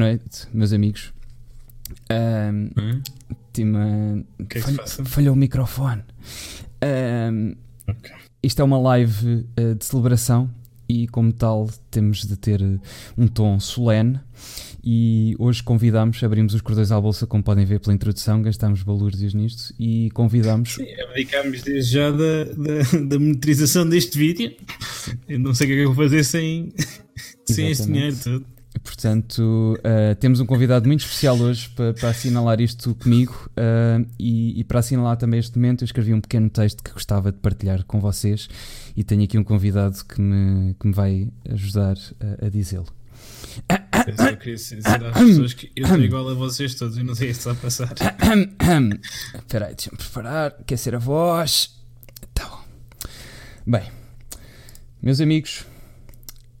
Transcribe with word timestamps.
Boa 0.00 0.12
noite, 0.12 0.48
meus 0.54 0.72
amigos. 0.72 1.12
Uh, 2.10 2.70
Hum? 2.80 3.02
Tima- 3.52 4.24
que 4.48 4.56
é 4.56 4.62
que 4.62 4.72
passa? 4.72 5.04
falhou 5.04 5.34
o 5.34 5.36
microfone. 5.36 6.00
Uh, 6.82 7.54
Ok. 7.86 8.10
Isto 8.42 8.62
é 8.62 8.64
uma 8.64 8.78
live 8.78 9.44
uh, 9.60 9.74
de 9.74 9.84
celebração 9.84 10.50
e, 10.88 11.06
como 11.08 11.30
tal, 11.34 11.68
temos 11.90 12.24
de 12.24 12.34
ter 12.38 12.62
uh, 12.62 12.80
um 13.18 13.28
tom 13.28 13.60
solene. 13.60 14.18
E 14.82 15.36
hoje 15.38 15.62
convidamos, 15.62 16.24
abrimos 16.24 16.54
os 16.54 16.62
cordões 16.62 16.90
à 16.90 16.98
bolsa, 16.98 17.26
como 17.26 17.42
podem 17.42 17.66
ver 17.66 17.78
pela 17.80 17.92
introdução, 17.92 18.40
gastámos 18.40 18.82
balúrdios 18.82 19.34
nisto 19.34 19.74
e 19.78 20.10
convidamos. 20.12 20.76
Sim, 20.76 20.86
abdicámos 21.10 21.60
desde 21.60 21.92
já 21.92 22.10
da, 22.10 22.44
da, 22.44 23.00
da 23.06 23.18
monetização 23.18 23.86
deste 23.86 24.16
vídeo. 24.16 24.56
Eu 25.28 25.38
não 25.38 25.52
sei 25.54 25.66
o 25.66 25.68
que 25.68 25.74
é 25.74 25.76
que 25.76 25.82
eu 25.84 25.92
vou 25.92 26.04
fazer 26.04 26.24
sem, 26.24 26.72
sem 27.46 27.70
este 27.70 27.84
dinheiro 27.84 28.16
todo. 28.16 28.46
Portanto, 28.78 29.76
uh, 29.78 30.14
temos 30.20 30.38
um 30.38 30.46
convidado 30.46 30.86
muito 30.86 31.00
especial 31.00 31.36
hoje 31.36 31.68
para, 31.70 31.92
para 31.92 32.10
assinalar 32.10 32.60
isto 32.60 32.94
comigo 32.94 33.50
uh, 33.50 34.06
e, 34.18 34.60
e 34.60 34.64
para 34.64 34.78
assinalar 34.78 35.16
também 35.16 35.40
este 35.40 35.56
momento. 35.58 35.82
Eu 35.82 35.86
escrevi 35.86 36.14
um 36.14 36.20
pequeno 36.20 36.48
texto 36.48 36.82
que 36.82 36.92
gostava 36.92 37.32
de 37.32 37.38
partilhar 37.38 37.84
com 37.84 38.00
vocês 38.00 38.48
e 38.96 39.02
tenho 39.02 39.24
aqui 39.24 39.36
um 39.36 39.44
convidado 39.44 40.04
que 40.04 40.20
me, 40.20 40.74
que 40.74 40.86
me 40.86 40.94
vai 40.94 41.28
ajudar 41.48 41.96
a, 42.20 42.46
a 42.46 42.48
dizê-lo. 42.48 42.86
Eu 44.06 44.16
só 44.16 44.36
queria 44.36 44.54
dizer 44.54 44.78
às 44.86 45.18
pessoas 45.18 45.52
que 45.52 45.70
eu 45.76 45.84
estou 45.84 46.00
igual 46.00 46.28
a 46.28 46.34
vocês 46.34 46.74
todos 46.74 46.96
e 46.96 47.02
não 47.02 47.14
sei 47.14 47.34
se 47.34 47.40
está 47.40 47.52
a 47.52 47.54
passar. 47.54 47.92
Espera 47.92 49.66
aí, 49.66 49.74
deixa-me 49.74 49.98
preparar, 49.98 50.56
aquecer 50.60 50.94
a 50.94 50.98
voz. 50.98 51.76
Tá 52.32 52.46
bom. 52.46 52.60
Bem, 53.66 53.90
meus 55.02 55.20
amigos, 55.20 55.66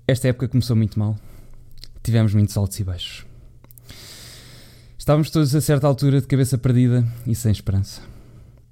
esta 0.06 0.28
época 0.28 0.48
começou 0.48 0.76
muito 0.76 0.98
mal. 0.98 1.16
Tivemos 2.02 2.34
muitos 2.34 2.56
altos 2.56 2.78
e 2.80 2.84
baixos. 2.84 3.26
Estávamos 4.98 5.30
todos 5.30 5.54
a 5.54 5.60
certa 5.60 5.86
altura 5.86 6.20
de 6.20 6.26
cabeça 6.26 6.56
perdida 6.58 7.06
e 7.26 7.34
sem 7.34 7.50
esperança. 7.52 8.00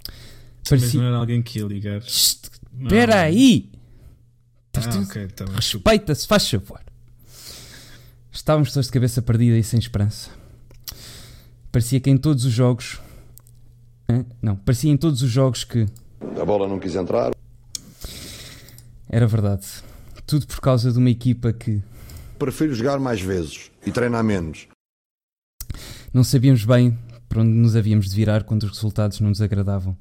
Mas 0.06 0.68
Parecia... 0.68 1.00
não 1.00 1.08
era 1.08 1.16
alguém 1.16 1.42
que 1.42 1.58
ia 1.58 1.64
ligar. 1.64 2.00
Não. 2.72 2.86
Espera 2.86 3.20
aí! 3.22 3.70
Ah, 4.74 4.80
Tens- 4.80 5.08
ok, 5.08 5.26
tá. 5.28 5.44
Respeita-se, 5.46 6.26
faz 6.26 6.48
favor. 6.48 6.80
Estávamos 8.30 8.72
todos 8.72 8.86
de 8.86 8.92
cabeça 8.92 9.20
perdida 9.22 9.56
e 9.56 9.64
sem 9.64 9.78
esperança. 9.78 10.30
Parecia 11.72 11.98
que 11.98 12.10
em 12.10 12.16
todos 12.16 12.44
os 12.44 12.52
jogos. 12.52 13.00
Hã? 14.08 14.24
Não, 14.40 14.54
parecia 14.56 14.90
em 14.92 14.96
todos 14.96 15.22
os 15.22 15.30
jogos 15.30 15.64
que. 15.64 15.86
A 16.40 16.44
bola 16.44 16.68
não 16.68 16.78
quis 16.78 16.94
entrar. 16.94 17.32
Era 19.08 19.26
verdade. 19.26 19.66
Tudo 20.26 20.46
por 20.46 20.60
causa 20.60 20.92
de 20.92 20.98
uma 20.98 21.10
equipa 21.10 21.52
que 21.52 21.82
Prefiro 22.38 22.74
jogar 22.74 22.98
mais 22.98 23.20
vezes 23.20 23.70
e 23.84 23.90
treinar 23.90 24.22
menos. 24.22 24.66
não 26.12 26.22
sabíamos 26.24 26.64
bem 26.64 26.96
para 27.28 27.42
onde 27.42 27.50
nos 27.50 27.76
havíamos 27.76 28.08
de 28.08 28.16
virar 28.16 28.44
quando 28.44 28.62
os 28.64 28.70
resultados 28.70 29.20
não 29.20 29.28
nos 29.28 29.42
agradavam. 29.42 29.96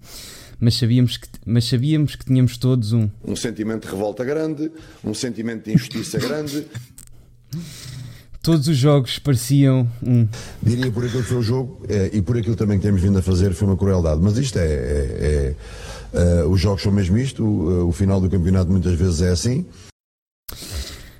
Mas 0.59 0.75
sabíamos 0.75 1.17
que, 1.17 1.27
mas 1.45 1.65
sabíamos 1.65 2.15
que 2.15 2.25
tínhamos 2.25 2.57
todos 2.57 2.93
um. 2.93 3.09
Um 3.23 3.35
sentimento 3.35 3.85
de 3.85 3.91
revolta 3.91 4.23
grande, 4.23 4.71
um 5.03 5.13
sentimento 5.13 5.65
de 5.65 5.73
injustiça 5.73 6.17
grande. 6.19 6.65
Todos 8.41 8.67
os 8.69 8.77
jogos 8.77 9.19
pareciam 9.19 9.89
um. 10.01 10.25
Diria 10.63 10.89
por 10.89 11.03
aquilo 11.03 11.21
que 11.21 11.27
foi 11.27 11.37
o 11.37 11.41
jogo 11.43 11.85
eh, 11.89 12.11
e 12.13 12.21
por 12.21 12.37
aquilo 12.37 12.55
também 12.55 12.77
que 12.79 12.83
temos 12.85 13.01
vindo 13.01 13.17
a 13.19 13.21
fazer 13.21 13.53
foi 13.53 13.67
uma 13.67 13.75
crueldade. 13.75 14.21
Mas 14.21 14.37
isto 14.37 14.57
é. 14.57 14.65
é- 14.65 14.75
é, 15.19 15.55
eh, 16.13 16.43
os 16.45 16.61
jogos 16.61 16.81
são 16.81 16.91
mesmo 16.93 17.17
isto, 17.17 17.43
o, 17.43 17.89
o 17.89 17.91
final 17.91 18.21
do 18.21 18.29
campeonato 18.29 18.71
muitas 18.71 18.93
vezes 18.93 19.21
é 19.21 19.29
assim. 19.31 19.65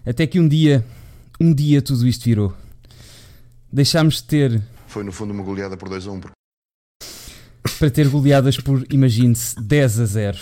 Até 0.06 0.25
que 0.25 0.39
um 0.39 0.47
dia. 0.47 0.85
Um 1.40 1.53
dia 1.53 1.81
tudo 1.81 2.08
isto 2.08 2.24
virou. 2.25 2.53
Deixámos 3.72 4.16
de 4.16 4.24
ter 4.24 4.62
Foi 4.88 5.03
no 5.03 5.12
fundo 5.12 5.34
uma 5.34 5.44
goleada 5.44 5.78
por 5.78 5.90
2 5.90 6.08
a 6.08 6.12
1. 6.12 6.20
porque 6.22 6.38
para 7.80 7.92
ter 7.92 8.08
goleadas 8.09 8.58
por, 8.58 8.86
imagine-se, 8.92 9.56
10 9.62 10.00
a 10.00 10.06
0. 10.06 10.38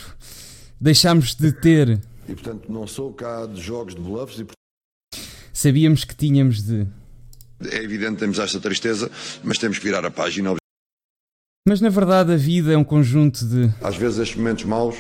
Deixámos 0.80 1.36
de 1.36 1.52
ter. 1.52 2.00
E 2.30 2.34
portanto 2.34 2.72
não 2.72 2.88
sou 2.88 3.12
cá 3.14 3.46
de 3.46 3.60
jogos 3.62 3.94
de 3.96 4.02
bluffs 4.02 4.40
e 4.40 4.46
Sabíamos 5.54 6.04
que 6.04 6.16
tínhamos 6.16 6.62
de. 6.64 6.86
é 7.72 7.78
evidente 7.84 8.20
temos 8.20 8.40
esta 8.40 8.60
tristeza, 8.60 9.10
mas 9.44 9.58
temos 9.58 9.80
que 9.80 9.86
virar 9.86 10.06
a 10.06 10.12
página. 10.12 10.56
Mas 11.68 11.82
na 11.82 11.90
verdade 11.90 12.32
a 12.32 12.38
vida 12.38 12.72
é 12.74 12.78
um 12.78 12.84
conjunto 12.84 13.46
de. 13.46 13.70
Às 13.82 13.96
vezes 13.98 14.20
estes 14.20 14.38
momentos 14.38 14.64
maus 14.66 14.96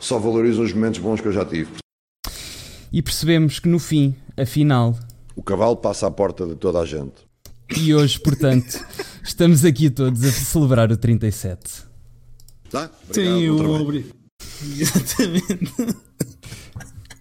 só 0.00 0.18
valorizam 0.18 0.64
os 0.64 0.72
momentos 0.72 0.98
bons 1.00 1.20
que 1.20 1.28
eu 1.28 1.32
já 1.32 1.44
tive. 1.44 1.70
E 2.92 3.02
percebemos 3.02 3.58
que 3.60 3.68
no 3.68 3.78
fim, 3.78 4.16
afinal, 4.36 4.98
O 5.36 5.42
cavalo 5.42 5.76
passa 5.76 6.06
à 6.06 6.10
porta 6.10 6.46
de 6.46 6.54
toda 6.56 6.80
a 6.80 6.86
gente. 6.86 7.14
e 7.76 7.94
hoje, 7.94 8.18
portanto, 8.20 8.84
estamos 9.24 9.64
aqui 9.64 9.90
todos 9.90 10.22
a 10.24 10.30
celebrar 10.30 10.90
o 10.90 10.96
37. 10.96 11.84
Tá? 12.70 12.90
Sim, 13.12 13.48
Obrigado, 13.48 13.54
o 13.54 13.58
trabalho. 13.58 13.82
obri... 13.82 14.14
Exatamente. 14.78 15.96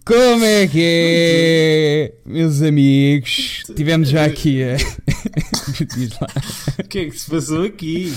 Como 0.09 0.43
é 0.43 0.65
que 0.65 0.81
é, 0.81 2.13
meus 2.25 2.63
amigos? 2.63 3.61
Tivemos 3.75 4.09
já 4.09 4.25
aqui 4.25 4.63
a. 4.63 4.75
O 6.79 6.87
que 6.89 6.99
é 6.99 7.05
que 7.05 7.17
se 7.17 7.29
passou 7.29 7.63
aqui? 7.63 8.11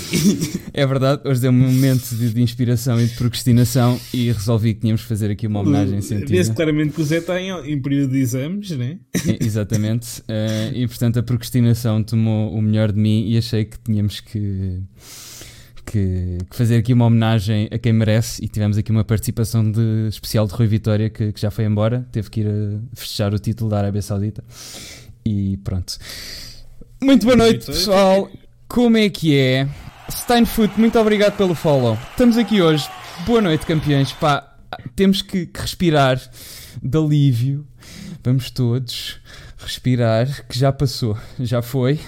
É 0.73 0.87
verdade, 0.87 1.21
hoje 1.29 1.43
deu-me 1.43 1.63
um 1.67 1.71
momento 1.71 2.17
de, 2.17 2.31
de 2.31 2.41
inspiração 2.41 2.99
e 2.99 3.07
de 3.07 3.15
procrastinação 3.15 4.01
e 4.13 4.33
resolvi 4.33 4.73
que 4.73 4.81
tínhamos 4.81 5.03
que 5.03 5.09
fazer 5.09 5.31
aqui 5.31 5.47
uma 5.47 5.61
homenagem 5.61 5.97
Vê-se 5.97 6.09
sentida. 6.09 6.55
claramente 6.55 6.95
que 6.95 7.03
o 7.03 7.05
Zé 7.05 7.19
está 7.19 7.39
em, 7.39 7.51
em 7.71 7.81
período 7.81 8.13
de 8.13 8.21
exames, 8.21 8.71
né? 8.71 8.99
É, 9.15 9.45
Exatamente. 9.45 10.23
Eh, 10.27 10.73
e 10.75 10.89
portanto 10.89 11.19
a 11.19 11.23
procrastinação 11.23 12.03
tomou 12.03 12.55
o 12.55 12.63
melhor 12.63 12.91
de 12.91 12.99
mim 12.99 13.29
e 13.29 13.37
achei 13.37 13.67
que 13.67 13.77
tínhamos 13.79 14.21
que, 14.21 14.81
que, 15.85 16.39
que 16.51 16.57
fazer 16.57 16.77
aqui 16.77 16.93
uma 16.93 17.07
homenagem 17.07 17.69
a 17.71 17.79
quem 17.79 17.93
merece. 17.93 18.45
E 18.45 18.49
tivemos 18.49 18.77
aqui 18.77 18.91
uma 18.91 19.05
participação 19.05 19.71
de, 19.71 20.09
especial 20.09 20.47
de 20.47 20.55
Rui 20.55 20.67
Vitória 20.67 21.11
que, 21.11 21.33
que 21.33 21.41
já 21.41 21.51
foi 21.51 21.65
embora, 21.65 22.07
teve 22.13 22.31
que 22.31 22.41
ir 22.41 22.47
a 22.49 22.97
fechar 22.97 23.35
o 23.35 23.39
título 23.39 23.71
da 23.71 23.79
Arábia 23.79 24.03
Saudita. 24.03 24.43
E 25.25 25.57
pronto. 25.59 25.99
Muito 27.01 27.25
boa 27.25 27.37
noite, 27.37 27.67
pessoal. 27.67 28.31
Como 28.69 28.97
é 28.97 29.09
que 29.09 29.37
é? 29.37 29.69
Steinfoot, 30.11 30.79
muito 30.79 30.99
obrigado 30.99 31.37
pelo 31.37 31.55
follow. 31.55 31.99
Estamos 32.11 32.37
aqui 32.37 32.63
hoje. 32.63 32.89
Boa 33.27 33.41
noite, 33.41 33.67
campeões. 33.67 34.13
Pá, 34.13 34.57
temos 34.97 35.23
que, 35.23 35.47
que 35.47 35.61
respirar 35.61 36.21
de 36.83 36.99
alívio. 36.99 37.67
Vamos 38.25 38.51
todos 38.51 39.21
respirar, 39.63 40.47
que 40.47 40.59
já 40.59 40.73
passou, 40.73 41.17
já 41.39 41.63
foi, 41.63 42.01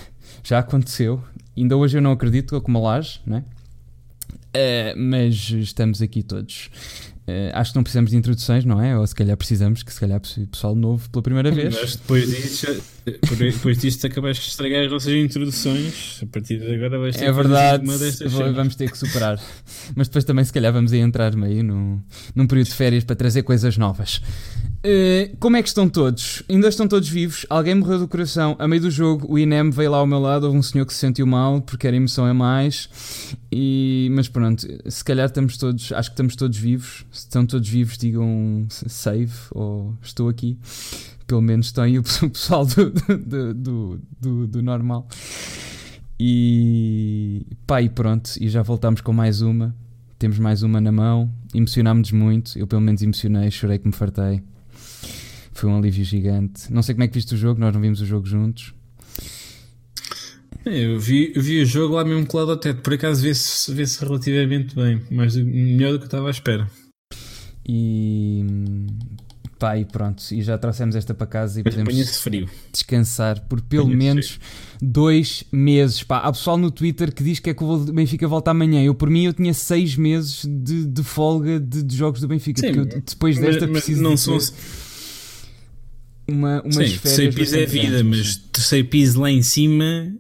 já 0.43 0.59
aconteceu. 0.59 1.23
Ainda 1.57 1.77
hoje 1.77 1.99
eu 1.99 2.03
não 2.03 2.13
acredito, 2.13 2.61
com 2.61 2.71
uma 2.71 2.81
laje, 2.81 3.21
não 3.25 3.45
Eh, 4.55 4.95
mas 4.97 5.51
estamos 5.51 6.01
aqui 6.01 6.23
todos. 6.23 6.71
Eh, 7.27 7.51
acho 7.55 7.73
que 7.73 7.77
não 7.77 7.83
precisamos 7.83 8.11
de 8.11 8.17
introduções, 8.19 8.65
não 8.67 8.81
é? 8.83 8.99
Ou 8.99 9.07
se 9.07 9.15
calhar 9.15 9.35
precisamos, 9.37 9.83
que 9.83 9.93
se 9.93 9.99
calhar 9.99 10.21
pessoal 10.51 10.75
novo 10.75 11.09
pela 11.11 11.23
primeira 11.23 11.51
vez. 11.51 11.75
Mas 11.75 11.97
depois 11.97 12.29
disto, 12.29 12.83
depois 13.39 13.79
disto 13.79 14.07
acabaste 14.07 14.45
de 14.45 14.51
estragar 14.51 14.85
as 14.85 14.91
nossas 14.93 15.13
introduções. 15.15 16.21
A 16.23 16.27
partir 16.27 16.59
de 16.59 16.75
agora 16.75 16.99
vais 16.99 17.17
ter 17.17 17.25
É 17.25 17.33
verdade, 17.33 17.83
uma 17.83 17.97
destas 17.99 18.31
vou- 18.31 18.53
vamos 18.53 18.77
ter 18.77 18.91
que 18.91 18.99
superar. 18.99 19.41
Mas 19.97 20.07
depois 20.09 20.25
também, 20.25 20.45
se 20.45 20.53
calhar, 20.53 20.73
vamos 20.73 20.93
aí 20.93 21.01
entrar 21.01 21.35
meio 21.35 21.65
num, 21.65 21.99
num 22.35 22.47
período 22.47 22.69
de 22.69 22.75
férias 22.75 23.05
para 23.05 23.17
trazer 23.17 23.43
coisas 23.43 23.79
novas. 23.79 24.21
Eh, 24.87 25.31
como 25.41 25.57
é 25.57 25.63
que 25.63 25.69
estão 25.69 25.89
todos? 25.89 26.43
Ainda 26.47 26.69
estão 26.69 26.87
todos 26.87 27.09
vivos? 27.09 27.47
Alguém 27.49 27.75
morreu 27.75 28.01
do 28.01 28.07
coração? 28.07 28.55
A 28.59 28.69
meio 28.69 28.83
do 28.83 28.91
jogo, 28.91 29.27
o 29.33 29.39
INEM 29.39 29.71
veio 29.71 29.91
lá 29.91 29.97
ao 29.97 30.07
meu 30.07 30.19
lado. 30.19 30.45
Houve 30.45 30.59
um 30.59 30.63
senhor 30.63 30.85
que 30.85 30.93
se 30.93 30.99
sentiu 30.99 31.27
mal 31.27 31.63
porque 31.63 31.87
era 31.87 31.97
emoção 31.97 32.27
a 32.27 32.35
mais. 32.35 32.91
E, 33.51 34.11
mas 34.13 34.29
pronto, 34.29 34.67
se 34.87 35.03
calhar 35.03 35.25
estamos 35.25 35.57
todos, 35.57 35.91
acho 35.91 36.11
que 36.11 36.13
estamos 36.13 36.37
todos 36.37 36.59
vivos. 36.59 37.07
Se 37.11 37.21
estão 37.21 37.47
todos 37.47 37.67
vivos, 37.67 37.97
digam 37.97 38.67
save 38.69 39.33
ou 39.53 39.97
estou 40.03 40.29
aqui. 40.29 40.59
Pelo 41.27 41.41
menos 41.41 41.67
estão 41.67 41.83
aí 41.83 41.99
o 41.99 42.03
pessoal 42.31 42.67
do, 42.67 42.91
do, 42.91 43.55
do, 43.55 44.01
do, 44.21 44.47
do 44.47 44.63
normal. 44.63 45.09
E 46.21 47.47
pá, 47.67 47.81
e 47.81 47.89
pronto, 47.89 48.33
e 48.39 48.51
já 48.51 48.61
voltámos 48.63 49.01
com 49.01 49.15
mais 49.15 49.41
uma. 49.41 49.75
Temos 50.19 50.39
mais 50.39 50.63
uma 50.63 50.79
na 50.79 50.93
mão. 50.93 51.31
Emocionámos-nos 51.55 52.13
muito. 52.13 52.59
Eu, 52.59 52.67
pelo 52.67 52.83
menos, 52.83 53.01
emocionei, 53.01 53.51
chorei 53.51 53.79
que 53.79 53.87
me 53.87 53.93
fartei. 53.95 54.43
Foi 55.55 55.71
um 55.71 55.79
alívio 55.79 56.05
gigante. 56.05 56.71
Não 56.73 56.83
sei 56.83 56.95
como 56.95 57.05
é 57.05 57.09
que 57.09 57.15
viste 57.15 57.35
o 57.35 57.39
jogo, 57.39 57.61
nós 57.61 57.73
não 57.73 57.81
vimos 57.81 58.01
o 58.01 58.07
jogo 58.07 58.27
juntos. 58.27 58.75
Eu 60.67 60.99
vi, 60.99 61.33
eu 61.35 61.43
vi 61.43 61.63
o 61.63 61.67
jogo 61.67 61.95
lá 61.95 62.05
mesmo 62.05 62.27
colado 62.27 62.51
ao 62.51 62.57
teto. 62.57 62.81
Por 62.81 62.95
acaso 62.95 63.23
vê-se 63.23 63.73
vê 63.73 63.85
relativamente 64.01 64.75
bem. 64.75 65.01
Mas 65.11 65.37
melhor 65.37 65.93
do 65.93 65.99
que 65.99 66.05
eu 66.05 66.07
estava 66.07 66.27
à 66.29 66.31
espera. 66.31 66.69
E 67.67 68.45
pá, 69.59 69.79
e 69.79 69.85
pronto. 69.85 70.23
E 70.33 70.43
já 70.43 70.59
trouxemos 70.59 70.97
esta 70.97 71.15
para 71.15 71.27
casa 71.27 71.61
e 71.61 71.63
Mas 71.65 71.75
podemos 71.75 72.17
frio. 72.19 72.49
descansar 72.73 73.41
por 73.47 73.61
pelo 73.61 73.89
menos 73.89 74.41
dois 74.81 75.45
meses. 75.53 76.03
Pá, 76.03 76.19
há 76.19 76.33
pessoal 76.33 76.57
no 76.57 76.71
Twitter 76.71 77.13
que 77.15 77.23
diz 77.23 77.39
que 77.41 77.51
é 77.51 77.55
que 77.55 77.63
o 77.63 77.79
Benfica 77.93 78.27
volta 78.27 78.51
amanhã. 78.51 78.83
Eu, 78.83 78.95
por 78.95 79.09
mim, 79.09 79.25
eu 79.25 79.33
tinha 79.33 79.55
seis 79.55 79.97
meses 79.97 80.45
de, 80.45 80.87
de 80.87 81.03
folga 81.03 81.61
de, 81.61 81.83
de 81.83 81.97
jogos 81.97 82.21
do 82.21 82.29
Benfica. 82.29 82.61
Sim, 82.61 82.75
porque 82.75 82.97
eu, 82.97 83.03
depois 83.03 83.37
Mas, 83.39 83.47
desta 83.47 83.67
mas 83.67 83.85
preciso 83.85 84.03
não 84.03 84.15
de 84.15 84.21
são. 84.21 84.39
Uma, 86.27 86.63
umas 86.63 86.75
Sim, 86.91 86.99
terceiro 86.99 87.35
piso 87.35 87.57
é 87.57 87.67
vida, 87.67 88.03
grandes. 88.03 88.03
mas 88.05 88.37
terceiro 88.37 88.89
piso 88.89 89.21
lá 89.21 89.31
em 89.31 89.43
cima 89.43 90.13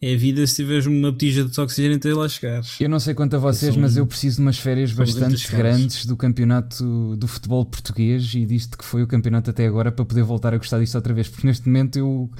é 0.00 0.14
vida 0.14 0.46
se 0.46 0.54
tiveres 0.56 0.86
uma 0.86 1.10
botija 1.10 1.44
de 1.44 1.60
oxigênio 1.60 1.96
até 1.96 2.14
lá 2.14 2.28
chegares. 2.28 2.80
Eu 2.80 2.88
não 2.88 3.00
sei 3.00 3.14
quanto 3.14 3.34
a 3.34 3.38
vocês, 3.40 3.76
mas 3.76 3.96
eu 3.96 4.06
preciso 4.06 4.36
de 4.36 4.42
umas 4.42 4.56
férias 4.56 4.92
bastante 4.92 5.32
200 5.32 5.46
caras. 5.46 5.76
grandes 5.76 6.06
do 6.06 6.16
campeonato 6.16 7.16
do 7.16 7.26
futebol 7.26 7.64
português 7.66 8.32
e 8.32 8.46
disto 8.46 8.78
que 8.78 8.84
foi 8.84 9.02
o 9.02 9.08
campeonato 9.08 9.50
até 9.50 9.66
agora 9.66 9.90
para 9.90 10.04
poder 10.04 10.22
voltar 10.22 10.54
a 10.54 10.56
gostar 10.56 10.78
disto 10.78 10.94
outra 10.94 11.12
vez, 11.12 11.28
porque 11.28 11.44
neste 11.48 11.66
momento 11.66 11.98
eu 11.98 12.30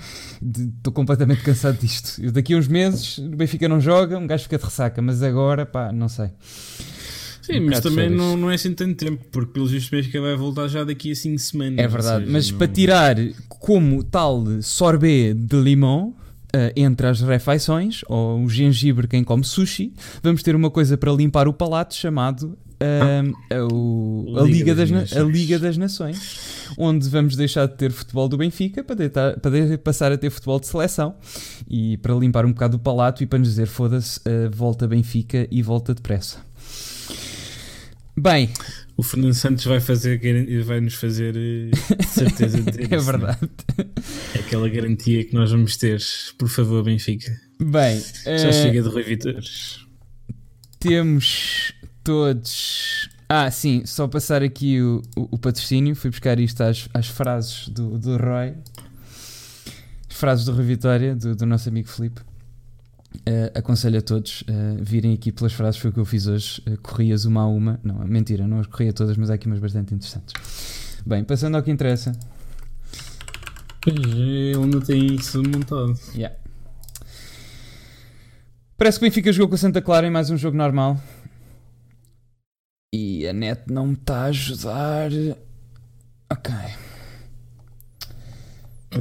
estou 0.40 0.92
completamente 0.92 1.42
cansado 1.42 1.78
disto. 1.80 2.22
Eu 2.22 2.30
daqui 2.30 2.54
a 2.54 2.58
uns 2.58 2.68
meses 2.68 3.18
o 3.18 3.30
Benfica 3.30 3.68
não 3.68 3.80
joga, 3.80 4.16
um 4.16 4.26
gajo 4.26 4.44
fica 4.44 4.56
de 4.56 4.64
ressaca, 4.64 5.02
mas 5.02 5.20
agora, 5.20 5.66
pá, 5.66 5.90
não 5.90 6.08
sei. 6.08 6.30
Sim, 7.48 7.60
Um 7.60 7.66
mas 7.66 7.80
também 7.80 8.10
não, 8.10 8.36
não 8.36 8.50
é 8.50 8.54
assim 8.54 8.74
tanto 8.74 8.94
tempo, 9.04 9.24
porque 9.32 9.52
pelos 9.52 9.70
vistos 9.70 10.06
que 10.06 10.20
vai 10.20 10.36
voltar 10.36 10.68
já 10.68 10.84
daqui 10.84 11.10
a 11.12 11.14
5 11.16 11.38
semanas. 11.38 11.78
É 11.78 11.88
verdade, 11.88 12.20
seja, 12.20 12.32
mas 12.32 12.50
não- 12.50 12.58
para 12.58 12.68
tirar 12.68 13.16
como 13.48 14.04
tal 14.04 14.44
sorbet 14.62 15.34
de 15.34 15.56
limão 15.60 16.14
eh, 16.52 16.72
entre 16.76 17.06
as 17.06 17.20
refeições, 17.20 18.00
ou 18.08 18.42
o 18.44 18.48
gengibre 18.48 19.06
quem 19.06 19.22
come 19.24 19.44
sushi, 19.44 19.92
vamos 20.22 20.42
ter 20.42 20.54
uma 20.56 20.70
coisa 20.70 20.96
para 20.96 21.12
limpar 21.12 21.46
o 21.48 21.52
palato 21.52 21.94
chamado 21.94 22.56
eh, 22.80 23.22
o- 23.70 24.34
a, 24.38 24.42
Liga 24.44 24.74
das, 24.74 24.90
Na- 24.90 25.00
a 25.00 25.22
Liga 25.24 25.58
das 25.58 25.76
Nações, 25.76 26.38
onde 26.78 27.08
vamos 27.08 27.34
deixar 27.36 27.66
de 27.66 27.74
ter 27.76 27.90
futebol 27.90 28.28
do 28.28 28.36
Benfica 28.38 28.84
para, 28.84 28.94
deitar- 28.94 29.38
para 29.40 29.50
de- 29.68 29.76
passar 29.78 30.12
a 30.12 30.16
ter 30.16 30.30
futebol 30.30 30.60
de 30.60 30.66
seleção 30.68 31.16
e 31.68 31.96
para 31.98 32.14
limpar 32.14 32.46
um 32.46 32.52
bocado 32.52 32.76
o 32.76 32.80
palato 32.80 33.22
e 33.22 33.26
para 33.26 33.38
nos 33.40 33.48
dizer 33.48 33.66
foda-se, 33.66 34.20
eh, 34.24 34.48
volta 34.50 34.86
Benfica 34.86 35.46
e 35.50 35.60
volta 35.62 35.92
depressa. 35.94 36.38
Bem, 38.20 38.50
O 38.96 39.02
Fernando 39.02 39.34
Santos 39.34 39.64
vai, 39.64 39.78
fazer, 39.80 40.20
vai 40.64 40.80
nos 40.80 40.94
fazer 40.94 41.34
eh, 41.36 41.70
certeza 42.06 42.60
de 42.60 42.72
ter 42.72 42.90
é 42.92 42.96
isso, 42.96 43.04
verdade. 43.06 43.38
não 43.42 43.84
é? 43.84 44.38
Aquela 44.40 44.68
garantia 44.68 45.24
que 45.24 45.34
nós 45.34 45.50
vamos 45.52 45.76
ter. 45.76 46.00
Por 46.36 46.48
favor, 46.48 46.82
Benfica. 46.82 47.30
Bem, 47.60 48.00
Já 48.24 48.30
eh, 48.48 48.52
chega 48.52 48.82
de 48.82 48.88
Rui 48.88 49.02
Vitores. 49.04 49.86
Temos 50.80 51.72
todos. 52.02 53.08
Ah, 53.28 53.50
sim, 53.50 53.82
só 53.84 54.08
passar 54.08 54.42
aqui 54.42 54.80
o, 54.80 55.02
o, 55.16 55.28
o 55.32 55.38
patrocínio. 55.38 55.94
Fui 55.94 56.10
buscar 56.10 56.40
isto 56.40 56.60
às, 56.62 56.88
às 56.94 57.06
frases 57.08 57.68
do, 57.68 57.98
do 57.98 58.16
Roy. 58.16 58.54
As 60.10 60.16
frases 60.16 60.44
do 60.44 60.52
Rui 60.52 60.64
Vitória, 60.64 61.14
do, 61.14 61.36
do 61.36 61.46
nosso 61.46 61.68
amigo 61.68 61.88
Filipe. 61.88 62.20
Eh, 63.30 63.52
aconselho 63.54 63.98
a 63.98 64.00
todos 64.00 64.42
a 64.48 64.82
virem 64.82 65.12
aqui 65.12 65.30
pelas 65.30 65.52
frases, 65.52 65.78
foi 65.78 65.90
o 65.90 65.92
que 65.92 66.00
eu 66.00 66.04
fiz 66.06 66.26
hoje. 66.26 66.62
Eh, 66.64 66.78
corrias 66.82 67.26
uma 67.26 67.42
a 67.42 67.46
uma. 67.46 67.78
Não, 67.84 67.96
mentira, 68.06 68.48
não 68.48 68.58
as 68.58 68.66
corria 68.66 68.90
todas, 68.90 69.18
mas 69.18 69.28
há 69.28 69.34
aqui 69.34 69.46
umas 69.46 69.58
bastante 69.58 69.92
interessantes. 69.92 70.32
Bem, 71.04 71.22
passando 71.22 71.56
ao 71.56 71.62
que 71.62 71.70
interessa. 71.70 72.12
É, 73.86 73.90
ele 73.90 74.66
não 74.66 74.80
tem 74.80 75.14
isso 75.14 75.42
montado. 75.42 75.94
Yeah. 76.14 76.34
Parece 78.78 78.98
que 78.98 79.04
o 79.04 79.08
Benfica 79.08 79.30
jogou 79.30 79.50
com 79.50 79.56
a 79.56 79.58
Santa 79.58 79.82
Clara 79.82 80.06
em 80.06 80.10
mais 80.10 80.30
um 80.30 80.36
jogo 80.38 80.56
normal. 80.56 80.98
E 82.94 83.28
a 83.28 83.34
net 83.34 83.70
não 83.70 83.88
me 83.88 83.92
está 83.92 84.22
a 84.22 84.24
ajudar. 84.26 85.10
Ok. 86.32 86.54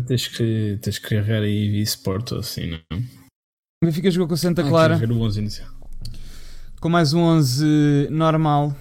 Tens 0.06 0.28
que, 0.28 0.78
tens 0.82 1.00
que 1.00 1.16
carregar 1.16 1.44
aí 1.44 1.70
v 1.70 1.80
Sport 1.80 2.34
assim, 2.34 2.72
não? 2.92 3.17
O 3.84 3.86
Benfica 3.86 4.10
jogou 4.10 4.28
com 4.28 4.34
a 4.34 4.38
Santa 4.38 4.64
Ah, 4.64 4.68
Clara 4.68 4.96
carregar 4.96 5.14
o 5.16 5.22
11 5.22 5.40
inicial. 5.40 5.70
com 6.82 6.90
mais 6.90 7.14
um 7.14 7.20
11 7.20 8.08
normal, 8.10 8.76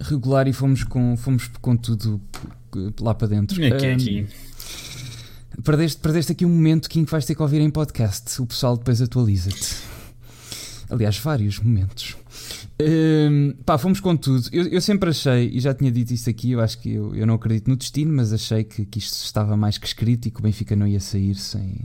regular 0.00 0.48
e 0.48 0.54
fomos 0.54 0.84
com, 0.84 1.14
fomos 1.18 1.48
com 1.60 1.76
tudo 1.76 2.18
lá 2.98 3.14
para 3.14 3.28
dentro. 3.28 3.62
É 3.62 3.68
Ahm, 3.68 3.94
aqui. 3.96 4.26
Perdeste, 5.62 6.00
perdeste 6.00 6.32
aqui 6.32 6.46
um 6.46 6.48
momento 6.48 6.88
que 6.88 7.04
vais 7.04 7.26
ter 7.26 7.34
que 7.34 7.42
ouvir 7.42 7.60
em 7.60 7.68
podcast. 7.68 8.40
O 8.40 8.46
pessoal 8.46 8.74
depois 8.74 9.02
atualiza-te. 9.02 9.76
Aliás, 10.88 11.18
vários 11.18 11.58
momentos. 11.60 12.16
Hum, 12.80 13.52
pá, 13.66 13.76
fomos 13.76 14.00
com 14.00 14.16
tudo. 14.16 14.48
Eu, 14.50 14.64
eu 14.68 14.80
sempre 14.80 15.10
achei, 15.10 15.50
e 15.52 15.60
já 15.60 15.74
tinha 15.74 15.92
dito 15.92 16.14
isso 16.14 16.30
aqui, 16.30 16.52
eu 16.52 16.60
acho 16.62 16.78
que 16.78 16.90
eu, 16.94 17.14
eu 17.14 17.26
não 17.26 17.34
acredito 17.34 17.68
no 17.68 17.76
destino, 17.76 18.14
mas 18.14 18.32
achei 18.32 18.64
que, 18.64 18.86
que 18.86 18.98
isto 18.98 19.12
estava 19.22 19.58
mais 19.58 19.76
que 19.76 19.86
escrito 19.86 20.26
e 20.26 20.30
que 20.30 20.40
o 20.40 20.42
Benfica 20.42 20.74
não 20.74 20.86
ia 20.86 21.00
sair 21.00 21.34
sem, 21.34 21.82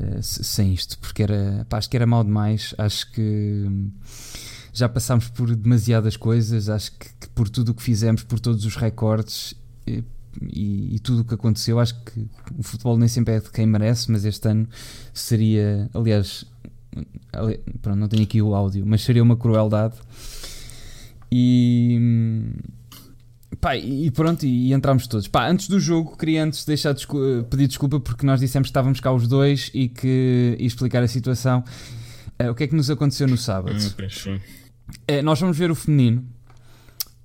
eh, 0.00 0.22
se- 0.22 0.42
sem 0.44 0.72
isto, 0.72 0.98
porque 0.98 1.22
era, 1.22 1.66
pá, 1.68 1.78
acho 1.78 1.88
que 1.90 1.96
era 1.96 2.06
mal 2.06 2.24
demais. 2.24 2.74
Acho 2.78 3.10
que 3.12 3.64
hum, 3.68 3.90
já 4.72 4.88
passámos 4.88 5.28
por 5.28 5.54
demasiadas 5.54 6.16
coisas. 6.16 6.68
Acho 6.68 6.92
que, 6.92 7.06
que 7.20 7.28
por 7.34 7.48
tudo 7.48 7.70
o 7.70 7.74
que 7.74 7.82
fizemos, 7.82 8.22
por 8.22 8.40
todos 8.40 8.64
os 8.64 8.76
recordes, 8.76 9.54
eh, 9.86 10.02
e, 10.42 10.94
e 10.96 10.98
tudo 11.00 11.22
o 11.22 11.24
que 11.24 11.34
aconteceu, 11.34 11.78
acho 11.80 11.94
que 12.04 12.26
o 12.56 12.62
futebol 12.62 12.96
nem 12.96 13.08
sempre 13.08 13.34
é 13.34 13.40
de 13.40 13.50
quem 13.50 13.66
merece, 13.66 14.10
mas 14.12 14.24
este 14.24 14.48
ano 14.48 14.68
seria, 15.12 15.90
aliás, 15.92 16.44
ali- 17.32 17.58
pronto, 17.82 17.98
não 17.98 18.08
tenho 18.08 18.22
aqui 18.22 18.40
o 18.40 18.54
áudio, 18.54 18.84
mas 18.86 19.02
seria 19.02 19.22
uma 19.22 19.36
crueldade. 19.36 19.96
E 21.32 21.98
pá, 23.60 23.76
e 23.76 24.10
pronto, 24.10 24.44
e, 24.44 24.68
e 24.68 24.72
entramos 24.72 25.06
todos. 25.06 25.28
Pá, 25.28 25.48
antes 25.48 25.68
do 25.68 25.78
jogo, 25.78 26.16
queria 26.16 26.44
antes 26.44 26.64
deixar 26.64 26.94
pedir 27.50 27.66
desculpa 27.68 28.00
porque 28.00 28.24
nós 28.24 28.40
dissemos 28.40 28.66
que 28.66 28.70
estávamos 28.70 29.00
cá 29.00 29.12
os 29.12 29.28
dois 29.28 29.70
e 29.74 29.88
que 29.88 30.56
e 30.58 30.66
explicar 30.66 31.02
a 31.02 31.08
situação. 31.08 31.62
Eh, 32.38 32.50
o 32.50 32.54
que 32.54 32.64
é 32.64 32.66
que 32.66 32.74
nos 32.74 32.90
aconteceu 32.90 33.28
no 33.28 33.36
sábado? 33.36 33.76
É, 35.06 35.22
nós 35.22 35.38
fomos 35.38 35.56
ver 35.56 35.70
o 35.70 35.74
feminino. 35.74 36.24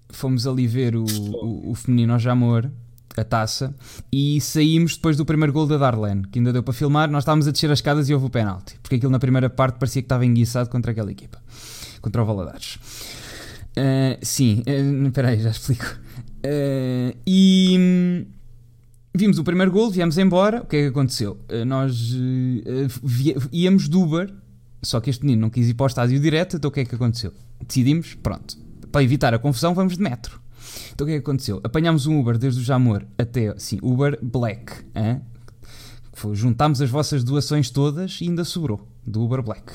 Fomos 0.10 0.46
ali 0.46 0.68
ver 0.68 0.96
o, 0.96 1.06
o, 1.06 1.72
o 1.72 1.76
feminino 1.76 2.14
ao 2.14 2.20
Jamor, 2.20 2.70
a 3.18 3.24
taça, 3.24 3.74
e 4.12 4.40
saímos 4.42 4.96
depois 4.96 5.18
do 5.18 5.26
primeiro 5.26 5.52
gol 5.52 5.66
da 5.66 5.78
Darlene, 5.78 6.28
que 6.28 6.40
ainda 6.40 6.54
deu 6.54 6.64
para 6.64 6.74
filmar. 6.74 7.10
Nós 7.10 7.24
estávamos 7.24 7.48
a 7.48 7.52
descer 7.52 7.72
as 7.72 7.80
escadas 7.80 8.10
e 8.10 8.14
houve 8.14 8.28
o 8.28 8.30
penalti, 8.30 8.78
porque 8.82 8.96
aquilo 8.96 9.12
na 9.12 9.20
primeira 9.20 9.50
parte 9.50 9.78
parecia 9.78 10.02
que 10.02 10.06
estava 10.06 10.26
enguiçado 10.26 10.70
contra 10.70 10.92
aquela 10.92 11.12
equipa, 11.12 11.42
contra 12.02 12.22
o 12.22 12.26
Valadares. 12.26 12.78
Ah, 13.78 14.18
sim, 14.22 14.64
espera 15.06 15.30
aí, 15.30 15.40
já 15.42 15.50
explico. 15.50 15.86
Ah, 16.46 17.16
e 17.26 17.76
hum, 17.80 18.26
vimos 19.16 19.38
o 19.40 19.44
primeiro 19.44 19.72
gol, 19.72 19.90
viemos 19.90 20.18
embora. 20.18 20.62
O 20.62 20.66
que 20.66 20.76
é 20.78 20.82
que 20.84 20.88
aconteceu? 20.88 21.38
Ah, 21.50 21.66
nós 21.66 22.12
vi- 23.04 23.36
íamos 23.52 23.88
do 23.88 24.02
Uber, 24.02 24.32
só 24.84 25.00
que 25.02 25.10
este 25.10 25.24
menino 25.26 25.42
não 25.42 25.50
quis 25.50 25.68
ir 25.70 25.74
para 25.74 25.86
o 25.86 25.88
estádio 25.88 26.20
direto, 26.20 26.58
então 26.58 26.70
o 26.70 26.72
que 26.72 26.82
é 26.82 26.86
que 26.86 26.96
aconteceu? 26.96 27.32
Decidimos, 27.68 28.14
pronto, 28.22 28.58
para 28.92 29.02
evitar 29.04 29.34
a 29.34 29.40
confusão, 29.40 29.74
vamos 29.74 29.96
de 29.98 30.02
metro. 30.04 30.40
Então 30.94 31.06
o 31.06 31.08
que 31.08 31.14
é 31.14 31.18
que 31.18 31.22
aconteceu? 31.22 31.60
Apanhámos 31.64 32.06
um 32.06 32.20
Uber 32.20 32.38
desde 32.38 32.60
o 32.62 32.64
Jamor 32.64 33.04
até, 33.18 33.54
sim, 33.58 33.80
Uber 33.82 34.18
Black. 34.22 34.74
Foi, 36.14 36.34
juntámos 36.36 36.82
as 36.82 36.90
vossas 36.90 37.24
doações 37.24 37.70
todas 37.70 38.20
e 38.22 38.26
ainda 38.26 38.44
sobrou 38.46 38.88
do 39.06 39.22
Uber 39.24 39.42
Black. 39.42 39.74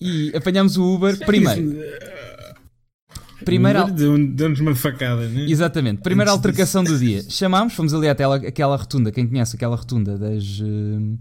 E 0.00 0.32
apanhámos 0.34 0.76
o 0.76 0.94
Uber 0.94 1.18
primeiro. 1.26 1.76
Primeira, 3.42 3.84
Deu-nos 3.90 4.60
uma 4.60 4.74
facada, 4.74 5.28
né? 5.28 5.46
Exatamente. 5.48 6.00
Primeira 6.02 6.30
Antes 6.32 6.44
alteração 6.46 6.82
do 6.84 6.98
dia. 6.98 7.22
Chamámos, 7.28 7.74
fomos 7.74 7.92
ali 7.94 8.08
até 8.08 8.24
aquela, 8.24 8.76
rotunda, 8.76 9.10
quem 9.12 9.26
conhece 9.26 9.56
aquela 9.56 9.76
rotunda 9.76 10.16
das, 10.18 10.60
eh, 10.60 11.16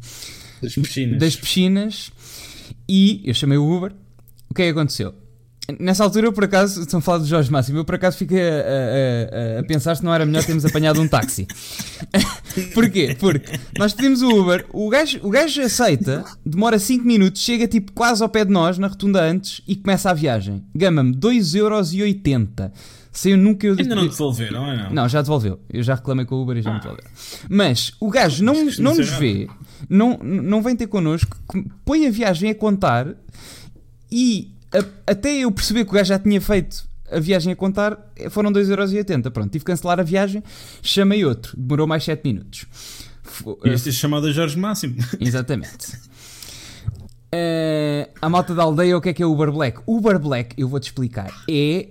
Das 0.61 0.73
piscinas. 0.75 1.19
das 1.19 1.35
piscinas 1.35 2.11
e 2.87 3.21
eu 3.25 3.33
chamei 3.33 3.57
o 3.57 3.69
Uber. 3.69 3.91
O 4.49 4.53
que 4.53 4.61
é 4.63 4.65
que 4.65 4.71
aconteceu? 4.71 5.13
Nessa 5.79 6.03
altura, 6.03 6.27
eu 6.27 6.33
por 6.33 6.43
acaso, 6.45 6.81
estão 6.81 6.99
a 6.99 7.01
falar 7.01 7.19
do 7.19 7.25
Jorge 7.25 7.51
Máximo, 7.51 7.77
eu 7.79 7.85
por 7.85 7.95
acaso 7.95 8.17
fiquei 8.17 8.39
a, 8.41 8.53
a- 9.57 9.59
a- 9.59 9.63
pensar 9.63 9.95
se 9.95 10.03
não 10.03 10.13
era 10.13 10.25
melhor 10.25 10.43
termos 10.43 10.65
apanhado 10.65 11.01
um 11.01 11.07
táxi. 11.07 11.47
Porquê? 12.73 13.15
Porque 13.19 13.59
nós 13.77 13.93
pedimos 13.93 14.21
o 14.21 14.29
Uber, 14.29 14.65
o 14.73 14.89
gajo, 14.89 15.19
o 15.23 15.29
gajo 15.29 15.61
aceita, 15.61 16.23
demora 16.45 16.77
5 16.79 17.05
minutos, 17.05 17.41
chega 17.41 17.67
tipo 17.67 17.91
quase 17.93 18.21
ao 18.21 18.29
pé 18.29 18.43
de 18.45 18.51
nós, 18.51 18.77
na 18.77 18.87
rotunda 18.87 19.21
antes, 19.23 19.61
e 19.67 19.75
começa 19.75 20.09
a 20.09 20.13
viagem. 20.13 20.63
Gama-me 20.75 21.13
2,80€. 21.15 22.71
Sem 23.13 23.33
eu 23.33 23.37
nunca 23.37 23.67
eu 23.67 23.75
Ainda 23.77 23.93
não 23.93 24.07
devolveram, 24.07 24.61
ou 24.69 24.75
não? 24.77 24.89
não, 24.93 25.09
já 25.09 25.21
devolveu. 25.21 25.59
Eu 25.69 25.83
já 25.83 25.95
reclamei 25.95 26.25
com 26.25 26.35
o 26.35 26.43
Uber 26.43 26.55
e 26.57 26.61
já 26.61 26.73
me 26.73 26.79
devolveu. 26.79 27.03
Mas 27.49 27.91
o 27.99 28.09
gajo 28.09 28.41
não, 28.41 28.53
não 28.53 28.71
não 28.79 28.95
nos 28.95 29.09
vê, 29.09 29.49
não, 29.89 30.17
não 30.17 30.61
vem 30.61 30.77
ter 30.77 30.87
connosco, 30.87 31.37
põe 31.83 32.07
a 32.07 32.09
viagem 32.09 32.49
a 32.49 32.55
contar 32.55 33.07
e 34.09 34.53
a- 34.73 35.11
até 35.11 35.31
eu 35.39 35.51
perceber 35.51 35.83
que 35.85 35.91
o 35.91 35.93
gajo 35.93 36.09
já 36.09 36.19
tinha 36.19 36.39
feito 36.41 36.89
a 37.11 37.19
viagem 37.19 37.51
a 37.51 37.55
contar, 37.55 38.11
eh, 38.15 38.29
foram 38.29 38.51
2,80€. 38.51 39.29
Pronto, 39.31 39.51
tive 39.51 39.65
que 39.65 39.71
cancelar 39.71 39.99
a 39.99 40.03
viagem, 40.03 40.41
chamei 40.81 41.25
outro, 41.25 41.53
demorou 41.57 41.85
mais 41.87 42.03
7 42.03 42.21
minutos. 42.23 42.65
Fo- 43.23 43.59
eh, 43.65 43.73
Este 43.73 43.89
é 43.89 43.91
chamado 43.91 44.27
a 44.27 44.31
Jorge 44.31 44.57
Máximo. 44.57 44.95
Exatamente. 45.19 45.97
Eh, 47.33 48.09
a 48.21 48.29
malta 48.29 48.53
da 48.53 48.63
aldeia, 48.63 48.97
o 48.97 49.01
que 49.01 49.09
é 49.09 49.13
que 49.13 49.23
é 49.23 49.25
Uber 49.25 49.51
Black? 49.51 49.79
Uber 49.87 50.19
Black, 50.19 50.53
eu 50.57 50.67
vou-te 50.67 50.83
explicar, 50.85 51.31
é 51.49 51.87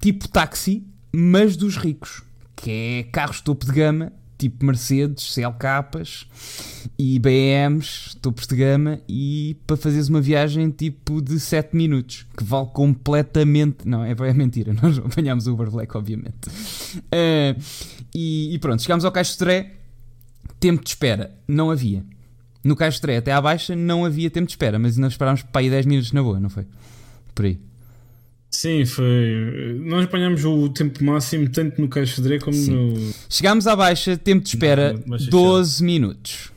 tipo 0.00 0.28
táxi, 0.28 0.86
mas 1.12 1.56
dos 1.56 1.76
ricos, 1.76 2.22
que 2.54 2.70
é 2.70 3.02
carros 3.10 3.40
topo 3.40 3.64
de 3.66 3.72
gama 3.72 4.12
tipo 4.36 4.64
Mercedes, 4.64 5.32
CLKs 5.32 6.26
e 6.98 7.18
BMs, 7.18 8.16
topos 8.20 8.46
de 8.46 8.56
gama, 8.56 9.00
e 9.08 9.56
para 9.66 9.76
fazeres 9.76 10.08
uma 10.08 10.20
viagem 10.20 10.70
tipo 10.70 11.20
de 11.20 11.38
7 11.38 11.74
minutos, 11.74 12.26
que 12.36 12.44
vale 12.44 12.66
completamente. 12.72 13.86
Não, 13.86 14.04
é, 14.04 14.12
é 14.12 14.32
mentira, 14.32 14.72
nós 14.80 14.98
apanhámos 14.98 15.46
o 15.46 15.54
Uber 15.54 15.70
Black, 15.70 15.96
obviamente. 15.96 16.48
Uh, 16.48 17.60
e, 18.14 18.54
e, 18.54 18.58
pronto, 18.58 18.82
chegámos 18.82 19.04
ao 19.04 19.12
Caixo 19.12 19.38
de 19.38 19.66
tempo 20.60 20.82
de 20.82 20.90
espera, 20.90 21.34
não 21.46 21.70
havia. 21.70 22.04
No 22.62 22.74
Caixo 22.74 23.00
de 23.04 23.16
até 23.16 23.32
à 23.32 23.40
baixa 23.40 23.76
não 23.76 24.04
havia 24.04 24.30
tempo 24.30 24.46
de 24.46 24.52
espera, 24.52 24.78
mas 24.78 24.96
ainda 24.96 25.08
esperámos 25.08 25.42
para 25.42 25.60
aí 25.60 25.68
10 25.68 25.86
minutos 25.86 26.12
na 26.12 26.22
boa, 26.22 26.40
não 26.40 26.48
foi? 26.48 26.66
Por 27.34 27.44
aí. 27.44 27.58
Sim, 28.54 28.86
foi. 28.86 29.80
Nós 29.80 30.04
apanhámos 30.04 30.44
o 30.44 30.68
tempo 30.68 31.02
máximo 31.02 31.48
tanto 31.48 31.80
no 31.80 31.88
Caixo 31.88 32.22
de 32.22 32.38
como 32.38 32.56
Sim. 32.56 32.70
no. 32.70 33.14
Chegámos 33.28 33.66
à 33.66 33.74
baixa, 33.74 34.16
tempo 34.16 34.44
de 34.44 34.50
espera 34.50 34.92
não, 35.04 35.16
12 35.18 35.82
minutos. 35.82 36.52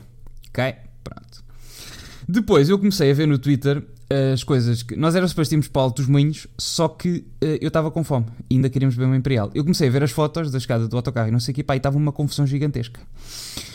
Ok? 0.48 0.76
Pronto. 1.02 1.44
Depois 2.28 2.68
eu 2.68 2.78
comecei 2.78 3.10
a 3.10 3.14
ver 3.14 3.26
no 3.26 3.36
Twitter 3.36 3.82
as 4.32 4.44
coisas 4.44 4.84
que. 4.84 4.94
Nós 4.94 5.16
éramos 5.16 5.32
suposto 5.32 5.52
irmos 5.52 5.66
para 5.66 5.82
Alto 5.82 5.96
dos 5.96 6.08
Moinhos, 6.08 6.46
só 6.56 6.86
que 6.86 7.26
uh, 7.42 7.58
eu 7.60 7.66
estava 7.66 7.90
com 7.90 8.04
fome 8.04 8.26
e 8.48 8.54
ainda 8.54 8.70
queríamos 8.70 8.94
beber 8.94 9.06
uma 9.06 9.16
Imperial. 9.16 9.50
Eu 9.52 9.64
comecei 9.64 9.88
a 9.88 9.90
ver 9.90 10.04
as 10.04 10.12
fotos 10.12 10.52
da 10.52 10.58
escada 10.58 10.86
do 10.86 10.96
autocarro 10.96 11.28
e 11.28 11.32
não 11.32 11.40
sei 11.40 11.50
o 11.50 11.54
que, 11.56 11.64
pá, 11.64 11.74
e 11.74 11.78
estava 11.78 11.96
uma 11.96 12.12
confusão 12.12 12.46
gigantesca. 12.46 13.00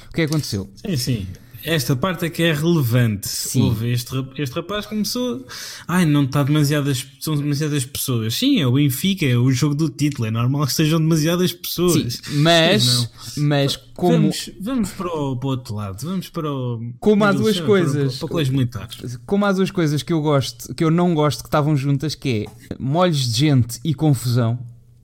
O 0.09 0.13
que 0.13 0.21
é 0.21 0.25
que 0.25 0.33
aconteceu? 0.33 0.69
Sim, 0.75 0.95
sim. 0.95 1.27
Esta 1.65 1.95
parte 1.95 2.25
é 2.25 2.29
que 2.29 2.43
é 2.43 2.53
relevante. 2.53 3.27
Sim. 3.27 3.61
Houve 3.61 3.91
este, 3.91 4.13
este 4.37 4.53
rapaz 4.55 4.85
começou. 4.85 5.45
Ai, 5.87 6.05
não 6.05 6.23
está 6.23 6.43
demasiadas. 6.43 7.07
São 7.19 7.35
demasiadas 7.35 7.85
pessoas. 7.85 8.35
Sim, 8.35 8.59
é 8.59 8.67
o 8.67 8.73
Benfica, 8.73 9.25
é 9.25 9.37
o 9.37 9.49
jogo 9.51 9.73
do 9.73 9.89
título. 9.89 10.27
É 10.27 10.31
normal 10.31 10.65
que 10.65 10.73
sejam 10.73 10.99
demasiadas 10.99 11.53
pessoas. 11.53 12.15
Sim, 12.15 12.39
mas, 12.39 13.09
mas 13.37 13.75
como. 13.95 14.13
Vamos, 14.13 14.49
vamos 14.59 14.89
para, 14.91 15.07
o, 15.07 15.37
para 15.37 15.47
o 15.47 15.49
outro 15.51 15.75
lado. 15.75 16.05
Vamos 16.05 16.29
para 16.29 16.51
o. 16.51 16.93
Como 16.99 17.23
há 17.23 17.31
duas 17.31 17.59
coisas. 17.59 18.17
Para, 18.17 18.27
para, 18.27 18.43
militares. 18.51 19.19
Como 19.25 19.45
há 19.45 19.51
duas 19.53 19.71
coisas 19.71 20.03
que 20.03 20.11
eu 20.11 20.21
gosto, 20.21 20.75
que 20.75 20.83
eu 20.83 20.91
não 20.91 21.13
gosto 21.13 21.43
que 21.43 21.47
estavam 21.47 21.77
juntas, 21.77 22.13
que 22.13 22.45
é 22.45 22.75
molhos 22.77 23.31
de 23.31 23.39
gente 23.39 23.79
e 23.83 23.93
confusão 23.93 24.59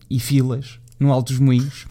e 0.10 0.20
filas 0.20 0.79
no 1.00 1.12
Alto 1.12 1.32
dos 1.32 1.40
Moinhos. 1.40 1.84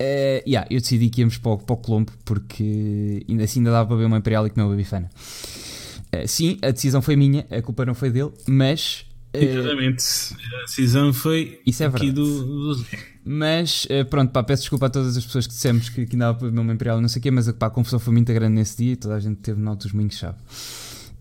Uh, 0.00 0.42
yeah, 0.46 0.66
eu 0.70 0.80
decidi 0.80 1.08
que 1.08 1.20
íamos 1.20 1.38
para 1.38 1.52
o, 1.52 1.58
para 1.58 1.74
o 1.74 1.76
Colombo 1.76 2.12
porque 2.24 3.24
ainda 3.28 3.44
assim 3.44 3.60
ainda 3.60 3.70
dava 3.70 3.88
para 3.88 3.96
ver 3.96 4.04
uma 4.04 4.18
Imperial 4.18 4.46
e 4.46 4.50
comer 4.50 4.66
uma 4.66 4.76
bifana. 4.76 5.08
Uh, 6.14 6.26
sim, 6.26 6.58
a 6.62 6.70
decisão 6.70 7.00
foi 7.00 7.16
minha, 7.16 7.46
a 7.50 7.62
culpa 7.62 7.86
não 7.86 7.94
foi 7.94 8.10
dele, 8.10 8.32
mas. 8.46 9.06
Uh, 9.34 9.38
Exatamente, 9.38 10.04
a 10.58 10.64
decisão 10.64 11.12
foi 11.12 11.60
isso 11.66 11.82
é 11.82 11.86
aqui 11.86 12.10
do, 12.10 12.74
do 12.74 12.86
Mas 13.24 13.86
pronto, 14.08 14.32
pá, 14.32 14.42
peço 14.42 14.62
desculpa 14.62 14.86
a 14.86 14.90
todas 14.90 15.16
as 15.16 15.24
pessoas 15.24 15.46
que 15.46 15.52
dissemos 15.52 15.90
que, 15.90 16.06
que 16.06 16.16
dava 16.16 16.38
para 16.38 16.48
ver 16.48 16.58
uma 16.58 16.72
Imperial 16.72 16.98
não 16.98 17.08
sei 17.08 17.20
o 17.20 17.22
quê, 17.22 17.30
mas 17.30 17.50
pá, 17.52 17.66
a 17.66 17.70
confusão 17.70 17.98
foi 17.98 18.12
muito 18.12 18.32
grande 18.32 18.54
nesse 18.54 18.78
dia 18.78 18.92
e 18.92 18.96
toda 18.96 19.14
a 19.14 19.20
gente 19.20 19.36
teve 19.36 19.60
no 19.60 19.68
Alto 19.68 19.82
dos 19.82 19.92
Moinhos, 19.92 20.18
sabe? 20.18 20.38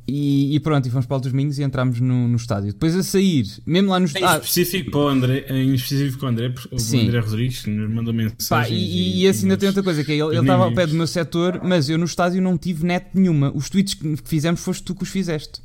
E, 0.07 0.55
e, 0.55 0.59
pronto, 0.61 0.87
e 0.87 0.89
fomos 0.89 1.05
para 1.05 1.17
Altos 1.17 1.33
Minhos 1.33 1.59
e 1.59 1.63
entramos 1.63 1.99
no, 1.99 2.29
no 2.29 2.37
estádio. 2.37 2.71
Depois 2.71 2.95
a 2.95 3.03
sair, 3.03 3.45
mesmo 3.65 3.89
lá 3.89 3.99
no 3.99 4.05
estádio. 4.05 4.37
Em 4.37 4.45
específico 4.45 4.91
para 4.91 4.99
o 5.01 5.07
André, 5.09 5.45
em 5.49 5.73
específico 5.73 6.19
para 6.19 6.25
o 6.27 6.29
André, 6.29 6.53
o 6.71 6.79
Sim. 6.79 7.07
André 7.07 7.19
Rodrigues 7.19 7.65
nos 7.65 7.91
mandou 7.91 8.13
mensagem. 8.13 8.37
Pá, 8.47 8.69
e, 8.69 8.75
e, 8.75 9.23
e 9.23 9.27
assim 9.27 9.43
ainda 9.43 9.57
tem 9.57 9.67
outra 9.67 9.83
coisa, 9.83 10.05
que 10.05 10.13
é, 10.13 10.15
ele 10.15 10.39
estava 10.39 10.63
ao 10.63 10.73
pé 10.73 10.87
do 10.87 10.95
meu 10.95 11.07
setor, 11.07 11.59
mas 11.61 11.89
eu 11.89 11.97
no 11.97 12.05
estádio 12.05 12.41
não 12.41 12.57
tive 12.57 12.85
net 12.85 13.07
nenhuma. 13.13 13.51
Os 13.53 13.69
tweets 13.69 13.95
que 13.95 14.15
fizemos 14.23 14.61
foste 14.61 14.83
tu 14.83 14.95
que 14.95 15.03
os 15.03 15.09
fizeste. 15.09 15.59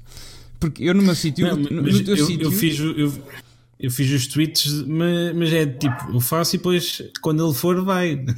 Porque 0.59 0.83
eu 0.83 0.95
no 0.95 1.03
meu 1.03 1.15
sítio, 1.15 1.57
no, 1.57 1.83
no 1.83 2.05
teu 2.05 2.17
eu, 2.17 2.27
sítio. 2.27 2.47
Eu 2.47 2.53
fiz. 2.53 2.79
Eu, 2.81 3.13
eu 3.83 3.91
fiz 3.91 4.09
os 4.13 4.29
tweets, 4.29 4.85
mas, 5.35 5.53
é 5.53 5.67
tipo, 5.67 6.13
eu 6.15 6.21
faço 6.21 6.55
e 6.55 6.59
depois 6.59 7.03
quando 7.21 7.45
ele 7.45 7.53
for 7.53 7.85
vai. 7.85 8.25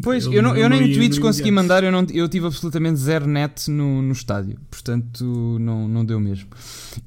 Pois, 0.00 0.26
eu, 0.26 0.40
não, 0.40 0.56
eu 0.56 0.68
nem 0.68 0.92
tweets 0.92 1.18
consegui 1.18 1.50
mandar, 1.50 1.82
eu, 1.82 1.90
não, 1.90 2.06
eu 2.12 2.28
tive 2.28 2.46
absolutamente 2.46 3.00
zero 3.00 3.26
net 3.26 3.68
no, 3.68 4.00
no 4.00 4.12
estádio, 4.12 4.56
portanto 4.70 5.24
não, 5.58 5.88
não 5.88 6.04
deu 6.04 6.20
mesmo. 6.20 6.48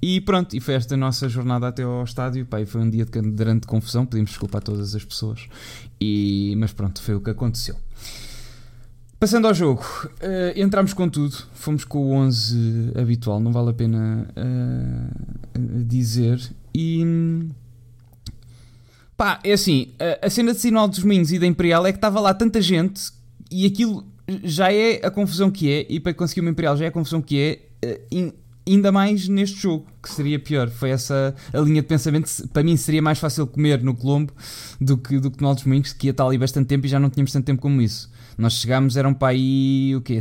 E 0.01 0.19
pronto, 0.19 0.55
e 0.55 0.59
foi 0.59 0.73
esta 0.73 0.97
nossa 0.97 1.29
jornada 1.29 1.67
até 1.69 1.83
ao 1.83 2.03
estádio, 2.03 2.45
pá, 2.45 2.65
foi 2.65 2.81
um 2.81 2.89
dia 2.89 3.05
de 3.05 3.21
grande 3.31 3.65
confusão, 3.65 4.05
pedimos 4.05 4.31
desculpa 4.31 4.57
a 4.57 4.61
todas 4.61 4.93
as 4.93 5.05
pessoas, 5.05 5.47
e, 6.01 6.53
mas 6.57 6.73
pronto, 6.73 7.01
foi 7.01 7.15
o 7.15 7.21
que 7.21 7.29
aconteceu. 7.29 7.75
Passando 9.17 9.47
ao 9.47 9.53
jogo, 9.53 9.85
uh, 10.03 10.59
entramos 10.59 10.93
com 10.93 11.07
tudo, 11.07 11.37
fomos 11.53 11.85
com 11.85 11.99
o 11.99 12.11
11 12.13 12.93
habitual, 12.99 13.39
não 13.39 13.51
vale 13.51 13.69
a 13.69 13.73
pena 13.73 14.27
uh, 14.35 15.85
dizer. 15.85 16.41
E 16.73 17.03
pá, 19.17 19.39
é 19.43 19.53
assim: 19.53 19.89
a, 19.99 20.27
a 20.27 20.29
cena 20.29 20.53
de 20.53 20.59
Sinal 20.59 20.87
dos 20.87 21.03
Minhos 21.03 21.31
e 21.31 21.39
da 21.39 21.45
Imperial 21.45 21.85
é 21.85 21.91
que 21.91 21.97
estava 21.97 22.19
lá 22.19 22.33
tanta 22.33 22.61
gente 22.61 23.11
e 23.49 23.65
aquilo 23.65 24.05
já 24.43 24.71
é 24.71 25.05
a 25.05 25.11
confusão 25.11 25.51
que 25.51 25.69
é, 25.69 25.85
e 25.89 25.99
para 25.99 26.13
conseguir 26.13 26.41
uma 26.41 26.49
Imperial 26.49 26.77
já 26.77 26.85
é 26.85 26.87
a 26.87 26.91
confusão 26.91 27.21
que 27.21 27.61
é, 27.83 27.87
uh, 27.87 28.33
ainda 28.67 28.91
mais 28.91 29.27
neste 29.27 29.59
jogo, 29.59 29.87
que 30.01 30.09
seria 30.09 30.39
pior. 30.39 30.69
Foi 30.69 30.89
essa 30.89 31.35
a 31.53 31.59
linha 31.59 31.81
de 31.81 31.87
pensamento. 31.87 32.29
Para 32.49 32.63
mim 32.63 32.77
seria 32.77 33.01
mais 33.01 33.19
fácil 33.19 33.47
comer 33.47 33.83
no 33.83 33.93
Colombo 33.93 34.33
do 34.79 34.97
que, 34.97 35.19
do 35.19 35.31
que 35.31 35.41
no 35.41 35.47
Altos 35.47 35.65
Moinhos, 35.65 35.93
que 35.93 36.07
ia 36.07 36.11
estar 36.11 36.25
ali 36.25 36.37
bastante 36.37 36.67
tempo 36.67 36.85
e 36.85 36.89
já 36.89 36.99
não 36.99 37.09
tínhamos 37.09 37.31
tanto 37.31 37.45
tempo 37.45 37.61
como 37.61 37.81
isso. 37.81 38.09
Nós 38.37 38.53
chegámos, 38.53 38.95
eram 38.97 39.13
para 39.13 39.29
aí 39.29 39.93
o 39.95 40.01
quê? 40.01 40.19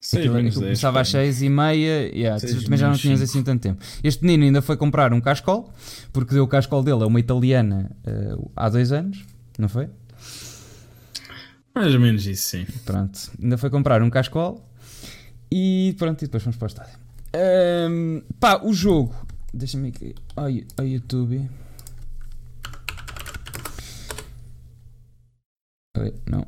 Seis? 0.00 0.30
Seis 0.30 0.54
começava 0.54 1.00
às 1.00 1.08
seis 1.08 1.42
e 1.42 1.48
meia, 1.48 2.08
yeah, 2.14 2.40
também 2.40 2.78
já 2.78 2.88
não 2.88 2.96
tinhas 2.96 3.20
assim 3.20 3.42
tanto 3.42 3.62
tempo. 3.62 3.82
Este 4.02 4.24
menino 4.24 4.44
ainda 4.44 4.62
foi 4.62 4.76
comprar 4.76 5.12
um 5.12 5.20
cascol, 5.20 5.72
porque 6.12 6.34
deu 6.34 6.44
o 6.44 6.48
cascol 6.48 6.82
dele 6.82 7.02
a 7.02 7.06
uma 7.06 7.18
italiana 7.18 7.90
uh, 8.06 8.50
há 8.54 8.68
dois 8.68 8.92
anos, 8.92 9.24
não 9.58 9.68
foi? 9.68 9.88
Mais 11.74 11.92
ou 11.92 12.00
menos 12.00 12.26
isso, 12.26 12.48
sim. 12.48 12.66
Pronto, 12.84 13.18
ainda 13.42 13.58
foi 13.58 13.68
comprar 13.68 14.02
um 14.02 14.10
cascol 14.10 14.66
e 15.50 15.94
pronto, 15.98 16.22
e 16.22 16.26
depois 16.26 16.42
fomos 16.42 16.56
para 16.56 16.66
o 16.66 16.68
estádio. 16.68 16.98
Um, 17.34 18.22
pá, 18.40 18.60
o 18.62 18.72
jogo, 18.72 19.14
deixa-me 19.52 19.88
aqui 19.88 20.14
ao, 20.34 20.86
YouTube. 20.86 21.48
Não. 26.26 26.46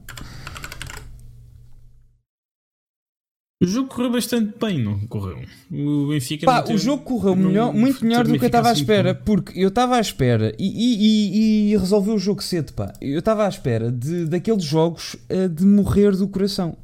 O 3.60 3.66
jogo 3.66 3.88
correu 3.88 4.12
bastante 4.12 4.56
bem, 4.56 4.80
não 4.80 5.00
correu? 5.08 5.40
O 5.68 6.06
Benfica 6.06 6.46
Pá, 6.46 6.62
teve, 6.62 6.76
o 6.76 6.78
jogo 6.78 7.02
correu 7.02 7.34
melhor, 7.34 7.74
muito 7.74 8.04
melhor 8.04 8.24
do 8.24 8.38
que 8.38 8.44
eu 8.44 8.46
estava 8.46 8.68
à 8.68 8.72
espera, 8.72 9.10
assim, 9.10 9.20
porque 9.24 9.58
eu 9.58 9.66
estava 9.66 9.96
à 9.96 10.00
espera 10.00 10.54
e, 10.56 10.64
e, 10.64 10.96
e, 11.00 11.72
e, 11.72 11.76
resolveu 11.76 12.14
o 12.14 12.18
jogo 12.20 12.40
cedo, 12.40 12.72
pá. 12.72 12.92
Eu 13.00 13.18
estava 13.18 13.44
à 13.44 13.48
espera 13.48 13.90
de, 13.90 14.26
daqueles 14.26 14.62
jogos 14.62 15.14
uh, 15.28 15.48
de 15.48 15.66
morrer 15.66 16.14
do 16.14 16.28
coração. 16.28 16.76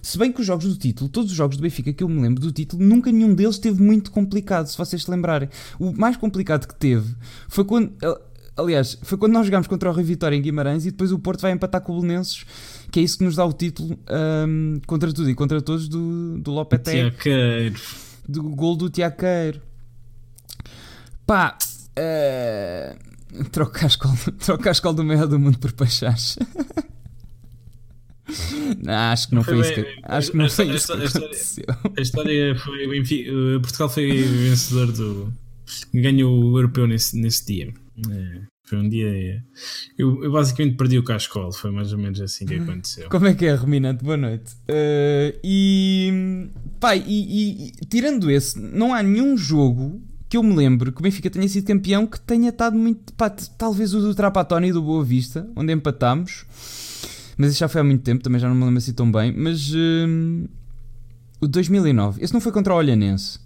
Se 0.00 0.16
bem 0.16 0.30
que 0.30 0.40
os 0.40 0.46
jogos 0.46 0.66
do 0.66 0.76
título, 0.76 1.10
todos 1.10 1.32
os 1.32 1.36
jogos 1.36 1.56
do 1.56 1.62
Benfica 1.64 1.92
que 1.92 2.04
eu 2.04 2.08
me 2.08 2.22
lembro 2.22 2.40
do 2.40 2.52
título, 2.52 2.84
nunca 2.84 3.10
nenhum 3.10 3.34
deles 3.34 3.58
teve 3.58 3.82
muito 3.82 4.12
complicado, 4.12 4.68
se 4.68 4.78
vocês 4.78 5.02
se 5.02 5.10
lembrarem. 5.10 5.48
O 5.80 5.92
mais 5.92 6.16
complicado 6.16 6.68
que 6.68 6.76
teve 6.76 7.12
foi 7.48 7.64
quando. 7.64 7.92
Aliás, 8.56 8.96
foi 9.02 9.18
quando 9.18 9.32
nós 9.32 9.46
jogámos 9.46 9.66
contra 9.66 9.90
o 9.90 9.92
Rio 9.92 10.04
Vitória 10.04 10.36
em 10.36 10.40
Guimarães 10.40 10.86
e 10.86 10.92
depois 10.92 11.10
o 11.10 11.18
Porto 11.18 11.40
vai 11.40 11.50
empatar 11.50 11.80
com 11.80 11.92
o 11.92 12.00
Belenenses 12.00 12.44
que 12.94 13.00
é 13.00 13.02
isso 13.02 13.18
que 13.18 13.24
nos 13.24 13.34
dá 13.34 13.44
o 13.44 13.52
título 13.52 13.98
um, 14.46 14.80
contra 14.86 15.12
tudo 15.12 15.28
e 15.28 15.34
contra 15.34 15.60
todos 15.60 15.88
do, 15.88 16.38
do 16.38 16.52
Lopetegui. 16.52 17.10
Tiaqueiro. 17.10 17.80
Do 18.28 18.42
gol 18.44 18.76
do 18.76 18.88
Tiaqueiro. 18.88 19.60
Pá, 21.26 21.58
uh, 21.98 23.44
troca, 23.50 23.84
a 23.84 23.88
escola, 23.88 24.14
troca 24.38 24.68
a 24.68 24.72
escola 24.72 24.94
do 24.94 25.02
meio 25.02 25.26
do 25.26 25.40
mundo 25.40 25.58
por 25.58 25.72
Pachás. 25.72 26.38
Não, 28.80 28.94
acho 28.94 29.28
que 29.28 29.34
não 29.34 29.44
foi, 29.44 29.54
foi 29.54 29.62
isso 29.62 29.74
que, 29.74 30.00
acho 30.02 30.30
que 30.30 30.36
não 30.36 30.48
foi 30.48 30.70
isso 30.70 30.96
que 30.96 31.04
aconteceu. 31.04 31.64
A 31.96 32.00
história 32.00 32.56
foi 32.56 32.98
enfim, 32.98 33.24
Portugal 33.60 33.88
foi 33.88 34.22
vencedor 34.22 34.90
do 34.92 35.32
ganhou 35.92 36.32
o 36.32 36.58
europeu 36.58 36.86
nesse, 36.86 37.18
nesse 37.18 37.44
dia. 37.44 37.74
É. 38.10 38.53
Foi 38.64 38.78
um 38.78 38.88
dia. 38.88 39.44
Eu, 39.98 40.24
eu, 40.24 40.32
basicamente 40.32 40.76
perdi 40.76 40.98
o 40.98 41.04
cascol, 41.04 41.52
foi 41.52 41.70
mais 41.70 41.92
ou 41.92 41.98
menos 41.98 42.18
assim 42.18 42.46
que 42.46 42.54
aconteceu. 42.54 43.10
Como 43.10 43.26
é 43.26 43.34
que 43.34 43.44
é, 43.44 43.54
Ruminante? 43.54 44.02
Boa 44.02 44.16
noite. 44.16 44.54
Uh, 44.62 45.38
e. 45.44 46.48
Pai, 46.80 47.04
e, 47.06 47.68
e, 47.68 47.86
tirando 47.86 48.30
esse, 48.30 48.58
não 48.58 48.94
há 48.94 49.02
nenhum 49.02 49.36
jogo 49.36 50.00
que 50.30 50.36
eu 50.38 50.42
me 50.42 50.54
lembro 50.54 50.92
que 50.92 50.98
o 50.98 51.02
Benfica 51.02 51.28
tenha 51.28 51.46
sido 51.46 51.66
campeão 51.66 52.06
que 52.06 52.18
tenha 52.18 52.48
estado 52.48 52.74
muito. 52.74 53.12
Pá, 53.12 53.28
talvez 53.28 53.92
o 53.92 54.00
do 54.00 54.14
Trapatoni 54.14 54.68
e 54.68 54.72
do 54.72 54.80
Boa 54.80 55.04
Vista, 55.04 55.46
onde 55.54 55.70
empatámos. 55.70 56.46
Mas 57.36 57.50
isso 57.50 57.60
já 57.60 57.68
foi 57.68 57.82
há 57.82 57.84
muito 57.84 58.02
tempo, 58.02 58.22
também 58.22 58.40
já 58.40 58.48
não 58.48 58.54
me 58.54 58.64
lembro 58.64 58.78
assim 58.78 58.94
tão 58.94 59.12
bem. 59.12 59.30
Mas. 59.36 59.74
Uh, 59.74 60.48
o 61.38 61.46
2009. 61.46 62.24
Esse 62.24 62.32
não 62.32 62.40
foi 62.40 62.50
contra 62.50 62.72
o 62.72 62.78
Olhanense. 62.78 63.38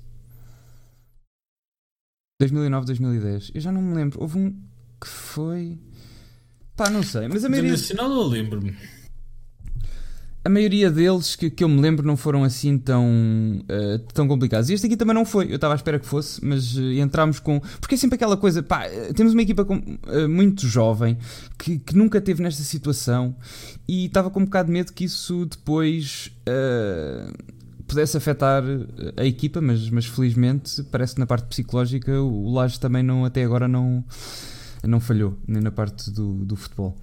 2009, 2.41 2.87
2010. 2.87 3.51
Eu 3.53 3.61
já 3.61 3.73
não 3.73 3.83
me 3.83 3.97
lembro. 3.97 4.21
Houve 4.21 4.39
um 4.39 4.68
que 5.01 5.09
foi. 5.09 5.79
Pá, 6.77 6.91
não 6.91 7.03
sei, 7.03 7.29
mas 7.29 7.45
a 7.45 7.49
maioria. 7.49 7.73
Nacional 7.73 8.11
eu 8.11 8.23
lembro-me. 8.23 8.77
a 10.45 10.49
maioria 10.49 10.91
deles 10.91 11.37
que, 11.37 11.51
que 11.51 11.63
eu 11.63 11.69
me 11.69 11.81
lembro 11.81 12.07
não 12.07 12.17
foram 12.17 12.43
assim 12.43 12.79
tão, 12.79 13.05
uh, 13.05 13.99
tão 14.15 14.27
complicados. 14.27 14.71
E 14.71 14.75
este 14.75 14.87
aqui 14.87 14.97
também 14.97 15.15
não 15.15 15.25
foi, 15.25 15.51
eu 15.51 15.57
estava 15.57 15.75
à 15.75 15.77
espera 15.77 15.99
que 15.99 16.07
fosse, 16.07 16.45
mas 16.45 16.77
uh, 16.77 16.93
entramos 16.93 17.39
com. 17.39 17.61
Porque 17.81 17.97
é 17.97 17.99
sempre 17.99 18.17
aquela 18.17 18.37
coisa, 18.37 18.63
pá, 18.63 18.85
temos 19.15 19.35
uma 19.35 19.43
equipa 19.43 19.65
com, 19.65 19.77
uh, 19.77 20.29
muito 20.29 20.67
jovem 20.67 21.19
que, 21.59 21.79
que 21.79 21.97
nunca 21.97 22.21
teve 22.21 22.43
nesta 22.43 22.63
situação 22.63 23.37
e 23.87 24.07
estava 24.07 24.31
com 24.31 24.41
um 24.41 24.45
bocado 24.45 24.69
de 24.69 24.73
medo 24.73 24.93
que 24.93 25.05
isso 25.05 25.45
depois 25.47 26.33
pudesse 27.87 28.17
afetar 28.17 28.63
a 29.17 29.25
equipa, 29.25 29.61
mas, 29.61 29.89
mas 29.91 30.07
felizmente 30.07 30.83
parece 30.85 31.15
que 31.15 31.21
na 31.21 31.27
parte 31.27 31.47
psicológica 31.47 32.21
o 32.21 32.53
Laje 32.53 32.79
também 32.79 33.03
não, 33.03 33.25
até 33.25 33.43
agora 33.43 33.67
não, 33.67 34.05
não 34.87 35.01
falhou, 35.01 35.37
nem 35.47 35.63
na 35.63 35.71
parte 35.71 36.11
do, 36.11 36.45
do 36.45 36.57
futebol. 36.57 36.97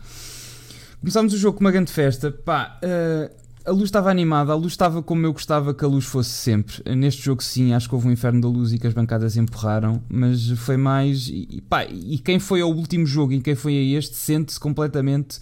Começámos 1.00 1.34
o 1.34 1.38
jogo 1.38 1.58
com 1.58 1.64
uma 1.64 1.72
grande 1.72 1.92
festa. 1.92 2.32
Pá, 2.32 2.80
uh, 2.84 3.46
a 3.66 3.72
luz 3.72 3.86
estava 3.86 4.12
animada, 4.12 4.52
a 4.52 4.56
luz 4.56 4.74
estava 4.74 5.02
como 5.02 5.26
eu 5.26 5.34
gostava 5.34 5.74
que 5.74 5.84
a 5.84 5.88
luz 5.88 6.06
fosse 6.06 6.30
sempre. 6.30 6.84
Neste 6.96 7.24
jogo, 7.24 7.44
sim, 7.44 7.74
acho 7.74 7.90
que 7.90 7.96
houve 7.96 8.08
um 8.08 8.12
inferno 8.12 8.40
da 8.40 8.48
luz 8.48 8.72
e 8.72 8.78
que 8.78 8.86
as 8.86 8.94
bancadas 8.94 9.36
empurraram, 9.36 10.02
mas 10.08 10.50
foi 10.52 10.78
mais. 10.78 11.28
E, 11.28 11.62
pá, 11.68 11.84
e 11.86 12.20
quem 12.20 12.38
foi 12.40 12.62
ao 12.62 12.72
último 12.72 13.06
jogo 13.06 13.34
e 13.34 13.42
quem 13.42 13.56
foi 13.56 13.76
a 13.76 13.98
este 13.98 14.16
sente-se 14.16 14.60
completamente. 14.60 15.40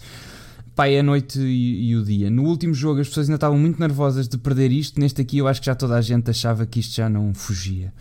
Pá, 0.74 0.88
é 0.88 1.00
a 1.00 1.02
noite 1.02 1.38
e, 1.38 1.90
e, 1.90 1.96
o 1.96 2.02
dia. 2.02 2.30
No 2.30 2.44
último 2.44 2.74
jogo 2.74 3.00
as 3.00 3.08
pessoas 3.08 3.28
ainda 3.28 3.36
estavam 3.36 3.58
muito 3.58 3.78
nervosas 3.78 4.26
de 4.26 4.38
perder 4.38 4.72
isto. 4.72 4.98
Neste 4.98 5.20
aqui 5.20 5.38
eu 5.38 5.46
acho 5.46 5.60
que 5.60 5.66
já 5.66 5.74
toda 5.74 5.94
a 5.94 6.00
gente 6.00 6.30
achava 6.30 6.66
que 6.66 6.80
isto 6.80 6.94
já 6.94 7.08
não 7.08 7.32
fugia. 7.32 7.92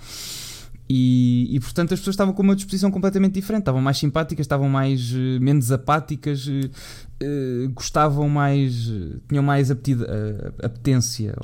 E, 0.90 1.48
e, 1.56 1.60
portanto 1.60 1.94
as 1.94 2.00
pessoas 2.00 2.13
estavam 2.13 2.34
com 2.34 2.44
uma 2.44 2.56
disposição 2.56 2.92
completamente 2.92 3.34
diferente, 3.34 3.62
estavam 3.62 3.82
mais 3.82 3.98
simpáticas, 3.98 4.44
estavam 4.44 4.68
mais 4.68 5.13
uh, 5.13 5.40
menos 5.40 5.72
apáticas, 5.72 6.46
uh, 6.46 6.52
uh, 6.52 7.70
gostavam 7.70 8.28
mais, 8.28 8.92
tinham 9.30 9.44
mais 9.44 9.72
apetida, 9.72 10.54
apetência, 10.62 11.36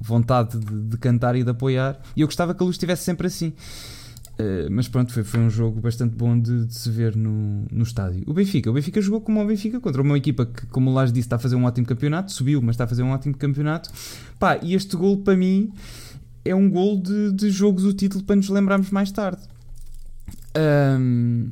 vontade 0.00 0.58
de, 0.58 0.82
de, 0.82 0.98
cantar 0.98 1.34
e 1.34 1.42
de 1.42 1.50
apoiar. 1.50 2.00
E 2.14 2.20
eu 2.20 2.28
gostava 2.28 2.54
que 2.54 2.62
a 2.62 2.64
luz 2.64 2.74
estivesse 2.74 3.02
sempre 3.02 3.26
assim. 3.26 3.52
mas 4.70 4.86
pronto, 4.86 5.12
foi, 5.12 5.24
foi 5.24 5.40
um 5.40 5.50
jogo 5.50 5.80
bastante 5.80 6.14
bom 6.14 6.38
de, 6.38 6.66
de, 6.66 6.74
se 6.74 6.88
ver 6.88 7.16
no, 7.16 7.66
no 7.72 7.82
estádio. 7.82 8.22
O 8.26 8.32
Benfica, 8.32 8.70
o 8.70 8.72
Benfica 8.72 9.00
jogou 9.00 9.20
como 9.20 9.42
o 9.42 9.46
Benfica 9.46 9.80
contra 9.80 10.00
uma 10.00 10.16
equipa 10.16 10.46
que, 10.46 10.64
como 10.66 10.90
o 10.90 10.94
Lars 10.94 11.12
disse, 11.12 11.26
está 11.26 11.36
a 11.36 11.38
fazer 11.40 11.56
um 11.56 11.64
ótimo 11.64 11.86
campeonato, 11.86 12.30
subiu, 12.30 12.62
mas 12.62 12.74
está 12.74 12.84
a 12.84 12.86
fazer 12.86 13.02
um 13.02 13.10
ótimo 13.10 13.36
campeonato. 13.36 13.90
Pá, 14.38 14.58
e 14.62 14.74
este 14.74 14.96
gol 14.96 15.18
para 15.18 15.36
mim 15.36 15.72
é 16.48 16.54
um 16.54 16.70
gol 16.70 17.00
de, 17.00 17.32
de 17.32 17.50
jogo 17.50 17.80
do 17.80 17.92
título 17.92 18.24
para 18.24 18.36
nos 18.36 18.48
lembrarmos 18.48 18.90
mais 18.90 19.10
tarde. 19.10 19.42
Um, 20.56 21.50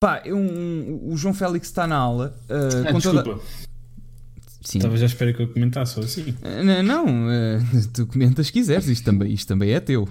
pá, 0.00 0.22
é 0.24 0.32
um, 0.32 1.10
o 1.12 1.16
João 1.16 1.34
Félix 1.34 1.68
está 1.68 1.86
na 1.86 1.96
aula. 1.96 2.36
Uh, 2.48 2.88
ah, 2.88 2.92
desculpa. 2.92 3.22
Toda... 3.22 3.40
Sim. 4.62 4.78
Estava 4.78 4.96
já 4.96 5.06
espera 5.06 5.32
que 5.32 5.42
eu 5.42 5.48
comentasse 5.48 5.98
ou 5.98 6.04
assim. 6.04 6.30
Uh, 6.30 6.64
não, 6.64 6.82
não 6.82 7.06
uh, 7.06 7.88
tu 7.92 8.06
comentas 8.06 8.46
se 8.46 8.52
quiseres, 8.52 8.86
isto 8.88 9.04
também, 9.04 9.32
isto 9.32 9.48
também 9.48 9.72
é 9.72 9.80
teu. 9.80 10.08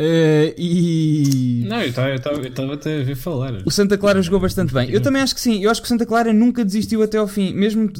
Uh, 0.00 0.54
e. 0.56 1.64
Não, 1.66 1.80
eu 1.80 1.88
estava 1.88 2.74
até 2.74 3.00
a 3.00 3.02
ver 3.02 3.16
falar. 3.16 3.62
O 3.64 3.70
Santa 3.70 3.98
Clara 3.98 4.22
jogou 4.22 4.38
bastante 4.38 4.72
bem. 4.72 4.88
Eu 4.90 5.00
também 5.00 5.20
acho 5.20 5.34
que 5.34 5.40
sim. 5.40 5.60
Eu 5.60 5.70
acho 5.72 5.82
que 5.82 5.86
o 5.86 5.88
Santa 5.88 6.06
Clara 6.06 6.32
nunca 6.32 6.64
desistiu 6.64 7.02
até 7.02 7.18
ao 7.18 7.26
fim. 7.26 7.52
Mesmo 7.52 7.90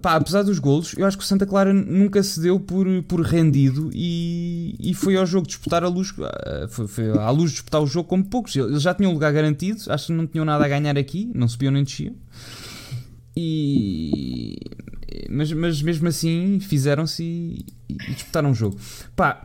pá, 0.00 0.14
apesar 0.14 0.42
dos 0.42 0.58
golos, 0.58 0.94
eu 0.96 1.04
acho 1.04 1.18
que 1.18 1.22
o 1.22 1.26
Santa 1.26 1.44
Clara 1.44 1.74
nunca 1.74 2.22
se 2.22 2.40
deu 2.40 2.58
por, 2.58 2.86
por 3.02 3.20
rendido 3.20 3.90
e, 3.92 4.74
e 4.80 4.94
foi 4.94 5.16
ao 5.16 5.26
jogo 5.26 5.46
disputar 5.46 5.84
a 5.84 5.88
luz. 5.88 6.14
Foi, 6.70 6.88
foi 6.88 7.10
à 7.10 7.30
luz 7.30 7.50
disputar 7.50 7.82
o 7.82 7.86
jogo 7.86 8.08
como 8.08 8.24
poucos. 8.24 8.56
Eles 8.56 8.80
já 8.80 8.94
tinham 8.94 9.10
um 9.10 9.14
lugar 9.14 9.30
garantido, 9.30 9.82
acho 9.88 10.06
que 10.06 10.12
não 10.12 10.26
tinham 10.26 10.46
nada 10.46 10.64
a 10.64 10.68
ganhar 10.68 10.96
aqui, 10.96 11.30
não 11.34 11.46
subiam 11.46 11.72
nem 11.72 11.84
desciam. 11.84 12.14
E. 13.36 14.56
Mas, 15.28 15.52
mas 15.52 15.82
mesmo 15.82 16.08
assim 16.08 16.58
fizeram-se 16.58 17.22
e, 17.22 17.66
e 17.86 18.14
disputaram 18.14 18.50
o 18.50 18.54
jogo. 18.54 18.78
Pá. 19.14 19.44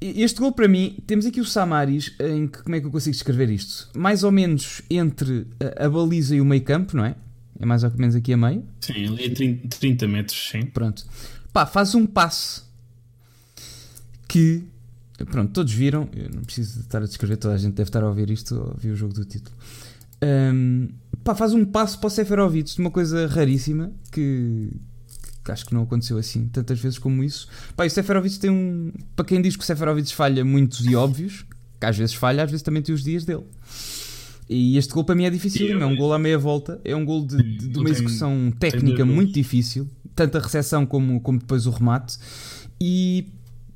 Este 0.00 0.38
gol 0.38 0.52
para 0.52 0.68
mim, 0.68 0.96
temos 1.06 1.26
aqui 1.26 1.40
o 1.40 1.44
Samaris, 1.44 2.14
em 2.20 2.46
que, 2.46 2.62
como 2.62 2.76
é 2.76 2.80
que 2.80 2.86
eu 2.86 2.90
consigo 2.90 3.12
descrever 3.12 3.50
isto? 3.50 3.88
Mais 3.96 4.22
ou 4.22 4.30
menos 4.30 4.80
entre 4.88 5.46
a, 5.76 5.88
baliza 5.88 6.36
e 6.36 6.40
o 6.40 6.44
meio 6.44 6.62
campo, 6.62 6.96
não 6.96 7.04
é? 7.04 7.16
É 7.58 7.66
mais 7.66 7.82
ou 7.82 7.90
menos 7.96 8.14
aqui 8.14 8.32
a 8.32 8.36
meio. 8.36 8.64
Sim, 8.80 9.08
ali 9.08 9.24
a 9.24 9.34
30, 9.34 9.68
30 9.68 10.06
metros, 10.06 10.50
sim. 10.50 10.62
Pronto. 10.66 11.04
Pá, 11.52 11.66
faz 11.66 11.96
um 11.96 12.06
passe 12.06 12.62
que, 14.28 14.62
pronto, 15.30 15.52
todos 15.52 15.72
viram, 15.72 16.08
eu 16.14 16.30
não 16.30 16.42
preciso 16.42 16.80
estar 16.80 17.02
a 17.02 17.06
descrever, 17.06 17.36
toda 17.36 17.54
a 17.54 17.58
gente 17.58 17.74
deve 17.74 17.88
estar 17.88 18.04
a 18.04 18.06
ouvir 18.06 18.30
isto, 18.30 18.54
a 18.54 18.74
ouvir 18.74 18.90
o 18.90 18.96
jogo 18.96 19.12
do 19.12 19.24
título. 19.24 19.56
Um, 20.22 20.90
pá, 21.24 21.34
faz 21.34 21.52
um 21.52 21.64
passo 21.64 21.98
para 21.98 22.06
o 22.06 22.10
Seferovic 22.10 22.72
de 22.72 22.80
uma 22.80 22.90
coisa 22.90 23.26
raríssima 23.26 23.90
que 24.12 24.70
acho 25.52 25.66
que 25.66 25.74
não 25.74 25.82
aconteceu 25.82 26.18
assim 26.18 26.48
tantas 26.48 26.78
vezes 26.78 26.98
como 26.98 27.22
isso. 27.22 27.48
Pá, 27.76 27.86
o 27.86 27.90
Seferovic 27.90 28.38
tem 28.38 28.50
um. 28.50 28.92
Para 29.14 29.24
quem 29.24 29.40
diz 29.40 29.56
que 29.56 29.62
o 29.62 29.66
Seferovic 29.66 30.14
falha 30.14 30.44
muitos 30.44 30.84
e 30.86 30.94
óbvios, 30.94 31.44
que 31.80 31.86
às 31.86 31.96
vezes 31.96 32.14
falha, 32.14 32.44
às 32.44 32.50
vezes 32.50 32.62
também 32.62 32.82
tem 32.82 32.94
os 32.94 33.02
dias 33.02 33.24
dele. 33.24 33.44
E 34.48 34.78
este 34.78 34.94
gol 34.94 35.04
para 35.04 35.14
mim 35.14 35.24
é 35.24 35.30
difícil, 35.30 35.80
é 35.80 35.84
um 35.84 35.94
gol 35.94 36.12
à 36.12 36.18
meia 36.18 36.38
volta, 36.38 36.80
é 36.82 36.96
um 36.96 37.04
gol 37.04 37.26
de, 37.26 37.36
de, 37.36 37.68
de 37.68 37.78
uma 37.78 37.90
execução 37.90 38.50
técnica 38.58 39.04
muito 39.04 39.32
difícil, 39.32 39.86
tanto 40.14 40.38
a 40.38 40.40
recepção 40.40 40.86
como, 40.86 41.20
como 41.20 41.38
depois 41.38 41.66
o 41.66 41.70
remate. 41.70 42.16
E, 42.80 43.26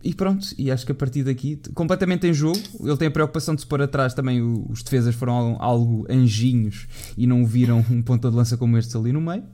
e 0.03 0.15
pronto, 0.15 0.49
e 0.57 0.71
acho 0.71 0.87
que 0.87 0.93
a 0.93 0.95
partir 0.95 1.25
daqui, 1.25 1.61
completamente 1.75 2.27
em 2.27 2.33
jogo, 2.33 2.59
ele 2.81 2.97
tem 2.97 3.09
a 3.09 3.11
preocupação 3.11 3.55
de 3.55 3.61
se 3.61 3.67
pôr 3.67 3.83
atrás 3.83 4.15
também. 4.15 4.41
Os 4.41 4.83
defesas 4.83 5.15
foram 5.15 5.57
algo 5.61 6.07
anjinhos 6.09 6.87
e 7.19 7.27
não 7.27 7.45
viram 7.45 7.85
um 7.91 8.01
ponta 8.01 8.31
de 8.31 8.37
lança 8.37 8.57
como 8.57 8.79
este 8.79 8.97
ali 8.97 9.13
no 9.13 9.21
meio. 9.21 9.45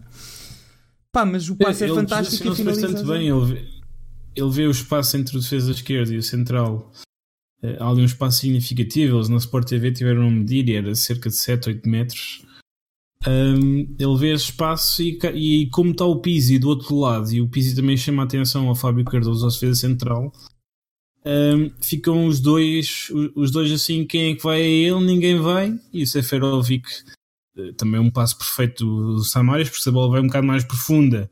Pá, 1.13 1.25
mas 1.25 1.49
o 1.49 1.57
passe 1.57 1.85
é, 1.85 1.89
é 1.89 1.95
fantástico 1.95 2.49
e 2.49 2.55
finaliza. 2.55 2.89
bastante 2.89 3.09
bem. 3.09 3.29
Ele 3.29 3.45
vê, 3.45 3.69
ele 4.37 4.51
vê 4.51 4.67
o 4.67 4.71
espaço 4.71 5.17
entre 5.17 5.37
o 5.37 5.41
defesa 5.41 5.71
esquerdo 5.73 6.13
e 6.13 6.19
o 6.19 6.23
central. 6.23 6.93
Eh, 7.63 7.77
há 7.81 7.89
ali 7.89 8.03
um 8.03 8.07
espaço 8.07 8.41
significativo. 8.41 9.17
Eles 9.17 9.29
na 9.29 9.37
Sport 9.37 9.69
TV 9.69 9.93
tiveram 9.93 10.29
a 10.29 10.31
medir 10.31 10.69
e 10.69 10.75
era 10.75 10.95
cerca 10.95 11.29
de 11.29 11.37
7, 11.37 11.71
8 11.71 11.89
metros. 11.89 12.43
Um, 13.27 13.97
ele 13.99 14.17
vê 14.17 14.33
esse 14.33 14.45
espaço 14.45 15.03
e, 15.03 15.19
e, 15.35 15.69
como 15.71 15.91
está 15.91 16.05
o 16.05 16.21
Pizzi 16.21 16.57
do 16.57 16.69
outro 16.69 16.97
lado 16.97 17.33
e 17.33 17.41
o 17.41 17.49
Pizzi 17.49 17.75
também 17.75 17.97
chama 17.97 18.23
a 18.23 18.27
atenção 18.27 18.69
ao 18.69 18.77
Fábio 18.77 19.05
Cardoso, 19.05 19.45
ao 19.45 19.51
defesa 19.51 19.75
central, 19.75 20.33
um, 21.27 21.71
ficam 21.83 22.27
os 22.27 22.39
dois, 22.39 23.11
os 23.35 23.51
dois 23.51 23.73
assim, 23.73 24.07
quem 24.07 24.31
é 24.31 24.35
que 24.37 24.43
vai 24.43 24.63
a 24.63 24.65
ele? 24.65 25.05
Ninguém 25.05 25.41
vai, 25.41 25.77
e 25.93 26.05
o 26.05 26.07
Seferovic 26.07 26.89
também 27.77 28.01
um 28.01 28.11
passo 28.11 28.37
perfeito 28.39 28.85
do 28.85 29.25
Samaris, 29.25 29.69
porque 29.69 29.83
se 29.83 29.89
a 29.89 29.93
bola 29.93 30.11
vai 30.11 30.21
um 30.21 30.27
bocado 30.27 30.47
mais 30.47 30.65
profunda, 30.65 31.31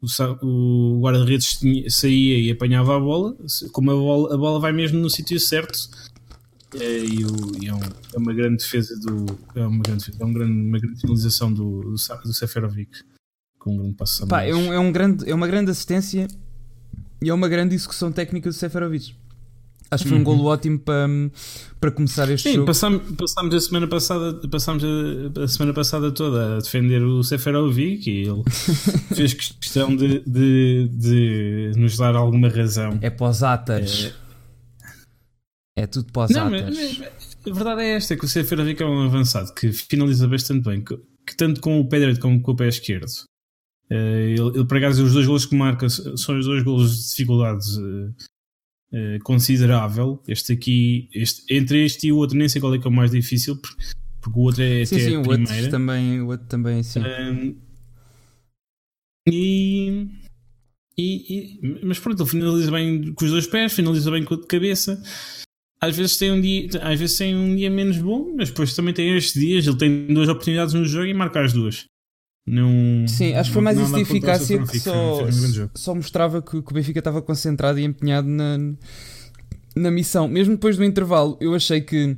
o, 0.00 0.96
o 0.96 1.00
guarda-redes 1.00 1.60
saía 1.88 2.38
e 2.38 2.50
apanhava 2.50 2.96
a 2.96 3.00
bola, 3.00 3.36
como 3.72 3.90
a 3.90 3.94
bola, 3.94 4.34
a 4.34 4.36
bola 4.36 4.60
vai 4.60 4.72
mesmo 4.72 4.98
no 4.98 5.08
sítio 5.08 5.38
certo, 5.38 5.88
é, 6.74 6.98
e, 6.98 7.24
o, 7.24 7.62
e 7.62 7.68
é, 7.68 7.74
um, 7.74 7.80
é, 7.80 8.18
uma 8.18 8.32
grande 8.32 8.56
defesa 8.62 8.98
do. 8.98 9.26
É 9.54 9.66
uma 9.66 9.82
grande, 9.82 10.10
é 10.18 10.24
um 10.24 10.32
grande, 10.32 10.52
uma 10.52 10.78
grande 10.78 11.00
finalização 11.00 11.52
do, 11.52 11.82
do, 11.82 11.90
do 11.90 12.32
Seferovic 12.34 12.90
com 13.58 13.74
um 13.74 13.78
grande 13.78 13.94
passo 13.94 14.26
Pá, 14.26 14.42
é, 14.42 14.54
um, 14.54 14.72
é, 14.72 14.78
um 14.78 14.90
grande, 14.90 15.28
é 15.30 15.34
uma 15.34 15.46
grande 15.46 15.70
assistência 15.70 16.26
e 17.22 17.28
é 17.28 17.34
uma 17.34 17.48
grande 17.48 17.74
execução 17.74 18.10
técnica 18.10 18.48
do 18.48 18.54
Seferovic. 18.54 19.14
Acho 19.92 20.04
que 20.04 20.08
foi 20.08 20.16
um 20.16 20.20
uhum. 20.20 20.24
golo 20.24 20.44
ótimo 20.46 20.78
para, 20.78 21.06
para 21.78 21.90
começar 21.90 22.26
este 22.30 22.48
Sim, 22.48 22.54
jogo. 22.54 22.66
Passámos, 22.66 23.02
passámos 23.14 23.54
a 23.54 23.60
semana 23.60 23.86
passada, 23.86 24.48
passámos 24.48 24.82
a, 24.82 25.42
a, 25.42 25.48
semana 25.48 25.74
passada 25.74 26.10
toda 26.10 26.56
a 26.56 26.58
defender 26.60 27.02
o 27.02 27.22
Seferovic 27.22 28.10
e 28.10 28.22
ele 28.22 28.42
fez 29.14 29.34
questão 29.34 29.94
de, 29.94 30.20
de, 30.20 30.88
de, 30.90 31.72
nos 31.76 31.98
dar 31.98 32.16
alguma 32.16 32.48
razão. 32.48 32.98
É 33.02 33.10
pós-atas. 33.10 34.14
É... 35.76 35.82
é, 35.82 35.86
tudo 35.86 36.10
pós-atas. 36.10 37.02
A 37.46 37.52
verdade 37.52 37.82
é 37.82 37.96
esta: 37.96 38.16
que 38.16 38.24
o 38.24 38.28
Seferovic 38.28 38.82
é 38.82 38.86
um 38.86 39.02
avançado 39.02 39.52
que 39.52 39.72
finaliza 39.72 40.26
bastante 40.26 40.64
bem, 40.64 40.82
que, 40.82 40.96
que 41.26 41.36
tanto 41.36 41.60
com 41.60 41.78
o 41.78 41.86
pé 41.86 41.98
direito 41.98 42.20
como 42.20 42.40
com 42.40 42.52
o 42.52 42.56
pé 42.56 42.66
esquerdo. 42.66 43.10
Uh, 43.90 43.94
ele, 43.94 44.40
ele, 44.54 44.64
por 44.64 44.78
acaso, 44.78 45.04
os 45.04 45.12
dois 45.12 45.26
golos 45.26 45.44
que 45.44 45.54
marca 45.54 45.86
são 45.90 46.38
os 46.38 46.46
dois 46.46 46.62
golos 46.62 46.96
de 46.96 47.10
dificuldades 47.10 47.76
uh, 47.76 48.14
uh, 48.92 49.22
considerável. 49.22 50.22
Este 50.28 50.52
aqui, 50.52 51.08
este, 51.14 51.42
entre 51.54 51.84
este 51.84 52.08
e 52.08 52.12
o 52.12 52.16
outro, 52.16 52.36
nem 52.36 52.48
sei 52.48 52.60
qual 52.60 52.74
é 52.74 52.78
que 52.78 52.86
é 52.86 52.90
o 52.90 52.92
mais 52.92 53.10
difícil, 53.10 53.56
porque, 53.56 53.82
porque 54.20 54.38
o 54.38 54.42
outro 54.42 54.62
é 54.62 54.84
sim, 54.84 54.96
até 54.96 55.04
sim, 55.04 55.16
a 55.16 55.20
o 55.20 55.22
primeira. 55.22 55.54
Outro 55.54 55.70
também, 55.70 56.20
o 56.20 56.26
outro 56.28 56.46
também, 56.46 56.82
sim. 56.82 57.00
Um, 57.00 57.56
e, 59.28 60.08
e, 60.98 61.58
e, 61.62 61.80
mas 61.84 61.98
pronto, 61.98 62.22
ele 62.22 62.30
finaliza 62.30 62.70
bem 62.70 63.12
com 63.14 63.24
os 63.24 63.30
dois 63.30 63.46
pés, 63.46 63.72
finaliza 63.72 64.10
bem 64.10 64.24
com 64.24 64.34
a 64.34 64.46
cabeça. 64.46 65.02
Às 65.80 65.96
vezes 65.96 66.16
tem 66.16 66.30
um 66.30 66.40
dia, 66.40 66.68
às 66.80 66.98
vezes 66.98 67.18
tem 67.18 67.34
um 67.34 67.56
dia 67.56 67.68
menos 67.68 67.98
bom, 67.98 68.34
mas 68.36 68.50
depois 68.50 68.74
também 68.74 68.94
tem 68.94 69.16
estes 69.16 69.40
dias. 69.40 69.66
Ele 69.66 69.76
tem 69.76 70.06
duas 70.06 70.28
oportunidades 70.28 70.74
no 70.74 70.84
jogo 70.84 71.06
e 71.06 71.14
marca 71.14 71.40
as 71.40 71.52
duas. 71.52 71.86
Não, 72.46 73.06
Sim, 73.06 73.34
acho 73.34 73.50
que 73.50 73.54
foi 73.54 73.62
mais 73.62 73.78
isso 73.78 73.94
de 73.94 74.00
eficácia 74.00 74.58
que 74.58 74.80
só, 74.80 75.20
só 75.74 75.94
mostrava 75.94 76.42
que, 76.42 76.60
que, 76.60 76.70
o 76.70 76.74
Benfica 76.74 76.98
estava 76.98 77.22
concentrado 77.22 77.78
e 77.78 77.84
empenhado 77.84 78.26
na, 78.26 78.58
na 79.76 79.90
missão. 79.90 80.26
Mesmo 80.26 80.54
depois 80.54 80.76
do 80.76 80.84
intervalo, 80.84 81.36
eu 81.40 81.54
achei 81.54 81.80
que 81.80 82.16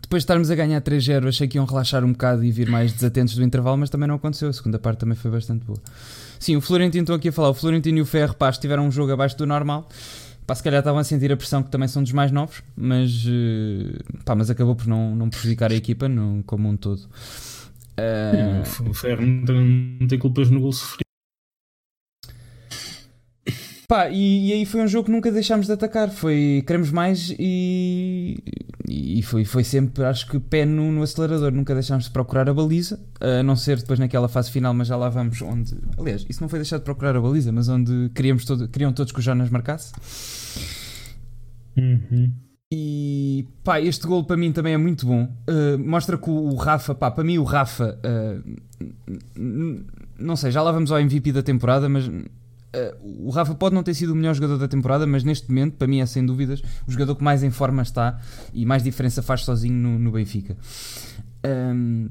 depois 0.00 0.22
de 0.22 0.24
estarmos 0.24 0.50
a 0.50 0.54
ganhar 0.54 0.80
3-0, 0.80 1.28
achei 1.28 1.48
que 1.48 1.58
iam 1.58 1.64
relaxar 1.64 2.04
um 2.04 2.12
bocado 2.12 2.44
e 2.44 2.50
vir 2.50 2.68
mais 2.68 2.92
desatentos 2.92 3.34
do 3.34 3.42
intervalo, 3.42 3.76
mas 3.76 3.90
também 3.90 4.08
não 4.08 4.14
aconteceu. 4.14 4.48
A 4.48 4.52
segunda 4.52 4.78
parte 4.78 5.00
também 5.00 5.16
foi 5.16 5.30
bastante 5.30 5.64
boa. 5.64 5.78
Sim, 6.38 6.56
o 6.56 6.60
Florentino, 6.60 7.02
estou 7.02 7.16
aqui 7.16 7.28
a 7.28 7.32
falar, 7.32 7.50
o 7.50 7.54
Florentino 7.54 7.98
e 7.98 8.00
o 8.00 8.06
Ferro, 8.06 8.34
pá, 8.34 8.50
tiveram 8.52 8.86
um 8.86 8.90
jogo 8.90 9.12
abaixo 9.12 9.36
do 9.36 9.46
normal. 9.46 9.88
Pá, 10.46 10.54
se 10.54 10.62
calhar 10.62 10.80
estavam 10.80 11.00
a 11.00 11.04
sentir 11.04 11.32
a 11.32 11.36
pressão 11.36 11.62
que 11.62 11.70
também 11.70 11.88
são 11.88 12.02
dos 12.02 12.12
mais 12.12 12.30
novos, 12.30 12.62
mas, 12.76 13.24
uh, 13.24 14.22
pá, 14.24 14.34
mas 14.34 14.50
acabou 14.50 14.76
por 14.76 14.86
não, 14.86 15.16
não 15.16 15.30
prejudicar 15.30 15.72
a 15.72 15.74
equipa 15.74 16.06
no, 16.08 16.42
como 16.44 16.68
um 16.68 16.76
todo. 16.76 17.02
Uh... 17.98 18.90
O 18.90 18.94
Ferro 18.94 19.24
não 19.24 19.44
tem, 19.44 19.98
não 20.00 20.08
tem 20.08 20.18
culpas 20.18 20.50
no 20.50 20.60
gol 20.60 20.72
sofrido. 20.72 21.04
Pá, 23.86 24.08
e, 24.08 24.48
e, 24.48 24.52
aí 24.52 24.64
foi 24.64 24.80
um 24.80 24.88
jogo 24.88 25.06
que 25.06 25.12
nunca 25.12 25.30
deixámos 25.30 25.66
de 25.66 25.72
atacar. 25.72 26.10
Foi 26.10 26.64
queremos 26.66 26.90
mais 26.90 27.34
e, 27.38 28.42
e 28.88 29.22
foi, 29.22 29.44
foi 29.44 29.62
sempre, 29.62 30.04
acho 30.04 30.26
que, 30.26 30.40
pé 30.40 30.64
no, 30.64 30.90
no, 30.90 31.02
acelerador. 31.02 31.52
Nunca 31.52 31.74
deixámos 31.74 32.04
de 32.06 32.10
procurar 32.10 32.48
a 32.48 32.54
baliza, 32.54 32.98
a 33.20 33.42
não 33.42 33.56
ser 33.56 33.78
depois 33.78 33.98
naquela 33.98 34.28
fase 34.28 34.50
final, 34.50 34.72
mas 34.72 34.88
já 34.88 34.96
lá 34.96 35.08
vamos. 35.08 35.40
Onde, 35.42 35.74
aliás, 35.98 36.24
isso 36.28 36.40
não 36.40 36.48
foi 36.48 36.58
deixar 36.58 36.78
de 36.78 36.84
procurar 36.84 37.14
a 37.14 37.20
baliza, 37.20 37.52
mas 37.52 37.68
onde 37.68 38.10
queríamos 38.14 38.44
todo, 38.44 38.68
queriam 38.68 38.92
todos 38.92 39.12
que 39.12 39.18
o 39.18 39.22
Jonas 39.22 39.50
marcasse. 39.50 39.92
Uhum. 41.76 42.32
E 42.72 43.46
pá, 43.62 43.80
este 43.80 44.06
gol 44.06 44.24
para 44.24 44.36
mim 44.36 44.52
também 44.52 44.74
é 44.74 44.76
muito 44.76 45.06
bom. 45.06 45.24
Uh, 45.48 45.78
mostra 45.78 46.16
que 46.18 46.28
o, 46.30 46.54
Rafa, 46.54 46.94
pá, 46.94 47.10
para 47.10 47.22
mim 47.24 47.38
o 47.38 47.44
Rafa, 47.44 47.98
uh, 48.04 48.54
não 50.18 50.36
sei, 50.36 50.50
já 50.50 50.62
lá 50.62 50.72
vamos 50.72 50.90
ao 50.90 50.98
MVP 50.98 51.32
da 51.32 51.42
temporada, 51.42 51.88
mas 51.88 52.10
Uh, 52.74 53.28
o 53.28 53.30
Rafa 53.30 53.54
pode 53.54 53.72
não 53.72 53.84
ter 53.84 53.94
sido 53.94 54.12
o 54.12 54.16
melhor 54.16 54.34
jogador 54.34 54.58
da 54.58 54.66
temporada, 54.66 55.06
mas 55.06 55.22
neste 55.22 55.48
momento, 55.48 55.76
para 55.76 55.86
mim, 55.86 56.00
é 56.00 56.06
sem 56.06 56.26
dúvidas 56.26 56.60
o 56.88 56.90
jogador 56.90 57.14
que 57.14 57.22
mais 57.22 57.44
em 57.44 57.50
forma 57.50 57.82
está 57.82 58.18
e 58.52 58.66
mais 58.66 58.82
diferença 58.82 59.22
faz 59.22 59.42
sozinho 59.44 59.74
no, 59.74 59.96
no 59.96 60.10
Benfica. 60.10 60.56
Um, 61.46 62.08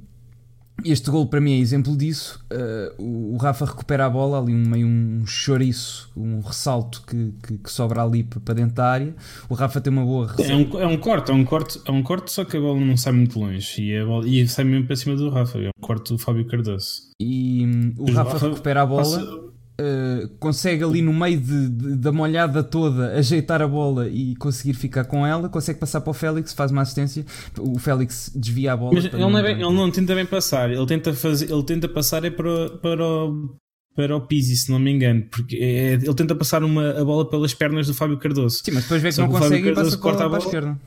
este 0.83 1.09
gol 1.09 1.27
para 1.27 1.39
mim 1.39 1.53
é 1.53 1.59
exemplo 1.59 1.95
disso. 1.95 2.43
Uh, 2.51 3.33
o, 3.33 3.37
Rafa 3.37 3.65
recupera 3.65 4.05
a 4.05 4.09
bola, 4.09 4.39
ali 4.39 4.53
um, 4.53 4.67
meio 4.67 4.87
um 4.87 5.25
chouriço, 5.25 6.11
um 6.15 6.41
ressalto 6.41 7.03
que, 7.07 7.33
que, 7.43 7.57
que, 7.57 7.71
sobra 7.71 8.03
ali 8.03 8.23
para 8.23 8.53
dentro 8.53 8.75
da 8.75 8.89
área. 8.89 9.15
O 9.49 9.53
Rafa 9.53 9.79
tem 9.79 9.91
uma 9.93 10.03
boa. 10.03 10.33
É 10.39 10.55
um, 10.55 10.79
é 10.79 10.87
um 10.87 10.97
corte, 10.97 11.31
é 11.31 11.33
um 11.33 11.45
corte, 11.45 11.79
é 11.85 11.91
um 11.91 12.03
corte, 12.03 12.31
só 12.31 12.43
que 12.43 12.57
a 12.57 12.59
bola 12.59 12.79
não 12.79 12.97
sai 12.97 13.13
muito 13.13 13.39
longe 13.39 13.81
e, 13.81 13.97
a 13.97 14.05
bola, 14.05 14.27
e 14.27 14.47
sai 14.47 14.65
mesmo 14.65 14.87
para 14.87 14.95
cima 14.95 15.15
do 15.15 15.29
Rafa. 15.29 15.57
É 15.59 15.69
um 15.69 15.81
corte 15.81 16.11
do 16.11 16.17
Fábio 16.17 16.45
Cardoso. 16.45 17.11
E 17.19 17.65
um, 17.65 17.93
o 17.97 18.11
Rafa, 18.11 18.33
Rafa, 18.33 18.49
recupera 18.49 18.81
a 18.81 18.85
bola. 18.85 19.03
Passa 19.03 19.52
Uh, 19.73 20.27
consegue 20.37 20.83
ali 20.83 21.01
no 21.01 21.11
meio 21.11 21.39
de, 21.39 21.67
de, 21.67 21.95
da 21.95 22.11
molhada 22.11 22.63
toda 22.63 23.13
ajeitar 23.13 23.59
a 23.59 23.67
bola 23.67 24.07
e 24.07 24.35
conseguir 24.35 24.75
ficar 24.75 25.05
com 25.05 25.25
ela, 25.25 25.49
consegue 25.49 25.79
passar 25.79 25.99
para 26.01 26.11
o 26.11 26.13
Félix, 26.13 26.53
faz 26.53 26.69
uma 26.69 26.83
assistência, 26.83 27.25
o 27.59 27.79
Félix 27.79 28.31
desvia 28.35 28.73
a 28.73 28.77
bola. 28.77 28.93
Mas 28.93 29.05
ele 29.05 29.17
não, 29.17 29.35
é 29.35 29.41
bem, 29.41 29.53
ele 29.53 29.73
não, 29.73 29.89
tenta 29.89 30.13
bem 30.13 30.27
passar, 30.27 30.69
ele 30.69 30.85
tenta, 30.85 31.11
fazer, 31.11 31.51
ele 31.51 31.63
tenta 31.63 31.89
passar 31.89 32.23
é 32.23 32.29
para, 32.29 32.69
para, 32.69 33.03
o, 33.03 33.55
para 33.95 34.15
o 34.15 34.21
Pizzi, 34.21 34.55
se 34.55 34.71
não 34.71 34.77
me 34.77 34.91
engano, 34.91 35.23
porque 35.31 35.55
é, 35.55 35.93
ele 35.93 36.13
tenta 36.13 36.35
passar 36.35 36.63
uma, 36.63 36.91
a 36.91 37.03
bola 37.03 37.27
pelas 37.27 37.55
pernas 37.55 37.87
do 37.87 37.95
Fábio 37.95 38.19
Cardoso. 38.19 38.61
Sim, 38.63 38.73
mas 38.73 38.83
depois 38.83 39.01
vê 39.01 39.09
que 39.09 39.15
Só 39.15 39.23
não 39.23 39.31
consegue 39.31 39.69
e 39.69 39.73
passa 39.73 39.97
corta 39.97 40.23
a, 40.23 40.29
bola 40.29 40.39
para 40.39 40.43
a 40.43 40.45
esquerda. 40.45 40.79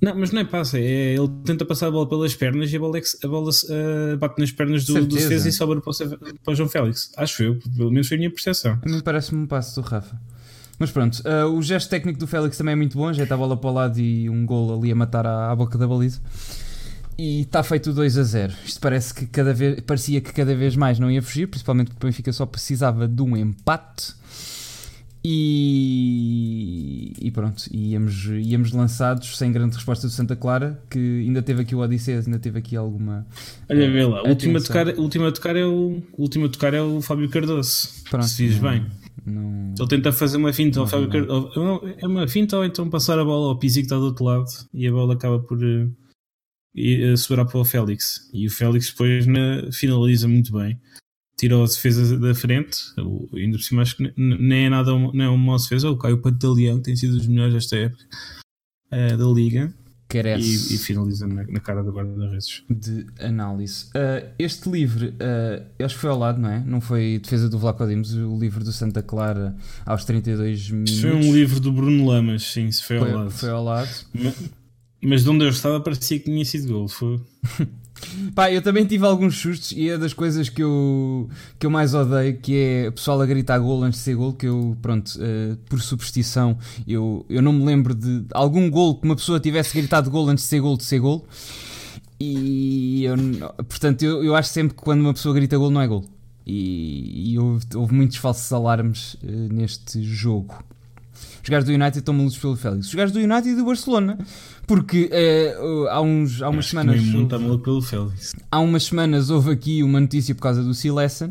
Não, 0.00 0.14
mas 0.14 0.30
não 0.30 0.42
é 0.42 0.44
passa, 0.44 0.78
é, 0.78 1.14
ele 1.14 1.28
tenta 1.42 1.64
passar 1.64 1.86
a 1.86 1.90
bola 1.90 2.06
pelas 2.06 2.34
pernas 2.34 2.70
e 2.70 2.76
a 2.76 2.78
bola, 2.78 2.98
é 2.98 3.02
a 3.24 3.28
bola 3.28 3.50
uh, 3.50 4.16
bate 4.18 4.38
nas 4.38 4.52
pernas 4.52 4.84
do, 4.84 5.06
do 5.06 5.18
César 5.18 5.48
e 5.48 5.52
sobra 5.52 5.80
para 5.80 5.90
o, 5.90 6.18
para 6.18 6.52
o 6.52 6.54
João 6.54 6.68
Félix. 6.68 7.10
Acho 7.16 7.42
eu, 7.42 7.58
pelo 7.76 7.90
menos 7.90 8.06
foi 8.06 8.16
a 8.16 8.18
minha 8.18 8.30
percepção. 8.30 8.78
A 8.82 8.88
mim 8.88 9.00
parece-me 9.00 9.42
um 9.42 9.46
passo 9.46 9.80
do 9.80 9.86
Rafa. 9.86 10.20
Mas 10.78 10.90
pronto, 10.90 11.22
uh, 11.24 11.46
o 11.50 11.62
gesto 11.62 11.88
técnico 11.88 12.18
do 12.18 12.26
Félix 12.26 12.58
também 12.58 12.72
é 12.72 12.76
muito 12.76 12.98
bom, 12.98 13.08
ajeita 13.08 13.32
a 13.32 13.36
bola 13.38 13.56
para 13.56 13.70
o 13.70 13.72
lado 13.72 13.98
e 13.98 14.28
um 14.28 14.44
gol 14.44 14.78
ali 14.78 14.92
a 14.92 14.94
matar 14.94 15.26
à, 15.26 15.50
à 15.50 15.56
boca 15.56 15.78
da 15.78 15.88
baliza. 15.88 16.20
E 17.18 17.42
está 17.42 17.62
feito 17.62 17.94
2 17.94 18.18
a 18.18 18.22
0. 18.22 18.52
Isto 18.66 18.80
parece 18.80 19.14
que 19.14 19.24
cada 19.26 19.54
vez, 19.54 19.80
parecia 19.80 20.20
que 20.20 20.32
cada 20.34 20.54
vez 20.54 20.76
mais 20.76 20.98
não 20.98 21.10
ia 21.10 21.22
fugir, 21.22 21.46
principalmente 21.46 21.88
porque 21.88 22.06
o 22.06 22.08
Benfica 22.08 22.30
só 22.30 22.44
precisava 22.44 23.08
de 23.08 23.22
um 23.22 23.34
empate. 23.34 24.14
E, 25.28 27.12
e, 27.20 27.32
pronto, 27.32 27.64
íamos, 27.72 28.26
íamos 28.26 28.70
lançados 28.70 29.36
sem 29.36 29.50
grande 29.50 29.74
resposta 29.74 30.06
do 30.06 30.12
Santa 30.12 30.36
Clara, 30.36 30.80
que 30.88 30.98
ainda 30.98 31.42
teve 31.42 31.62
aqui 31.62 31.74
o 31.74 31.80
Odisseus, 31.80 32.26
ainda 32.26 32.38
teve 32.38 32.60
aqui 32.60 32.76
alguma. 32.76 33.26
Olha, 33.68 33.90
vê 33.90 34.06
lá, 34.06 34.22
o 34.22 34.28
último 34.28 34.56
a 34.56 34.60
tocar, 34.60 34.86
último 34.96 35.26
a 35.26 35.32
tocar 35.32 35.56
é 35.56 35.64
o, 35.64 36.00
último 36.16 36.46
a 36.46 36.48
tocar 36.48 36.74
é 36.74 36.80
o 36.80 37.02
Fábio 37.02 37.28
Cardoso. 37.28 37.88
Pronto, 38.08 38.28
se 38.28 38.46
diz 38.46 38.58
bem. 38.58 38.86
Não, 39.24 39.74
Ele 39.76 39.88
tenta 39.88 40.12
fazer 40.12 40.36
uma 40.36 40.52
finta 40.52 40.78
ao 40.78 40.86
Fábio 40.86 41.08
Cardoso. 41.08 41.50
É 41.98 42.06
uma 42.06 42.28
finta 42.28 42.56
ou 42.58 42.64
então 42.64 42.88
passar 42.88 43.18
a 43.18 43.24
bola 43.24 43.48
ao 43.48 43.58
Pizzi 43.58 43.80
que 43.80 43.86
está 43.86 43.96
do 43.96 44.04
outro 44.04 44.24
lado 44.24 44.46
e 44.72 44.86
a 44.86 44.92
bola 44.92 45.14
acaba 45.14 45.40
por 45.40 45.58
uh, 45.58 45.92
uh, 46.76 47.16
sobrar 47.16 47.46
para 47.46 47.58
o 47.58 47.64
Félix. 47.64 48.30
E 48.32 48.46
o 48.46 48.50
Félix 48.50 48.90
depois 48.90 49.26
na, 49.26 49.72
finaliza 49.72 50.28
muito 50.28 50.52
bem 50.52 50.78
tirou 51.36 51.62
a 51.62 51.66
defesa 51.66 52.18
da 52.18 52.34
frente. 52.34 52.78
Eu, 52.96 53.28
ainda 53.34 53.56
por 53.56 53.62
cima 53.62 53.82
acho 53.82 53.96
que 53.96 54.12
nem 54.16 54.66
é 54.66 54.70
nada 54.70 54.92
não 54.92 55.24
é 55.24 55.28
uma 55.28 55.52
má 55.52 55.56
defesa. 55.56 55.90
O 55.90 55.98
Caio 55.98 56.18
Pantaleão 56.18 56.80
tem 56.80 56.96
sido 56.96 57.16
dos 57.16 57.26
melhores 57.26 57.54
desta 57.54 57.76
época 57.76 58.04
uh, 58.92 59.16
da 59.16 59.26
Liga. 59.26 59.72
E, 60.14 60.74
e, 60.74 60.78
finaliza 60.78 61.26
na, 61.26 61.44
na 61.44 61.60
cara 61.60 61.82
da 61.82 61.90
guarda-redes. 61.90 62.62
De 62.70 63.04
análise. 63.18 63.86
Uh, 63.86 64.26
este 64.38 64.70
livro, 64.70 65.08
uh, 65.08 65.84
acho 65.84 65.96
que 65.96 66.00
foi 66.00 66.10
ao 66.10 66.18
lado, 66.18 66.40
não 66.40 66.48
é? 66.48 66.60
Não 66.60 66.80
foi 66.80 67.18
Defesa 67.22 67.48
do 67.48 67.58
Vlaco 67.58 67.84
Dimos, 67.86 68.14
o 68.14 68.38
livro 68.38 68.64
do 68.64 68.72
Santa 68.72 69.02
Clara 69.02 69.54
aos 69.84 70.04
32 70.04 70.70
minutos. 70.70 70.92
Isso 70.92 71.02
foi 71.02 71.12
um 71.12 71.34
livro 71.34 71.58
do 71.58 71.72
Bruno 71.72 72.06
Lamas, 72.06 72.44
sim, 72.44 72.70
se 72.70 72.84
foi, 72.84 72.98
foi 72.98 73.10
ao 73.10 73.16
lado. 73.16 73.30
Foi 73.30 73.50
ao 73.50 73.64
lado. 73.64 73.90
Mas, 74.14 74.50
mas 75.02 75.22
de 75.24 75.30
onde 75.30 75.44
eu 75.44 75.50
estava 75.50 75.80
parecia 75.80 76.18
que 76.18 76.26
tinha 76.26 76.44
sido 76.44 76.72
gol. 76.72 76.88
Foi. 76.88 77.20
Pá, 78.34 78.52
eu 78.52 78.60
também 78.60 78.84
tive 78.84 79.04
alguns 79.04 79.38
sustos 79.38 79.72
e 79.72 79.88
é 79.88 79.96
das 79.98 80.12
coisas 80.12 80.48
que 80.48 80.62
eu, 80.62 81.28
que 81.58 81.66
eu 81.66 81.70
mais 81.70 81.94
odeio, 81.94 82.36
que 82.38 82.56
é 82.56 82.88
o 82.88 82.92
pessoal 82.92 83.20
a 83.20 83.26
gritar 83.26 83.58
gol 83.58 83.82
antes 83.82 84.00
de 84.00 84.04
ser 84.04 84.14
gol, 84.14 84.32
que 84.32 84.46
eu, 84.46 84.76
pronto, 84.82 85.08
uh, 85.16 85.56
por 85.68 85.80
superstição, 85.80 86.58
eu, 86.86 87.24
eu 87.28 87.40
não 87.40 87.52
me 87.52 87.64
lembro 87.64 87.94
de 87.94 88.24
algum 88.32 88.70
gol 88.70 88.96
que 88.96 89.04
uma 89.06 89.16
pessoa 89.16 89.40
tivesse 89.40 89.76
gritado 89.76 90.10
gol 90.10 90.28
antes 90.28 90.44
de 90.44 90.50
ser 90.50 90.60
gol, 90.60 90.76
de 90.76 90.84
ser 90.84 90.98
gol. 90.98 91.26
E 92.18 93.04
eu, 93.04 93.16
portanto, 93.68 94.02
eu, 94.02 94.24
eu 94.24 94.34
acho 94.34 94.50
sempre 94.50 94.74
que 94.74 94.82
quando 94.82 95.00
uma 95.00 95.12
pessoa 95.12 95.34
grita 95.34 95.56
gol 95.56 95.70
não 95.70 95.80
é 95.80 95.86
gol. 95.86 96.04
E, 96.46 97.32
e 97.32 97.38
houve, 97.38 97.66
houve 97.74 97.94
muitos 97.94 98.16
falsos 98.18 98.50
alarmes 98.52 99.14
uh, 99.14 99.52
neste 99.52 100.02
jogo. 100.02 100.62
Os 101.46 101.50
gajos 101.50 101.64
do 101.64 101.72
United 101.72 101.98
estão 102.00 102.12
malucos 102.12 102.36
pelo 102.38 102.56
Félix. 102.56 102.88
Os 102.88 102.94
gajos 102.94 103.12
do 103.12 103.20
United 103.20 103.48
e 103.48 103.54
do 103.54 103.64
Barcelona. 103.64 104.18
Porque 104.66 105.08
uh, 105.12 105.86
há, 105.86 106.00
uns, 106.00 106.42
há 106.42 106.48
umas 106.48 106.66
semanas. 106.66 107.00
Muito 107.00 107.36
houve, 107.36 107.62
pelo 107.62 107.80
Félix. 107.80 108.34
Há 108.50 108.58
umas 108.58 108.82
semanas 108.82 109.30
houve 109.30 109.52
aqui 109.52 109.80
uma 109.80 110.00
notícia 110.00 110.34
por 110.34 110.40
causa 110.42 110.60
do 110.60 110.74
Silesen 110.74 111.28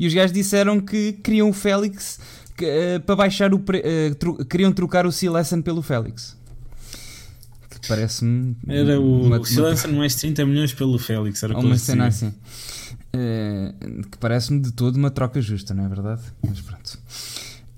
e 0.00 0.06
os 0.08 0.12
gajos 0.12 0.32
disseram 0.32 0.80
que 0.80 1.12
queriam 1.12 1.48
o 1.48 1.52
Félix 1.52 2.18
que, 2.56 2.64
uh, 2.64 3.00
para 3.06 3.14
baixar 3.14 3.54
o. 3.54 3.58
Uh, 3.58 4.14
tru, 4.18 4.44
queriam 4.44 4.72
trocar 4.72 5.06
o 5.06 5.12
Silesen 5.12 5.62
pelo 5.62 5.80
Félix. 5.80 6.36
Que 7.70 7.86
parece-me. 7.86 8.56
Era 8.66 9.00
o, 9.00 9.26
uma, 9.26 9.38
o 9.38 9.44
Silesen 9.44 9.92
mais 9.92 10.16
30 10.16 10.44
milhões 10.44 10.74
pelo 10.74 10.98
Félix. 10.98 11.40
Era 11.40 11.56
uma 11.56 11.78
cena 11.78 12.08
assim. 12.08 12.34
Uh, 13.14 14.02
que 14.10 14.18
parece-me 14.18 14.58
de 14.58 14.72
todo 14.72 14.96
uma 14.96 15.10
troca 15.12 15.40
justa, 15.40 15.72
não 15.72 15.84
é 15.84 15.88
verdade? 15.88 16.22
Mas 16.44 16.60
pronto. 16.60 16.98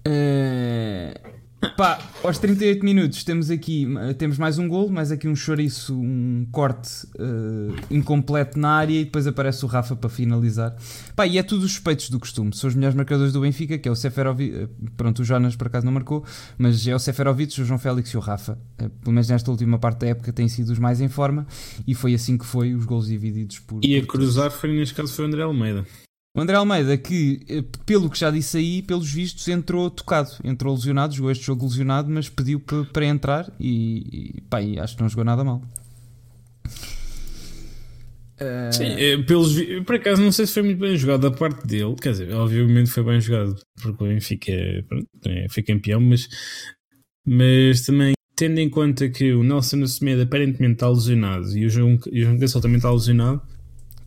Uh, 0.06 1.33
Pá, 1.76 1.98
aos 2.22 2.38
38 2.38 2.84
minutos 2.84 3.24
temos 3.24 3.50
aqui 3.50 3.86
temos 4.18 4.38
mais 4.38 4.58
um 4.58 4.68
gol, 4.68 4.88
mais 4.88 5.10
aqui 5.10 5.26
um 5.26 5.34
chouriço, 5.34 5.98
um 5.98 6.46
corte 6.52 7.06
uh, 7.18 7.74
incompleto 7.90 8.58
na 8.58 8.70
área 8.70 9.00
e 9.00 9.04
depois 9.04 9.26
aparece 9.26 9.64
o 9.64 9.68
Rafa 9.68 9.96
para 9.96 10.10
finalizar. 10.10 10.76
Pá, 11.16 11.26
e 11.26 11.38
é 11.38 11.42
tudo 11.42 11.64
os 11.64 11.72
suspeitos 11.72 12.10
do 12.10 12.20
costume. 12.20 12.54
São 12.54 12.68
os 12.68 12.74
melhores 12.74 12.94
marcadores 12.94 13.32
do 13.32 13.40
Benfica, 13.40 13.78
que 13.78 13.88
é 13.88 13.92
o 13.92 13.96
Seferovic. 13.96 14.54
Eh, 14.54 14.68
pronto, 14.96 15.22
o 15.22 15.24
Jonas 15.24 15.56
por 15.56 15.66
acaso 15.66 15.86
não 15.86 15.92
marcou, 15.92 16.24
mas 16.58 16.86
é 16.86 16.94
o 16.94 16.98
Seferovic, 16.98 17.60
o 17.60 17.64
João 17.64 17.78
Félix 17.78 18.10
e 18.10 18.16
o 18.16 18.20
Rafa. 18.20 18.58
Uh, 18.80 18.88
pelo 18.88 19.12
menos 19.12 19.28
nesta 19.28 19.50
última 19.50 19.78
parte 19.78 20.00
da 20.00 20.08
época 20.08 20.32
têm 20.32 20.48
sido 20.48 20.70
os 20.70 20.78
mais 20.78 21.00
em 21.00 21.08
forma 21.08 21.46
e 21.86 21.94
foi 21.94 22.14
assim 22.14 22.36
que 22.36 22.44
foi 22.44 22.74
os 22.74 22.84
gols 22.84 23.06
divididos 23.06 23.58
por. 23.60 23.84
E 23.84 23.96
a 23.96 24.06
cruzar 24.06 24.50
foi 24.50 24.72
neste 24.72 24.94
caso 24.94 25.12
foi 25.12 25.24
o 25.24 25.28
André 25.28 25.42
Almeida. 25.42 25.84
O 26.36 26.40
André 26.40 26.56
Almeida, 26.56 26.98
que 26.98 27.42
eh, 27.48 27.62
pelo 27.86 28.10
que 28.10 28.18
já 28.18 28.28
disse 28.28 28.56
aí, 28.58 28.82
pelos 28.82 29.08
vistos, 29.08 29.46
entrou 29.46 29.88
tocado, 29.88 30.32
entrou 30.42 30.74
lesionado, 30.74 31.14
jogou 31.14 31.30
este 31.30 31.44
jogo 31.44 31.64
lesionado, 31.64 32.10
mas 32.10 32.28
pediu 32.28 32.60
para 32.92 33.06
entrar 33.06 33.52
e, 33.60 34.32
e, 34.38 34.40
pá, 34.50 34.60
e 34.60 34.76
acho 34.80 34.96
que 34.96 35.02
não 35.02 35.08
jogou 35.08 35.24
nada 35.24 35.44
mal. 35.44 35.62
Uh... 38.34 38.72
Sim, 38.72 38.84
é, 38.84 39.16
pelos, 39.22 39.54
por 39.86 39.94
acaso 39.94 40.20
não 40.20 40.32
sei 40.32 40.46
se 40.46 40.54
foi 40.54 40.64
muito 40.64 40.80
bem 40.80 40.96
jogado 40.96 41.20
da 41.20 41.30
parte 41.30 41.64
dele, 41.68 41.94
quer 42.02 42.10
dizer, 42.10 42.32
obviamente 42.32 42.90
foi 42.90 43.04
bem 43.04 43.20
jogado, 43.20 43.54
porque 43.80 44.02
o 44.02 44.08
Benfica 44.08 44.50
é, 44.50 45.46
foi 45.48 45.62
campeão, 45.62 46.00
mas, 46.00 46.28
mas 47.24 47.82
também 47.82 48.12
tendo 48.34 48.58
em 48.58 48.68
conta 48.68 49.08
que 49.08 49.32
o 49.32 49.44
Nelson 49.44 49.86
Semedo 49.86 50.22
aparentemente 50.22 50.72
está 50.72 50.88
lesionado 50.88 51.56
e 51.56 51.64
o 51.64 51.70
João, 51.70 51.96
e 52.10 52.22
o 52.22 52.24
João 52.24 52.38
Cancel 52.40 52.60
também 52.60 52.78
está 52.78 52.90
lesionado, 52.90 53.40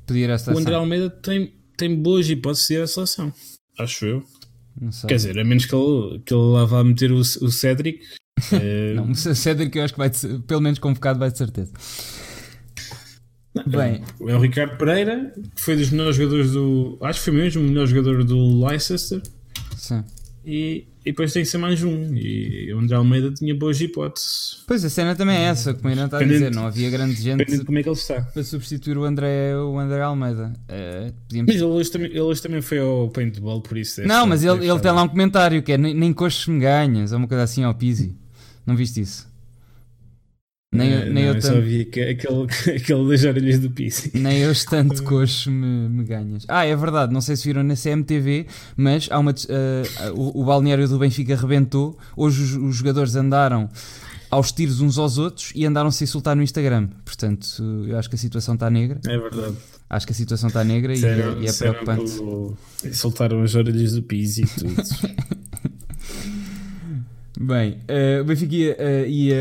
Pedir 0.07 0.29
esta 0.29 0.53
o 0.53 0.57
André 0.57 0.73
Almeida 0.73 1.09
tem, 1.09 1.53
tem 1.77 1.95
boas 1.95 2.29
hipóteses 2.29 2.67
de 2.67 2.73
ir 2.73 2.81
à 2.81 2.87
seleção. 2.87 3.33
Acho 3.77 4.05
eu. 4.05 4.23
Quer 5.07 5.15
dizer, 5.15 5.39
a 5.39 5.43
menos 5.43 5.65
que 5.65 5.75
ele, 5.75 6.19
que 6.25 6.33
ele 6.33 6.41
lá 6.41 6.65
vá 6.65 6.83
meter 6.83 7.11
o, 7.11 7.19
o 7.19 7.51
Cédric, 7.51 8.01
Uh... 8.51 8.93
não, 8.95 9.11
o 9.11 9.15
Cédric 9.15 9.75
eu 9.77 9.83
acho 9.83 9.93
que 9.93 9.99
vai, 9.99 10.11
pelo 10.45 10.61
menos 10.61 10.79
convocado, 10.79 11.19
vai 11.19 11.31
de 11.31 11.37
certeza. 11.37 11.71
Bem, 13.65 14.03
é 14.21 14.35
o 14.35 14.39
Ricardo 14.39 14.77
Pereira, 14.77 15.33
que 15.55 15.61
foi 15.61 15.75
dos 15.75 15.89
melhores 15.89 16.15
jogadores 16.15 16.51
do. 16.51 16.97
Acho 17.01 17.19
que 17.19 17.25
foi 17.25 17.33
mesmo 17.33 17.63
o 17.63 17.65
melhor 17.65 17.87
jogador 17.87 18.23
do 18.23 18.65
Leicester. 18.65 19.21
Sim. 19.75 20.03
E, 20.45 20.87
e 21.07 21.11
depois 21.11 21.31
tem 21.31 21.41
que 21.41 21.47
ser 21.47 21.57
mais 21.57 21.81
um. 21.83 22.13
E 22.15 22.73
o 22.73 22.79
André 22.79 22.97
Almeida 22.97 23.31
tinha 23.31 23.55
boas 23.55 23.79
hipóteses. 23.79 24.59
Pois 24.67 24.83
a 24.83 24.89
cena 24.89 25.15
também 25.15 25.37
é 25.37 25.43
essa, 25.43 25.73
como 25.73 25.87
ainda 25.87 26.03
está 26.03 26.17
a 26.17 26.23
dizer, 26.23 26.53
não 26.53 26.67
havia 26.67 26.89
grande 26.89 27.13
gente 27.13 27.63
como 27.63 27.79
é 27.79 27.83
que 27.83 27.87
ele 27.87 27.95
está. 27.95 28.21
para 28.21 28.43
substituir 28.43 28.97
o 28.97 29.05
André, 29.05 29.55
o 29.55 29.79
André 29.79 30.01
Almeida. 30.01 30.51
Uh, 30.69 31.13
podíamos... 31.27 31.53
Mas 31.53 31.61
ele 31.61 31.71
hoje, 31.71 31.91
também, 31.91 32.09
ele 32.09 32.19
hoje 32.19 32.41
também 32.41 32.61
foi 32.61 32.79
ao 32.79 33.09
paintball, 33.09 33.61
por 33.61 33.77
isso. 33.77 34.01
Não, 34.05 34.27
mas 34.27 34.43
ele, 34.43 34.69
ele 34.69 34.79
tem 34.79 34.91
lá 34.91 35.03
um 35.03 35.07
comentário 35.07 35.63
que 35.63 35.71
é 35.71 35.77
nem, 35.77 36.11
coxos 36.11 36.45
me 36.47 36.59
ganhas, 36.59 37.13
é 37.13 37.15
uma 37.15 37.27
coisa 37.27 37.43
assim 37.43 37.63
ao 37.63 37.73
Pizzi. 37.73 38.13
Não 38.65 38.75
viste 38.75 38.99
isso? 38.99 39.29
Nem, 40.69 40.91
eu, 40.91 41.06
nem 41.06 41.13
não, 41.13 41.21
eu, 41.21 41.27
eu 41.27 41.34
tanto... 41.36 41.47
só 41.47 41.62
vi 41.62 41.86
que, 41.86 42.01
aquele, 42.01 42.43
aquele 42.75 43.10
das 43.10 43.23
orelhas 43.23 43.60
do 43.60 43.69
Pizzi. 43.69 44.12
Nem 44.13 44.39
eu 44.39 44.53
tanto 44.69 45.01
coxo 45.03 45.49
me, 45.49 45.88
me 45.88 46.03
ganhas. 46.03 46.45
Ah, 46.47 46.65
é 46.65 46.75
verdade, 46.75 47.13
não 47.13 47.21
sei 47.21 47.36
se 47.38 47.45
viram 47.45 47.63
na 47.63 47.75
CMTV, 47.75 48.47
mas 48.75 49.08
há 49.10 49.17
uma, 49.17 49.32
uh, 49.32 50.13
o, 50.13 50.41
o 50.41 50.45
balneário 50.45 50.88
do 50.88 50.99
Benfica 50.99 51.36
rebentou. 51.36 51.97
Hoje 52.17 52.41
os, 52.41 52.53
os, 52.56 52.75
jogadores 52.75 53.15
andaram 53.15 53.69
aos 54.30 54.51
tiros 54.51 54.82
uns 54.82 54.97
aos 54.97 55.17
outros 55.17 55.53
e 55.56 55.65
andaram-se 55.65 56.03
a 56.03 56.06
insultar 56.06 56.36
no 56.36 56.43
Instagram. 56.43 56.89
Portanto, 57.06 57.63
eu 57.88 57.97
acho 57.97 58.10
que 58.10 58.15
a 58.15 58.19
situação 58.19 58.56
está 58.56 58.69
negra. 58.69 58.99
É 59.08 59.17
verdade. 59.17 59.56
Acho 59.89 60.06
que 60.06 60.12
a 60.12 60.15
situação 60.15 60.47
está 60.49 60.65
negra 60.65 60.93
e, 60.93 61.06
é, 61.06 61.38
e 61.43 61.47
é 61.47 61.53
preocupante. 61.53 62.12
Insultaram 62.84 63.41
as 63.41 63.56
orelhas 63.56 63.93
do 63.93 64.03
Pizzi 64.03 64.43
e 64.43 64.47
tudo. 64.47 64.75
Bem, 67.39 67.78
uh, 67.88 68.21
o 68.21 68.23
Benfica 68.23 68.56
ia, 69.06 69.38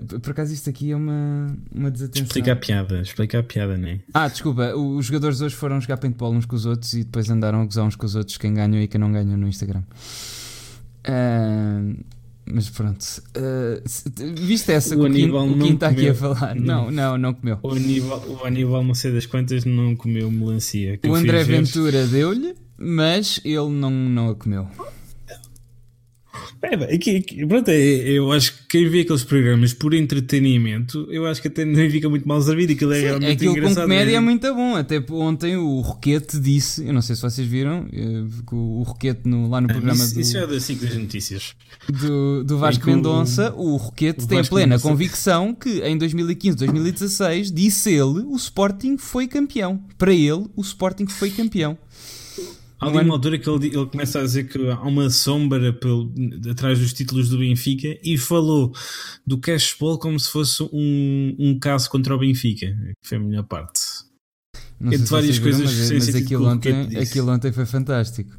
uh, 0.00 0.20
Por 0.20 0.30
acaso, 0.30 0.54
isto 0.54 0.70
aqui 0.70 0.92
é 0.92 0.96
uma, 0.96 1.56
uma 1.74 1.90
desatenção. 1.90 2.24
Explica 2.24 2.52
a 2.52 2.56
piada, 2.56 3.00
explica 3.00 3.38
a 3.40 3.42
piada, 3.42 3.76
não 3.76 3.88
é? 3.88 3.98
Ah, 4.14 4.28
desculpa, 4.28 4.76
os 4.76 5.06
jogadores 5.06 5.40
hoje 5.40 5.56
foram 5.56 5.80
jogar 5.80 5.96
paintball 5.96 6.32
uns 6.32 6.46
com 6.46 6.54
os 6.54 6.66
outros 6.66 6.94
e 6.94 7.02
depois 7.02 7.28
andaram 7.28 7.62
a 7.62 7.64
gozar 7.64 7.84
uns 7.84 7.96
com 7.96 8.06
os 8.06 8.14
outros 8.14 8.36
quem 8.36 8.54
ganhou 8.54 8.80
e 8.80 8.86
quem 8.86 9.00
não 9.00 9.10
ganhou 9.10 9.36
no 9.36 9.48
Instagram. 9.48 9.82
Uh, 11.00 11.98
mas 12.44 12.70
pronto, 12.70 13.04
uh, 13.36 13.82
viste 14.36 14.70
essa 14.70 14.94
o 14.94 15.00
que 15.00 15.24
o 15.24 15.58
Kim 15.58 15.74
está 15.74 15.88
aqui 15.88 16.10
a 16.10 16.14
falar? 16.14 16.54
Não, 16.54 16.92
não, 16.92 17.18
não 17.18 17.34
comeu. 17.34 17.58
O 17.60 17.72
Aníbal, 17.72 18.24
o 18.28 18.46
Aníbal, 18.46 18.84
não 18.84 18.94
sei 18.94 19.12
das 19.12 19.26
quantas, 19.26 19.64
não 19.64 19.96
comeu 19.96 20.30
melancia. 20.30 21.00
O 21.04 21.14
André 21.14 21.42
Ventura 21.42 22.06
deu-lhe, 22.06 22.54
mas 22.78 23.40
ele 23.44 23.68
não, 23.68 23.90
não 23.90 24.30
a 24.30 24.34
comeu. 24.36 24.68
É, 26.62 26.98
que, 26.98 27.20
que, 27.20 27.46
pronto, 27.46 27.68
é, 27.68 27.74
eu 27.74 28.30
acho 28.32 28.52
que 28.52 28.68
quem 28.68 28.88
vê 28.88 29.00
aqueles 29.00 29.24
programas 29.24 29.72
por 29.72 29.94
entretenimento, 29.94 31.06
eu 31.10 31.26
acho 31.26 31.40
que 31.40 31.48
até 31.48 31.64
nem 31.64 31.90
fica 31.90 32.08
muito 32.08 32.26
mal 32.26 32.40
servido. 32.40 32.72
Aquilo 32.72 32.92
é 32.92 32.96
Sim, 32.96 33.04
realmente 33.04 33.32
aquilo 33.32 33.52
engraçado. 33.52 33.76
com 33.76 33.82
comédia 33.82 34.12
é. 34.12 34.14
é 34.14 34.20
muito 34.20 34.54
bom. 34.54 34.76
Até 34.76 35.04
ontem 35.10 35.56
o 35.56 35.80
Roquete 35.80 36.38
disse, 36.38 36.86
eu 36.86 36.92
não 36.92 37.02
sei 37.02 37.16
se 37.16 37.22
vocês 37.22 37.46
viram, 37.46 37.86
eh, 37.92 38.24
o 38.52 38.82
Roquete 38.82 39.22
no, 39.24 39.48
lá 39.48 39.60
no 39.60 39.68
ah, 39.70 39.72
programa 39.72 40.04
isso, 40.04 40.14
do. 40.14 40.20
Isso 40.20 40.38
é 40.38 40.46
das 40.46 40.62
5 40.64 40.84
das 40.84 40.94
notícias. 40.96 41.54
Do, 41.88 42.44
do 42.44 42.58
Vasco 42.58 42.86
Mendonça, 42.86 43.52
o, 43.56 43.74
o 43.74 43.76
Roquete 43.76 44.24
o 44.24 44.26
tem 44.26 44.40
a 44.40 44.44
plena 44.44 44.66
Mendonça. 44.76 44.88
convicção 44.88 45.54
que 45.54 45.80
em 45.80 45.96
2015, 45.96 46.56
2016, 46.56 47.52
disse 47.52 47.90
ele, 47.90 48.24
o 48.26 48.36
Sporting 48.36 48.96
foi 48.98 49.26
campeão. 49.26 49.80
Para 49.96 50.12
ele, 50.12 50.46
o 50.56 50.60
Sporting 50.60 51.06
foi 51.06 51.30
campeão. 51.30 51.76
Há 52.80 52.86
ali 52.86 53.04
uma 53.04 53.14
altura 53.14 53.38
que 53.38 53.48
ele, 53.48 53.66
ele 53.66 53.86
começa 53.86 54.18
a 54.18 54.22
dizer 54.22 54.44
que 54.44 54.70
há 54.70 54.80
uma 54.80 55.10
sombra 55.10 55.70
pelo, 55.72 56.10
atrás 56.50 56.78
dos 56.78 56.94
títulos 56.94 57.28
do 57.28 57.38
Benfica 57.38 57.98
e 58.02 58.16
falou 58.16 58.72
do 59.26 59.38
cashball 59.38 59.98
como 59.98 60.18
se 60.18 60.30
fosse 60.30 60.62
um, 60.72 61.36
um 61.38 61.58
caso 61.58 61.90
contra 61.90 62.14
o 62.14 62.18
Benfica, 62.18 62.74
foi 63.04 63.18
a 63.18 63.20
melhor 63.20 63.44
parte. 63.44 63.80
Não 64.80 64.90
Entre 64.90 65.06
várias 65.06 65.38
coisas 65.38 65.70
viram, 65.70 65.98
mas, 65.98 66.06
mas 66.06 66.14
aquilo, 66.14 66.48
ontem, 66.48 66.96
aquilo 66.96 67.30
ontem 67.30 67.52
foi 67.52 67.66
fantástico. 67.66 68.34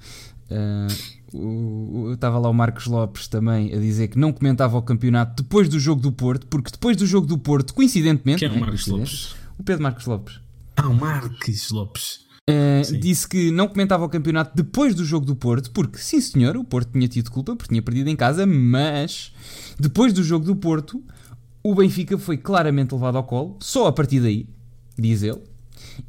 Uh, 0.50 1.38
o, 1.38 2.00
o, 2.08 2.14
estava 2.14 2.40
lá 2.40 2.50
o 2.50 2.54
Marcos 2.54 2.88
Lopes 2.88 3.28
também 3.28 3.74
a 3.74 3.78
dizer 3.78 4.08
que 4.08 4.18
não 4.18 4.34
comentava 4.34 4.76
o 4.76 4.82
campeonato 4.82 5.44
depois 5.44 5.70
do 5.70 5.80
jogo 5.80 6.02
do 6.02 6.12
Porto, 6.12 6.48
porque 6.48 6.72
depois 6.72 6.98
do 6.98 7.06
jogo 7.06 7.28
do 7.28 7.38
Porto, 7.38 7.76
coincidentemente. 7.76 8.40
Quem 8.40 8.48
é 8.48 8.52
o 8.52 8.56
é? 8.56 8.60
Marcos 8.60 8.88
Lopes? 8.88 9.36
O 9.60 9.64
Pedro 9.64 9.84
Marcos 9.84 10.06
Lopes. 10.08 10.40
Ah, 10.76 10.88
o 10.88 10.96
Marcos 10.96 11.70
Lopes. 11.70 12.31
Uh, 12.50 12.98
disse 12.98 13.28
que 13.28 13.52
não 13.52 13.68
comentava 13.68 14.04
o 14.04 14.10
campeonato 14.10 14.56
depois 14.56 14.96
do 14.96 15.06
jogo 15.06 15.26
do 15.26 15.36
Porto, 15.36 15.72
porque, 15.72 16.00
sim 16.00 16.20
senhor, 16.20 16.58
o 16.58 16.64
Porto 16.64 16.92
tinha 16.92 17.08
tido 17.08 17.30
culpa 17.30 17.56
porque 17.56 17.70
tinha 17.70 17.82
perdido 17.82 18.10
em 18.10 18.16
casa, 18.16 18.46
mas 18.46 19.32
depois 19.80 20.12
do 20.12 20.24
jogo 20.24 20.46
do 20.46 20.56
Porto, 20.56 21.04
o 21.64 21.76
Benfica 21.76 22.18
foi 22.18 22.38
claramente 22.38 22.94
levado 22.94 23.18
ao 23.18 23.24
colo, 23.24 23.58
só 23.62 23.88
a 23.88 23.92
partir 23.92 24.20
daí, 24.20 24.48
diz 24.98 25.22
ele, 25.22 25.40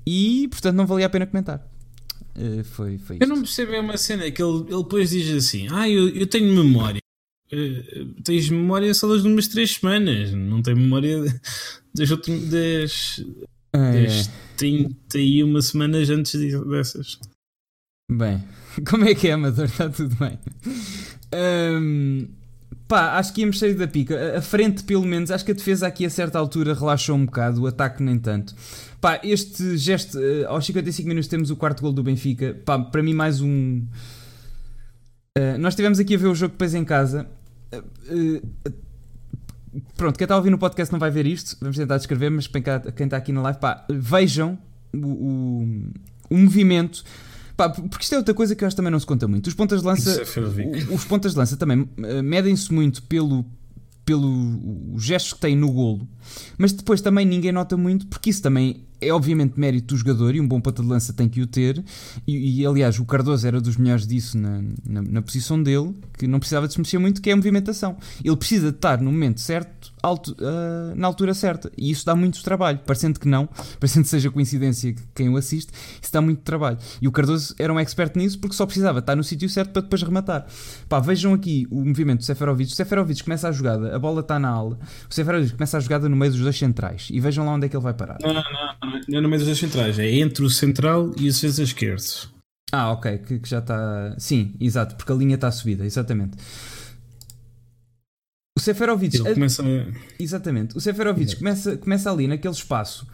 e 0.07 0.49
portanto 0.49 0.75
não 0.77 0.87
valia 0.87 1.07
a 1.07 1.11
pena 1.11 1.27
comentar. 1.27 1.67
Uh, 2.35 2.65
foi, 2.65 2.97
foi 2.97 3.19
eu 3.21 3.27
não 3.27 3.43
percebo 3.43 3.79
uma 3.79 3.99
cena 3.99 4.31
que 4.31 4.43
ele, 4.43 4.61
ele 4.61 4.83
depois 4.83 5.11
diz 5.11 5.31
assim: 5.37 5.69
Ah, 5.71 5.89
eu, 5.89 6.09
eu 6.09 6.27
tenho 6.27 6.51
memória. 6.51 7.01
Uh, 7.53 8.23
tens 8.25 8.49
memória 8.49 8.95
só 8.95 9.07
das 9.07 9.23
umas 9.25 9.49
três 9.49 9.73
semanas, 9.73 10.33
não 10.33 10.63
tenho 10.63 10.79
memória 10.79 11.23
das, 11.95 12.11
últimas, 12.11 12.49
das, 12.49 13.25
é. 13.73 14.07
das 14.07 14.31
31 14.57 15.61
semanas 15.63 16.11
antes 16.11 16.41
dessas. 16.67 17.19
Bem, 18.11 18.43
como 18.89 19.05
é 19.05 19.15
que 19.15 19.29
é, 19.29 19.33
Amador? 19.33 19.65
Está 19.67 19.89
tudo 19.89 20.15
bem. 20.17 20.39
Um, 21.35 22.29
pá, 22.87 23.19
acho 23.19 23.33
que 23.33 23.41
íamos 23.41 23.59
sair 23.59 23.75
da 23.75 23.87
pica. 23.87 24.37
A 24.37 24.43
frente, 24.43 24.85
pelo 24.85 25.05
menos, 25.05 25.31
acho 25.31 25.45
que 25.45 25.53
a 25.53 25.55
defesa 25.55 25.87
aqui 25.87 26.05
a 26.05 26.11
certa 26.11 26.39
altura 26.39 26.75
relaxou 26.75 27.17
um 27.17 27.25
bocado, 27.25 27.63
o 27.63 27.67
ataque 27.67 28.03
nem 28.03 28.19
tanto. 28.19 28.55
Pá, 29.01 29.21
este 29.25 29.77
gesto, 29.77 30.19
uh, 30.19 30.49
aos 30.49 30.67
55 30.67 31.09
minutos 31.09 31.29
temos 31.29 31.51
o 31.51 31.57
quarto 31.57 31.81
gol 31.83 31.93
do 31.93 32.03
Benfica. 32.03 32.61
Pá, 32.65 32.79
para 32.79 33.03
mim, 33.03 33.15
mais 33.15 33.41
um. 33.41 33.85
Uh, 35.39 35.59
nós 35.59 35.73
estivemos 35.73 35.99
aqui 35.99 36.15
a 36.15 36.19
ver 36.19 36.27
o 36.27 36.35
jogo 36.35 36.53
depois 36.53 36.75
em 36.75 36.85
casa. 36.85 37.27
Uh, 37.75 38.43
pronto, 39.97 40.17
quem 40.17 40.25
está 40.25 40.35
a 40.35 40.39
ouvir 40.39 40.51
no 40.51 40.59
podcast 40.59 40.93
não 40.93 40.99
vai 40.99 41.11
ver 41.11 41.27
isto, 41.27 41.57
vamos 41.61 41.77
tentar 41.77 41.97
descrever, 41.97 42.31
mas 42.31 42.47
quem 42.47 43.07
está 43.07 43.17
aqui 43.17 43.33
na 43.33 43.43
live, 43.43 43.59
pá, 43.59 43.87
vejam 43.91 44.59
o, 44.93 44.99
o, 44.99 45.67
o 46.31 46.37
movimento. 46.37 47.05
Pá, 47.57 47.69
porque 47.69 48.03
isto 48.03 48.15
é 48.15 48.19
outra 48.19 48.35
coisa 48.35 48.55
que 48.55 48.65
eu 48.65 48.67
acho 48.67 48.75
que 48.75 48.79
também 48.79 48.91
não 48.91 49.01
se 49.01 49.07
conta 49.07 49.29
muito. 49.29 49.47
Os 49.47 49.55
pontas 49.55 49.81
de 49.81 49.87
lança, 49.87 50.23
é 50.23 50.95
os 50.95 51.05
pontas 51.05 51.33
de 51.33 51.39
lança 51.39 51.57
também 51.57 51.89
eh, 51.99 52.23
medem-se 52.23 52.73
muito 52.73 53.03
pelo 53.05 53.45
pelo 54.05 54.99
gestos 54.99 55.35
que 55.35 55.39
têm 55.39 55.55
no 55.55 55.71
golo, 55.71 56.09
mas 56.59 56.73
depois 56.73 57.01
também 57.01 57.25
ninguém 57.25 57.53
nota 57.53 57.77
muito 57.77 58.07
porque 58.09 58.31
isso 58.31 58.43
também 58.43 58.85
é 59.03 59.13
obviamente 59.13 59.59
mérito 59.59 59.95
do 59.95 59.99
jogador 59.99 60.35
e 60.35 60.41
um 60.41 60.47
bom 60.47 60.61
ponta 60.61 60.83
de 60.83 60.89
lança 60.89 61.13
tem 61.13 61.29
que 61.29 61.41
o 61.41 61.47
ter. 61.47 61.83
E, 62.27 62.61
e 62.61 62.67
aliás, 62.67 62.99
o 62.99 63.05
Cardoso 63.05 63.47
era 63.47 63.61
dos 63.61 63.77
melhores 63.77 64.07
disso 64.07 64.39
na, 64.39 64.63
na, 64.87 65.03
na, 65.03 65.23
posição 65.23 65.63
dele, 65.63 65.95
que 66.17 66.27
não 66.27 66.39
precisava 66.39 66.67
de 66.67 66.75
se 66.75 66.81
mexer 66.81 66.99
muito, 66.99 67.21
que 67.21 67.31
é 67.31 67.33
a 67.33 67.37
movimentação. 67.37 67.97
Ele 68.25 68.37
precisa 68.37 68.71
de 68.71 68.77
estar 68.77 69.01
no 69.01 69.11
momento 69.11 69.41
certo, 69.41 69.92
alto, 70.03 70.33
uh, 70.33 70.95
na 70.97 71.07
altura 71.07 71.35
certa. 71.35 71.71
E 71.77 71.91
isso 71.91 72.05
dá 72.05 72.15
muito 72.15 72.43
trabalho, 72.43 72.81
parecendo 72.85 73.21
que 73.21 73.29
não, 73.29 73.49
parecendo 73.79 74.05
que 74.05 74.11
seja 74.11 74.31
coincidência 74.31 74.95
quem 75.15 75.29
o 75.29 75.37
assiste, 75.37 75.73
isso 76.01 76.13
dá 76.13 76.21
muito 76.21 76.43
trabalho. 76.43 76.79
E 77.01 77.09
o 77.09 77.13
Cardoso 77.13 77.55
era 77.59 77.73
um 77.73 77.79
expert 77.79 78.17
nisso 78.17 78.39
porque 78.39 78.57
só 78.57 78.67
precisava 78.67 78.99
estar 78.99 79.15
no 79.15 79.25
sítio 79.25 79.49
certo 79.49 79.71
para 79.71 79.83
depois 79.83 80.03
rematar. 80.03 80.47
Pá, 80.89 80.99
vejam 81.01 81.33
aqui 81.33 81.67
o 81.71 81.85
movimento 81.85 82.19
do 82.19 82.25
Seferovic. 82.25 82.73
O 82.73 82.75
Seferovic 82.75 83.23
começa 83.23 83.49
a 83.49 83.53
jogada, 83.53 83.95
a 83.95 83.99
bola 83.99 84.21
está 84.21 84.39
na 84.39 84.49
ala. 84.49 84.79
O 85.09 85.15
Seferovic 85.15 85.55
começa 85.55 85.77
a 85.77 85.81
jogada 85.81 86.09
no 86.09 86.17
meio 86.17 86.33
dos 86.33 86.41
dois 86.41 86.59
centrais. 86.59 87.09
E 87.11 87.21
vejam 87.21 87.47
lá 87.47 87.53
onde 87.53 87.67
é 87.67 87.69
que 87.69 87.77
ele 87.77 87.85
vai 87.85 87.95
parar. 87.95 88.19
Não, 88.21 88.33
não, 88.33 88.43
não 88.43 89.01
não 89.09 89.19
é 89.19 89.21
no 89.21 89.29
meio 89.29 89.39
dos 89.39 89.47
dois 89.47 89.59
centrais, 89.59 89.99
é 89.99 90.11
entre 90.11 90.45
o 90.45 90.51
central 90.51 91.13
e 91.17 91.29
o 91.29 91.33
defesa 91.33 91.63
esquerdo. 91.63 92.31
Ah, 92.71 92.91
ok, 92.93 93.19
que, 93.19 93.39
que 93.39 93.49
já 93.49 93.59
está. 93.59 94.15
Sim, 94.19 94.55
exato, 94.59 94.97
porque 94.97 95.13
a 95.13 95.15
linha 95.15 95.35
está 95.35 95.51
subida, 95.51 95.85
exatamente. 95.85 96.39
O 98.55 98.61
Seferovic. 98.61 99.17
Ele 99.17 99.35
começa 99.35 99.63
a... 99.63 99.67
Exatamente. 100.19 100.77
O 100.77 100.81
Seferovic 100.81 101.37
começa, 101.37 101.77
começa 101.77 102.11
ali 102.11 102.27
naquele 102.27 102.53
espaço. 102.53 103.07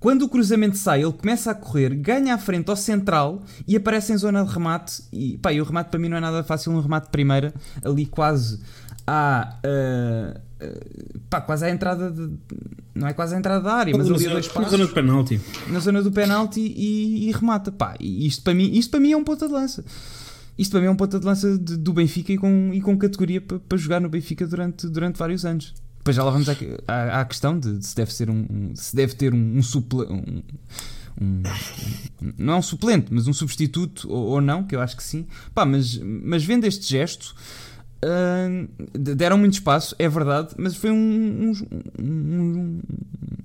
Quando 0.00 0.22
o 0.22 0.28
cruzamento 0.28 0.76
sai, 0.76 1.02
ele 1.02 1.12
começa 1.12 1.50
a 1.50 1.54
correr, 1.54 1.94
ganha 1.94 2.34
à 2.34 2.38
frente 2.38 2.68
ao 2.68 2.76
central 2.76 3.42
e 3.66 3.76
aparece 3.76 4.12
em 4.12 4.18
zona 4.18 4.44
de 4.44 4.52
remate. 4.52 5.02
E, 5.12 5.38
pá, 5.38 5.52
e 5.52 5.60
o 5.60 5.64
remate 5.64 5.90
para 5.90 5.98
mim 5.98 6.08
não 6.08 6.16
é 6.16 6.20
nada 6.20 6.42
fácil, 6.42 6.72
um 6.72 6.80
remate 6.80 7.06
de 7.06 7.12
primeira, 7.12 7.54
ali 7.82 8.04
quase 8.04 8.60
à. 9.06 9.56
Uh, 9.64 10.38
uh, 10.66 11.18
pá, 11.30 11.40
quase 11.40 11.64
à 11.64 11.70
entrada 11.70 12.10
de, 12.10 12.36
não 12.94 13.08
é 13.08 13.14
quase 13.14 13.34
a 13.34 13.38
entrada 13.38 13.62
da 13.62 13.72
área, 13.72 13.96
mas 13.96 14.10
ali 14.10 14.26
a 14.26 14.32
dois 14.32 14.48
passos. 14.48 14.62
Na 14.62 14.68
zona 14.68 14.86
do 14.86 14.92
penalti. 14.92 15.40
Na 15.68 15.80
zona 15.80 16.02
do 16.02 16.12
penalti 16.12 16.60
e, 16.60 17.28
e 17.28 17.32
remata. 17.32 17.72
Pá, 17.72 17.94
isto 17.98 18.42
para, 18.42 18.52
mim, 18.52 18.72
isto 18.72 18.90
para 18.90 19.00
mim 19.00 19.12
é 19.12 19.16
um 19.16 19.24
ponta 19.24 19.46
de 19.46 19.52
lança. 19.54 19.84
Isto 20.56 20.78
mim 20.80 20.86
é 20.86 20.90
um 20.90 20.96
ponta 20.96 21.18
de 21.18 21.26
lança 21.26 21.58
de, 21.58 21.76
do 21.76 21.92
Benfica 21.92 22.32
e 22.32 22.38
com, 22.38 22.70
e 22.72 22.80
com 22.80 22.96
categoria 22.96 23.40
para, 23.40 23.58
para 23.58 23.78
jogar 23.78 24.00
no 24.00 24.08
Benfica 24.08 24.46
durante, 24.46 24.88
durante 24.88 25.18
vários 25.18 25.44
anos. 25.44 25.74
Depois 25.98 26.16
já 26.16 26.22
lá 26.22 26.30
vamos 26.30 26.48
à, 26.48 26.54
à, 26.86 27.20
à 27.20 27.24
questão 27.24 27.58
de, 27.58 27.78
de, 27.78 27.86
se 27.86 27.96
deve 27.96 28.12
ser 28.12 28.30
um, 28.30 28.46
um 28.50 28.76
se 28.76 28.94
deve 28.94 29.14
ter 29.14 29.32
um, 29.32 29.56
um, 29.56 29.62
suple, 29.62 30.00
um, 30.00 30.42
um, 31.20 31.42
não 32.36 32.54
é 32.54 32.56
um 32.56 32.62
suplente, 32.62 33.06
mas 33.10 33.26
um 33.26 33.32
substituto 33.32 34.06
ou, 34.10 34.32
ou, 34.32 34.40
não, 34.40 34.64
que 34.64 34.76
eu 34.76 34.80
acho 34.80 34.96
que 34.96 35.02
sim. 35.02 35.26
Pá, 35.54 35.64
mas, 35.64 35.98
mas 35.98 36.44
vendo 36.44 36.64
este 36.64 36.88
gesto, 36.88 37.34
Uh, 38.04 38.68
deram 38.92 39.38
muito 39.38 39.54
espaço, 39.54 39.96
é 39.98 40.06
verdade, 40.06 40.54
mas 40.58 40.76
foi 40.76 40.90
um, 40.90 40.96
um, 41.48 41.52
um, 41.98 42.80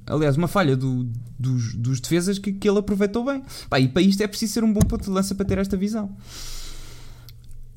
aliás, 0.06 0.36
uma 0.36 0.50
falha 0.50 0.76
do, 0.76 1.08
dos, 1.40 1.76
dos 1.76 2.02
defesas 2.02 2.38
que, 2.38 2.52
que 2.52 2.68
ele 2.68 2.80
aproveitou 2.80 3.24
bem. 3.24 3.42
Pá, 3.70 3.80
e 3.80 3.88
para 3.88 4.02
isto 4.02 4.22
é 4.22 4.28
preciso 4.28 4.52
ser 4.52 4.64
um 4.66 4.74
bom 4.74 4.82
ponto 4.82 5.06
de 5.06 5.10
lança 5.10 5.34
para 5.34 5.46
ter 5.46 5.60
esta 5.60 5.78
visão. 5.78 6.14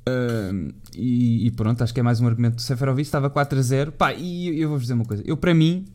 Uh, 0.09 0.73
e, 0.97 1.47
e, 1.47 1.51
pronto, 1.53 1.83
acho 1.83 1.95
que 1.95 2.01
é 2.01 2.03
mais 2.03 2.21
um 2.21 2.27
argumento 2.27 2.57
do 2.57 2.63
Seferovic. 2.63 3.07
Estava 3.07 3.31
4 3.31 3.59
a 3.59 3.63
0. 3.63 3.93
Pá, 3.93 4.13
e 4.13 4.61
eu 4.61 4.69
vou-vos 4.69 4.85
dizer 4.85 4.95
uma 4.95 5.05
coisa: 5.05 5.23
eu, 5.27 5.37
para 5.37 5.55
mim, 5.55 5.87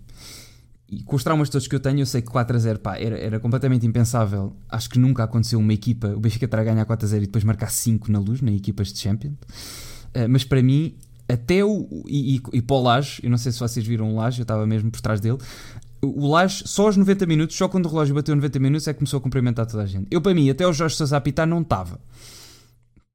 e 0.90 1.04
com 1.04 1.16
os 1.16 1.24
traumas 1.24 1.50
todos 1.50 1.68
que 1.68 1.76
eu 1.76 1.80
tenho, 1.80 2.00
eu 2.00 2.06
sei 2.06 2.22
que 2.22 2.30
4 2.30 2.56
a 2.56 2.60
0 2.60 2.80
pá, 2.80 2.98
era, 2.98 3.18
era 3.18 3.40
completamente 3.40 3.86
impensável. 3.86 4.56
Acho 4.70 4.90
que 4.90 4.98
nunca 4.98 5.24
aconteceu 5.24 5.60
uma 5.60 5.74
equipa, 5.74 6.08
o 6.08 6.20
Benfica 6.20 6.48
a 6.50 6.64
ganhar 6.64 6.86
4 6.86 7.06
a 7.06 7.10
0 7.10 7.24
e 7.24 7.28
depois 7.28 7.44
marcar 7.44 7.70
5 7.70 8.10
na 8.12 8.20
luz, 8.20 8.42
na 8.42 8.52
equipas 8.52 8.94
de 8.94 9.00
Champions. 9.00 9.34
Uh, 10.16 10.30
mas 10.30 10.46
para 10.46 10.64
mim, 10.64 10.96
até 11.28 11.64
o. 11.64 12.06
E, 12.08 12.38
e, 12.38 12.42
e 12.54 12.62
para 12.62 12.76
o 12.76 12.82
Laje, 12.82 13.20
eu 13.22 13.30
não 13.30 13.38
sei 13.38 13.52
se 13.52 13.60
vocês 13.60 13.86
viram 13.86 14.14
o 14.14 14.16
Laje, 14.16 14.40
eu 14.40 14.44
estava 14.44 14.66
mesmo 14.66 14.90
por 14.90 15.02
trás 15.02 15.20
dele. 15.20 15.38
O 16.02 16.28
Laje, 16.28 16.64
só 16.66 16.86
aos 16.86 16.96
90 16.96 17.26
minutos, 17.26 17.58
só 17.58 17.68
quando 17.68 17.88
o 17.88 17.90
relógio 17.90 18.16
bateu 18.16 18.34
90 18.36 18.60
minutos, 18.60 18.88
é 18.88 18.94
que 18.94 19.00
começou 19.00 19.18
a 19.18 19.22
cumprimentar 19.22 19.66
toda 19.66 19.84
a 19.84 19.86
gente. 19.86 20.08
Eu, 20.10 20.22
para 20.22 20.34
mim, 20.34 20.50
até 20.50 20.66
o 20.66 20.72
Jorge 20.72 20.96
Sousa 20.96 21.18
apitar, 21.18 21.46
não 21.46 21.62
estava. 21.62 22.00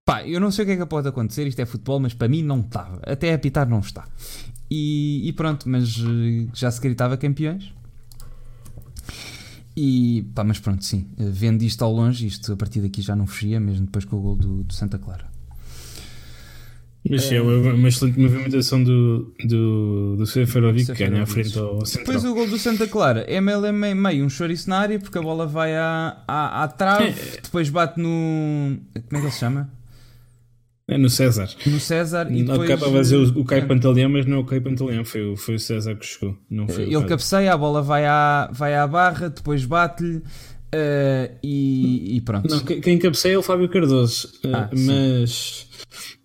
Pá, 0.04 0.26
eu 0.26 0.40
não 0.40 0.50
sei 0.50 0.64
o 0.64 0.66
que 0.66 0.72
é 0.72 0.76
que 0.76 0.86
pode 0.86 1.06
acontecer, 1.06 1.46
isto 1.46 1.60
é 1.60 1.66
futebol, 1.66 2.00
mas 2.00 2.12
para 2.12 2.28
mim 2.28 2.42
não 2.42 2.60
estava. 2.60 3.00
Até 3.06 3.32
a 3.32 3.36
apitar 3.36 3.68
não 3.68 3.78
está. 3.78 4.04
E, 4.68 5.28
e 5.28 5.32
pronto, 5.32 5.68
mas 5.68 5.96
eh, 5.98 6.48
já 6.52 6.70
se 6.70 6.80
gritava 6.80 7.16
campeões. 7.16 7.72
E 9.76 10.26
pá, 10.34 10.42
mas 10.42 10.58
pronto, 10.58 10.84
sim, 10.84 11.06
eh, 11.18 11.24
vendo 11.30 11.62
isto 11.62 11.82
ao 11.84 11.92
longe, 11.92 12.26
isto 12.26 12.52
a 12.52 12.56
partir 12.56 12.80
daqui 12.80 13.00
já 13.00 13.14
não 13.14 13.26
fugia, 13.26 13.60
mesmo 13.60 13.86
depois 13.86 14.04
com 14.04 14.16
o 14.16 14.20
gol 14.20 14.36
do, 14.36 14.64
do 14.64 14.72
Santa 14.72 14.98
Clara. 14.98 15.30
Mas 17.08 17.30
é 17.32 17.40
uma 17.40 17.88
excelente 17.88 18.18
movimentação 18.18 18.82
do, 18.82 19.34
do, 19.44 20.16
do 20.16 20.26
Seferovic 20.26 20.92
que 20.92 21.04
ganha 21.04 21.24
à 21.24 21.26
frente 21.26 21.58
ao 21.58 21.84
central. 21.84 22.14
Depois 22.14 22.24
o 22.24 22.34
gol 22.34 22.48
do 22.48 22.58
Santa 22.58 22.86
Clara 22.86 23.24
é 23.28 23.40
meio, 23.40 23.72
meio, 23.72 23.96
meio 23.96 24.24
um 24.24 24.28
chouriço 24.28 24.70
na 24.70 24.78
área 24.78 25.00
porque 25.00 25.18
a 25.18 25.22
bola 25.22 25.44
vai 25.44 25.76
à, 25.76 26.22
à, 26.28 26.62
à 26.62 26.68
trave, 26.68 27.08
é. 27.08 27.40
depois 27.42 27.68
bate 27.68 28.00
no. 28.00 28.08
Como 28.08 28.78
é 28.94 29.08
que 29.10 29.16
ele 29.16 29.30
se 29.30 29.38
chama? 29.38 29.68
É 30.92 30.98
no 30.98 31.10
César. 31.10 31.48
No 31.66 31.80
César 31.80 32.28
e 32.30 32.42
depois... 32.42 32.70
Acaba 32.70 32.98
a 32.98 33.00
dizer 33.00 33.16
o, 33.16 33.40
o 33.40 33.44
Caio 33.44 33.66
Pantaleão, 33.66 34.10
mas 34.10 34.26
não 34.26 34.38
é 34.38 34.40
o 34.40 34.44
Caio 34.44 34.62
Pantaleão, 34.62 35.04
foi, 35.04 35.36
foi 35.36 35.54
o 35.56 35.58
César 35.58 35.94
que 35.96 36.06
chegou. 36.06 36.36
Não 36.50 36.68
foi 36.68 36.84
Ele 36.84 37.04
cabeceia, 37.04 37.52
a 37.52 37.56
bola 37.56 37.82
vai 37.82 38.04
à, 38.06 38.50
vai 38.52 38.74
à 38.74 38.86
barra, 38.86 39.28
depois 39.28 39.64
bate-lhe 39.64 40.16
uh, 40.16 41.38
e, 41.42 42.16
e, 42.16 42.20
pronto. 42.20 42.48
Não, 42.48 42.60
quem 42.60 42.98
cabeceia 42.98 43.34
é 43.34 43.38
o 43.38 43.42
Fábio 43.42 43.68
Cardoso, 43.68 44.28
uh, 44.44 44.54
ah, 44.54 44.70
mas... 44.72 45.68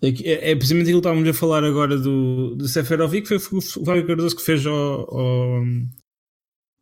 É, 0.02 0.52
é, 0.52 0.56
precisamente 0.56 0.86
aquilo 0.86 1.02
que 1.02 1.08
estávamos 1.08 1.28
a 1.28 1.34
falar 1.34 1.64
agora 1.64 1.98
do, 1.98 2.56
do 2.56 2.68
Seferovic, 2.68 3.28
foi 3.28 3.38
o 3.38 3.62
Fábio 3.86 4.06
Cardoso 4.06 4.36
que 4.36 4.44
fez 4.44 4.66
ao, 4.66 4.74
ao, 4.74 5.64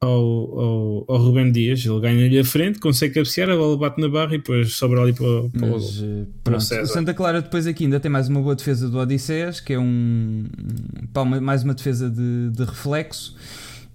ao, 0.06 0.60
ao, 0.60 1.06
ao 1.08 1.18
Rubem 1.18 1.52
Dias. 1.52 1.86
Ele 1.86 2.00
ganha-lhe 2.00 2.40
a 2.40 2.46
frente, 2.46 2.80
consegue 2.80 3.16
cabecear, 3.16 3.50
a 3.50 3.56
bola 3.56 3.78
bate 3.78 4.00
na 4.00 4.08
barra 4.08 4.36
e 4.36 4.38
depois 4.38 4.74
sobra 4.74 5.02
ali 5.02 5.14
para, 5.14 5.50
para, 5.50 5.68
Mas, 5.68 6.00
o, 6.00 6.06
eh, 6.06 6.26
para 6.44 6.58
o 6.58 6.62
César. 6.62 6.84
O 6.84 6.88
Santa 6.88 7.14
Clara 7.14 7.42
depois 7.42 7.68
aqui 7.68 7.86
ainda 7.86 8.00
tem 8.00 8.10
mais 8.12 8.28
uma 8.28 8.42
boa 8.42 8.56
defesa 8.56 8.90
do 8.90 8.98
Odisseias, 8.98 9.60
que 9.60 9.74
é 9.74 9.80
um, 9.80 10.46
pá, 11.14 11.26
mais 11.26 11.64
uma 11.64 11.74
defesa 11.74 12.10
de, 12.10 12.52
de 12.52 12.64
reflexo 12.64 13.36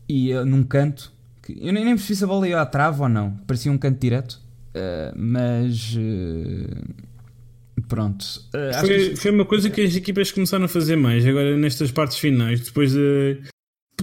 e 0.09 0.35
uh, 0.35 0.45
num 0.45 0.63
canto. 0.63 1.13
Que, 1.43 1.57
eu 1.61 1.73
nem, 1.73 1.85
nem 1.85 1.95
percebi 1.95 2.17
se 2.17 2.25
a 2.25 2.27
bola 2.27 2.49
ia 2.49 2.61
à 2.61 2.67
trave 2.67 3.01
ou 3.01 3.09
não, 3.09 3.33
parecia 3.47 3.71
um 3.71 3.79
canto 3.79 4.01
direto, 4.01 4.41
uh, 4.75 5.15
mas. 5.17 5.95
Uh, 5.95 7.11
Pronto. 7.89 8.25
Uh, 8.55 8.81
foi, 8.81 8.89
que... 8.89 9.17
foi 9.17 9.31
uma 9.31 9.45
coisa 9.45 9.69
que 9.69 9.81
as 9.81 9.97
equipas 9.97 10.31
começaram 10.31 10.65
a 10.65 10.69
fazer 10.69 10.97
mais 10.97 11.27
agora 11.27 11.57
nestas 11.57 11.91
partes 11.91 12.19
finais, 12.19 12.61
depois 12.61 12.93
de. 12.93 13.39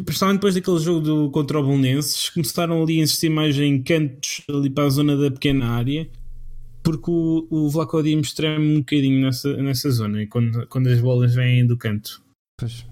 Principalmente 0.04 0.38
depois 0.38 0.56
daquele 0.56 0.80
jogo 0.80 1.00
do, 1.02 1.32
contra 1.32 1.60
o 1.60 1.64
Bolonenses, 1.64 2.30
começaram 2.30 2.82
ali 2.82 3.00
a 3.00 3.04
insistir 3.04 3.30
mais 3.30 3.58
em 3.58 3.82
cantos 3.82 4.42
ali 4.50 4.70
para 4.70 4.86
a 4.86 4.90
zona 4.90 5.16
da 5.16 5.32
pequena 5.32 5.68
área, 5.68 6.08
porque 6.84 7.10
o, 7.10 7.48
o 7.50 7.70
Vlaco 7.70 8.02
Dimos 8.02 8.34
treme 8.34 8.76
um 8.76 8.80
bocadinho 8.80 9.22
nessa, 9.22 9.56
nessa 9.58 9.90
zona, 9.92 10.26
quando, 10.28 10.68
quando 10.68 10.88
as 10.88 11.00
bolas 11.00 11.36
vêm 11.36 11.66
do 11.66 11.78
canto. 11.78 12.22
Pois. 12.60 12.86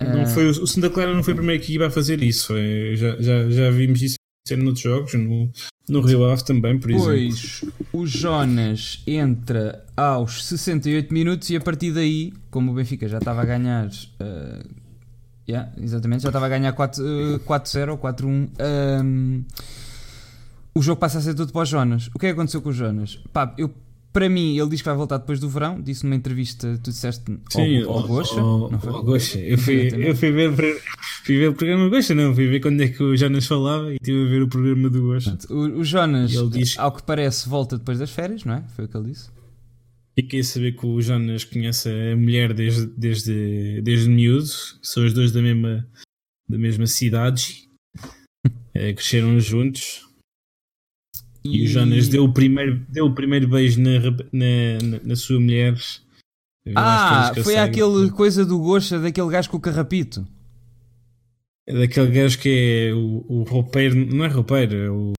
Não 0.00 0.26
foi, 0.26 0.48
o 0.48 0.66
Santa 0.66 0.90
Clara 0.90 1.14
não 1.14 1.22
foi 1.22 1.32
a 1.32 1.36
primeira 1.36 1.62
equipa 1.62 1.86
a 1.86 1.90
fazer 1.90 2.22
isso, 2.22 2.54
já, 2.94 3.20
já, 3.20 3.48
já 3.48 3.70
vimos 3.70 4.02
isso 4.02 4.16
ser 4.46 4.56
noutros 4.56 4.82
jogos, 4.82 5.14
no, 5.14 5.50
no 5.88 6.00
Rio 6.00 6.24
Ave 6.24 6.44
também, 6.44 6.78
por 6.78 6.90
exemplo. 6.90 7.06
Pois 7.06 7.64
o 7.92 8.06
Jonas 8.06 9.02
entra 9.06 9.84
aos 9.96 10.44
68 10.44 11.12
minutos 11.12 11.50
e 11.50 11.56
a 11.56 11.60
partir 11.60 11.92
daí, 11.92 12.32
como 12.50 12.72
o 12.72 12.74
Benfica 12.74 13.06
já 13.06 13.18
estava 13.18 13.42
a 13.42 13.44
ganhar. 13.44 13.86
Uh, 13.88 14.81
yeah, 15.48 15.70
exatamente, 15.78 16.22
já 16.22 16.28
estava 16.28 16.46
a 16.46 16.48
ganhar 16.48 16.72
4-0 16.74 17.90
ou 17.90 17.98
4-1. 17.98 18.48
Um, 19.04 19.44
o 20.74 20.82
jogo 20.82 21.00
passa 21.00 21.18
a 21.18 21.20
ser 21.20 21.34
tudo 21.34 21.52
para 21.52 21.62
o 21.62 21.64
Jonas. 21.64 22.08
O 22.14 22.18
que 22.18 22.26
é 22.26 22.28
que 22.30 22.34
aconteceu 22.34 22.62
com 22.62 22.70
o 22.70 22.72
Jonas? 22.72 23.18
Pá, 23.32 23.54
eu 23.58 23.72
para 24.12 24.28
mim, 24.28 24.58
ele 24.58 24.68
diz 24.68 24.82
que 24.82 24.88
vai 24.88 24.96
voltar 24.96 25.16
depois 25.16 25.40
do 25.40 25.48
verão. 25.48 25.80
Disse 25.80 26.04
numa 26.04 26.14
entrevista, 26.14 26.78
tu 26.82 26.90
disseste 26.90 27.24
Sim, 27.48 27.82
ao, 27.82 27.92
ao 27.92 28.06
Goxa. 28.06 28.40
Ao, 28.40 28.68
Goxa. 29.02 29.38
Eu 29.38 29.56
fui, 29.56 29.88
eu 29.90 30.14
fui, 30.14 30.30
ver, 30.30 30.54
fui 31.24 31.38
ver 31.38 31.48
o 31.48 31.54
programa 31.54 31.84
do 31.84 31.90
Goxa, 31.90 32.14
não. 32.14 32.34
Fui 32.34 32.46
ver 32.46 32.60
quando 32.60 32.82
é 32.82 32.88
que 32.88 33.02
o 33.02 33.16
Jonas 33.16 33.46
falava 33.46 33.90
e 33.90 33.94
estive 33.94 34.26
a 34.26 34.28
ver 34.28 34.42
o 34.42 34.48
programa 34.48 34.90
do 34.90 35.00
Goxa. 35.00 35.38
O, 35.48 35.80
o 35.80 35.84
Jonas, 35.84 36.34
ao 36.76 36.92
que 36.92 37.02
parece, 37.02 37.48
volta 37.48 37.78
depois 37.78 37.98
das 37.98 38.10
férias, 38.10 38.44
não 38.44 38.54
é? 38.54 38.64
Foi 38.76 38.84
o 38.84 38.88
que 38.88 38.96
ele 38.96 39.10
disse. 39.10 39.30
Fiquei 40.14 40.40
a 40.40 40.44
saber 40.44 40.72
que 40.72 40.84
o 40.84 41.00
Jonas 41.00 41.44
conhece 41.44 41.88
a 41.88 42.16
mulher 42.16 42.52
desde, 42.52 42.86
desde, 42.86 43.80
desde 43.80 44.10
miúdo. 44.10 44.46
São 44.82 45.04
os 45.06 45.14
dois 45.14 45.32
da 45.32 45.40
mesma, 45.40 45.88
da 46.46 46.58
mesma 46.58 46.86
cidade. 46.86 47.66
é, 48.74 48.92
cresceram 48.92 49.40
juntos. 49.40 50.06
E, 51.42 51.62
e 51.62 51.64
o 51.64 51.66
Jonas 51.66 52.08
deu 52.08 52.24
o 52.24 52.32
primeiro, 52.32 52.84
deu 52.90 53.06
o 53.06 53.14
primeiro 53.14 53.48
beijo 53.48 53.80
na, 53.80 54.00
na, 54.32 54.98
na 55.02 55.16
sua 55.16 55.40
mulher. 55.40 55.74
Ah, 56.76 57.32
foi 57.42 57.56
aquele 57.56 58.10
coisa 58.10 58.44
do 58.44 58.58
Gosta, 58.58 59.00
daquele 59.00 59.30
gajo 59.30 59.48
com 59.48 59.56
o 59.56 59.60
carrapito. 59.60 60.26
É 61.66 61.72
daquele 61.72 62.10
gajo 62.10 62.38
que 62.38 62.90
é 62.90 62.94
o, 62.94 63.24
o 63.28 63.42
roupeiro, 63.44 63.94
não 63.96 64.24
é 64.24 64.28
roupeiro, 64.28 64.76
é 64.76 64.90
o, 64.90 65.12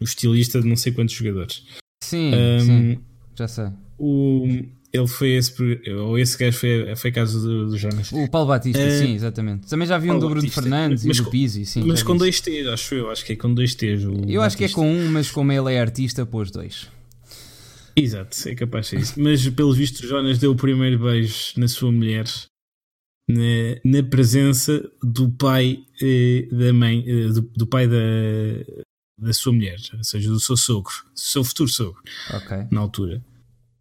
o 0.00 0.04
estilista 0.04 0.60
de 0.62 0.68
não 0.68 0.76
sei 0.76 0.92
quantos 0.92 1.14
jogadores. 1.14 1.66
Sim, 2.02 2.32
um, 2.34 2.60
sim 2.60 3.09
já 3.40 3.48
sei. 3.48 3.68
O, 3.98 4.46
ele 4.92 5.06
foi 5.06 5.30
esse, 5.30 5.54
ou 5.98 6.18
esse 6.18 6.36
gajo 6.36 6.58
foi, 6.58 6.96
foi 6.96 7.12
caso 7.12 7.40
do, 7.40 7.70
do 7.70 7.78
Jonas. 7.78 8.10
O 8.12 8.28
Paulo 8.28 8.48
Batista, 8.48 8.84
uh, 8.84 8.90
sim, 8.90 9.14
exatamente. 9.14 9.66
Também 9.68 9.86
já 9.86 9.98
vi 9.98 10.10
um 10.10 10.18
do 10.18 10.26
Bruno 10.26 10.42
Batista, 10.42 10.62
Fernandes 10.62 11.04
e 11.04 11.08
do 11.08 11.30
Pizzi, 11.30 11.64
sim. 11.64 11.84
Mas 11.84 12.02
com 12.02 12.16
dois 12.16 12.40
T's, 12.40 12.66
acho 12.66 12.94
eu, 12.94 13.10
acho 13.10 13.24
que 13.24 13.32
é 13.32 13.36
com 13.36 13.52
dois 13.52 13.74
T's. 13.74 14.02
eu 14.02 14.12
Batista. 14.12 14.42
acho 14.42 14.56
que 14.56 14.64
é 14.64 14.68
com 14.68 14.90
um, 14.90 15.10
mas 15.10 15.30
como 15.30 15.52
ele 15.52 15.72
é 15.72 15.80
artista, 15.80 16.26
pôs 16.26 16.50
dois. 16.50 16.88
Exato, 17.96 18.48
é 18.48 18.54
capaz 18.54 18.86
de 18.86 18.90
ser 18.90 19.00
isso. 19.00 19.20
Mas 19.20 19.48
pelo 19.48 19.72
visto, 19.72 20.06
Jonas 20.06 20.38
deu 20.38 20.52
o 20.52 20.56
primeiro 20.56 20.98
beijo 20.98 21.52
na 21.56 21.68
sua 21.68 21.90
mulher 21.90 22.24
na, 23.28 23.98
na 23.98 24.02
presença 24.02 24.82
do 25.02 25.30
pai 25.30 25.84
eh, 26.02 26.48
da 26.50 26.72
mãe, 26.72 27.04
eh, 27.06 27.28
do, 27.28 27.42
do, 27.42 27.66
pai 27.66 27.86
da, 27.86 27.96
da 29.18 29.32
sua 29.32 29.52
mulher, 29.52 29.78
ou 29.94 30.04
seja, 30.04 30.28
do 30.28 30.40
seu 30.40 30.56
sogro, 30.56 30.92
do 31.14 31.20
seu 31.20 31.44
futuro 31.44 31.68
sogro, 31.68 32.02
okay. 32.34 32.66
na 32.70 32.80
altura. 32.80 33.22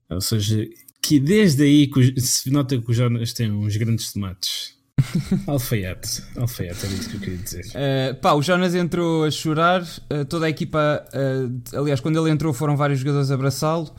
Ou 0.10 0.22
seja, 0.22 0.68
que 1.02 1.20
desde 1.20 1.64
aí 1.64 1.88
que 1.88 2.20
se 2.20 2.52
nota 2.52 2.78
que 2.78 2.90
o 2.90 2.94
Jonas 2.94 3.34
tem 3.34 3.52
uns 3.52 3.76
grandes 3.78 4.12
tomates. 4.12 4.78
alfaiate, 5.48 6.24
alfaiate, 6.36 6.86
era 6.86 6.94
isso 6.94 7.10
que 7.10 7.16
eu 7.16 7.20
queria 7.22 7.38
dizer. 7.38 7.66
Uh, 7.68 8.16
pá, 8.16 8.34
o 8.34 8.42
Jonas 8.42 8.76
entrou 8.76 9.24
a 9.24 9.32
chorar, 9.32 9.82
uh, 9.82 10.26
toda 10.28 10.46
a 10.46 10.50
equipa, 10.50 11.06
uh, 11.14 11.80
aliás, 11.80 12.00
quando 12.00 12.20
ele 12.20 12.30
entrou 12.30 12.54
foram 12.54 12.76
vários 12.76 13.00
jogadores 13.00 13.32
a 13.32 13.36
abraçá-lo, 13.36 13.90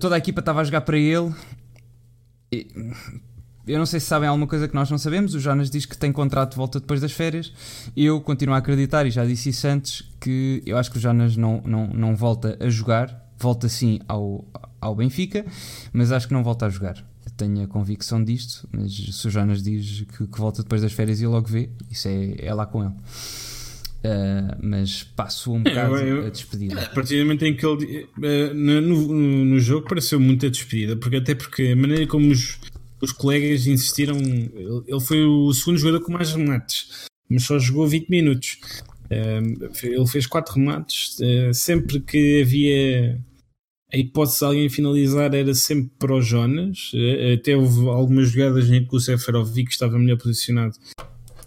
toda 0.00 0.14
a 0.14 0.18
equipa 0.18 0.40
estava 0.40 0.60
a 0.60 0.64
jogar 0.64 0.82
para 0.82 0.98
ele. 0.98 1.32
E, 2.52 2.66
eu 3.66 3.78
não 3.78 3.86
sei 3.86 3.98
se 3.98 4.06
sabem 4.06 4.28
alguma 4.28 4.46
coisa 4.46 4.68
que 4.68 4.74
nós 4.74 4.90
não 4.90 4.98
sabemos. 4.98 5.34
O 5.34 5.40
Jonas 5.40 5.70
diz 5.70 5.86
que 5.86 5.96
tem 5.96 6.12
contrato 6.12 6.50
de 6.50 6.56
volta 6.58 6.78
depois 6.78 7.00
das 7.00 7.12
férias. 7.12 7.50
Eu 7.96 8.20
continuo 8.20 8.54
a 8.54 8.58
acreditar, 8.58 9.06
e 9.06 9.10
já 9.10 9.24
disse 9.24 9.48
isso 9.48 9.66
antes, 9.66 10.04
que 10.20 10.62
eu 10.66 10.76
acho 10.76 10.90
que 10.90 10.98
o 10.98 11.00
Jonas 11.00 11.36
não, 11.38 11.62
não, 11.64 11.86
não 11.86 12.14
volta 12.14 12.58
a 12.60 12.68
jogar 12.68 13.23
volta 13.38 13.68
sim 13.68 14.00
ao, 14.08 14.44
ao 14.80 14.94
Benfica, 14.94 15.44
mas 15.92 16.12
acho 16.12 16.28
que 16.28 16.34
não 16.34 16.42
volta 16.42 16.66
a 16.66 16.70
jogar. 16.70 17.04
Tenho 17.36 17.64
a 17.64 17.66
convicção 17.66 18.22
disto, 18.22 18.68
mas 18.70 18.92
se 18.94 19.26
o 19.26 19.30
Jonas 19.30 19.62
diz 19.62 20.02
que, 20.02 20.26
que 20.26 20.38
volta 20.38 20.62
depois 20.62 20.82
das 20.82 20.92
férias 20.92 21.20
e 21.20 21.26
logo 21.26 21.48
vê, 21.48 21.70
isso 21.90 22.06
é, 22.06 22.36
é 22.38 22.54
lá 22.54 22.64
com 22.64 22.84
ele. 22.84 22.92
Uh, 24.04 24.54
mas 24.62 25.02
passou 25.02 25.56
um 25.56 25.60
é, 25.60 25.70
bocado 25.70 25.96
é, 25.96 26.10
eu, 26.10 26.26
a 26.26 26.28
despedida. 26.28 26.78
A 26.78 26.88
partir 26.90 27.16
do 27.16 27.22
momento 27.22 27.46
em 27.46 27.56
que 27.56 27.64
ele 27.64 28.04
uh, 28.18 28.54
no, 28.54 28.80
no, 28.82 29.44
no, 29.46 29.58
jogo 29.58 29.88
pareceu 29.88 30.20
muito 30.20 30.44
a 30.44 30.50
despedida, 30.50 30.94
porque 30.94 31.16
até 31.16 31.34
porque 31.34 31.68
a 31.68 31.76
maneira 31.76 32.06
como 32.06 32.30
os, 32.30 32.58
os 33.00 33.12
colegas 33.12 33.66
insistiram, 33.66 34.18
ele, 34.18 34.82
ele 34.86 35.00
foi 35.00 35.24
o 35.24 35.50
segundo 35.54 35.78
jogador 35.78 36.04
com 36.04 36.12
mais 36.12 36.32
remates, 36.32 37.08
mas 37.30 37.44
só 37.44 37.58
jogou 37.58 37.88
20 37.88 38.10
minutos. 38.10 38.58
Ele 39.10 40.06
fez 40.06 40.26
quatro 40.26 40.54
remates, 40.54 41.16
sempre 41.52 42.00
que 42.00 42.42
havia 42.42 43.20
a 43.92 43.96
hipótese 43.96 44.40
de 44.40 44.44
alguém 44.44 44.68
finalizar 44.68 45.32
era 45.34 45.54
sempre 45.54 45.92
para 45.98 46.14
o 46.14 46.20
Jonas. 46.20 46.90
Eh, 46.94 47.34
até 47.34 47.56
houve 47.56 47.88
algumas 47.88 48.30
jogadas 48.30 48.68
em 48.68 48.84
que 48.84 48.96
o 48.96 48.98
Seferovic 48.98 49.70
estava 49.70 49.98
melhor 49.98 50.18
posicionado 50.18 50.76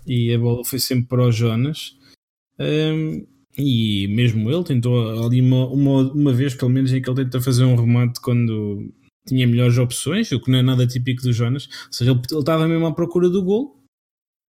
e 0.05 0.33
a 0.33 0.39
bola 0.39 0.63
foi 0.63 0.79
sempre 0.79 1.07
para 1.07 1.23
o 1.23 1.31
Jonas. 1.31 1.97
E 3.57 4.07
mesmo 4.09 4.49
ele 4.51 4.63
tentou 4.63 5.25
ali 5.25 5.41
uma, 5.41 5.67
uma, 5.67 6.13
uma 6.13 6.33
vez, 6.33 6.53
pelo 6.53 6.71
menos, 6.71 6.93
em 6.93 7.01
que 7.01 7.09
ele 7.09 7.25
tenta 7.25 7.41
fazer 7.41 7.63
um 7.63 7.75
remate 7.75 8.21
quando 8.21 8.93
tinha 9.27 9.47
melhores 9.47 9.77
opções, 9.77 10.31
o 10.31 10.39
que 10.39 10.49
não 10.49 10.59
é 10.59 10.61
nada 10.61 10.87
típico 10.87 11.23
do 11.23 11.33
Jonas. 11.33 11.67
Ou 11.87 11.93
seja, 11.93 12.11
ele, 12.11 12.21
ele 12.31 12.39
estava 12.39 12.67
mesmo 12.67 12.85
à 12.85 12.93
procura 12.93 13.29
do 13.29 13.43
gol. 13.43 13.83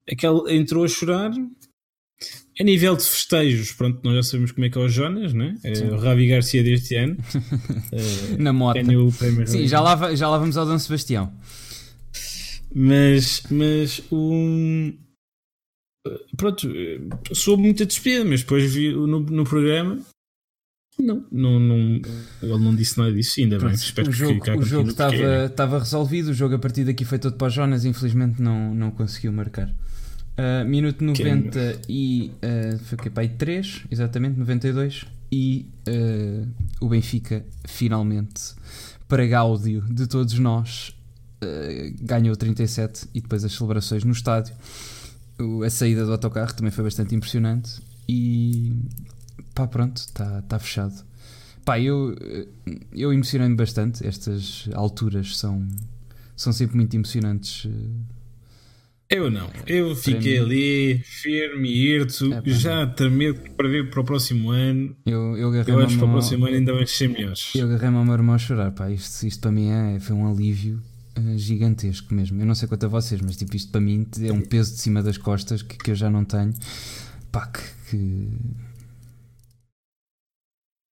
Aquele 0.09 0.57
entrou 0.57 0.85
a 0.85 0.89
chorar, 0.89 1.33
a 2.61 2.65
nível 2.65 2.97
de 2.97 3.05
festejos, 3.05 3.73
pronto, 3.73 4.01
nós 4.03 4.15
já 4.17 4.23
sabemos 4.25 4.51
como 4.51 4.67
é 4.67 4.71
que 4.71 4.77
é 4.77 4.81
o 4.81 4.89
Jonas, 4.89 5.33
né? 5.33 5.57
É 5.63 5.73
o 5.85 5.99
Ravi 5.99 6.27
Garcia 6.27 6.63
deste 6.63 6.97
ano. 6.97 7.17
Na 8.37 8.53
moto. 8.53 8.79
Sim, 9.47 9.67
já 9.69 9.81
lá, 9.81 10.15
já 10.17 10.29
lá 10.29 10.39
vamos 10.39 10.57
ao 10.57 10.67
Dom 10.67 10.79
Sebastião. 10.79 11.33
Mas, 12.75 13.45
mas 13.51 14.03
um. 14.11 14.93
Pronto, 16.37 16.69
soube 17.33 17.63
muita 17.63 17.87
despedida, 17.87 18.25
mas 18.25 18.41
depois 18.41 18.73
vi 18.73 18.93
no, 18.93 19.21
no 19.21 19.45
programa. 19.45 20.01
Não, 20.99 21.25
não, 21.31 21.61
não, 21.61 22.01
ele 22.43 22.59
não 22.59 22.75
disse 22.75 22.99
nada 22.99 23.13
disso, 23.13 23.39
ainda 23.39 23.57
bem. 23.59 23.71
Espero 23.71 24.09
o 24.09 24.13
jogo, 24.13 24.41
que, 24.41 24.51
o 24.51 24.63
jogo 24.63 24.91
estava, 24.91 25.45
estava 25.45 25.79
resolvido, 25.79 26.31
o 26.31 26.35
jogo 26.35 26.57
a 26.57 26.59
partir 26.59 26.85
daqui 26.85 27.05
foi 27.05 27.21
todo 27.21 27.37
para 27.37 27.47
o 27.47 27.51
Jonas, 27.51 27.85
infelizmente 27.85 28.43
não, 28.43 28.75
não 28.75 28.91
conseguiu 28.91 29.33
marcar. 29.33 29.73
Uh, 30.39 30.65
minuto 30.65 31.03
90 31.03 31.59
é 31.59 31.81
e 31.89 32.31
uh, 32.37 32.79
foi 32.85 32.97
que 32.97 33.11
pai 33.11 33.29
3, 33.29 33.87
exatamente, 33.91 34.39
92 34.39 35.05
e 35.33 35.67
uh, 35.89 36.49
o 36.81 36.89
Benfica 36.89 37.45
finalmente 37.65 38.55
para 39.09 39.27
gáudio 39.27 39.81
de 39.91 40.07
todos 40.07 40.39
nós 40.39 40.97
uh, 41.43 42.05
ganhou 42.05 42.37
37 42.37 43.09
e 43.13 43.21
depois 43.21 43.45
as 43.45 43.53
celebrações 43.53 44.05
no 44.05 44.13
estádio. 44.13 44.55
O, 45.41 45.65
a 45.65 45.71
saída 45.71 46.05
do 46.07 46.13
autocarro 46.13 46.55
também 46.55 46.71
foi 46.71 46.85
bastante 46.85 47.17
impressionante. 47.17 47.81
E 48.09 48.77
pá 49.55 49.67
pronto, 49.67 49.97
está 49.97 50.41
tá 50.43 50.59
fechado. 50.61 51.05
Pá, 51.65 51.81
eu, 51.81 52.15
eu 52.93 53.13
emocionei-me 53.13 53.57
bastante. 53.57 54.07
Estas 54.07 54.69
alturas 54.73 55.37
são, 55.37 55.67
são 56.37 56.53
sempre 56.53 56.77
muito 56.77 56.95
emocionantes 56.95 57.67
eu 59.11 59.31
não. 59.31 59.49
Eu 59.67 59.97
fiquei 59.97 60.39
ali, 60.39 60.99
firme 60.99 61.69
e 61.69 61.87
irto, 61.95 62.33
é, 62.33 62.43
já 62.47 62.87
tremer 62.87 63.35
para 63.57 63.69
ver 63.69 63.89
para 63.91 64.01
o 64.01 64.05
próximo 64.05 64.51
ano. 64.51 64.95
Eu, 65.07 65.37
eu, 65.37 65.55
eu 65.55 65.81
acho 65.81 65.95
que 65.95 65.99
para 65.99 66.07
o 66.07 66.11
próximo 66.11 66.47
ano 66.47 66.57
ainda 66.57 66.75
vai 66.75 66.87
ser 66.87 67.09
melhores. 67.09 67.53
Eu 67.55 67.67
agarrei-me 67.67 67.97
ao 67.97 68.05
meu 68.05 68.15
irmão 68.15 68.35
a 68.35 68.39
chorar. 68.39 68.71
Pá, 68.73 68.91
isto, 68.91 69.27
isto 69.27 69.41
para 69.41 69.51
mim 69.51 69.71
é, 69.71 69.99
foi 69.99 70.15
um 70.15 70.31
alívio 70.31 70.83
uh, 71.19 71.39
gigantesco 71.39 72.13
mesmo. 72.13 72.41
Eu 72.41 72.47
não 72.47 72.55
sei 72.55 72.69
quanto 72.69 72.85
a 72.85 72.89
vocês, 72.89 73.21
mas 73.21 73.37
tipo, 73.37 73.57
isto 73.57 73.73
para 73.73 73.81
mim 73.81 74.07
é 74.21 74.33
um 74.33 74.43
peso 74.43 74.75
de 74.75 74.81
cima 74.81 75.03
das 75.03 75.17
costas 75.17 75.63
que, 75.63 75.79
que 75.79 75.91
eu 75.91 75.95
já 75.95 76.11
não 76.11 76.25
tenho. 76.25 76.53
Pá, 77.33 77.47
que, 77.47 77.63
que 77.91 78.29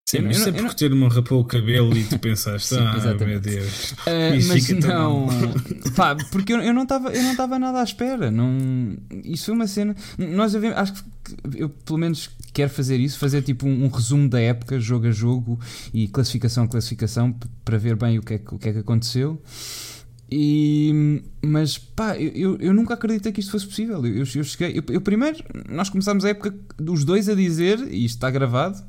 Sim, 0.07 0.21
mas 0.21 0.37
sempre 0.37 0.63
por 0.63 0.75
ter 0.75 0.93
rapou 1.09 1.41
o 1.41 1.45
cabelo 1.47 1.97
e 1.97 2.05
tu 2.05 2.19
pensaste, 2.19 2.69
Sim, 2.77 2.79
ah, 2.79 3.25
meu 3.25 3.41
Deus. 3.41 3.93
Uh, 3.93 4.49
mas 4.49 4.69
não, 4.69 5.29
pá, 5.97 6.15
porque 6.31 6.53
eu, 6.53 6.61
eu 6.61 6.75
não 6.75 6.83
estava 6.83 7.11
não 7.11 7.59
nada 7.59 7.81
à 7.81 7.83
espera. 7.83 8.31
Não, 8.31 8.99
isso 9.25 9.47
foi 9.47 9.55
uma 9.55 9.67
cena. 9.67 9.97
Nós 10.19 10.55
acho 10.55 10.93
que 10.93 11.03
eu 11.55 11.71
pelo 11.71 11.99
menos 11.99 12.29
quero 12.53 12.71
fazer 12.71 13.01
isso, 13.01 13.19
fazer 13.19 13.41
tipo 13.41 13.67
um, 13.67 13.87
um, 13.87 13.89
resumo 13.89 14.29
da 14.29 14.39
época, 14.39 14.79
jogo 14.79 15.07
a 15.07 15.11
jogo 15.11 15.59
e 15.93 16.07
classificação 16.07 16.65
a 16.65 16.69
classificação 16.69 17.35
para 17.65 17.79
ver 17.79 17.97
bem 17.97 18.19
o 18.19 18.23
que 18.23 18.35
é 18.35 18.39
que, 18.39 18.55
o 18.55 18.59
que, 18.59 18.69
é 18.69 18.73
que 18.75 18.79
aconteceu. 18.81 19.41
E, 20.31 21.23
mas 21.43 21.79
pá, 21.79 22.19
eu, 22.19 22.59
eu 22.59 22.75
nunca 22.75 22.93
acreditei 22.93 23.33
que 23.33 23.41
isto 23.41 23.53
fosse 23.53 23.67
possível. 23.67 24.05
Eu, 24.05 24.19
eu 24.19 24.45
cheguei, 24.45 24.79
eu, 24.79 24.85
eu 24.95 25.01
primeiro, 25.01 25.43
nós 25.67 25.89
começámos 25.89 26.27
a 26.27 26.29
época 26.29 26.55
dos 26.77 27.05
dois 27.05 27.27
a 27.31 27.35
dizer, 27.35 27.79
e 27.91 28.05
isto 28.05 28.17
está 28.17 28.31
gravado 28.31 28.85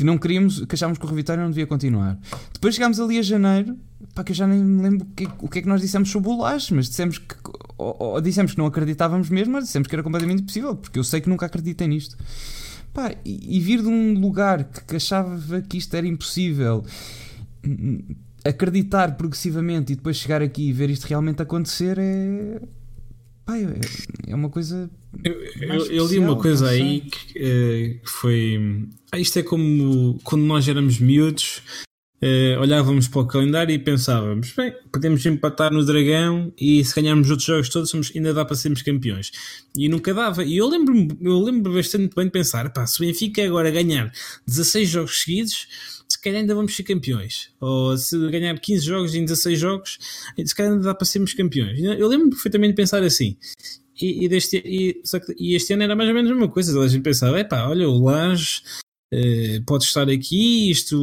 que 0.00 0.04
não 0.04 0.16
queríamos, 0.16 0.64
que 0.64 0.74
achávamos 0.74 0.98
que 0.98 1.04
o 1.04 1.08
Revitório 1.08 1.42
não 1.42 1.50
devia 1.50 1.66
continuar. 1.66 2.18
Depois 2.54 2.74
chegámos 2.74 2.98
ali 2.98 3.18
a 3.18 3.22
janeiro, 3.22 3.76
pá, 4.14 4.24
que 4.24 4.32
eu 4.32 4.34
já 4.34 4.46
nem 4.46 4.58
me 4.58 4.82
lembro 4.82 5.06
o 5.06 5.14
que, 5.14 5.28
o 5.40 5.46
que 5.46 5.58
é 5.58 5.62
que 5.62 5.68
nós 5.68 5.82
dissemos 5.82 6.08
sobre 6.08 6.30
o 6.30 6.38
Laje, 6.38 6.72
mas 6.72 6.88
dissemos 6.88 7.18
que, 7.18 7.34
ou, 7.76 7.96
ou, 7.98 8.20
dissemos 8.22 8.52
que 8.52 8.58
não 8.58 8.64
acreditávamos 8.64 9.28
mesmo, 9.28 9.52
mas 9.52 9.64
dissemos 9.64 9.86
que 9.86 9.94
era 9.94 10.02
completamente 10.02 10.40
impossível, 10.40 10.74
porque 10.74 10.98
eu 10.98 11.04
sei 11.04 11.20
que 11.20 11.28
nunca 11.28 11.44
acreditei 11.44 11.86
nisto. 11.86 12.16
Pá, 12.94 13.14
e, 13.22 13.58
e 13.58 13.60
vir 13.60 13.82
de 13.82 13.88
um 13.88 14.18
lugar 14.18 14.64
que, 14.64 14.84
que 14.84 14.96
achava 14.96 15.60
que 15.60 15.76
isto 15.76 15.94
era 15.94 16.06
impossível, 16.06 16.82
acreditar 18.42 19.18
progressivamente 19.18 19.92
e 19.92 19.96
depois 19.96 20.16
chegar 20.16 20.40
aqui 20.40 20.70
e 20.70 20.72
ver 20.72 20.88
isto 20.88 21.04
realmente 21.04 21.42
acontecer 21.42 21.98
é 21.98 22.58
é, 23.54 24.30
é 24.32 24.34
uma 24.34 24.48
coisa. 24.48 24.90
Eu, 25.24 25.32
eu, 25.60 25.86
eu 25.86 26.06
li 26.06 26.18
uma 26.18 26.36
coisa 26.36 26.68
aí 26.68 27.00
que, 27.00 27.38
uh, 27.38 28.00
que 28.00 28.10
foi. 28.10 28.88
Ah, 29.12 29.18
isto 29.18 29.38
é 29.38 29.42
como 29.42 30.18
quando 30.22 30.42
nós 30.42 30.68
éramos 30.68 31.00
miúdos, 31.00 31.62
uh, 32.22 32.60
olhávamos 32.60 33.08
para 33.08 33.20
o 33.20 33.26
calendário 33.26 33.74
e 33.74 33.78
pensávamos: 33.78 34.52
bem, 34.52 34.72
podemos 34.92 35.24
empatar 35.26 35.72
no 35.72 35.84
Dragão 35.84 36.52
e 36.58 36.84
se 36.84 36.94
ganharmos 36.94 37.28
outros 37.28 37.46
jogos 37.46 37.68
todos, 37.68 37.90
somos, 37.90 38.12
ainda 38.14 38.32
dá 38.32 38.44
para 38.44 38.54
sermos 38.54 38.82
campeões. 38.82 39.32
E 39.76 39.88
nunca 39.88 40.14
dava. 40.14 40.44
E 40.44 40.56
eu 40.56 40.68
lembro, 40.68 40.94
eu 41.20 41.40
lembro 41.40 41.74
bastante 41.74 42.14
bem 42.14 42.26
de 42.26 42.30
pensar: 42.30 42.72
pá, 42.72 42.86
se 42.86 43.02
o 43.02 43.06
Benfica 43.06 43.44
agora 43.44 43.70
ganhar 43.70 44.12
16 44.46 44.88
jogos 44.88 45.22
seguidos 45.22 45.66
se 46.10 46.20
calhar 46.20 46.40
ainda 46.40 46.54
vamos 46.54 46.74
ser 46.74 46.82
campeões. 46.82 47.50
Ou 47.60 47.96
se 47.96 48.18
ganhar 48.30 48.58
15 48.58 48.84
jogos 48.84 49.14
em 49.14 49.24
16 49.24 49.58
jogos, 49.58 49.98
se 50.44 50.54
calhar 50.54 50.72
ainda 50.72 50.84
dá 50.84 50.94
para 50.94 51.06
sermos 51.06 51.32
campeões. 51.32 51.80
Eu 51.80 52.08
lembro 52.08 52.30
perfeitamente 52.30 52.72
de 52.72 52.76
pensar 52.76 53.02
assim. 53.04 53.36
E, 54.00 54.24
e, 54.24 54.28
deste, 54.28 54.56
e, 54.56 54.94
que, 54.94 55.34
e 55.38 55.54
este 55.54 55.72
ano 55.72 55.84
era 55.84 55.94
mais 55.94 56.08
ou 56.08 56.14
menos 56.14 56.30
a 56.30 56.34
mesma 56.34 56.50
coisa. 56.50 56.78
A 56.80 56.88
gente 56.88 57.02
pensava, 57.02 57.38
é 57.38 57.44
pá, 57.44 57.68
olha, 57.68 57.88
o 57.88 58.02
Laje 58.02 58.62
eh, 59.12 59.60
pode 59.66 59.84
estar 59.84 60.08
aqui, 60.08 60.70
isto, 60.70 60.96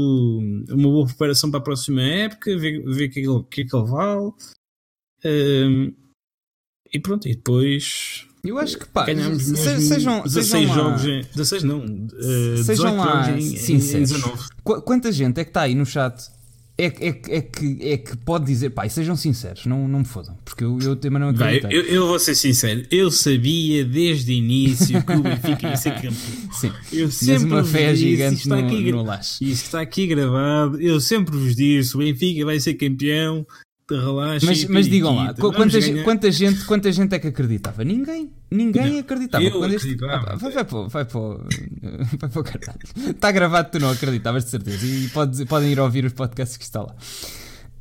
uma 0.70 0.90
boa 0.90 1.06
preparação 1.06 1.52
para 1.52 1.60
a 1.60 1.64
próxima 1.64 2.02
época, 2.02 2.58
ver, 2.58 2.84
ver 2.84 3.10
o 3.10 3.12
que, 3.12 3.20
é 3.20 3.24
que, 3.24 3.30
ele, 3.30 3.44
que 3.50 3.62
é 3.62 3.66
que 3.66 3.76
ele 3.76 3.88
vale. 3.88 4.32
Um, 5.26 5.94
e 6.94 7.00
pronto, 7.00 7.28
e 7.28 7.36
depois 7.36 8.28
eu 8.44 8.58
acho 8.58 8.78
que 8.78 8.86
pá, 8.86 9.06
ganhamos 9.06 9.44
se, 9.44 9.82
sejam, 9.82 10.22
16 10.24 10.48
sejam 10.48 10.74
jogos 10.74 11.04
lá, 11.04 11.10
em, 11.10 11.22
16 11.22 11.64
não, 11.64 11.80
uh, 11.84 12.64
sejam 12.64 12.96
lá 12.96 13.24
jogos 13.24 13.46
em, 13.46 13.58
sinceros. 13.58 14.12
em 14.12 14.16
19. 14.16 14.50
Quanta 14.64 15.12
gente 15.12 15.40
é 15.42 15.44
que 15.44 15.50
está 15.50 15.62
aí 15.64 15.76
no 15.76 15.86
chat 15.86 16.30
é, 16.80 16.86
é, 16.86 17.08
é, 17.08 17.42
que, 17.42 17.78
é 17.82 17.98
que 17.98 18.16
pode 18.18 18.46
dizer, 18.46 18.70
pá, 18.70 18.88
sejam 18.88 19.16
sinceros, 19.16 19.66
não, 19.66 19.88
não 19.88 20.00
me 20.00 20.06
fodam, 20.06 20.38
porque 20.46 20.64
eu, 20.64 20.78
eu 20.80 20.96
também 20.96 21.20
não 21.20 21.30
acredito. 21.30 21.72
Eu, 21.72 21.82
eu 21.82 22.08
vou 22.08 22.20
ser 22.20 22.36
sincero, 22.36 22.86
eu 22.92 23.10
sabia 23.10 23.84
desde 23.84 24.32
o 24.32 24.36
início 24.36 25.04
que 25.04 25.12
o 25.12 25.24
Benfica 25.24 25.70
ia 25.70 25.76
ser 25.76 25.96
campeão. 25.96 26.14
Sim, 26.54 26.72
eu 26.94 27.10
sempre 27.10 27.46
uma 27.46 27.64
fé 27.64 27.96
gigante 27.96 28.48
no, 28.48 28.56
aqui, 28.56 28.92
no 28.92 29.12
Isso 29.12 29.42
está 29.42 29.82
aqui 29.82 30.06
gravado, 30.06 30.80
eu 30.80 31.00
sempre 31.02 31.36
vos 31.36 31.56
disse: 31.56 31.96
o 31.96 32.00
Benfica 32.00 32.46
vai 32.46 32.60
ser 32.60 32.76
campeão 32.76 33.46
relaxa. 33.96 34.46
Mas, 34.46 34.66
mas 34.66 34.88
digam 34.88 35.16
lá, 35.16 35.34
quanta, 35.34 35.58
quanta, 36.04 36.32
gente, 36.32 36.66
quanta 36.66 36.92
gente 36.92 37.14
é 37.16 37.20
que 37.20 37.28
acreditava? 37.28 37.84
Ninguém. 37.84 38.32
Ninguém 38.50 38.94
não, 38.94 39.00
acreditava. 39.00 39.44
Eu 39.44 39.64
acreditava. 39.64 40.34
Este... 40.36 40.46
Ah, 40.46 40.50
vai, 40.50 40.66
para, 40.66 40.82
vai, 40.88 41.06
para, 41.06 41.20
vai 42.20 42.30
para 42.30 42.40
o 42.40 42.44
caralho. 42.44 42.80
Está 43.10 43.32
gravado, 43.32 43.70
tu 43.72 43.80
não 43.80 43.90
acreditavas 43.90 44.46
de 44.46 44.52
certeza. 44.52 44.86
E 44.86 45.08
pode, 45.10 45.46
podem 45.46 45.72
ir 45.72 45.80
ouvir 45.80 46.06
os 46.06 46.14
podcasts 46.14 46.58
que 46.58 46.64
está 46.64 46.82
lá. 46.82 46.96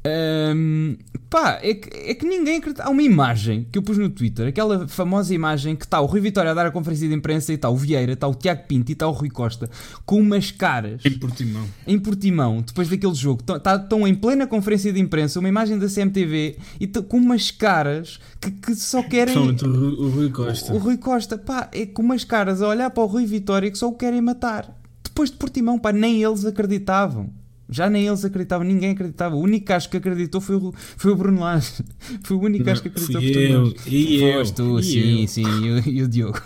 Um, 0.06 0.96
pá, 1.28 1.58
é 1.62 1.74
que, 1.74 1.88
é 2.10 2.14
que 2.14 2.26
ninguém 2.26 2.58
acredita. 2.58 2.84
Há 2.84 2.90
uma 2.90 3.02
imagem 3.02 3.66
que 3.72 3.78
eu 3.78 3.82
pus 3.82 3.98
no 3.98 4.08
Twitter, 4.08 4.46
aquela 4.46 4.86
famosa 4.86 5.34
imagem 5.34 5.74
que 5.74 5.84
está 5.84 6.00
o 6.00 6.06
Rui 6.06 6.20
Vitória 6.20 6.50
a 6.50 6.54
dar 6.54 6.66
a 6.66 6.70
conferência 6.70 7.08
de 7.08 7.14
imprensa 7.14 7.52
e 7.52 7.56
está 7.56 7.68
o 7.68 7.76
Vieira, 7.76 8.12
está 8.12 8.28
o 8.28 8.34
Tiago 8.34 8.62
Pinto 8.68 8.90
e 8.90 8.92
está 8.92 9.08
o 9.08 9.12
Rui 9.12 9.30
Costa 9.30 9.68
com 10.04 10.20
umas 10.20 10.50
caras 10.50 11.04
em 11.04 11.18
Portimão. 11.18 11.64
Em 11.86 11.98
Portimão, 11.98 12.62
depois 12.62 12.88
daquele 12.88 13.14
jogo, 13.14 13.40
estão 13.40 13.58
tá, 13.58 14.08
em 14.08 14.14
plena 14.14 14.46
conferência 14.46 14.92
de 14.92 15.00
imprensa, 15.00 15.40
uma 15.40 15.48
imagem 15.48 15.78
da 15.78 15.88
CMTV 15.88 16.56
e 16.80 16.86
com 16.86 17.16
umas 17.16 17.50
caras 17.50 18.20
que, 18.40 18.50
que 18.50 18.74
só 18.74 19.02
querem. 19.02 19.36
O, 19.36 20.04
o 20.04 20.08
Rui 20.10 20.30
Costa. 20.30 20.72
O, 20.72 20.76
o 20.76 20.78
Rui 20.78 20.96
Costa, 20.96 21.36
pá, 21.36 21.68
é 21.72 21.86
com 21.86 22.02
umas 22.02 22.24
caras 22.24 22.62
a 22.62 22.68
olhar 22.68 22.90
para 22.90 23.02
o 23.02 23.06
Rui 23.06 23.26
Vitória 23.26 23.70
que 23.70 23.78
só 23.78 23.88
o 23.88 23.94
querem 23.94 24.20
matar. 24.20 24.72
Depois 25.02 25.30
de 25.30 25.36
Portimão, 25.36 25.78
pá, 25.78 25.92
nem 25.92 26.22
eles 26.22 26.44
acreditavam. 26.44 27.30
Já 27.68 27.90
nem 27.90 28.06
eles 28.06 28.24
acreditavam, 28.24 28.66
ninguém 28.66 28.90
acreditava. 28.90 29.34
O 29.34 29.40
único 29.40 29.66
gajo 29.66 29.88
que 29.88 29.96
acreditou 29.96 30.40
foi 30.40 30.56
o, 30.56 30.72
foi 30.96 31.12
o 31.12 31.16
Bruno 31.16 31.40
Lage. 31.40 31.84
Foi 32.22 32.36
o 32.36 32.40
único 32.40 32.64
gajo 32.64 32.82
que 32.82 32.88
acreditou. 32.88 33.20
Fui 33.20 33.52
eu, 33.52 33.74
e 33.86 34.22
eu, 34.22 34.38
Foste 34.38 34.54
tu, 34.54 34.78
e 34.78 34.82
sim, 34.82 35.22
eu. 35.22 35.28
sim, 35.28 35.42
e 35.42 35.70
o, 35.70 35.88
e 35.88 36.02
o 36.02 36.08
Diogo. 36.08 36.40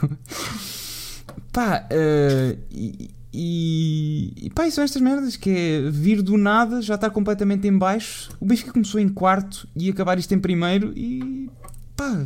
Pá, 1.53 1.87
uh, 1.91 2.59
e, 2.71 3.11
e, 3.33 4.33
e 4.43 4.51
pá, 4.51 4.71
são 4.71 4.83
estas 4.83 5.01
merdas 5.01 5.37
que 5.37 5.51
é 5.51 5.91
vir 5.91 6.23
do 6.23 6.37
nada, 6.37 6.81
já 6.81 6.95
está 6.95 7.11
completamente 7.11 7.67
em 7.67 7.77
baixo. 7.77 8.31
O 8.41 8.47
Benfica 8.47 8.73
começou 8.73 9.01
em 9.01 9.09
quarto 9.09 9.69
e 9.77 9.91
acabar 9.91 10.19
isto 10.19 10.33
em 10.35 10.39
primeiro 10.39 10.93
e 10.97 11.49
pá. 11.97 12.25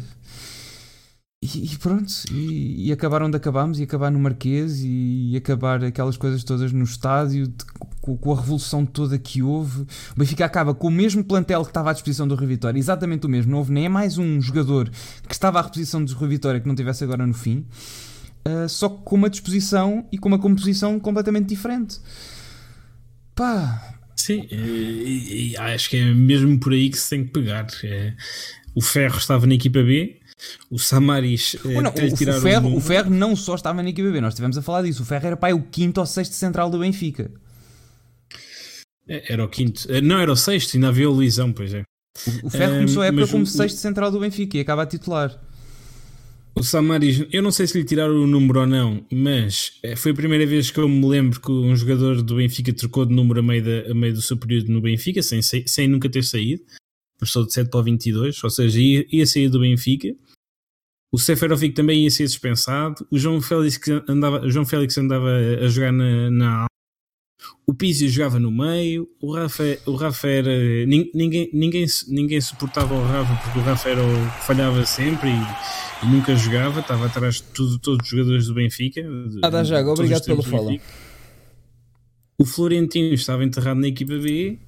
E, 1.45 1.76
pronto, 1.76 2.11
e, 2.32 2.88
e, 2.88 2.92
acabar 2.92 3.22
onde 3.22 3.36
acabámos, 3.36 3.78
e 3.78 3.82
acabar 3.82 4.11
no 4.11 4.18
Marquês, 4.18 4.80
e, 4.80 5.32
e 5.32 5.36
acabar 5.36 5.84
aquelas 5.84 6.16
coisas 6.16 6.42
todas 6.42 6.72
no 6.72 6.84
estádio, 6.84 7.49
de, 7.49 7.64
com, 8.01 8.16
com, 8.16 8.32
a 8.32 8.36
revolução 8.36 8.86
toda 8.86 9.18
que 9.18 9.42
houve. 9.42 9.82
O 9.82 9.86
Benfica 10.16 10.47
acaba 10.47 10.74
com 10.74 10.88
o 10.88 10.90
mesmo 10.90 11.22
plantel 11.22 11.61
que 11.62 11.68
estava 11.68 11.90
à 11.90 11.92
disposição 11.92 12.26
do 12.26 12.34
Rui 12.34 12.47
Vitória, 12.47 12.78
exatamente 12.78 13.26
o 13.26 13.28
mesmo. 13.28 13.53
Não 13.53 13.59
houve 13.59 13.72
nem 13.72 13.90
mais 13.90 14.16
um 14.16 14.40
jogador 14.40 14.88
que 15.28 15.34
estava 15.34 15.59
à 15.59 15.62
reposição 15.62 16.03
do 16.03 16.14
Rui 16.14 16.30
Vitória 16.30 16.59
que 16.61 16.66
não 16.66 16.74
tivesse 16.74 17.05
agora 17.05 17.26
no 17.26 17.34
fim, 17.34 17.66
uh, 18.49 18.66
só 18.66 18.88
com 18.88 19.14
uma 19.14 19.28
disposição 19.28 20.09
e 20.11 20.16
com 20.16 20.28
uma 20.28 20.38
composição 20.38 20.99
completamente 20.99 21.49
diferente. 21.49 22.01
Pá. 23.34 23.99
Sim, 24.16 24.49
e, 24.51 25.51
e 25.51 25.57
acho 25.59 25.90
que 25.90 25.99
é 25.99 26.14
mesmo 26.14 26.59
por 26.59 26.72
aí 26.72 26.88
que 26.88 26.97
se 26.97 27.11
tem 27.11 27.22
que 27.22 27.32
pegar. 27.32 27.66
É, 27.82 28.14
o 28.74 28.80
Ferro 28.80 29.18
estava 29.18 29.47
na 29.47 29.55
equipa 29.55 29.82
B, 29.82 30.20
o 30.70 30.78
Samaris 30.78 31.57
oh, 31.64 31.80
não, 31.80 31.90
o, 31.90 32.12
o, 32.12 32.40
Ferro, 32.40 32.68
o, 32.68 32.76
o 32.76 32.80
Ferro 32.80 33.11
não 33.11 33.36
só 33.36 33.55
estava 33.55 33.82
na 33.82 33.90
equipa 33.90 34.11
B, 34.11 34.20
nós 34.20 34.34
estivemos 34.34 34.59
a 34.59 34.62
falar 34.62 34.82
disso. 34.82 35.03
O 35.03 35.07
Ferro 35.07 35.26
era 35.26 35.36
pai 35.36 35.53
o 35.53 35.62
quinto 35.62 36.01
ou 36.01 36.07
sexto 36.07 36.32
central 36.32 36.70
do 36.70 36.78
Benfica. 36.78 37.30
É, 39.07 39.32
era 39.32 39.45
o 39.45 39.49
quinto, 39.49 39.86
eh, 39.90 40.01
não 40.01 40.18
era 40.18 40.32
o 40.32 40.36
sexto, 40.36 40.74
ainda 40.74 40.88
havia 40.88 41.09
o 41.09 41.12
Luizão, 41.12 41.53
pois 41.53 41.74
é. 41.74 41.82
O, 42.42 42.47
o 42.47 42.51
Ferro 42.51 42.76
começou 42.76 43.03
a 43.03 43.07
época 43.07 43.26
como 43.28 43.47
sexto 43.47 43.76
central 43.76 44.11
do 44.11 44.20
Benfica 44.20 44.57
e 44.57 44.61
acaba 44.61 44.82
a 44.82 44.86
titular. 44.86 45.38
O 46.57 46.62
Samaris, 46.62 47.26
eu 47.32 47.42
não 47.42 47.51
sei 47.51 47.66
se 47.66 47.76
lhe 47.76 47.84
tiraram 47.84 48.14
o 48.14 48.28
número 48.28 48.61
ou 48.61 48.66
não, 48.66 49.05
mas 49.12 49.72
eh, 49.82 49.97
foi 49.97 50.12
a 50.12 50.14
primeira 50.14 50.47
vez 50.47 50.70
que 50.70 50.78
eu 50.78 50.88
me 50.88 51.05
lembro 51.05 51.40
que 51.40 51.51
um 51.51 51.74
jogador 51.74 52.22
do 52.22 52.36
Benfica 52.36 52.72
trocou 52.72 53.05
de 53.05 53.12
número 53.12 53.40
a 53.40 53.42
meio, 53.42 53.64
da, 53.64 53.90
a 53.90 53.95
meio 53.95 54.14
do 54.14 54.22
seu 54.22 54.36
período 54.36 54.70
no 54.70 54.80
Benfica, 54.80 55.20
sem, 55.20 55.42
sem 55.42 55.88
nunca 55.88 56.09
ter 56.09 56.22
saído. 56.22 56.62
Passou 57.18 57.45
de 57.45 57.53
7 57.53 57.68
para 57.68 57.80
o 57.80 57.82
22, 57.82 58.42
ou 58.45 58.51
seja, 58.51 58.80
ia, 58.80 59.05
ia 59.11 59.26
sair 59.26 59.49
do 59.49 59.59
Benfica. 59.59 60.14
O 61.15 61.19
Seferovic 61.19 61.77
também 61.77 62.03
ia 62.03 62.11
ser 62.11 62.25
dispensado. 62.25 63.07
O 63.09 63.17
João 63.17 63.41
Félix 63.41 63.79
andava, 64.09 64.51
João 64.51 64.67
Félix 64.67 64.99
andava 64.99 65.31
a 65.62 65.69
jogar 65.69 65.93
na, 65.93 66.29
na 66.29 66.67
o 67.65 67.73
Pizzi 67.73 68.09
jogava 68.09 68.41
no 68.41 68.51
meio, 68.51 69.09
o 69.21 69.33
Rafa, 69.33 69.62
o 69.87 69.95
Rafa 69.95 70.27
era. 70.27 70.51
Ninguém, 70.85 71.51
ninguém, 71.55 71.87
ninguém 72.09 72.41
suportava 72.41 72.93
o 72.95 73.05
Rafa 73.05 73.33
porque 73.45 73.61
o 73.61 73.62
Rafa 73.62 73.91
era 73.91 74.03
falhava 74.45 74.85
sempre 74.85 75.29
e, 75.29 76.05
e, 76.05 76.11
nunca 76.11 76.35
jogava, 76.35 76.81
estava 76.81 77.07
atrás 77.07 77.37
de 77.37 77.45
tudo, 77.45 77.79
todos 77.79 78.05
os 78.05 78.11
jogadores 78.11 78.49
do 78.49 78.55
Benfica. 78.55 79.01
Ah, 79.45 79.51
dá 79.51 79.62
já, 79.62 79.87
obrigado 79.87 80.25
pelo 80.25 80.43
follow. 80.43 80.81
O 82.37 82.45
Florentino 82.45 83.15
estava 83.15 83.45
enterrado 83.45 83.79
na 83.79 83.87
equipa 83.87 84.19
B 84.19 84.59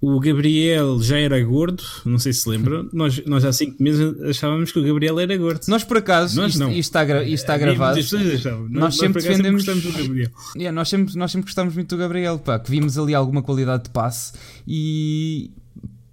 o 0.00 0.20
Gabriel 0.20 1.00
já 1.00 1.18
era 1.18 1.42
gordo, 1.42 1.82
não 2.04 2.18
sei 2.18 2.32
se 2.32 2.48
lembram. 2.48 2.88
Nós, 2.92 3.24
nós 3.26 3.44
há 3.44 3.52
5 3.52 3.82
meses 3.82 4.20
achávamos 4.22 4.70
que 4.70 4.78
o 4.78 4.82
Gabriel 4.82 5.18
era 5.18 5.36
gordo. 5.36 5.60
Nós, 5.68 5.84
por 5.84 5.96
acaso, 5.96 6.40
nós, 6.40 6.52
isto, 6.52 6.60
não. 6.60 6.70
isto, 6.70 6.80
está, 6.80 7.04
isto 7.22 7.34
está 7.34 7.58
gravado. 7.58 7.96
Nós, 7.96 8.44
nós, 8.70 8.96
sempre 8.96 9.22
defendemos. 9.22 9.64
Sempre 9.64 9.90
do 9.90 9.92
Gabriel. 9.92 10.30
Yeah, 10.54 10.74
nós, 10.74 10.88
sempre, 10.88 11.16
nós 11.16 11.32
sempre 11.32 11.46
gostamos 11.46 11.74
muito 11.74 11.94
do 11.94 11.98
Gabriel, 11.98 12.38
pá, 12.38 12.58
que 12.58 12.70
vimos 12.70 12.98
ali 12.98 13.14
alguma 13.14 13.42
qualidade 13.42 13.84
de 13.84 13.90
passe 13.90 14.34
e. 14.66 15.50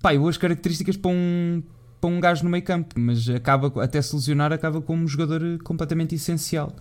pá, 0.01 0.13
e 0.13 0.17
boas 0.17 0.37
características 0.37 0.97
para 0.97 1.11
um, 1.11 1.61
para 1.99 2.09
um 2.09 2.19
gajo 2.19 2.43
no 2.43 2.49
meio 2.49 2.63
campo, 2.63 2.95
mas 2.97 3.29
acaba, 3.29 3.83
até 3.83 4.01
se 4.01 4.15
lesionar, 4.15 4.51
acaba 4.53 4.81
como 4.81 5.03
um 5.03 5.07
jogador 5.07 5.41
completamente 5.63 6.15
essencial 6.15 6.75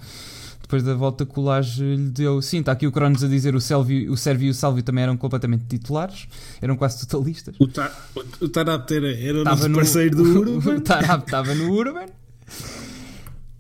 depois 0.72 0.82
da 0.82 0.94
volta 0.94 1.26
que 1.26 1.38
o 1.38 1.42
Laje 1.42 1.82
lhe 1.82 2.08
deu. 2.08 2.40
Sim, 2.40 2.60
está 2.60 2.72
aqui 2.72 2.86
o 2.86 2.92
Cronos 2.92 3.22
a 3.22 3.28
dizer 3.28 3.54
o, 3.54 3.60
Sérvio, 3.60 4.10
o 4.10 4.16
Sérvio 4.16 4.46
e 4.46 4.50
o 4.50 4.54
Salvio 4.54 4.82
também 4.82 5.04
eram 5.04 5.18
completamente 5.18 5.64
titulares, 5.66 6.26
eram 6.62 6.76
quase 6.76 7.06
totalistas. 7.06 7.54
O, 7.58 7.68
ta, 7.68 7.92
o, 8.16 8.44
o 8.44 8.48
Tarap 8.48 8.90
era, 8.90 9.14
era 9.14 9.40
o 9.42 9.44
nosso 9.44 9.68
no, 9.68 9.76
parceiro 9.76 10.16
do 10.16 10.22
Urban. 10.40 10.76
o 10.76 10.80
Tarap 10.80 11.24
estava 11.24 11.54
no 11.54 11.70
Urban. 11.70 12.06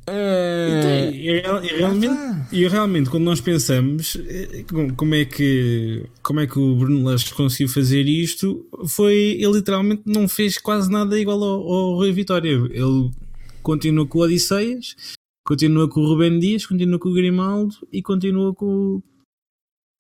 Uh, 0.08 1.12
e, 1.12 1.38
e, 1.38 1.76
realmente, 1.76 2.44
e 2.50 2.66
realmente, 2.66 3.10
quando 3.10 3.24
nós 3.24 3.40
pensamos 3.40 4.16
eh, 4.26 4.64
como 4.96 5.14
é 5.14 5.24
que, 5.24 6.04
como 6.22 6.40
é 6.40 6.46
que 6.46 6.58
o 6.58 6.74
Bruno 6.74 7.04
Lage 7.04 7.32
conseguiu 7.34 7.68
fazer 7.68 8.08
isto, 8.08 8.66
foi 8.88 9.36
ele 9.38 9.52
literalmente 9.52 10.02
não 10.06 10.26
fez 10.26 10.58
quase 10.58 10.90
nada 10.90 11.18
igual 11.20 11.42
ao, 11.42 11.72
ao 11.72 11.94
Rui 11.94 12.10
Vitória. 12.10 12.50
Ele 12.50 13.10
continuou 13.62 14.06
com 14.08 14.18
o 14.18 14.22
Odisseias, 14.22 14.96
Continua 15.44 15.88
com 15.88 16.00
o 16.00 16.06
Rubem 16.06 16.38
Dias, 16.38 16.64
continua 16.64 16.98
com 16.98 17.08
o 17.08 17.14
Grimaldo 17.14 17.74
e 17.92 18.00
continua 18.00 18.54
com, 18.54 19.02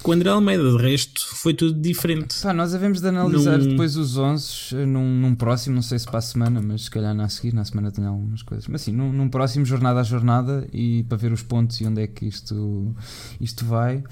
com 0.00 0.10
o 0.10 0.14
André 0.14 0.30
Almeida. 0.30 0.70
De 0.70 0.76
resto, 0.76 1.26
foi 1.34 1.52
tudo 1.52 1.80
diferente. 1.80 2.40
Pá, 2.40 2.52
nós 2.52 2.74
havemos 2.74 3.00
de 3.00 3.08
analisar 3.08 3.58
num... 3.58 3.70
depois 3.70 3.96
os 3.96 4.16
11 4.16 4.76
eh, 4.76 4.86
num, 4.86 5.08
num, 5.08 5.34
próximo, 5.34 5.74
não 5.74 5.82
sei 5.82 5.98
se 5.98 6.06
para 6.06 6.18
a 6.18 6.22
semana, 6.22 6.62
mas 6.62 6.82
se 6.82 6.90
calhar 6.90 7.12
na 7.12 7.28
seguir, 7.28 7.52
na 7.52 7.64
semana 7.64 7.90
tem 7.90 8.04
algumas 8.04 8.42
coisas. 8.42 8.68
Mas 8.68 8.82
sim, 8.82 8.92
num, 8.92 9.12
num, 9.12 9.28
próximo, 9.28 9.64
jornada 9.64 10.00
a 10.00 10.04
jornada, 10.04 10.68
e 10.72 11.02
para 11.04 11.18
ver 11.18 11.32
os 11.32 11.42
pontos 11.42 11.80
e 11.80 11.86
onde 11.86 12.02
é 12.02 12.06
que 12.06 12.24
isto, 12.24 12.94
isto 13.40 13.64
vai. 13.64 14.04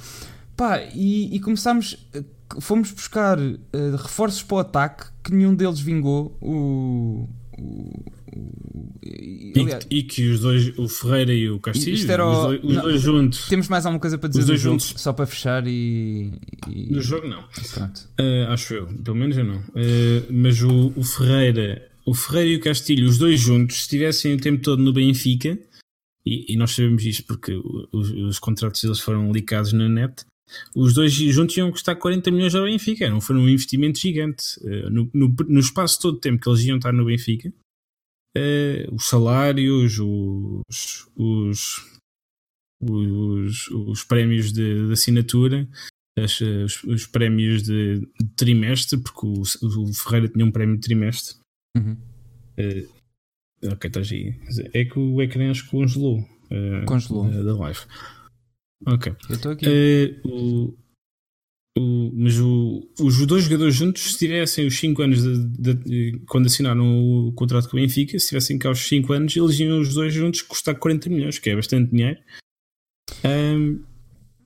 Pá, 0.56 0.82
e, 0.94 1.34
e 1.34 1.40
começámos. 1.40 2.08
Eh, 2.12 2.24
fomos 2.60 2.90
buscar 2.90 3.38
uh, 3.38 3.96
reforços 3.96 4.42
para 4.42 4.56
o 4.56 4.58
ataque 4.58 5.04
que 5.22 5.32
nenhum 5.32 5.54
deles 5.54 5.78
vingou. 5.78 6.36
O, 6.40 7.28
o, 7.60 8.10
e, 9.02 9.52
e, 9.90 10.02
que 10.02 10.28
os 10.28 10.40
dois, 10.40 10.78
o 10.78 10.88
Ferreira 10.88 11.34
e 11.34 11.50
o 11.50 11.58
Castilho, 11.58 11.94
os, 11.94 12.04
dois, 12.04 12.60
os 12.62 12.82
dois, 12.82 13.02
juntos. 13.02 13.48
Temos 13.48 13.68
mais 13.68 13.84
alguma 13.84 14.00
coisa 14.00 14.18
para 14.18 14.28
dizer 14.28 14.40
os 14.40 14.46
dois 14.46 14.60
juntos. 14.60 14.94
só 14.96 15.12
para 15.12 15.26
fechar 15.26 15.66
e. 15.66 16.32
e... 16.68 16.92
No 16.92 17.00
jogo 17.00 17.26
não. 17.26 17.40
Uh, 17.40 18.48
acho 18.48 18.74
eu, 18.74 18.86
pelo 18.86 19.16
menos 19.16 19.36
eu 19.36 19.44
não. 19.44 19.58
Uh, 19.58 20.26
mas 20.30 20.62
o, 20.62 20.92
o, 20.96 21.02
Ferreira, 21.02 21.90
o 22.06 22.14
Ferreira 22.14 22.50
e 22.50 22.56
o 22.56 22.60
Castilho, 22.60 23.08
os 23.08 23.18
dois 23.18 23.40
juntos, 23.40 23.76
se 23.76 23.82
estivessem 23.82 24.34
o 24.34 24.40
tempo 24.40 24.62
todo 24.62 24.82
no 24.82 24.92
Benfica, 24.92 25.58
e, 26.24 26.52
e 26.52 26.56
nós 26.56 26.72
sabemos 26.72 27.04
isto 27.04 27.24
porque 27.24 27.58
os, 27.92 28.10
os 28.10 28.38
contratos 28.38 28.80
deles 28.82 29.00
foram 29.00 29.32
licados 29.32 29.72
na 29.72 29.88
net. 29.88 30.24
Os 30.74 30.94
dois 30.94 31.12
juntos 31.12 31.56
iam 31.56 31.70
custar 31.70 31.96
40 31.96 32.30
milhões 32.30 32.54
ao 32.54 32.64
Benfica, 32.64 33.08
não 33.08 33.20
foi 33.20 33.36
um 33.36 33.48
investimento 33.48 33.98
gigante. 33.98 34.58
Uh, 34.60 34.90
no, 34.90 35.10
no, 35.12 35.34
no 35.48 35.60
espaço 35.60 36.00
todo 36.00 36.14
o 36.16 36.20
tempo 36.20 36.40
que 36.40 36.48
eles 36.48 36.64
iam 36.64 36.76
estar 36.76 36.92
no 36.92 37.04
Benfica, 37.04 37.52
uh, 38.36 38.94
os 38.94 39.08
salários, 39.08 39.98
os, 39.98 41.08
os, 41.16 42.00
os, 42.80 43.68
os 43.68 44.04
prémios 44.04 44.52
de, 44.52 44.86
de 44.86 44.92
assinatura, 44.92 45.68
as, 46.18 46.40
os, 46.40 46.84
os, 46.84 47.06
prémios 47.06 47.62
de, 47.62 48.00
de, 48.00 48.28
trimestre, 48.36 48.98
porque 48.98 49.26
o, 49.26 49.42
o, 49.42 49.94
Ferreira 49.94 50.28
tinha 50.28 50.44
um 50.44 50.50
prémio 50.50 50.76
de 50.76 50.82
trimestre. 50.82 51.36
Uhum. 51.76 51.96
Uh, 52.58 53.72
ok, 53.72 53.88
estás 53.88 54.12
aí. 54.12 54.34
É 54.72 54.84
que 54.84 54.98
o 54.98 55.20
ecrã 55.22 55.50
acho 55.50 55.64
que 55.64 55.70
congelou. 55.70 56.20
Uh, 56.50 56.84
congelou. 56.86 57.30
da 57.30 57.56
live. 57.56 57.80
Ok. 58.86 59.12
Eu 59.28 59.36
estou 59.36 59.52
aqui. 59.52 60.20
o, 60.24 60.74
o, 61.78 62.10
mas 62.14 62.38
o, 62.38 62.88
os 63.00 63.26
dois 63.26 63.44
jogadores 63.44 63.74
juntos, 63.74 64.12
se 64.12 64.18
tivessem 64.18 64.66
os 64.66 64.78
5 64.78 65.02
anos 65.02 65.22
de, 65.22 65.44
de, 65.44 65.74
de, 65.74 66.18
quando 66.26 66.46
assinaram 66.46 67.26
o 67.28 67.32
contrato 67.32 67.68
com 67.68 67.76
o 67.76 67.80
Benfica, 67.80 68.18
se 68.18 68.28
tivessem 68.28 68.58
cá 68.58 68.70
os 68.70 68.80
5 68.88 69.12
anos, 69.12 69.36
eles 69.36 69.58
iam 69.60 69.80
os 69.80 69.94
dois 69.94 70.12
juntos 70.12 70.42
custar 70.42 70.74
40 70.74 71.08
milhões, 71.10 71.38
que 71.38 71.50
é 71.50 71.56
bastante 71.56 71.90
dinheiro. 71.90 72.18
Um, 73.24 73.80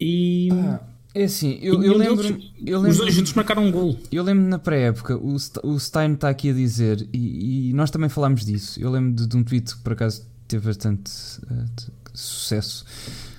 e. 0.01 0.49
Ah, 0.53 0.81
é 1.15 1.25
assim, 1.25 1.61
eu, 1.63 1.81
eu, 1.81 1.97
lembro, 1.97 2.27
eu, 2.67 2.79
lembro, 2.79 2.91
Os 2.91 2.97
dois 2.97 3.15
juntos 3.15 3.33
marcaram 3.35 3.65
um 3.65 3.71
gol. 3.71 3.97
Eu 4.11 4.25
lembro 4.25 4.45
na 4.49 4.59
pré-época, 4.59 5.17
o, 5.17 5.37
o 5.63 5.79
Stein 5.79 6.15
está 6.15 6.29
aqui 6.29 6.51
a 6.51 6.53
dizer, 6.53 7.09
e, 7.13 7.71
e, 7.71 7.73
nós 7.73 7.89
também 7.89 8.09
falámos 8.09 8.45
disso. 8.45 8.81
Eu 8.81 8.91
lembro 8.91 9.15
de, 9.15 9.29
de, 9.29 9.37
um 9.37 9.45
tweet 9.45 9.77
que 9.77 9.83
por 9.83 9.93
acaso 9.93 10.29
teve 10.49 10.67
bastante 10.67 11.11
uh, 11.45 11.93
sucesso 12.13 12.85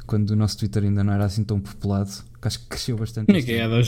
quando 0.06 0.32
o 0.32 0.36
nosso 0.36 0.58
Twitter 0.58 0.84
ainda 0.84 1.04
não 1.04 1.14
era 1.14 1.26
assim 1.26 1.44
tão 1.44 1.60
populado, 1.60 2.12
que 2.42 2.48
acho 2.48 2.60
que 2.60 2.68
cresceu 2.68 2.98
bastante. 2.98 3.32
Que 3.44 3.54
é 3.54 3.68
da. 3.68 3.82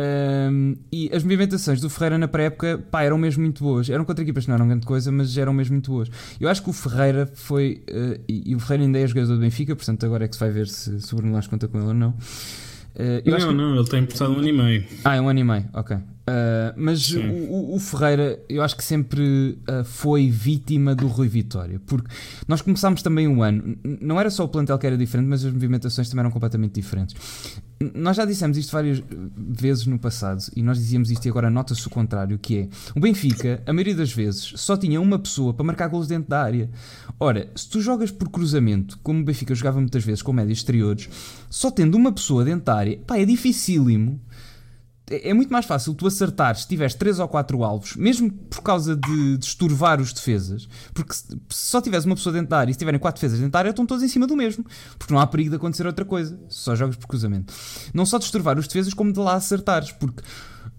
Um, 0.00 0.76
e 0.92 1.10
as 1.12 1.24
movimentações 1.24 1.80
do 1.80 1.90
Ferreira 1.90 2.16
na 2.18 2.28
pré-época 2.28 2.78
pá, 2.88 3.02
eram 3.02 3.18
mesmo 3.18 3.42
muito 3.42 3.64
boas. 3.64 3.90
Eram 3.90 4.04
contra 4.04 4.22
equipas 4.22 4.44
que 4.44 4.48
não 4.48 4.54
eram 4.54 4.68
grande 4.68 4.86
coisa, 4.86 5.10
mas 5.10 5.36
eram 5.36 5.52
mesmo 5.52 5.72
muito 5.72 5.90
boas. 5.90 6.08
Eu 6.40 6.48
acho 6.48 6.62
que 6.62 6.70
o 6.70 6.72
Ferreira 6.72 7.26
foi. 7.26 7.82
Uh, 7.90 8.20
e, 8.28 8.52
e, 8.52 8.54
o 8.54 8.60
Ferreira 8.60 8.84
ainda 8.84 8.98
é 9.00 9.06
jogador 9.06 9.34
do 9.34 9.40
Benfica, 9.40 9.74
portanto 9.74 10.06
agora 10.06 10.24
é 10.24 10.28
que 10.28 10.34
se 10.34 10.40
vai 10.40 10.50
ver 10.50 10.68
se, 10.68 11.00
se 11.00 11.12
o 11.12 11.16
Bruno 11.16 11.34
Lage 11.34 11.48
conta 11.48 11.66
com 11.66 11.78
ele 11.78 11.88
ou 11.88 11.94
não. 11.94 12.10
Uh, 12.10 13.22
não, 13.24 13.38
que... 13.38 13.54
não, 13.54 13.76
ele 13.76 13.88
tem 13.88 14.02
emprestado 14.02 14.32
um 14.32 14.38
ano 14.38 14.48
e 14.48 14.52
meio. 14.52 14.84
Ah, 15.04 15.16
é 15.16 15.20
um 15.20 15.28
ano 15.28 15.40
e 15.40 15.44
meio, 15.44 15.68
ok. 15.72 15.96
Uh, 16.28 16.74
mas 16.76 17.10
o, 17.10 17.74
o, 17.74 17.80
Ferreira, 17.80 18.38
eu 18.50 18.62
acho 18.62 18.76
que 18.76 18.84
sempre 18.84 19.58
uh, 19.66 19.82
foi 19.82 20.28
vítima 20.28 20.94
do 20.94 21.06
Rui 21.06 21.26
Vitória, 21.26 21.80
porque 21.86 22.06
nós 22.46 22.60
começámos 22.60 23.00
também 23.00 23.26
um 23.26 23.42
ano, 23.42 23.78
não 23.82 24.20
era 24.20 24.28
só 24.28 24.44
o 24.44 24.48
plantel 24.48 24.78
que 24.78 24.86
era 24.86 24.96
diferente, 24.96 25.26
mas 25.26 25.42
as 25.42 25.52
movimentações 25.52 26.08
também 26.10 26.20
eram 26.20 26.30
completamente 26.30 26.74
diferentes. 26.74 27.16
Nós 27.94 28.16
já 28.16 28.24
dissemos 28.24 28.58
isto 28.58 28.72
várias 28.72 29.02
vezes 29.36 29.86
no 29.86 29.98
passado 29.98 30.42
e 30.54 30.62
nós 30.62 30.78
dizíamos 30.78 31.10
isto 31.10 31.24
e 31.24 31.30
agora 31.30 31.48
nota-se 31.48 31.86
o 31.86 31.90
contrário, 31.90 32.36
que 32.36 32.58
é 32.58 32.68
o 32.94 33.00
Benfica, 33.00 33.62
a 33.64 33.72
maioria 33.72 33.94
das 33.94 34.12
vezes, 34.12 34.52
só 34.56 34.76
tinha 34.76 35.00
uma 35.00 35.18
pessoa 35.18 35.54
para 35.54 35.64
marcar 35.64 35.88
golos 35.88 36.08
dentro 36.08 36.28
da 36.28 36.42
área. 36.42 36.68
Ora, 37.18 37.48
se 37.54 37.70
tu 37.70 37.80
jogas 37.80 38.10
por 38.10 38.28
cruzamento, 38.28 38.98
como 39.02 39.20
o 39.20 39.24
Benfica 39.24 39.54
jogava 39.54 39.80
muitas 39.80 40.04
vezes 40.04 40.22
com 40.22 40.32
médios 40.32 40.58
exteriores, 40.58 41.08
só 41.48 41.70
tendo 41.70 41.96
uma 41.96 42.12
pessoa 42.12 42.44
dentro 42.44 42.66
da 42.66 42.74
área, 42.74 42.98
pá, 43.06 43.16
é 43.16 43.24
dificílimo 43.24 44.20
é 45.10 45.32
muito 45.32 45.50
mais 45.50 45.64
fácil 45.64 45.94
tu 45.94 46.06
acertar 46.06 46.56
se 46.56 46.66
tiveres 46.66 46.94
3 46.94 47.18
ou 47.18 47.28
4 47.28 47.62
alvos, 47.62 47.96
mesmo 47.96 48.30
por 48.30 48.62
causa 48.62 48.94
de, 48.96 49.38
de 49.38 49.46
os 50.00 50.12
defesas, 50.12 50.68
porque 50.92 51.14
se, 51.14 51.24
se 51.48 51.70
só 51.70 51.80
tiveres 51.80 52.04
uma 52.04 52.14
pessoa 52.14 52.32
dentro 52.32 52.48
da 52.48 52.58
área 52.58 52.70
e 52.70 52.74
se 52.74 52.78
tiverem 52.78 53.00
4 53.00 53.20
defesas 53.20 53.38
dentro 53.38 53.52
da 53.52 53.58
área, 53.58 53.70
estão 53.70 53.86
todos 53.86 54.02
em 54.02 54.08
cima 54.08 54.26
do 54.26 54.36
mesmo, 54.36 54.64
porque 54.98 55.12
não 55.12 55.20
há 55.20 55.26
perigo 55.26 55.50
de 55.50 55.56
acontecer 55.56 55.86
outra 55.86 56.04
coisa, 56.04 56.38
só 56.48 56.74
jogas 56.74 56.96
por 56.96 57.06
cruzamento. 57.06 57.52
Não 57.94 58.04
só 58.04 58.18
de 58.18 58.24
estorvar 58.24 58.58
os 58.58 58.66
defesas, 58.66 58.94
como 58.94 59.12
de 59.12 59.18
lá 59.18 59.34
acertares, 59.34 59.92
porque 59.92 60.22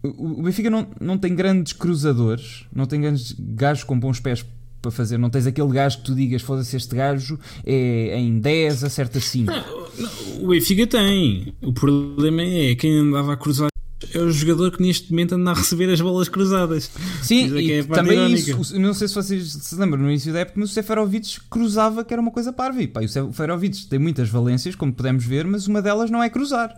o 0.04 0.44
Benfica 0.44 0.70
não, 0.70 0.88
não 1.00 1.18
tem 1.18 1.36
grandes 1.36 1.74
cruzadores, 1.74 2.66
não 2.74 2.86
tem 2.86 3.02
grandes 3.02 3.36
gajos 3.38 3.84
com 3.84 4.00
bons 4.00 4.20
pés 4.20 4.46
para 4.82 4.92
fazer. 4.92 5.18
Não 5.18 5.30
tens 5.30 5.46
aquele 5.46 5.70
gajo 5.70 5.98
que 5.98 6.04
tu 6.04 6.16
digas, 6.16 6.42
foda-se, 6.42 6.76
este 6.76 6.96
gajo 6.96 7.38
é 7.66 8.18
em 8.18 8.40
10, 8.40 8.84
acerta 8.86 9.20
5. 9.20 9.52
o 10.42 10.48
Benfica 10.48 10.88
tem. 10.88 11.54
O 11.62 11.74
problema 11.74 12.42
é 12.42 12.76
quem 12.76 12.98
andava 13.00 13.34
a 13.34 13.38
cruzar 13.38 13.70
é 14.14 14.20
o 14.20 14.32
jogador 14.32 14.72
que 14.72 14.82
neste 14.82 15.12
momento 15.12 15.36
anda 15.36 15.52
a 15.52 15.54
receber 15.54 15.92
as 15.92 16.00
bolas 16.00 16.30
cruzadas. 16.30 16.90
Sim, 17.22 17.58
é 17.58 17.62
e 17.62 17.72
é 17.74 17.84
também 17.84 18.34
isso, 18.34 18.80
não 18.80 18.94
sei 18.94 19.08
se 19.08 19.16
vocês 19.16 19.52
se 19.52 19.76
lembram 19.76 20.02
no 20.02 20.10
início 20.10 20.32
da 20.32 20.40
época, 20.40 20.60
mas 20.60 20.72
o 20.72 20.74
Seferovic 20.74 21.42
cruzava 21.50 22.04
que 22.06 22.14
era 22.14 22.22
uma 22.22 22.32
coisa 22.32 22.54
parva. 22.54 22.82
E 22.82 22.88
pá, 22.88 23.02
o 23.02 23.08
Seferovic 23.08 23.88
tem 23.88 24.00
muitas 24.00 24.30
valências, 24.30 24.76
como 24.76 24.94
podemos 24.94 25.26
ver, 25.26 25.46
mas 25.46 25.68
uma 25.68 25.82
delas 25.82 26.10
não 26.10 26.24
é 26.24 26.30
cruzar, 26.30 26.74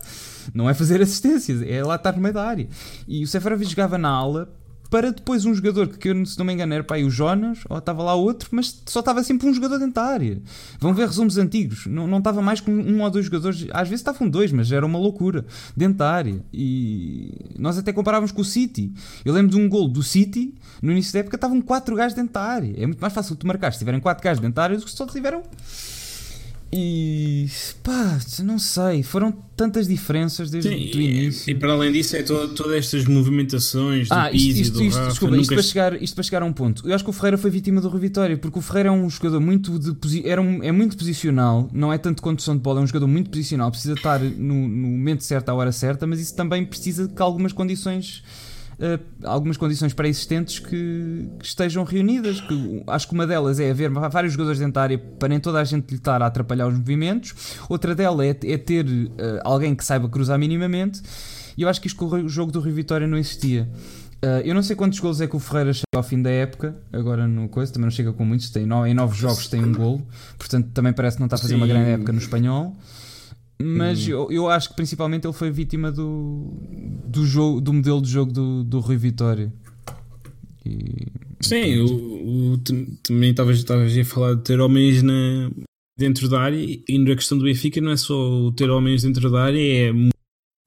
não 0.52 0.68
é 0.68 0.74
fazer 0.74 1.00
assistências, 1.00 1.62
é 1.62 1.82
lá 1.82 1.94
estar 1.94 2.12
no 2.12 2.22
meio 2.22 2.34
da 2.34 2.44
área. 2.44 2.68
E 3.06 3.22
o 3.22 3.26
Seferovic 3.26 3.70
jogava 3.70 3.96
na 3.96 4.10
ala 4.10 4.52
para 4.92 5.10
depois 5.10 5.46
um 5.46 5.54
jogador 5.54 5.88
que, 5.88 6.26
se 6.26 6.38
não 6.38 6.44
me 6.44 6.52
engano, 6.52 6.74
era 6.74 6.84
para 6.84 6.96
aí 6.96 7.04
o 7.04 7.08
Jonas, 7.08 7.60
ou 7.66 7.78
estava 7.78 8.02
lá 8.02 8.14
outro, 8.14 8.50
mas 8.52 8.82
só 8.84 9.00
estava 9.00 9.24
sempre 9.24 9.48
um 9.48 9.54
jogador 9.54 9.78
dentro 9.78 9.94
da 9.94 10.04
área. 10.04 10.38
Vão 10.78 10.92
ver 10.92 11.06
resumos 11.06 11.38
antigos, 11.38 11.86
não, 11.86 12.06
não 12.06 12.18
estava 12.18 12.42
mais 12.42 12.60
com 12.60 12.70
um 12.70 13.00
ou 13.00 13.10
dois 13.10 13.24
jogadores, 13.24 13.66
às 13.70 13.88
vezes 13.88 14.00
estavam 14.00 14.28
dois, 14.28 14.52
mas 14.52 14.70
era 14.70 14.84
uma 14.84 14.98
loucura, 14.98 15.46
dentro 15.74 15.96
da 15.96 16.10
área. 16.12 16.44
E 16.52 17.32
nós 17.58 17.78
até 17.78 17.90
comparávamos 17.90 18.32
com 18.32 18.42
o 18.42 18.44
City. 18.44 18.92
Eu 19.24 19.32
lembro 19.32 19.52
de 19.52 19.56
um 19.56 19.66
gol 19.66 19.88
do 19.88 20.02
City, 20.02 20.54
no 20.82 20.92
início 20.92 21.14
da 21.14 21.20
época, 21.20 21.36
estavam 21.36 21.62
quatro 21.62 21.96
gajos 21.96 22.14
dentro 22.14 22.34
da 22.34 22.42
área. 22.42 22.74
É 22.76 22.84
muito 22.84 23.00
mais 23.00 23.14
fácil 23.14 23.34
tu 23.34 23.46
marcar 23.46 23.72
se 23.72 23.78
tiverem 23.78 23.98
quatro 23.98 24.22
gajos 24.22 24.42
dentro 24.42 24.56
da 24.56 24.64
área 24.64 24.76
do 24.76 24.84
que 24.84 24.90
se 24.90 24.96
só 24.98 25.06
tiveram 25.06 25.42
e 26.74 27.46
pá, 27.82 28.18
não 28.42 28.58
sei, 28.58 29.02
foram 29.02 29.30
tantas 29.54 29.86
diferenças 29.86 30.50
desde 30.50 30.70
Sim, 30.70 30.98
o 30.98 31.00
início. 31.02 31.50
E, 31.50 31.54
para 31.54 31.72
além 31.74 31.92
disso, 31.92 32.16
é 32.16 32.22
todas 32.22 32.72
estas 32.72 33.04
movimentações 33.04 34.08
do 34.08 34.14
ah, 34.14 34.32
isto, 34.32 34.58
isto, 34.58 34.82
isto, 34.82 34.96
Rafa, 34.96 35.10
desculpa, 35.10 35.36
isto, 35.36 35.52
para 35.52 35.62
chegar, 35.62 36.02
isto 36.02 36.14
para 36.14 36.24
chegar 36.24 36.42
a 36.42 36.46
um 36.46 36.52
ponto. 36.52 36.88
Eu 36.88 36.94
acho 36.94 37.04
que 37.04 37.10
o 37.10 37.12
Ferreira 37.12 37.36
foi 37.36 37.50
vítima 37.50 37.78
do 37.78 37.90
Rui 37.90 38.00
Vitória, 38.00 38.38
porque 38.38 38.58
o 38.58 38.62
Ferreira 38.62 38.88
é 38.88 38.92
um 38.92 39.10
jogador 39.10 39.38
muito 39.38 39.78
de, 39.78 40.26
era 40.26 40.40
um, 40.40 40.62
é 40.62 40.72
muito 40.72 40.96
posicional, 40.96 41.68
não 41.74 41.92
é 41.92 41.98
tanto 41.98 42.22
condução 42.22 42.56
de 42.56 42.62
bola, 42.62 42.80
é 42.80 42.84
um 42.84 42.86
jogador 42.86 43.06
muito 43.06 43.28
posicional, 43.28 43.70
precisa 43.70 43.92
estar 43.92 44.18
no, 44.20 44.66
no 44.66 44.88
momento 44.88 45.24
certo, 45.24 45.50
à 45.50 45.54
hora 45.54 45.72
certa, 45.72 46.06
mas 46.06 46.20
isso 46.20 46.34
também 46.34 46.64
precisa 46.64 47.06
que 47.06 47.20
algumas 47.20 47.52
condições 47.52 48.22
uh, 48.82 49.02
algumas 49.24 49.56
condições 49.56 49.94
pré-existentes 49.94 50.58
que, 50.58 51.28
que, 51.38 51.46
estejam 51.46 51.84
reunidas. 51.84 52.40
Que, 52.40 52.82
acho 52.88 53.06
que 53.06 53.14
uma 53.14 53.26
delas 53.26 53.60
é 53.60 53.70
haver 53.70 53.90
vários 53.90 54.32
jogadores 54.32 54.58
dentro 54.58 54.74
da 54.74 54.82
área 54.82 54.98
para 54.98 55.28
nem 55.28 55.38
toda 55.38 55.60
a 55.60 55.64
gente 55.64 55.90
lhe 55.90 55.96
estar 55.96 56.20
a 56.20 56.26
atrapalhar 56.26 56.66
os 56.66 56.76
movimentos. 56.76 57.34
Outra 57.68 57.94
delas 57.94 58.26
é, 58.26 58.52
é 58.52 58.58
ter 58.58 58.84
uh, 58.84 59.10
alguém 59.44 59.74
que 59.74 59.84
saiba 59.84 60.08
cruzar 60.08 60.38
minimamente. 60.38 61.00
E 61.56 61.62
eu 61.62 61.68
acho 61.68 61.80
que 61.80 61.86
isto 61.86 61.96
com 61.96 62.06
o 62.06 62.28
jogo 62.28 62.50
do 62.50 62.60
Rio 62.60 62.74
Vitória 62.74 63.06
não 63.06 63.16
existia. 63.16 63.68
Uh, 64.24 64.40
eu 64.44 64.54
não 64.54 64.62
sei 64.62 64.76
quantos 64.76 65.00
gols 65.00 65.20
é 65.20 65.26
que 65.26 65.34
o 65.34 65.38
Ferreira 65.40 65.72
chega 65.72 65.84
ao 65.96 66.02
fim 66.02 66.22
da 66.22 66.30
época, 66.30 66.76
agora 66.92 67.26
no 67.26 67.48
coisa, 67.48 67.72
também 67.72 67.86
não 67.86 67.90
chega 67.90 68.12
com 68.12 68.24
muitos, 68.24 68.50
tem 68.50 68.64
nove, 68.64 68.88
em 68.88 68.94
nove 68.94 69.18
jogos 69.18 69.48
tem 69.48 69.64
um 69.64 69.72
gol, 69.72 70.00
portanto 70.38 70.68
também 70.72 70.92
parece 70.92 71.16
que 71.16 71.20
não 71.20 71.26
está 71.26 71.34
a 71.34 71.38
fazer 71.40 71.54
Sim. 71.54 71.60
uma 71.60 71.66
grande 71.66 71.90
época 71.90 72.12
no 72.12 72.18
espanhol. 72.18 72.76
Mas 73.62 74.06
hum. 74.06 74.10
eu, 74.10 74.32
eu 74.32 74.48
acho 74.48 74.70
que 74.70 74.76
principalmente 74.76 75.26
ele 75.26 75.32
foi 75.32 75.50
vítima 75.50 75.92
do, 75.92 76.52
do, 77.06 77.24
jogo, 77.24 77.60
do 77.60 77.72
modelo 77.72 78.02
de 78.02 78.10
jogo 78.10 78.32
do, 78.32 78.64
do 78.64 78.80
Rui 78.80 78.96
Vitória. 78.96 79.52
E, 80.64 81.06
Sim, 81.40 81.78
o, 81.80 82.52
o, 82.54 82.58
também 83.02 83.30
estavas 83.30 83.64
a 83.66 84.04
falar 84.04 84.34
de 84.34 84.42
ter 84.42 84.60
homens 84.60 85.02
na, 85.02 85.50
dentro 85.98 86.28
da 86.28 86.40
área 86.40 86.58
e 86.58 86.98
na 86.98 87.14
questão 87.14 87.38
do 87.38 87.44
Benfica 87.44 87.80
não 87.80 87.92
é 87.92 87.96
só 87.96 88.50
ter 88.52 88.70
homens 88.70 89.02
dentro 89.02 89.30
da 89.30 89.44
área, 89.44 89.58
é 89.58 89.92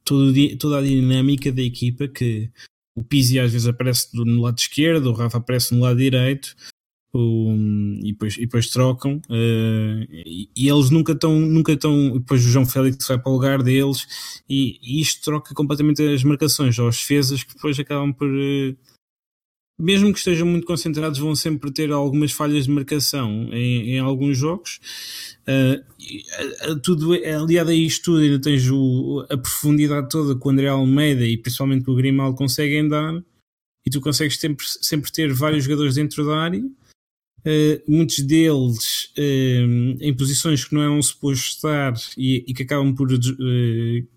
todo, 0.04 0.34
toda 0.58 0.80
a 0.80 0.82
dinâmica 0.82 1.52
da 1.52 1.62
equipa 1.62 2.08
que 2.08 2.50
o 2.98 3.04
Pizzi 3.04 3.39
às 3.39 3.52
vezes 3.52 3.68
aparece 3.68 4.10
no 4.14 4.41
lado 4.41 4.58
esquerdo, 4.58 5.08
o 5.08 5.14
Rafa 5.14 5.38
aparece 5.38 5.74
no 5.74 5.82
lado 5.82 5.98
direito 5.98 6.56
e, 7.18 8.11
depois, 8.11 8.38
e 8.38 8.41
depois 8.41 8.70
trocam 8.70 9.22
uh, 9.30 10.05
e, 10.09 10.49
e, 10.55 10.70
eles 10.70 10.89
nunca 10.89 11.13
estão 11.13 11.39
nunca 11.39 11.74
estão 11.74 12.18
depois 12.18 12.45
o 12.45 12.49
João 12.49 12.66
Félix 12.66 13.07
vai 13.07 13.18
para 13.18 13.30
o 13.30 13.34
lugar 13.34 13.63
deles 13.63 14.41
e, 14.49 14.80
e, 14.82 15.01
isto 15.01 15.24
troca 15.24 15.53
completamente 15.53 16.01
as 16.01 16.24
marcações 16.24 16.78
aos 16.80 16.97
defesas 16.97 17.43
que 17.43 17.53
depois 17.53 17.80
acabam 17.80 18.13
por 18.13 18.28
uh, 18.28 18.76
mesmo 19.78 20.11
que 20.11 20.20
estejam 20.20 20.47
muito 20.47 20.66
concentrados 20.66 21.20
vão 21.20 21.36
sempre 21.36 21.72
ter 21.72 21.91
algumas 21.91 22.32
falhas 22.32 22.66
de 22.66 22.72
marcação 22.72 23.49
em, 23.51 23.95
em 23.95 23.99
alguns 23.99 24.38
jogos. 24.38 24.80
Uh, 25.47 26.80
tudo 26.80 27.13
aliado 27.13 27.72
a 27.72 27.74
isto 27.74 28.05
tudo 28.05 28.20
ainda 28.20 28.39
tens 28.39 28.70
o, 28.70 29.26
a 29.30 29.38
profundidade 29.38 30.09
toda 30.09 30.39
que 30.39 30.47
o 30.47 30.49
André 30.49 30.68
Almeida 30.68 31.26
e 31.26 31.38
principalmente 31.38 31.89
o 31.89 31.95
Grimaldo 31.95 32.38
conseguem 32.38 32.88
dar 32.88 33.22
e 33.86 33.89
tu 33.89 34.01
consegues 34.01 34.39
sempre, 34.39 34.66
sempre 34.82 35.11
ter 35.11 35.34
vários 35.34 35.66
jogadores 35.66 35.95
dentro 35.95 36.26
da 36.26 36.38
área 36.38 36.63
Uh, 37.46 37.80
muitos 37.88 38.22
deles 38.22 39.12
uh, 39.20 39.98
em 40.02 40.12
posições 40.16 40.66
que 40.66 40.74
não 40.74 40.82
eram 40.82 41.00
supostos 41.00 41.54
estar 41.54 41.93
e, 42.18 42.43
e 42.48 42.54
que 42.56 42.64
acabam 42.64 42.96
por 42.96 43.14
uh, 43.14 44.08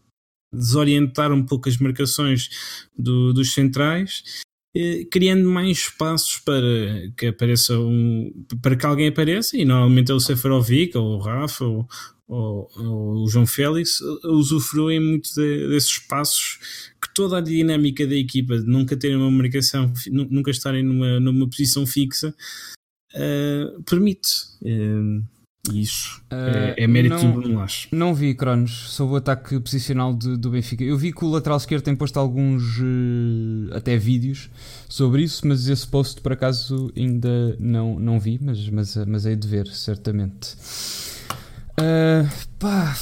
desorientar 0.50 1.30
um 1.30 1.44
pouco 1.44 1.68
as 1.68 1.76
marcações 1.76 2.48
do, 2.96 3.34
dos 3.34 3.52
centrais, 3.52 4.22
criando 5.10 5.50
mais 5.50 5.76
espaços 5.76 6.38
para 6.38 6.62
que 7.18 7.26
apareça 7.26 7.78
um, 7.78 8.32
para 8.62 8.76
que 8.76 8.86
alguém 8.86 9.08
apareça, 9.08 9.58
e 9.58 9.64
normalmente 9.64 10.10
é 10.10 10.14
o 10.14 10.20
Seferovic, 10.20 10.96
ou 10.96 11.16
o 11.16 11.18
Rafa, 11.18 11.64
ou, 11.66 11.86
ou, 12.26 12.70
ou, 12.76 13.24
o 13.24 13.28
João 13.28 13.46
Félix, 13.46 14.00
usufruem 14.24 15.00
muito 15.00 15.34
de, 15.34 15.68
desses 15.68 15.90
espaços 15.90 16.58
que 17.02 17.12
toda 17.12 17.38
a 17.38 17.42
dinâmica 17.42 18.06
da 18.06 18.14
equipa 18.14 18.58
de 18.58 18.66
nunca 18.66 18.96
terem 18.96 19.16
uma 19.18 19.30
marcação, 19.30 19.92
nunca 20.10 20.50
estarem 20.50 20.82
numa, 20.82 21.20
numa 21.20 21.48
posição 21.48 21.86
fixa, 21.86 22.34
uh, 23.14 23.82
permite. 23.82 24.28
Uh, 24.62 25.24
isso 25.72 26.22
uh, 26.32 26.34
é, 26.34 26.84
é, 26.84 26.86
mérito 26.86 27.16
não, 27.16 27.32
do 27.32 27.40
Bruno 27.40 27.58
Lage. 27.58 27.88
Não 27.92 28.14
vi, 28.14 28.34
Cronos, 28.34 28.90
sobre 28.90 29.14
o 29.14 29.16
ataque 29.16 29.60
posicional 29.60 30.14
de, 30.14 30.36
do 30.36 30.50
Benfica. 30.50 30.82
Eu 30.82 30.96
vi 30.96 31.12
que 31.12 31.24
o 31.24 31.28
lateral 31.28 31.58
esquerdo 31.58 31.82
tem 31.82 31.94
posto 31.94 32.18
alguns, 32.18 32.62
até 33.72 33.96
vídeos 33.96 34.48
sobre 34.88 35.22
isso, 35.22 35.46
mas 35.46 35.68
esse 35.68 35.86
post 35.86 36.22
por 36.22 36.32
acaso 36.32 36.90
ainda 36.96 37.54
não, 37.60 37.98
não 37.98 38.18
vi, 38.18 38.38
mas, 38.40 38.68
mas, 38.70 38.96
mas 39.06 39.26
hei 39.26 39.36
de 39.36 39.46
ver, 39.46 39.66
certamente. 39.66 40.56
Pá, 42.58 42.96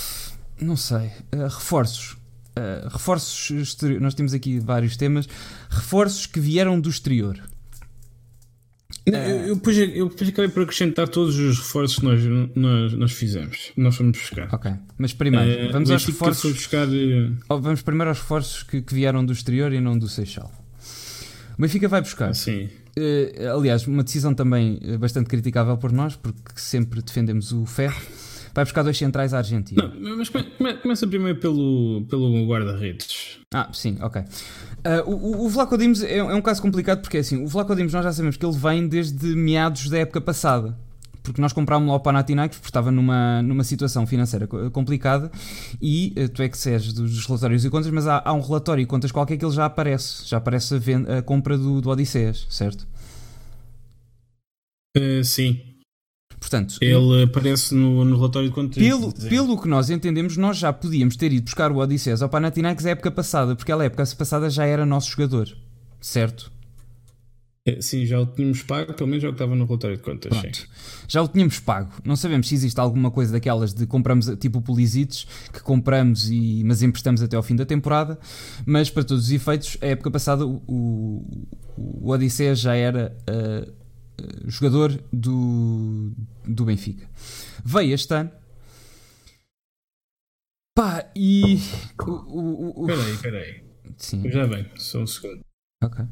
não 0.60 0.76
sei. 0.76 1.12
reforços. 1.32 2.16
reforços. 2.90 3.76
Nós 4.00 4.14
temos 4.14 4.34
aqui 4.34 4.58
vários 4.58 4.96
temas. 4.96 5.28
Reforços 5.70 6.26
que 6.26 6.40
vieram 6.40 6.80
do 6.80 6.90
exterior. 6.90 7.40
Eu, 9.06 9.54
depois, 9.54 9.78
eu 9.78 10.08
depois 10.08 10.30
acabei 10.30 10.50
por 10.50 10.64
acrescentar 10.64 11.08
todos 11.08 11.38
os 11.38 11.58
reforços 11.58 11.98
que 12.00 12.04
nós, 12.04 12.20
nós, 12.56 12.92
nós 12.94 13.12
fizemos. 13.12 13.72
Nós 13.76 13.94
fomos 13.94 14.18
buscar. 14.18 14.52
Ok. 14.52 14.72
Mas 14.98 15.12
primeiro, 15.12 15.72
vamos 15.72 15.90
aos 15.92 16.04
reforços. 16.04 16.52
Buscar... 16.52 16.88
Oh, 17.48 17.60
vamos 17.60 17.82
primeiro 17.82 18.08
aos 18.08 18.18
reforços 18.18 18.64
que, 18.64 18.82
que, 18.82 18.92
vieram 18.92 19.24
do 19.24 19.32
exterior 19.32 19.72
e 19.72 19.80
não 19.80 19.96
do 19.96 20.08
Seixal. 20.08 20.50
O 21.56 21.62
Benfica 21.62 21.86
vai 21.86 22.00
buscar. 22.00 22.34
Sim. 22.34 22.68
Uh, 22.98 23.56
aliás, 23.56 23.86
uma 23.86 24.02
decisão 24.02 24.34
também 24.34 24.80
bastante 24.98 25.28
criticável 25.28 25.76
por 25.76 25.92
nós, 25.92 26.16
porque 26.16 26.40
sempre 26.56 27.00
defendemos 27.00 27.52
o 27.52 27.64
ferro. 27.64 28.00
Vai 28.52 28.64
buscar 28.64 28.82
dois 28.82 28.96
centrais 28.96 29.32
à 29.34 29.38
Argentina. 29.38 29.92
Não, 30.00 30.16
mas 30.16 30.30
começa 30.80 31.06
primeiro 31.06 31.38
pelo, 31.38 32.06
pelo 32.08 32.44
guarda-redes. 32.48 33.15
Ah, 33.54 33.70
sim, 33.72 33.96
ok. 34.00 34.22
Uh, 34.22 35.10
o, 35.10 35.46
o 35.46 35.48
Vlaco 35.48 35.78
Dimos 35.78 36.02
é, 36.02 36.18
é, 36.18 36.34
um 36.34 36.42
caso 36.42 36.60
complicado 36.60 37.00
porque 37.00 37.16
é 37.16 37.20
assim, 37.20 37.42
o 37.42 37.46
Vlaco 37.46 37.74
Dimos 37.74 37.92
nós 37.92 38.04
já 38.04 38.12
sabemos 38.12 38.36
que 38.36 38.44
ele 38.44 38.56
vem 38.56 38.88
desde 38.88 39.34
meados 39.34 39.88
da 39.88 39.98
época 39.98 40.20
passada. 40.20 40.76
Porque 41.22 41.40
nós 41.40 41.52
comprámos 41.52 41.88
lá 41.88 41.94
o 41.96 42.00
Panathinaikos 42.00 42.58
porque 42.58 42.68
estava 42.68 42.92
numa, 42.92 43.42
numa 43.42 43.64
situação 43.64 44.06
financeira 44.06 44.46
complicada 44.46 45.30
e 45.82 46.14
uh, 46.16 46.28
tu 46.28 46.40
é 46.40 46.48
que 46.48 46.68
és 46.68 46.92
dos 46.92 47.26
relatórios 47.26 47.64
e 47.64 47.70
contas, 47.70 47.90
mas 47.90 48.06
há, 48.06 48.22
há, 48.24 48.32
um 48.32 48.40
relatório 48.40 48.82
e 48.82 48.86
contas 48.86 49.10
qualquer 49.10 49.36
que 49.36 49.44
ele 49.44 49.54
já 49.54 49.64
aparece. 49.64 50.24
Já 50.26 50.36
aparece 50.36 50.74
a, 50.74 50.78
venda, 50.78 51.18
a 51.18 51.22
compra 51.22 51.58
do, 51.58 51.80
do 51.80 51.90
Odisseias, 51.90 52.46
certo? 52.48 52.86
Uh, 54.96 55.24
sim, 55.24 55.75
Portanto, 56.38 56.76
ele 56.80 57.24
aparece 57.24 57.74
no, 57.74 58.04
no 58.04 58.16
relatório 58.16 58.48
de 58.48 58.54
contas. 58.54 58.76
Pelo, 58.76 59.12
pelo 59.12 59.60
que 59.60 59.68
nós 59.68 59.90
entendemos, 59.90 60.36
nós 60.36 60.58
já 60.58 60.72
podíamos 60.72 61.16
ter 61.16 61.32
ido 61.32 61.44
buscar 61.44 61.72
o 61.72 61.76
Odisseus 61.76 62.22
ao 62.22 62.28
Panathinaikos 62.28 62.86
a 62.86 62.90
época 62.90 63.10
passada, 63.10 63.56
porque 63.56 63.72
a 63.72 63.84
época 63.84 64.04
passada 64.16 64.48
já 64.50 64.64
era 64.64 64.86
nosso 64.86 65.10
jogador, 65.10 65.48
certo? 66.00 66.52
É, 67.66 67.80
sim, 67.80 68.06
já 68.06 68.20
o 68.20 68.26
tínhamos 68.26 68.62
pago, 68.62 68.94
pelo 68.94 69.08
menos 69.08 69.24
já 69.24 69.28
o 69.28 69.32
que 69.32 69.34
estava 69.42 69.56
no 69.56 69.64
relatório 69.64 69.96
de 69.96 70.02
contas. 70.04 70.32
Já 71.08 71.20
o 71.20 71.26
tínhamos 71.26 71.58
pago. 71.58 71.90
Não 72.04 72.14
sabemos 72.14 72.46
se 72.46 72.54
existe 72.54 72.78
alguma 72.78 73.10
coisa 73.10 73.32
daquelas 73.32 73.74
de 73.74 73.84
compramos, 73.86 74.26
tipo 74.38 74.60
Pulisites, 74.60 75.26
que 75.52 75.60
compramos 75.60 76.30
e 76.30 76.62
mas 76.64 76.80
emprestamos 76.84 77.20
até 77.20 77.36
ao 77.36 77.42
fim 77.42 77.56
da 77.56 77.66
temporada. 77.66 78.20
Mas 78.64 78.88
para 78.88 79.02
todos 79.02 79.24
os 79.24 79.32
efeitos, 79.32 79.76
a 79.82 79.86
época 79.86 80.12
passada 80.12 80.46
o, 80.46 80.62
o, 80.68 81.48
o 81.76 82.10
Odisseia 82.12 82.54
já 82.54 82.76
era 82.76 83.16
uh, 83.28 83.72
jogador 84.46 85.02
do, 85.12 86.12
do 86.44 86.64
Benfica. 86.64 87.08
Veio 87.64 87.94
este 87.94 88.14
ano. 88.14 88.30
Pá, 90.74 91.10
e. 91.16 91.58
Peraí, 92.86 93.16
peraí. 93.22 93.64
Sim. 93.96 94.28
Já 94.30 94.44
vem, 94.46 94.68
só 94.76 95.00
um 95.00 95.06
segundo. 95.06 95.40
Ok. 95.82 96.04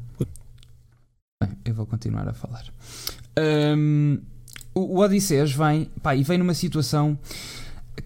Bem, 1.41 1.57
eu 1.65 1.73
vou 1.73 1.85
continuar 1.85 2.27
a 2.27 2.33
falar. 2.33 2.65
Um, 3.37 4.21
o, 4.73 4.97
o 4.97 4.99
Odisseus 4.99 5.53
vem, 5.53 5.85
pá, 6.01 6.15
e 6.15 6.23
vem 6.23 6.37
numa 6.37 6.53
situação 6.53 7.19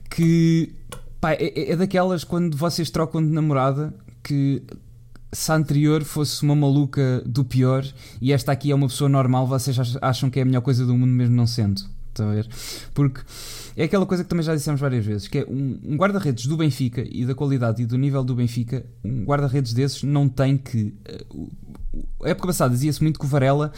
que 0.10 0.74
pá, 1.22 1.34
é, 1.34 1.72
é 1.72 1.76
daquelas 1.76 2.24
quando 2.24 2.58
vocês 2.58 2.90
trocam 2.90 3.22
de 3.22 3.32
namorada 3.32 3.94
que 4.24 4.64
se 5.32 5.52
a 5.52 5.56
anterior 5.56 6.04
fosse 6.04 6.42
uma 6.44 6.56
maluca 6.56 7.22
do 7.26 7.44
pior 7.46 7.86
e 8.22 8.34
esta 8.34 8.52
aqui 8.52 8.72
é 8.72 8.76
uma 8.76 8.88
pessoa 8.88 9.10
normal, 9.10 9.46
vocês 9.48 9.78
acham 10.02 10.30
que 10.30 10.40
é 10.40 10.42
a 10.42 10.46
melhor 10.46 10.62
coisa 10.62 10.86
do 10.86 10.96
mundo 10.96 11.12
mesmo 11.12 11.36
não 11.36 11.48
sendo. 11.48 11.82
Estão 12.10 12.30
a 12.30 12.34
ver? 12.34 12.48
Porque 12.94 13.22
é 13.78 13.84
aquela 13.84 14.06
coisa 14.06 14.24
que 14.24 14.30
também 14.30 14.44
já 14.44 14.56
dissemos 14.56 14.82
várias 14.82 15.06
vezes, 15.06 15.28
que 15.28 15.40
é 15.40 15.46
um, 15.46 15.80
um 15.84 15.96
guarda-redes 15.96 16.48
do 16.48 16.58
Benfica 16.58 17.06
e 17.10 17.26
da 17.26 17.36
qualidade 17.36 17.82
e 17.82 17.86
do 17.86 17.98
nível 17.98 18.24
do 18.24 18.36
Benfica, 18.36 18.86
um 19.04 19.24
guarda-redes 19.24 19.74
desses 19.74 20.04
não 20.04 20.28
tem 20.28 20.58
que. 20.58 20.94
Uh, 21.34 21.50
a 22.24 22.30
época 22.30 22.48
passada 22.48 22.74
dizia-se 22.74 23.02
muito 23.02 23.20
que 23.20 23.26
o 23.26 23.28
Varela 23.28 23.72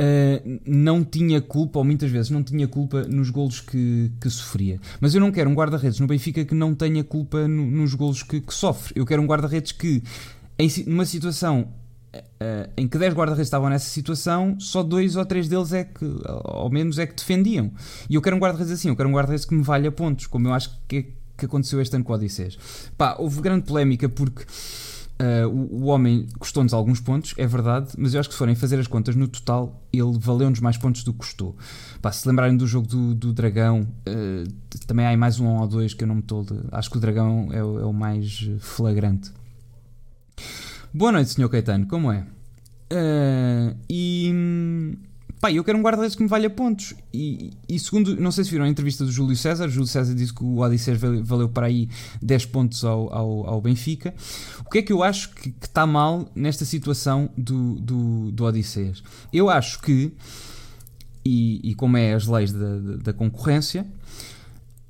uh, 0.00 0.60
não 0.66 1.04
tinha 1.04 1.40
culpa, 1.40 1.78
ou 1.78 1.84
muitas 1.84 2.10
vezes 2.10 2.30
não 2.30 2.42
tinha 2.42 2.66
culpa 2.66 3.02
nos 3.04 3.30
golos 3.30 3.60
que, 3.60 4.10
que 4.20 4.28
sofria. 4.28 4.80
Mas 5.00 5.14
eu 5.14 5.20
não 5.20 5.32
quero 5.32 5.48
um 5.48 5.54
guarda-redes 5.54 6.00
no 6.00 6.06
Benfica 6.06 6.44
que 6.44 6.54
não 6.54 6.74
tenha 6.74 7.02
culpa 7.04 7.46
no, 7.48 7.66
nos 7.66 7.94
golos 7.94 8.22
que, 8.22 8.40
que 8.40 8.54
sofre. 8.54 8.92
Eu 8.96 9.06
quero 9.06 9.22
um 9.22 9.26
guarda-redes 9.26 9.72
que, 9.72 10.02
em, 10.58 10.68
numa 10.86 11.04
situação 11.04 11.68
Uh, 12.36 12.70
em 12.76 12.86
que 12.86 12.98
10 12.98 13.14
guarda-redes 13.14 13.46
estavam 13.46 13.68
nessa 13.68 13.88
situação, 13.88 14.56
só 14.58 14.82
dois 14.82 15.16
ou 15.16 15.24
três 15.24 15.48
deles 15.48 15.72
é 15.72 15.84
que, 15.84 16.04
ao 16.24 16.70
menos, 16.70 16.98
é 16.98 17.06
que 17.06 17.14
defendiam. 17.14 17.70
E 18.08 18.14
eu 18.14 18.22
quero 18.22 18.36
um 18.36 18.38
guarda-redes 18.38 18.72
assim, 18.72 18.88
eu 18.88 18.96
quero 18.96 19.08
um 19.08 19.12
guarda-redes 19.12 19.44
que 19.44 19.54
me 19.54 19.62
valha 19.62 19.90
pontos, 19.90 20.26
como 20.26 20.48
eu 20.48 20.54
acho 20.54 20.70
que, 20.86 21.12
que 21.36 21.44
aconteceu 21.46 21.80
este 21.80 21.94
ano 21.96 22.04
com 22.04 22.12
o 22.12 22.16
Odisseus. 22.16 22.58
Pá, 22.96 23.16
houve 23.18 23.40
grande 23.40 23.66
polémica 23.66 24.08
porque 24.08 24.44
uh, 24.44 25.48
o, 25.48 25.84
o, 25.84 25.86
homem 25.86 26.26
custou-nos 26.38 26.72
alguns 26.72 27.00
pontos, 27.00 27.34
é 27.36 27.46
verdade, 27.46 27.92
mas 27.96 28.14
eu 28.14 28.20
acho 28.20 28.28
que 28.28 28.34
se 28.34 28.38
forem 28.38 28.54
fazer 28.54 28.78
as 28.78 28.86
contas 28.86 29.16
no 29.16 29.28
total, 29.28 29.82
ele 29.92 30.18
valeu-nos 30.18 30.60
mais 30.60 30.76
pontos 30.76 31.04
do 31.04 31.12
que 31.12 31.18
custou. 31.20 31.56
Pá, 32.00 32.12
se 32.12 32.26
lembrarem 32.28 32.56
do 32.56 32.66
jogo 32.66 32.86
do, 32.86 33.14
do 33.14 33.32
Dragão, 33.32 33.80
uh, 33.80 34.52
também 34.86 35.06
há 35.06 35.16
mais 35.16 35.40
um 35.40 35.56
ou 35.56 35.66
dois 35.66 35.94
que 35.94 36.04
eu 36.04 36.08
não 36.08 36.16
me 36.16 36.20
estou. 36.20 36.46
Acho 36.70 36.90
que 36.90 36.96
o 36.96 37.00
Dragão 37.00 37.48
é, 37.50 37.58
é 37.58 37.62
o 37.62 37.92
mais 37.92 38.48
flagrante. 38.60 39.32
Boa 40.96 41.12
noite, 41.12 41.28
Sr. 41.32 41.50
Caetano, 41.50 41.86
como 41.86 42.10
é? 42.10 42.26
Uh, 42.90 43.76
e. 43.86 44.96
Pá, 45.38 45.52
eu 45.52 45.62
quero 45.62 45.76
um 45.76 45.82
guarda-redes 45.82 46.16
que 46.16 46.22
me 46.22 46.28
valha 46.28 46.48
pontos. 46.48 46.94
E, 47.12 47.50
e, 47.68 47.78
segundo, 47.78 48.16
não 48.16 48.32
sei 48.32 48.44
se 48.44 48.50
viram 48.50 48.64
a 48.64 48.68
entrevista 48.68 49.04
do 49.04 49.12
Júlio 49.12 49.36
César, 49.36 49.68
Júlio 49.68 49.86
César 49.86 50.14
disse 50.14 50.32
que 50.32 50.42
o 50.42 50.60
Odisseus 50.60 50.98
valeu 50.98 51.50
para 51.50 51.66
aí 51.66 51.90
10 52.22 52.46
pontos 52.46 52.82
ao, 52.82 53.12
ao, 53.12 53.46
ao 53.46 53.60
Benfica. 53.60 54.14
O 54.64 54.70
que 54.70 54.78
é 54.78 54.82
que 54.82 54.90
eu 54.90 55.02
acho 55.02 55.34
que 55.34 55.54
está 55.60 55.86
mal 55.86 56.30
nesta 56.34 56.64
situação 56.64 57.28
do, 57.36 57.74
do, 57.74 58.32
do 58.32 58.44
Odisseus? 58.44 59.04
Eu 59.30 59.50
acho 59.50 59.82
que, 59.82 60.14
e, 61.22 61.60
e 61.62 61.74
como 61.74 61.98
é 61.98 62.14
as 62.14 62.26
leis 62.26 62.50
da, 62.50 62.78
da, 62.78 62.96
da 62.96 63.12
concorrência, 63.12 63.86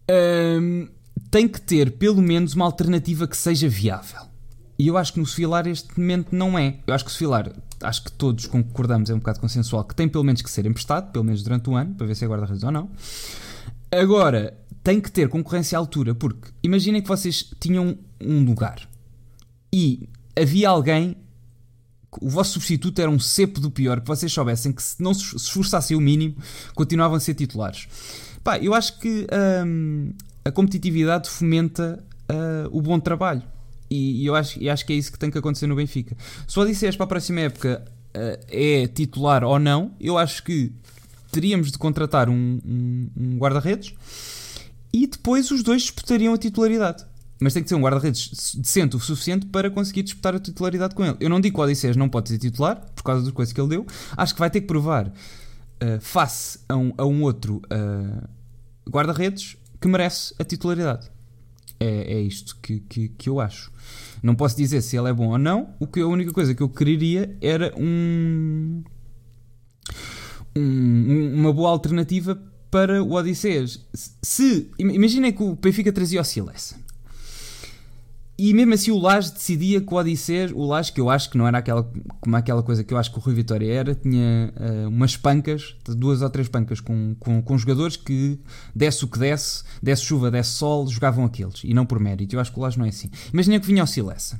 hum, 0.08 0.86
tem 1.32 1.48
que 1.48 1.60
ter 1.60 1.98
pelo 1.98 2.22
menos 2.22 2.54
uma 2.54 2.64
alternativa 2.64 3.26
que 3.26 3.36
seja 3.36 3.68
viável. 3.68 4.35
E 4.78 4.86
eu 4.86 4.98
acho 4.98 5.12
que 5.14 5.20
no 5.20 5.26
Sefilar 5.26 5.66
este 5.66 5.98
momento 5.98 6.34
não 6.34 6.58
é. 6.58 6.80
Eu 6.86 6.94
acho 6.94 7.04
que 7.04 7.10
o 7.10 7.12
Sefilar, 7.12 7.50
acho 7.80 8.04
que 8.04 8.12
todos 8.12 8.46
concordamos, 8.46 9.08
é 9.08 9.14
um 9.14 9.18
bocado 9.18 9.40
consensual, 9.40 9.84
que 9.84 9.94
tem 9.94 10.08
pelo 10.08 10.24
menos 10.24 10.42
que 10.42 10.50
ser 10.50 10.66
emprestado, 10.66 11.10
pelo 11.12 11.24
menos 11.24 11.42
durante 11.42 11.70
o 11.70 11.74
ano, 11.74 11.94
para 11.94 12.06
ver 12.06 12.14
se 12.14 12.24
é 12.24 12.28
guarda-redes 12.28 12.62
ou 12.62 12.70
não. 12.70 12.90
Agora, 13.90 14.56
tem 14.82 15.00
que 15.00 15.10
ter 15.10 15.28
concorrência 15.28 15.76
à 15.76 15.80
altura, 15.80 16.14
porque 16.14 16.50
imaginem 16.62 17.00
que 17.00 17.08
vocês 17.08 17.52
tinham 17.58 17.98
um 18.20 18.44
lugar 18.44 18.88
e 19.72 20.08
havia 20.38 20.68
alguém, 20.68 21.16
o 22.20 22.28
vosso 22.28 22.52
substituto 22.52 23.00
era 23.00 23.10
um 23.10 23.18
cepo 23.18 23.60
do 23.60 23.70
pior, 23.70 24.00
que 24.00 24.06
vocês 24.06 24.32
soubessem 24.32 24.72
que 24.72 24.82
se 24.82 25.02
não 25.02 25.12
se 25.12 25.36
esforçassem 25.36 25.96
o 25.96 26.00
mínimo, 26.00 26.36
continuavam 26.74 27.16
a 27.16 27.20
ser 27.20 27.34
titulares. 27.34 27.88
Pá, 28.44 28.58
eu 28.58 28.74
acho 28.74 28.98
que 29.00 29.26
hum, 29.66 30.12
a 30.44 30.50
competitividade 30.52 31.28
fomenta 31.28 32.02
uh, 32.30 32.68
o 32.70 32.80
bom 32.80 33.00
trabalho. 33.00 33.42
E, 33.90 34.22
e 34.22 34.26
eu, 34.26 34.34
acho, 34.34 34.60
e 34.62 34.68
acho 34.68 34.84
que 34.84 34.92
é 34.92 34.96
isso 34.96 35.12
que 35.12 35.18
tem 35.18 35.30
que 35.30 35.38
acontecer 35.38 35.66
no 35.66 35.76
Benfica. 35.76 36.16
Se 36.46 36.58
o 36.58 36.62
Odisseias 36.62 36.96
para 36.96 37.04
a 37.04 37.08
próxima 37.08 37.40
época 37.40 37.84
uh, 38.16 38.44
é 38.48 38.86
titular 38.88 39.44
ou 39.44 39.58
não, 39.58 39.92
eu 40.00 40.18
acho 40.18 40.42
que 40.42 40.72
teríamos 41.30 41.70
de 41.70 41.78
contratar 41.78 42.28
um, 42.28 42.60
um, 42.64 43.10
um 43.16 43.38
guarda-redes 43.38 43.94
e 44.92 45.06
depois 45.06 45.50
os 45.50 45.62
dois 45.62 45.82
disputariam 45.82 46.32
a 46.32 46.38
titularidade. 46.38 47.04
Mas 47.38 47.52
tem 47.52 47.62
que 47.62 47.68
ser 47.68 47.74
um 47.74 47.82
guarda-redes 47.82 48.54
decente 48.54 48.96
o 48.96 49.00
suficiente 49.00 49.44
para 49.46 49.70
conseguir 49.70 50.02
disputar 50.02 50.34
a 50.34 50.40
titularidade 50.40 50.94
com 50.94 51.04
ele. 51.04 51.16
Eu 51.20 51.28
não 51.28 51.38
digo 51.38 51.56
que 51.56 51.60
o 51.60 51.64
Odisseias 51.64 51.94
não 51.94 52.08
pode 52.08 52.30
ser 52.30 52.38
titular, 52.38 52.80
por 52.94 53.02
causa 53.02 53.22
das 53.22 53.32
coisas 53.32 53.52
que 53.52 53.60
ele 53.60 53.68
deu. 53.68 53.86
Acho 54.16 54.32
que 54.32 54.40
vai 54.40 54.48
ter 54.48 54.62
que 54.62 54.66
provar, 54.66 55.08
uh, 55.08 56.00
face 56.00 56.60
a 56.66 56.76
um, 56.76 56.94
a 56.96 57.04
um 57.04 57.22
outro 57.22 57.60
uh, 57.66 58.28
guarda-redes, 58.90 59.58
que 59.78 59.86
merece 59.86 60.34
a 60.38 60.44
titularidade. 60.44 61.10
É, 61.78 62.14
é 62.14 62.20
isto 62.20 62.56
que, 62.62 62.80
que, 62.80 63.08
que 63.08 63.28
eu 63.28 63.40
acho. 63.40 63.70
Não 64.22 64.34
posso 64.34 64.56
dizer 64.56 64.80
se 64.82 64.96
ele 64.96 65.08
é 65.08 65.12
bom 65.12 65.28
ou 65.28 65.38
não. 65.38 65.74
O 65.78 65.86
que 65.86 66.00
a 66.00 66.06
única 66.06 66.32
coisa 66.32 66.54
que 66.54 66.62
eu 66.62 66.68
quereria 66.68 67.36
era 67.40 67.72
um, 67.76 68.82
um 70.56 71.34
uma 71.34 71.52
boa 71.52 71.70
alternativa 71.70 72.40
para 72.70 73.02
o 73.02 73.12
Odisseias. 73.12 73.86
Se 74.22 74.70
imaginem 74.78 75.32
que 75.32 75.42
o 75.42 75.54
Benfica 75.54 75.92
trazia 75.92 76.20
o 76.20 76.24
Silas 76.24 76.85
e 78.38 78.52
mesmo 78.52 78.74
assim 78.74 78.90
o 78.90 78.98
Laje 78.98 79.32
decidia 79.32 79.80
que 79.80 79.94
o 80.54 80.66
Laje, 80.66 80.92
que 80.92 81.00
eu 81.00 81.08
acho 81.08 81.30
que 81.30 81.38
não 81.38 81.48
era 81.48 81.58
aquela, 81.58 81.90
como 82.20 82.36
aquela 82.36 82.62
coisa 82.62 82.84
que 82.84 82.92
eu 82.92 82.98
acho 82.98 83.10
que 83.10 83.18
o 83.18 83.20
Rui 83.20 83.34
Vitória 83.34 83.72
era, 83.72 83.94
tinha 83.94 84.52
uh, 84.56 84.88
umas 84.88 85.16
pancas, 85.16 85.74
duas 85.86 86.20
ou 86.20 86.28
três 86.28 86.48
pancas 86.48 86.80
com, 86.80 87.16
com, 87.18 87.40
com, 87.40 87.58
jogadores 87.58 87.96
que 87.96 88.38
desse 88.74 89.04
o 89.04 89.08
que 89.08 89.18
desse, 89.18 89.64
desse 89.82 90.02
chuva, 90.02 90.30
desse 90.30 90.50
sol, 90.50 90.86
jogavam 90.86 91.24
aqueles, 91.24 91.62
e 91.64 91.72
não 91.72 91.86
por 91.86 91.98
mérito. 91.98 92.36
Eu 92.36 92.40
acho 92.40 92.52
que 92.52 92.58
o 92.58 92.62
Laje 92.62 92.78
não 92.78 92.84
é 92.84 92.90
assim. 92.90 93.10
Imagina 93.32 93.58
que 93.58 93.66
vinha 93.66 93.82
o 93.82 93.86
Silessa 93.86 94.38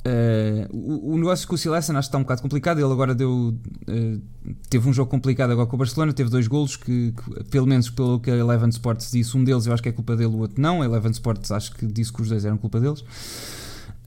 Uh, 0.00 0.66
o, 0.74 1.12
o, 1.12 1.16
negócio 1.18 1.46
com 1.46 1.54
o 1.54 1.58
Silesen 1.58 1.94
acho 1.94 2.06
que 2.06 2.08
está 2.08 2.18
um 2.18 2.22
bocado 2.22 2.40
complicado. 2.40 2.78
Ele 2.78 2.90
agora 2.90 3.14
deu. 3.14 3.54
Uh, 3.86 4.20
teve 4.68 4.88
um 4.88 4.92
jogo 4.92 5.10
complicado 5.10 5.50
agora 5.50 5.66
com 5.66 5.76
o 5.76 5.78
Barcelona, 5.78 6.12
teve 6.12 6.30
dois 6.30 6.46
golos 6.48 6.76
que, 6.76 7.12
que, 7.12 7.44
pelo 7.44 7.66
menos 7.66 7.90
pelo 7.90 8.18
que 8.18 8.30
a 8.30 8.36
Eleven 8.36 8.70
Sports 8.70 9.10
disse, 9.10 9.36
um 9.36 9.44
deles 9.44 9.66
eu 9.66 9.74
acho 9.74 9.82
que 9.82 9.90
é 9.90 9.92
culpa 9.92 10.16
dele, 10.16 10.34
o 10.34 10.38
outro 10.38 10.60
não. 10.60 10.80
A 10.80 10.84
Eleven 10.86 11.10
Sports 11.10 11.50
acho 11.50 11.74
que 11.74 11.86
disse 11.86 12.12
que 12.12 12.22
os 12.22 12.28
dois 12.28 12.44
eram 12.44 12.56
culpa 12.56 12.80
deles. 12.80 13.00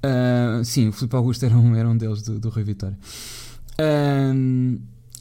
Uh, 0.03 0.63
sim, 0.65 0.87
o 0.87 0.91
Filipe 0.91 1.15
Augusto 1.15 1.45
era 1.45 1.55
um, 1.55 1.75
era 1.75 1.87
um 1.87 1.95
deles 1.95 2.23
do, 2.23 2.39
do 2.39 2.49
Vitória. 2.51 2.97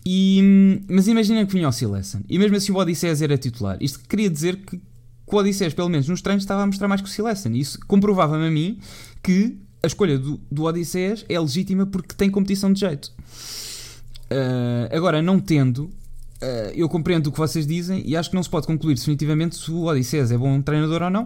E, 0.04 0.82
mas 0.88 1.06
imaginem 1.06 1.46
que 1.46 1.52
vinha 1.52 1.68
o 1.68 1.72
Silesen 1.72 2.22
e 2.28 2.36
mesmo 2.36 2.56
assim 2.56 2.72
o 2.72 2.76
Odisseus 2.76 3.22
era 3.22 3.38
titular. 3.38 3.76
Isto 3.80 4.00
queria 4.08 4.28
dizer 4.28 4.56
que, 4.56 4.78
que 4.78 4.82
o 5.26 5.36
Odisseus, 5.36 5.74
pelo 5.74 5.88
menos 5.88 6.08
nos 6.08 6.20
treinos, 6.20 6.42
estava 6.42 6.62
a 6.62 6.66
mostrar 6.66 6.88
mais 6.88 7.00
que 7.00 7.08
o 7.08 7.10
Silesen. 7.10 7.56
Isso 7.56 7.78
comprovava-me 7.86 8.46
a 8.46 8.50
mim 8.50 8.78
que 9.22 9.58
a 9.82 9.86
escolha 9.86 10.18
do, 10.18 10.40
do 10.50 10.64
é 10.68 11.40
legítima 11.40 11.86
porque 11.86 12.14
tem 12.14 12.30
competição 12.30 12.72
de 12.72 12.80
jeito. 12.80 13.12
Uh, 14.30 14.88
agora, 14.94 15.20
não 15.20 15.38
tendo, 15.40 15.84
uh, 15.84 16.72
eu 16.74 16.88
compreendo 16.88 17.26
o 17.26 17.32
que 17.32 17.38
vocês 17.38 17.66
dizem 17.66 18.02
e 18.06 18.16
acho 18.16 18.30
que 18.30 18.36
não 18.36 18.42
se 18.42 18.48
pode 18.48 18.66
concluir 18.66 18.94
definitivamente 18.94 19.56
se 19.56 19.70
o 19.70 19.84
Odisseias 19.84 20.30
é 20.30 20.38
bom 20.38 20.62
treinador 20.62 21.02
ou 21.02 21.10
não. 21.10 21.24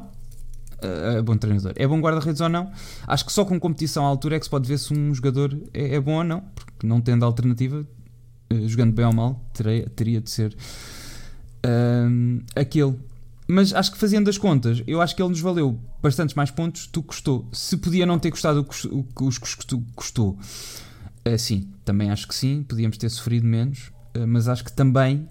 Uh, 0.82 1.18
é 1.18 1.22
bom 1.22 1.36
treinador, 1.36 1.72
é 1.76 1.86
bom 1.86 2.00
guarda-redes 2.00 2.40
ou 2.40 2.48
não. 2.48 2.70
Acho 3.06 3.26
que 3.26 3.32
só 3.32 3.44
com 3.44 3.60
competição 3.60 4.04
à 4.04 4.08
altura 4.08 4.36
é 4.36 4.38
que 4.38 4.46
se 4.46 4.50
pode 4.50 4.66
ver 4.66 4.78
se 4.78 4.92
um 4.92 5.14
jogador 5.14 5.56
é, 5.72 5.94
é 5.94 6.00
bom 6.00 6.16
ou 6.16 6.24
não, 6.24 6.40
porque 6.54 6.86
não 6.86 7.00
tendo 7.00 7.24
alternativa, 7.24 7.86
jogando 8.66 8.92
bem 8.92 9.04
ou 9.04 9.14
mal, 9.14 9.40
teria, 9.52 9.88
teria 9.90 10.20
de 10.20 10.30
ser 10.30 10.56
aquele. 12.54 12.94
Mas 13.48 13.72
acho 13.72 13.92
que 13.92 13.98
fazendo 13.98 14.28
as 14.28 14.36
contas, 14.36 14.82
eu 14.86 15.00
acho 15.00 15.14
que 15.14 15.22
ele 15.22 15.28
nos 15.30 15.40
valeu 15.40 15.78
bastantes 16.02 16.34
mais 16.34 16.50
pontos 16.50 16.88
do 16.88 17.00
que 17.00 17.08
custou. 17.08 17.48
Se 17.52 17.76
podia 17.76 18.04
não 18.04 18.18
ter 18.18 18.30
custado 18.30 18.60
o 18.60 19.04
que 19.04 19.24
os 19.24 19.38
custou, 19.94 20.30
uh, 20.30 21.38
sim, 21.38 21.70
também 21.84 22.10
acho 22.10 22.26
que 22.26 22.34
sim, 22.34 22.64
podíamos 22.64 22.96
ter 22.98 23.08
sofrido 23.08 23.46
menos, 23.46 23.92
uh, 24.16 24.26
mas 24.26 24.48
acho 24.48 24.64
que 24.64 24.72
também 24.72 25.28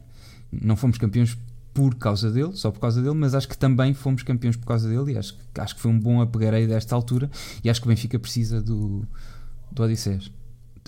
não 0.50 0.76
fomos 0.76 0.98
campeões 0.98 1.38
por 1.74 1.96
causa 1.96 2.32
dele, 2.32 2.54
só 2.54 2.72
por 2.72 2.80
causa 2.80 3.02
dele, 3.02 3.16
mas 3.16 3.36
acho 3.36 3.50
que 3.50 3.58
também 3.58 3.94
fomos 3.94 4.24
campeões 4.24 4.56
por 4.56 4.66
causa 4.66 4.88
dele 4.88 5.12
e 5.12 5.18
acho, 5.18 5.38
acho 5.60 5.76
que 5.76 5.82
foi 5.82 5.92
um 5.92 6.00
bom 6.00 6.22
apegareio 6.22 6.70
desta 6.70 6.96
altura 6.96 7.30
e 7.62 7.70
acho 7.70 7.82
que 7.82 7.88
o 7.88 7.90
Benfica 7.90 8.18
precisa 8.18 8.62
do, 8.62 9.06
do 9.70 9.84
Odisseias. 9.84 10.32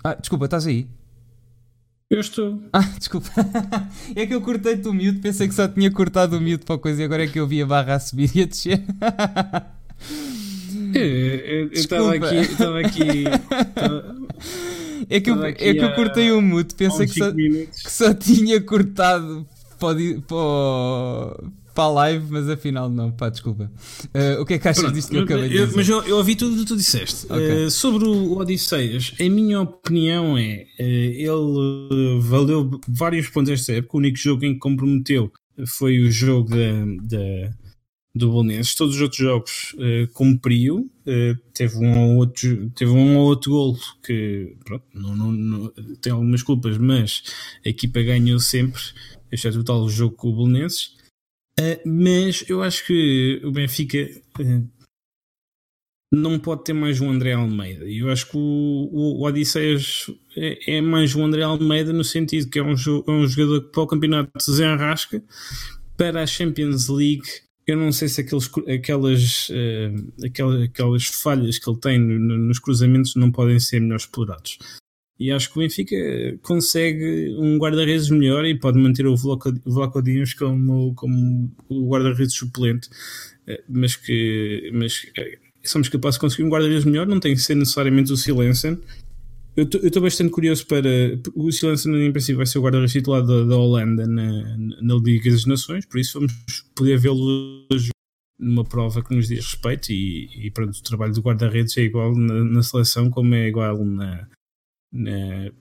Ah, 0.01 0.13
desculpa, 0.13 0.45
estás 0.45 0.65
aí? 0.65 0.87
Eu 2.09 2.21
estou. 2.21 2.61
Ah, 2.71 2.79
desculpa. 2.97 3.29
é 4.15 4.25
que 4.25 4.33
eu 4.33 4.41
cortei-te 4.41 4.87
o 4.87 4.93
mute, 4.93 5.19
pensei 5.19 5.47
que 5.47 5.53
só 5.53 5.67
tinha 5.67 5.91
cortado 5.91 6.37
o 6.37 6.41
mute 6.41 6.65
para 6.65 6.75
a 6.75 6.79
coisa 6.79 7.01
e 7.01 7.05
agora 7.05 7.25
é 7.25 7.27
que 7.27 7.39
eu 7.39 7.47
vi 7.47 7.61
a 7.61 7.65
barra 7.65 7.95
a 7.95 7.99
subir 7.99 8.31
e 8.35 8.43
a 8.43 8.45
descer. 8.45 8.83
eu 10.93 11.71
estava 11.73 12.15
aqui. 12.15 12.35
Estava 12.35 12.79
aqui 12.79 13.25
é 15.09 15.19
que, 15.19 15.29
eu, 15.29 15.43
é 15.45 15.53
que 15.53 15.79
eu 15.79 15.95
cortei 15.95 16.31
o 16.31 16.41
mute, 16.41 16.75
pensei 16.75 17.07
que 17.07 17.13
só, 17.13 17.31
que 17.31 17.91
só 17.91 18.13
tinha 18.13 18.59
cortado 18.59 19.47
para, 19.79 19.95
para, 20.27 21.43
para 21.77 21.83
a 21.83 21.89
live, 21.89 22.25
mas 22.31 22.49
afinal 22.49 22.89
não, 22.89 23.11
pá, 23.11 23.29
desculpa. 23.29 23.71
Uh, 24.05 24.41
o 24.41 24.45
que 24.47 24.55
é 24.55 24.57
que 24.57 24.67
achas 24.67 24.81
Pronto, 24.81 24.95
disto 24.95 25.11
que 25.11 25.17
eu 25.17 25.21
acabei 25.21 25.47
de 25.47 25.59
dizer? 25.59 25.75
Mas 25.75 25.87
eu, 25.87 26.01
eu 26.05 26.17
ouvi 26.17 26.35
tudo 26.35 26.55
o 26.55 26.57
que 26.57 26.65
tu 26.65 26.75
disseste. 26.75 27.27
Okay. 27.27 27.65
Uh, 27.65 27.69
sobre 27.69 28.07
o 28.07 28.35
Odisseias, 28.35 29.13
a 29.19 29.29
minha 29.29 29.61
opinião 29.61 30.35
é, 30.35 30.65
uh, 30.79 30.83
ele 30.83 32.19
valeu 32.19 32.81
vários 32.87 33.29
pontos 33.29 33.51
esta 33.51 33.73
época, 33.73 33.95
o 33.95 33.99
único 33.99 34.17
jogo 34.17 34.43
em 34.43 34.53
que 34.53 34.59
comprometeu 34.59 35.31
foi 35.67 35.99
o 35.99 36.09
jogo 36.09 36.49
da, 36.49 36.85
da 37.03 37.53
do 38.15 38.31
Bolonenses. 38.31 38.73
Todos 38.73 38.95
os 38.95 39.01
outros 39.01 39.21
jogos 39.21 39.75
uh, 39.75 40.11
cumpriu. 40.13 40.89
Uh, 41.05 41.37
teve, 41.53 41.77
um 41.77 41.95
ou 41.95 42.15
outro, 42.17 42.71
teve 42.71 42.89
um 42.89 43.17
ou 43.17 43.27
outro 43.27 43.51
golo 43.51 43.77
que 44.03 44.55
pronto, 44.65 44.83
não, 44.95 45.15
não, 45.15 45.31
não, 45.31 45.73
tem 46.01 46.11
algumas 46.11 46.41
culpas, 46.41 46.75
mas 46.79 47.21
a 47.63 47.69
equipa 47.69 48.01
ganhou 48.01 48.39
sempre, 48.39 48.81
exceto 49.31 49.59
o 49.59 49.63
tal 49.63 49.87
jogo 49.87 50.15
com 50.15 50.29
o 50.29 50.35
Bolonenses. 50.35 50.96
Uh, 51.59 51.81
mas 51.85 52.43
eu 52.47 52.61
acho 52.61 52.85
que 52.85 53.41
o 53.43 53.51
Benfica 53.51 53.97
uh, 54.39 54.69
não 56.11 56.39
pode 56.39 56.63
ter 56.63 56.73
mais 56.73 57.01
um 57.01 57.09
André 57.09 57.33
Almeida. 57.33 57.85
Eu 57.85 58.09
acho 58.11 58.29
que 58.29 58.37
o, 58.37 58.39
o, 58.39 59.21
o 59.21 59.25
Odisseias 59.25 60.05
é, 60.35 60.77
é, 60.77 60.81
mais 60.81 61.15
um 61.15 61.25
André 61.25 61.41
Almeida 61.41 61.91
no 61.91 62.03
sentido 62.03 62.49
que 62.49 62.59
é 62.59 62.63
um, 62.63 62.73
é 62.73 63.11
um 63.11 63.27
jogador 63.27 63.61
que 63.61 63.71
para 63.71 63.81
o 63.81 63.87
campeonato 63.87 64.31
se 64.39 64.51
desenrasca 64.51 65.23
para 65.97 66.23
a 66.23 66.27
Champions 66.27 66.87
League. 66.87 67.27
Eu 67.65 67.75
não 67.75 67.91
sei 67.91 68.07
se 68.07 68.21
aqueles, 68.21 68.49
aquelas, 68.73 69.49
uh, 69.49 70.25
aquelas, 70.25 70.61
aquelas 70.61 71.05
falhas 71.05 71.59
que 71.59 71.69
ele 71.69 71.79
tem 71.79 71.99
no, 71.99 72.37
nos 72.37 72.59
cruzamentos 72.59 73.15
não 73.15 73.31
podem 73.31 73.59
ser 73.59 73.81
melhor 73.81 73.97
explorados. 73.97 74.57
E 75.19 75.31
acho 75.31 75.51
que 75.51 75.57
o 75.57 75.61
Benfica 75.61 75.95
consegue 76.43 77.35
um 77.39 77.57
guarda-redes 77.57 78.09
melhor 78.09 78.45
e 78.45 78.57
pode 78.57 78.77
manter 78.77 79.07
o 79.07 79.15
Vlaco 79.15 80.01
Dias 80.01 80.33
como, 80.33 80.93
como 80.93 81.51
o 81.67 81.89
guarda-redes 81.89 82.35
suplente, 82.35 82.87
eh, 83.47 83.63
mas 83.67 83.95
que 83.95 84.69
mas 84.73 85.07
eh, 85.17 85.39
somos 85.63 85.89
capazes 85.89 86.15
de 86.15 86.21
conseguir 86.21 86.43
um 86.43 86.49
guarda-redes 86.49 86.85
melhor, 86.85 87.07
não 87.07 87.19
tem 87.19 87.33
que 87.33 87.41
ser 87.41 87.55
necessariamente 87.55 88.11
o 88.13 88.17
Silensen. 88.17 88.77
Eu 89.55 89.63
estou 89.63 90.03
bastante 90.03 90.29
curioso 90.29 90.67
para. 90.67 90.87
O 91.33 91.51
Silensen, 91.51 91.95
em 92.05 92.11
princípio, 92.11 92.37
vai 92.37 92.45
ser 92.45 92.59
o 92.59 92.61
guarda-redes 92.61 92.93
titular 92.93 93.25
da, 93.25 93.43
da, 93.43 93.57
Holanda 93.57 94.05
na, 94.05 94.55
na 94.81 94.95
Liga 94.95 95.31
das 95.31 95.45
Nações, 95.45 95.83
por 95.87 95.99
isso 95.99 96.19
vamos 96.19 96.33
poder 96.75 96.99
vê-lo 96.99 97.67
numa 98.39 98.63
prova 98.63 99.03
que 99.03 99.15
nos 99.15 99.27
diz 99.27 99.39
respeito. 99.39 99.91
E, 99.91 100.45
e 100.45 100.51
pronto, 100.51 100.77
o 100.77 100.83
trabalho 100.83 101.11
do 101.11 101.21
guarda-redes 101.21 101.75
é 101.75 101.81
igual 101.81 102.15
na, 102.15 102.43
na 102.43 102.61
seleção 102.61 103.09
como 103.09 103.33
é 103.33 103.47
igual 103.47 103.83
na, 103.83 104.27
na, 104.91 105.51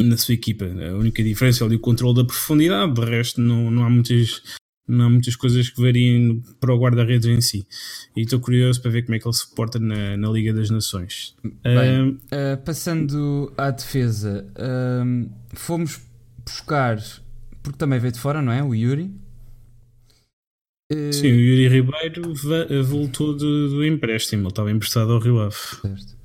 na 0.00 0.16
sua 0.16 0.34
equipa. 0.34 0.64
A 0.64 0.96
única 0.96 1.22
diferença 1.22 1.64
é 1.64 1.66
ali 1.66 1.76
o 1.76 1.80
controle 1.80 2.16
da 2.16 2.24
profundidade, 2.24 2.94
de 2.94 3.04
resto 3.04 3.40
não, 3.40 3.70
não 3.70 3.84
há 3.84 3.90
muitas 3.90 4.42
não 4.88 5.06
há 5.06 5.10
muitas 5.10 5.34
coisas 5.34 5.68
que 5.68 5.80
variem 5.80 6.42
para 6.60 6.72
o 6.72 6.78
guarda-redes 6.78 7.26
em 7.26 7.40
si. 7.40 7.66
E 8.16 8.22
estou 8.22 8.38
curioso 8.38 8.80
para 8.80 8.90
ver 8.90 9.02
como 9.02 9.16
é 9.16 9.18
que 9.18 9.26
ele 9.26 9.34
se 9.34 9.52
porta 9.54 9.78
na, 9.78 10.16
na 10.16 10.30
Liga 10.30 10.52
das 10.52 10.70
Nações. 10.70 11.34
Bem, 11.42 12.10
uh, 12.10 12.62
passando 12.64 13.52
à 13.56 13.70
defesa, 13.70 14.46
uh, 14.52 15.30
fomos 15.54 16.00
buscar, 16.44 16.98
porque 17.62 17.78
também 17.78 17.98
veio 17.98 18.12
de 18.12 18.20
fora, 18.20 18.40
não 18.40 18.52
é? 18.52 18.62
O 18.62 18.74
Yuri. 18.74 19.10
Uh... 20.92 21.12
Sim, 21.12 21.32
o 21.32 21.40
Yuri 21.40 21.68
Ribeiro 21.68 22.32
voltou 22.84 23.36
do, 23.36 23.68
do 23.70 23.84
empréstimo, 23.84 24.42
ele 24.42 24.48
estava 24.50 24.70
emprestado 24.70 25.12
ao 25.12 25.18
Rio 25.18 25.40
Ave. 25.40 25.56
Certo. 25.82 26.15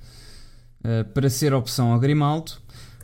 Uh, 0.83 1.05
para 1.13 1.29
ser 1.29 1.53
opção 1.53 1.91
ao 1.91 1.99
Grimaldo. 1.99 2.53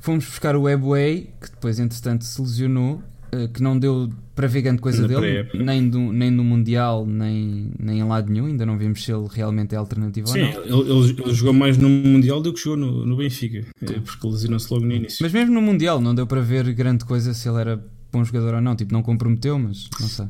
Fomos 0.02 0.26
buscar 0.26 0.56
o 0.56 0.64
Webway, 0.64 1.30
que 1.42 1.52
depois, 1.52 1.80
entretanto, 1.80 2.24
se 2.24 2.42
lesionou, 2.42 3.04
uh, 3.34 3.48
que 3.50 3.62
não 3.62 3.78
deu 3.78 4.10
para 4.38 4.48
ver 4.48 4.62
grande 4.62 4.82
coisa 4.82 5.02
Na 5.02 5.08
dele, 5.08 5.50
nem, 5.56 5.90
do, 5.90 6.00
nem 6.14 6.30
no 6.30 6.44
Mundial, 6.44 7.06
nem, 7.08 7.72
nem 7.80 8.00
em 8.00 8.04
lado 8.04 8.32
nenhum. 8.32 8.46
Ainda 8.46 8.66
não 8.66 8.78
vimos 8.78 9.04
se 9.04 9.12
ele 9.12 9.28
realmente 9.32 9.74
é 9.74 9.78
alternativo 9.78 10.28
Sim, 10.28 10.44
ou 10.44 10.70
não. 10.70 10.82
Ele, 10.84 11.16
ele, 11.24 11.34
jogou 11.34 11.54
mais 11.54 11.78
no 11.78 11.90
Mundial 11.90 12.40
do 12.40 12.54
que 12.54 12.60
jogou 12.60 12.78
no, 12.78 13.06
no 13.06 13.18
Benfica, 13.18 13.66
eh, 13.82 14.00
porque 14.06 14.28
lesionou-se 14.28 14.72
logo 14.72 14.86
no 14.86 14.94
início. 14.94 15.18
Mas 15.22 15.32
mesmo 15.32 15.56
no 15.56 15.62
Mundial, 15.62 16.00
não 16.00 16.14
deu 16.14 16.28
para 16.28 16.40
ver 16.40 16.72
grande 16.74 17.04
coisa 17.04 17.34
se 17.34 17.50
ele 17.50 17.60
era 17.60 17.84
bom 18.12 18.24
jogador 18.24 18.54
ou 18.54 18.62
não. 18.62 18.76
Tipo, 18.76 18.94
não 18.94 19.02
comprometeu, 19.02 19.58
mas 19.58 19.90
não 20.00 20.08
sei. 20.08 20.26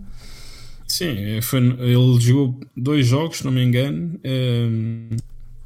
Sim, 0.87 1.41
foi, 1.41 1.59
ele 1.59 2.21
jogou 2.21 2.61
dois 2.75 3.05
jogos, 3.05 3.39
se 3.39 3.45
não 3.45 3.51
me 3.51 3.61
engano. 3.61 4.17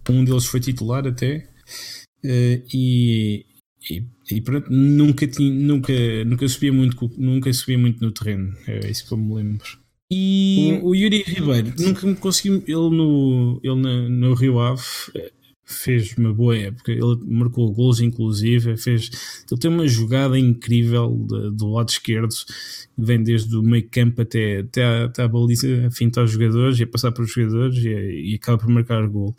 Um 0.10 0.26
deles 0.26 0.46
foi 0.46 0.60
titular 0.60 1.08
até. 1.08 1.48
Uh, 2.24 2.62
e, 2.74 3.46
e, 3.90 4.06
e, 4.30 4.42
pronto, 4.42 4.72
nunca, 4.72 5.28
tinha, 5.28 5.52
nunca, 5.52 5.94
nunca, 6.26 6.48
subia 6.48 6.72
muito, 6.72 7.12
nunca 7.18 7.52
subia 7.52 7.78
muito 7.78 8.04
no 8.04 8.12
terreno. 8.12 8.56
É 8.68 8.90
isso 8.90 9.08
que 9.08 9.14
eu 9.14 9.18
me 9.18 9.34
lembro. 9.34 9.82
E 10.12 10.80
o, 10.82 10.90
o 10.90 10.96
Yuri 10.96 11.24
Ribeiro 11.24 11.74
nunca 11.80 12.06
me 12.06 12.16
conseguiu. 12.16 12.62
Ele 12.68 12.96
no, 12.96 13.60
ele 13.64 13.82
na, 13.82 14.10
no 14.10 14.34
Rio 14.34 14.60
Ave 14.60 14.84
eh, 15.16 15.32
fez 15.64 16.16
uma 16.18 16.34
boa 16.34 16.56
época. 16.56 16.92
Ele 16.92 17.18
marcou 17.26 17.72
gols, 17.72 18.02
inclusive. 18.02 18.76
Fez, 18.78 19.10
ele 19.50 19.60
tem 19.60 19.72
uma 19.72 19.88
jogada 19.88 20.38
incrível 20.38 21.10
de, 21.28 21.52
do 21.52 21.72
lado 21.72 21.90
esquerdo, 21.90 22.36
vem 22.98 23.24
desde 23.24 23.56
o 23.56 23.64
meio 23.64 23.88
campo 23.90 24.22
até, 24.22 24.60
até, 24.60 24.84
a, 24.84 25.06
até 25.06 25.24
a 25.24 25.28
baliza, 25.30 25.88
a 25.88 25.92
fintar 25.92 26.26
os 26.26 26.32
jogadores 26.32 26.78
e 26.78 26.84
a 26.84 26.88
passar 26.88 27.12
para 27.14 27.24
os 27.24 27.32
jogadores 27.32 27.78
e, 27.78 28.32
e 28.32 28.36
acaba 28.36 28.58
por 28.58 28.70
marcar 28.70 29.08
gol 29.08 29.34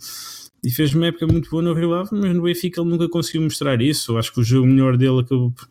e 0.65 0.71
fez 0.71 0.95
uma 0.95 1.07
época 1.07 1.27
muito 1.27 1.51
boa 1.51 1.63
no 1.63 1.75
Rio 1.75 1.93
Ave, 1.95 2.11
mas 2.13 2.35
no 2.35 2.43
Benfica 2.43 2.81
ele 2.81 2.91
nunca 2.91 3.09
conseguiu 3.09 3.43
mostrar 3.43 3.81
isso. 3.83 4.17
Acho 4.17 4.33
que 4.33 4.41
o 4.41 4.45
jogo 4.45 4.67
melhor 4.67 4.97
dele 4.97 5.21
acabou 5.21 5.51
por, 5.51 5.69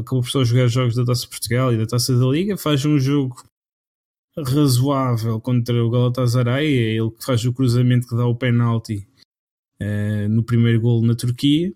acabou 0.00 0.20
por 0.20 0.28
só 0.30 0.44
jogar 0.44 0.68
jogos 0.68 0.94
da 0.94 1.04
Taça 1.04 1.26
Portugal 1.26 1.72
e 1.72 1.78
da 1.78 1.86
Taça 1.86 2.16
da 2.18 2.26
Liga. 2.26 2.56
Faz 2.58 2.84
um 2.84 2.98
jogo 2.98 3.42
razoável 4.36 5.40
contra 5.40 5.82
o 5.82 5.90
Galatasaray, 5.90 6.66
é 6.66 6.96
ele 6.96 7.10
que 7.10 7.24
faz 7.24 7.44
o 7.44 7.52
cruzamento 7.52 8.06
que 8.06 8.16
dá 8.16 8.26
o 8.26 8.36
penalti 8.36 9.06
uh, 9.80 10.28
no 10.28 10.42
primeiro 10.42 10.80
gol 10.80 11.02
na 11.02 11.14
Turquia. 11.14 11.72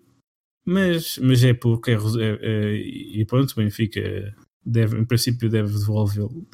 Mas, 0.64 1.16
mas 1.18 1.42
é 1.44 1.54
porque 1.54 1.92
é, 1.92 1.94
é, 1.94 2.38
é, 2.42 2.76
e 2.76 3.24
pronto, 3.24 3.52
o 3.52 3.56
Benfica 3.56 4.34
deve, 4.64 4.98
em 4.98 5.04
princípio 5.04 5.48
deve 5.48 5.72
devolvê-lo 5.72 6.46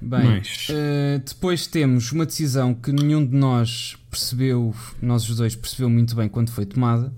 Bem, 0.00 0.38
uh, 0.38 1.18
depois 1.26 1.66
temos 1.66 2.12
uma 2.12 2.24
decisão 2.24 2.72
que 2.72 2.92
nenhum 2.92 3.26
de 3.26 3.36
nós 3.36 3.96
percebeu, 4.10 4.74
nós 5.02 5.28
os 5.28 5.36
dois 5.36 5.56
percebeu 5.56 5.90
muito 5.90 6.14
bem 6.14 6.28
quando 6.28 6.50
foi 6.50 6.64
tomada, 6.64 7.12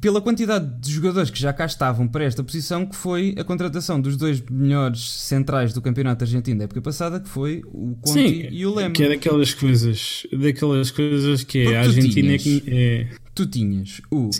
pela 0.00 0.20
quantidade 0.20 0.80
de 0.80 0.92
jogadores 0.92 1.30
que 1.30 1.38
já 1.38 1.52
cá 1.52 1.66
estavam 1.66 2.06
para 2.08 2.24
esta 2.24 2.42
posição, 2.42 2.86
que 2.86 2.96
foi 2.96 3.34
a 3.38 3.44
contratação 3.44 4.00
dos 4.00 4.16
dois 4.16 4.40
melhores 4.40 5.10
centrais 5.10 5.72
do 5.72 5.80
campeonato 5.80 6.24
argentino 6.24 6.58
da 6.58 6.64
época 6.64 6.80
passada, 6.80 7.20
que 7.20 7.28
foi 7.28 7.62
o 7.66 7.96
Conti 8.00 8.12
Sim, 8.12 8.48
e 8.50 8.66
o 8.66 8.74
Leme. 8.74 8.94
Que 8.94 9.04
é 9.04 9.08
daquelas 9.10 9.54
coisas, 9.54 10.26
daquelas 10.32 10.90
coisas 10.90 11.44
que 11.44 11.66
é 11.66 11.76
a 11.76 11.80
Argentina 11.80 12.38
tinhas, 12.38 12.62
é... 12.66 13.08
Tu 13.34 13.46
tinhas 13.46 14.00
o, 14.10 14.30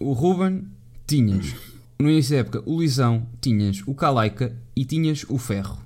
o 0.00 0.12
Ruben, 0.12 0.64
tinhas 1.06 1.54
no 2.00 2.10
início 2.10 2.32
da 2.32 2.40
época 2.40 2.62
o 2.66 2.76
Luizão, 2.76 3.26
tinhas 3.40 3.82
o 3.86 3.94
Calaika 3.94 4.56
e 4.74 4.84
tinhas 4.84 5.24
o 5.28 5.38
Ferro. 5.38 5.78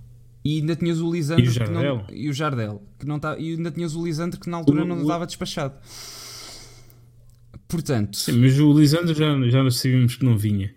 E 0.44 0.60
ainda 0.60 0.76
tinhas 0.76 1.00
o 1.00 1.10
Lisandro 1.10 1.44
e 1.44 1.48
o 1.48 1.50
Jardel, 1.50 1.82
não, 1.82 2.06
e, 2.10 2.28
o 2.28 2.32
Jardel 2.32 2.82
que 2.98 3.06
não 3.06 3.18
tá, 3.18 3.38
e 3.38 3.52
ainda 3.52 3.70
tinhas 3.70 3.96
o 3.96 4.04
Lisandro 4.04 4.38
que 4.38 4.50
na 4.50 4.58
altura 4.58 4.82
o, 4.82 4.86
não 4.86 5.06
dava 5.06 5.24
despachado. 5.24 5.74
Portanto, 7.66 8.16
sim, 8.16 8.32
mas 8.32 8.58
o 8.58 8.78
Lisandro 8.78 9.14
já, 9.14 9.40
já 9.48 9.70
sabíamos 9.70 10.16
que 10.16 10.24
não 10.24 10.36
vinha. 10.36 10.74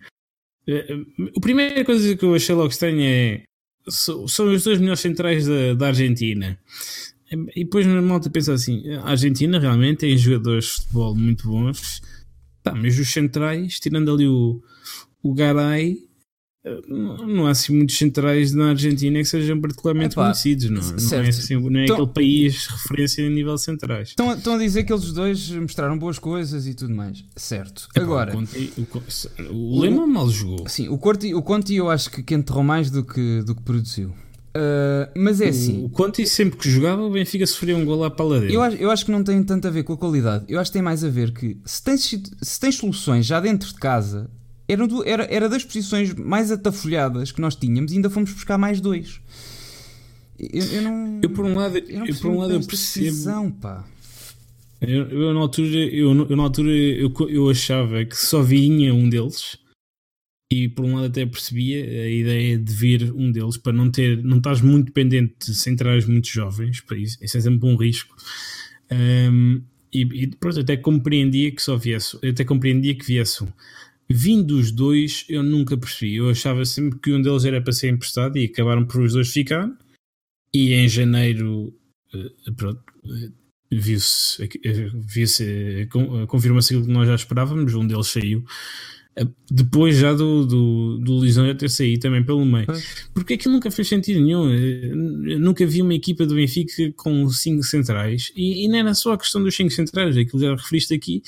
Eh, 0.66 0.86
eh, 0.90 1.32
a 1.36 1.40
primeira 1.42 1.84
coisa 1.84 2.16
que 2.16 2.24
eu 2.24 2.34
achei 2.34 2.56
logo 2.56 2.70
estranha 2.70 3.10
é 3.10 3.44
são 3.90 4.24
os 4.26 4.64
dois 4.64 4.80
melhores 4.80 5.00
centrais 5.00 5.46
da, 5.46 5.74
da 5.74 5.88
Argentina. 5.88 6.58
E 7.32 7.64
depois 7.64 7.86
na 7.86 8.02
malta 8.02 8.30
pensa 8.30 8.54
assim: 8.54 8.90
a 8.90 9.10
Argentina 9.10 9.60
realmente 9.60 10.00
tem 10.00 10.18
jogadores 10.18 10.66
de 10.66 10.72
futebol 10.76 11.16
muito 11.16 11.48
bons, 11.48 12.02
tá, 12.64 12.74
mas 12.74 12.98
os 12.98 13.10
centrais, 13.10 13.80
tirando 13.80 14.14
ali 14.14 14.28
o, 14.28 14.62
o 15.22 15.34
Garay, 15.34 16.07
não 16.88 17.48
há 17.48 17.52
assim 17.52 17.76
muitos 17.76 17.98
centrais 17.98 18.54
na 18.54 18.70
Argentina 18.70 19.20
que 19.20 19.26
sejam 19.26 19.60
particularmente 19.60 20.14
Epá, 20.14 20.24
conhecidos, 20.24 20.70
não, 20.70 20.82
não 20.82 21.18
é, 21.20 21.30
assim, 21.30 21.56
não 21.56 21.80
é 21.80 21.84
então, 21.84 21.96
aquele 21.96 22.14
país 22.14 22.68
referência 22.68 23.26
a 23.26 23.30
nível 23.30 23.58
centrais. 23.58 24.10
Estão, 24.10 24.34
estão 24.34 24.54
a 24.56 24.58
dizer 24.58 24.84
que 24.84 24.94
eles 24.94 25.12
dois 25.12 25.50
mostraram 25.52 25.98
boas 25.98 26.20
coisas 26.20 26.68
e 26.68 26.74
tudo 26.74 26.94
mais, 26.94 27.24
certo. 27.36 27.88
Epá, 27.96 28.04
Agora, 28.04 28.32
o, 28.32 28.36
Conti, 28.36 28.74
o, 28.78 29.54
o, 29.54 29.78
o 29.78 29.82
Lema 29.82 30.08
mal 30.08 30.30
jogou. 30.30 30.68
Sim, 30.68 30.90
o 30.90 30.98
Conti, 30.98 31.34
o 31.34 31.42
Conti 31.42 31.76
eu 31.76 31.90
acho 31.90 32.10
que, 32.10 32.24
que 32.24 32.34
enterrou 32.34 32.64
mais 32.64 32.90
do 32.90 33.04
que, 33.04 33.42
do 33.44 33.56
que 33.56 33.62
produziu. 33.62 34.14
Uh, 34.58 35.12
mas 35.16 35.40
é 35.40 35.50
assim. 35.50 35.86
O 35.86 35.90
Conti 35.90 36.26
sempre 36.26 36.58
que 36.58 36.68
jogava, 36.68 37.04
o 37.04 37.12
Benfica 37.12 37.46
sofria 37.46 37.78
um 37.78 37.86
gol 37.86 38.04
à 38.04 38.10
pala 38.10 38.40
dele. 38.40 38.56
Eu 38.56 38.62
acho, 38.64 38.78
eu 38.78 38.90
acho 38.90 39.06
que 39.06 39.12
não 39.12 39.24
tem 39.24 39.44
tanto 39.44 39.68
a 39.68 39.72
ver 39.72 39.84
com 39.84 39.94
a 39.94 39.98
qualidade. 39.98 40.46
Eu 40.48 40.60
acho 40.60 40.72
que 40.72 40.74
tem 40.74 40.82
mais 40.82 41.04
a 41.04 41.10
ver 41.10 41.32
que 41.32 41.58
se 41.64 41.84
tens, 41.84 42.20
se 42.42 42.60
tens 42.60 42.76
soluções 42.76 43.26
já 43.26 43.40
dentro 43.40 43.68
de 43.68 43.76
casa 43.76 44.30
era, 44.68 44.88
era, 45.06 45.24
era 45.26 45.50
das 45.50 45.64
posições 45.64 46.14
mais 46.14 46.52
atafolhadas 46.52 47.32
que 47.32 47.42
nós 47.42 47.56
tínhamos 47.56 47.92
e 47.92 47.96
ainda 47.96 48.10
fomos 48.10 48.32
buscar 48.32 48.58
mais 48.58 48.82
dois. 48.82 49.22
Eu, 50.40 50.64
eu 50.66 50.82
não. 50.82 51.20
Eu, 51.22 51.30
por 51.30 51.46
um 51.46 51.56
lado, 51.56 51.78
eu, 51.78 52.06
eu 52.06 52.16
por 52.16 52.32
um 52.32 52.38
lado 52.38 52.54
eu 52.54 52.62
percebo. 52.62 53.06
Decisão, 53.06 53.52
pá. 53.52 53.88
Eu, 54.80 55.10
eu, 55.10 55.34
na 55.34 55.40
altura, 55.40 55.68
eu, 55.68 56.28
eu, 56.30 56.36
na 56.36 56.44
altura 56.44 56.72
eu, 56.72 57.12
eu 57.30 57.50
achava 57.50 58.06
que 58.06 58.16
só 58.16 58.44
vinha 58.44 58.94
um 58.94 59.10
deles 59.10 59.58
e 60.52 60.70
por 60.70 60.86
um 60.86 60.96
lado 60.96 61.08
até 61.08 61.26
percebia 61.26 61.84
a 61.84 62.10
ideia 62.10 62.58
de 62.58 62.74
vir 62.74 63.12
um 63.14 63.32
deles 63.32 63.58
para 63.58 63.74
não 63.74 63.90
ter, 63.90 64.24
não 64.24 64.38
estás 64.38 64.62
muito 64.62 64.86
dependente 64.86 65.34
de 65.48 65.56
centrais 65.56 66.06
muito 66.06 66.28
jovens, 66.28 66.80
para 66.80 66.98
isso, 66.98 67.18
isso 67.22 67.38
é 67.38 67.42
sempre 67.42 67.68
um 67.68 67.76
risco. 67.76 68.16
Um, 68.92 69.62
e, 69.92 70.02
e 70.02 70.28
pronto, 70.28 70.60
até 70.60 70.78
compreendia 70.78 71.52
que 71.52 71.62
só 71.62 71.76
viesse, 71.76 72.18
até 72.26 72.46
compreendia 72.46 72.96
que 72.96 73.06
viesse 73.06 73.44
um. 73.44 73.48
Vindo 74.10 74.58
os 74.58 74.72
dois, 74.72 75.26
eu 75.28 75.44
nunca 75.44 75.78
percebi. 75.78 76.16
Eu 76.16 76.30
achava 76.30 76.64
sempre 76.64 77.00
que 77.00 77.12
um 77.12 77.22
deles 77.22 77.44
era 77.44 77.62
para 77.62 77.74
ser 77.74 77.90
emprestado 77.90 78.38
e 78.38 78.46
acabaram 78.46 78.86
por 78.86 79.02
os 79.02 79.14
dois 79.14 79.30
ficar. 79.30 79.70
E 80.54 80.74
em 80.74 80.88
janeiro, 80.88 81.74
eh, 82.14 82.52
pronto, 82.56 82.82
eh, 83.06 83.32
viu-se 83.70 84.48
viu 84.94 85.28
a 86.24 86.28
confirmação 86.28 86.82
que 86.82 86.90
nós 86.90 87.08
já 87.08 87.16
esperávamos. 87.16 87.74
Um 87.74 87.86
deles 87.86 88.08
saiu 88.08 88.46
depois 89.50 89.98
já 89.98 90.14
do, 90.14 90.46
do, 90.46 90.98
do 91.00 91.20
Lisão 91.20 91.54
ter 91.56 91.70
saído 91.70 92.02
também 92.02 92.24
pelo 92.24 92.46
meio. 92.46 92.68
Porque 93.14 93.34
aquilo 93.34 93.54
nunca 93.54 93.72
fez 93.72 93.88
sentido 93.88 94.22
nenhum. 94.22 94.50
Eu 94.50 95.40
nunca 95.40 95.66
vi 95.66 95.82
uma 95.82 95.94
equipa 95.94 96.26
do 96.26 96.36
Benfica 96.36 96.92
com 96.96 97.28
cinco 97.30 97.64
centrais 97.64 98.32
e, 98.36 98.66
e 98.66 98.68
não 98.68 98.78
era 98.78 98.94
só 98.94 99.14
a 99.14 99.18
questão 99.18 99.44
dos 99.44 99.56
cinco 99.56 99.72
centrais, 99.72 100.18
aquilo 100.18 100.42
já 100.42 100.56
referiste 100.56 100.94
aqui, 100.94 101.24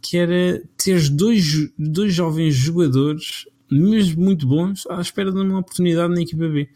que 0.00 0.16
era 0.16 0.62
ter 0.76 1.08
dois, 1.10 1.70
dois 1.78 2.12
jovens 2.14 2.54
jogadores, 2.54 3.46
mesmo 3.70 4.22
muito 4.22 4.46
bons, 4.46 4.86
à 4.88 5.00
espera 5.00 5.32
de 5.32 5.38
uma 5.38 5.60
oportunidade 5.60 6.14
na 6.14 6.22
equipa 6.22 6.48
B. 6.48 6.68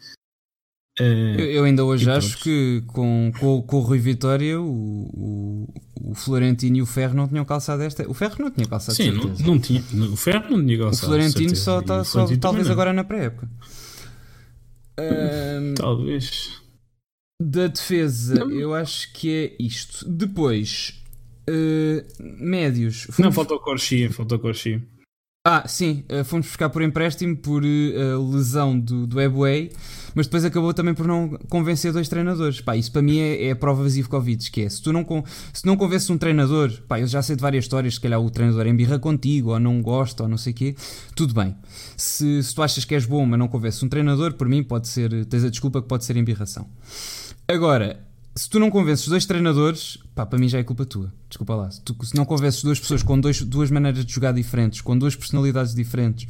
Uh, 0.99 1.39
eu, 1.39 1.63
ainda 1.63 1.85
hoje 1.85 2.09
acho 2.09 2.39
que 2.39 2.83
com, 2.87 3.31
com, 3.39 3.61
com 3.61 3.77
o 3.77 3.81
Rui 3.81 3.99
Vitória 3.99 4.59
o, 4.59 4.65
o, 4.65 5.67
o, 6.09 6.15
Florentino 6.15 6.77
e 6.77 6.81
o 6.81 6.87
Ferro 6.87 7.13
não 7.13 7.27
tinham 7.27 7.45
calçado 7.45 7.83
esta. 7.83 8.09
O 8.09 8.15
Ferro 8.15 8.35
não 8.39 8.49
tinha 8.49 8.67
calçado 8.67 8.95
Sim, 8.95 9.11
não, 9.11 9.25
não, 9.45 9.59
tinha. 9.59 9.83
O 10.11 10.15
Ferro 10.15 10.49
não 10.49 10.65
tinha 10.65 10.79
calçado. 10.79 11.05
O 11.05 11.15
Florentino 11.15 11.55
só, 11.55 11.83
tá, 11.83 12.03
só 12.03 12.25
talvez 12.37 12.69
agora 12.69 12.93
na 12.93 13.03
pré-época. 13.03 13.47
Uh, 14.99 15.75
talvez. 15.75 16.59
Da 17.39 17.67
defesa, 17.67 18.33
não. 18.33 18.49
eu 18.49 18.73
acho 18.73 19.13
que 19.13 19.31
é 19.31 19.63
isto. 19.63 20.09
Depois, 20.09 21.03
uh, 21.47 22.03
médios. 22.19 23.05
Não, 23.19 23.31
falta 23.31 23.53
o 23.53 23.59
Corchia, 23.59 24.11
falta 24.11 24.33
o 24.33 24.39
Corchia. 24.39 24.81
Ah, 25.49 25.63
sim, 25.65 26.03
uh, 26.11 26.25
fomos 26.25 26.45
buscar 26.45 26.69
por 26.69 26.81
empréstimo 26.81 27.33
por 27.37 27.63
uh, 27.63 28.31
lesão 28.33 28.77
do, 28.77 29.07
do 29.07 29.21
Ebway, 29.21 29.71
mas 30.13 30.27
depois 30.27 30.43
acabou 30.43 30.73
também 30.73 30.93
por 30.93 31.07
não 31.07 31.39
convencer 31.47 31.93
dois 31.93 32.09
treinadores. 32.09 32.59
Pá, 32.59 32.75
isso 32.75 32.91
para 32.91 33.01
mim 33.01 33.17
é, 33.17 33.45
é 33.45 33.51
a 33.51 33.55
prova 33.55 33.81
de 33.85 33.91
Zivkovic, 33.91 34.51
que 34.51 34.63
é, 34.63 34.69
se 34.69 34.81
tu 34.81 34.91
não, 34.91 35.05
se 35.53 35.65
não 35.65 35.77
convences 35.77 36.09
um 36.09 36.17
treinador, 36.17 36.69
pá, 36.85 36.99
eu 36.99 37.07
já 37.07 37.21
sei 37.21 37.37
de 37.37 37.41
várias 37.41 37.63
histórias, 37.63 37.93
se 37.93 38.01
calhar 38.01 38.19
o 38.19 38.29
treinador 38.29 38.67
embirra 38.67 38.99
contigo, 38.99 39.51
ou 39.51 39.59
não 39.61 39.81
gosta, 39.81 40.23
ou 40.23 40.27
não 40.27 40.37
sei 40.37 40.51
o 40.51 40.55
quê, 40.57 40.75
tudo 41.15 41.33
bem. 41.33 41.55
Se, 41.95 42.43
se 42.43 42.53
tu 42.53 42.61
achas 42.61 42.83
que 42.83 42.93
és 42.93 43.05
bom, 43.05 43.25
mas 43.25 43.39
não 43.39 43.47
convences 43.47 43.81
um 43.81 43.87
treinador, 43.87 44.33
por 44.33 44.49
mim 44.49 44.61
pode 44.61 44.89
ser, 44.89 45.23
tens 45.27 45.45
a 45.45 45.49
desculpa 45.49 45.81
que 45.81 45.87
pode 45.87 46.03
ser 46.03 46.17
embirração. 46.17 46.67
Agora, 47.47 48.05
se 48.37 48.49
tu 48.49 48.59
não 48.59 48.69
convences 48.69 49.07
dois 49.07 49.25
treinadores, 49.25 49.97
pá, 50.13 50.25
para 50.25 50.37
mim 50.37 50.47
já 50.47 50.59
é 50.59 50.63
culpa 50.63 50.85
tua. 50.85 51.11
Desculpa 51.27 51.55
lá. 51.55 51.71
Se, 51.71 51.81
tu, 51.81 51.97
se 52.05 52.15
não 52.15 52.23
convences 52.23 52.63
duas 52.63 52.79
pessoas 52.79 53.01
com 53.01 53.19
dois, 53.19 53.41
duas 53.41 53.71
maneiras 53.71 54.05
de 54.05 54.13
jogar 54.13 54.31
diferentes, 54.31 54.81
com 54.81 54.97
duas 54.97 55.15
personalidades 55.15 55.73
diferentes, 55.73 56.27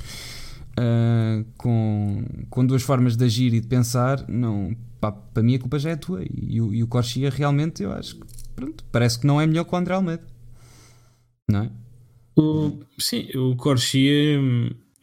uh, 0.80 1.45
com, 1.58 2.24
com 2.49 2.66
duas 2.66 2.82
formas 2.82 3.18
de 3.18 3.26
agir 3.26 3.53
e 3.53 3.60
de 3.60 3.68
pensar, 3.68 4.24
não, 4.28 4.76
pá, 5.01 5.12
para 5.12 5.43
mim 5.43 5.55
a 5.55 5.60
culpa 5.60 5.78
já 5.78 5.89
é 5.91 5.95
tua. 5.95 6.24
E, 6.24 6.30
e, 6.34 6.55
e 6.55 6.84
o 6.84 6.88
Corchia 6.88 7.30
realmente, 7.30 7.84
eu 7.84 7.91
acho 7.91 8.16
que 8.16 8.26
pronto, 8.55 8.84
parece 8.91 9.20
que 9.20 9.28
não 9.28 9.39
é 9.39 9.45
melhor 9.45 9.66
que 9.66 9.76
o 9.76 9.78
André 9.78 9.93
Almeida. 9.93 10.24
Não 11.49 11.64
é? 11.64 11.72
O, 12.36 12.80
sim, 12.99 13.28
o 13.36 13.55
Corchia 13.55 14.39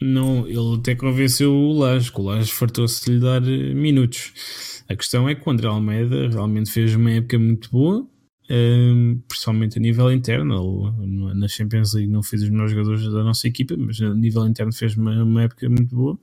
não, 0.00 0.46
ele 0.46 0.76
até 0.76 0.94
convenceu 0.94 1.52
o 1.52 2.00
que 2.00 2.20
o 2.20 2.22
Laje 2.22 2.52
fartou-se 2.52 3.04
de 3.04 3.12
lhe 3.12 3.20
dar 3.20 3.40
minutos. 3.40 4.73
A 4.88 4.94
questão 4.94 5.28
é 5.28 5.34
que 5.34 5.48
o 5.48 5.50
André 5.50 5.66
Almeida 5.66 6.28
realmente 6.28 6.70
fez 6.70 6.94
uma 6.94 7.10
época 7.10 7.38
muito 7.38 7.70
boa, 7.70 8.00
um, 8.00 8.08
ehm, 8.50 9.18
principalmente 9.26 9.78
a 9.78 9.80
nível 9.80 10.12
interno. 10.12 10.94
Ele, 11.00 11.34
na 11.34 11.48
Champions 11.48 11.94
League 11.94 12.10
não 12.10 12.22
fez 12.22 12.42
os 12.42 12.50
melhores 12.50 12.72
jogadores 12.72 13.04
da 13.04 13.24
nossa 13.24 13.48
equipa, 13.48 13.74
mas 13.78 14.00
a 14.00 14.12
nível 14.14 14.46
interno 14.46 14.72
fez 14.72 14.94
uma, 14.94 15.22
uma 15.22 15.42
época 15.42 15.68
muito 15.68 15.94
boa. 15.94 16.18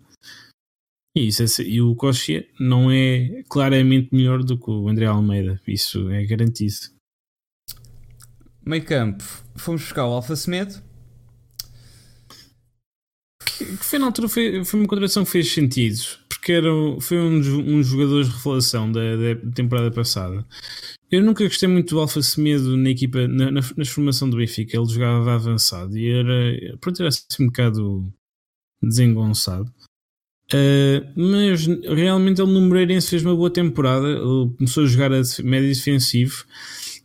E, 1.16 1.28
isso 1.28 1.43
é, 1.43 1.66
e 1.66 1.82
o 1.82 1.95
Coxia 1.95 2.47
não 2.59 2.91
é 2.91 3.43
claramente 3.49 4.09
melhor 4.14 4.43
do 4.43 4.57
que 4.57 4.70
o 4.70 4.88
André 4.88 5.05
Almeida, 5.05 5.59
isso 5.68 6.09
é 6.09 6.24
garantido. 6.24 6.76
Meio 8.64 8.86
campo, 8.86 9.24
fomos 9.55 9.82
buscar 9.82 10.05
o 10.05 10.12
Alfa 10.12 10.36
Semedo. 10.36 10.76
Que, 13.57 13.66
que 13.66 13.84
foi 13.84 13.97
na 13.97 14.05
altura 14.05 14.30
foi, 14.30 14.64
foi 14.64 14.80
uma 14.80 14.88
contratação 14.88 15.26
que 15.26 15.32
fez 15.32 15.51
sentido 15.51 16.20
porque 16.42 16.54
era, 16.54 16.70
foi 17.00 17.20
um 17.20 17.39
dos, 17.39 17.48
um 17.50 17.78
dos 17.78 17.88
jogadores 17.88 18.28
de 18.28 18.36
revelação 18.36 18.92
da, 18.92 19.16
da, 19.16 19.52
temporada 19.54 19.92
passada. 19.92 20.44
Eu 21.12 21.22
nunca 21.22 21.44
gostei 21.44 21.70
muito 21.70 21.94
do 21.94 22.00
Alfa 22.00 22.20
Semedo 22.20 22.76
na 22.76 22.89
equipa, 22.89 23.28
na, 23.28 23.52
na, 23.52 23.62
na, 23.78 23.86
formação 23.86 24.28
do 24.28 24.38
Benfica. 24.38 24.76
Ele 24.76 24.89
jogava 24.89 25.36
avançado 25.36 25.96
e 25.96 26.10
era, 26.10 26.78
pronto, 26.80 27.00
era 27.00 27.10
assim 27.10 27.26
um 27.42 27.46
bocado 27.46 28.12
desengonçado. 28.82 29.72
Uh, 30.52 31.06
mas 31.16 31.68
realmente 31.96 32.42
ele 32.42 32.52
no 32.52 32.62
Moreirense 32.62 33.08
fez 33.08 33.24
uma 33.24 33.36
boa 33.36 33.52
temporada. 33.52 34.08
Ele 34.08 34.52
começou 34.58 34.84
a 34.84 34.88
jogar 34.88 35.14
a 35.14 35.22
médio 35.44 35.70
defensivo 35.70 36.44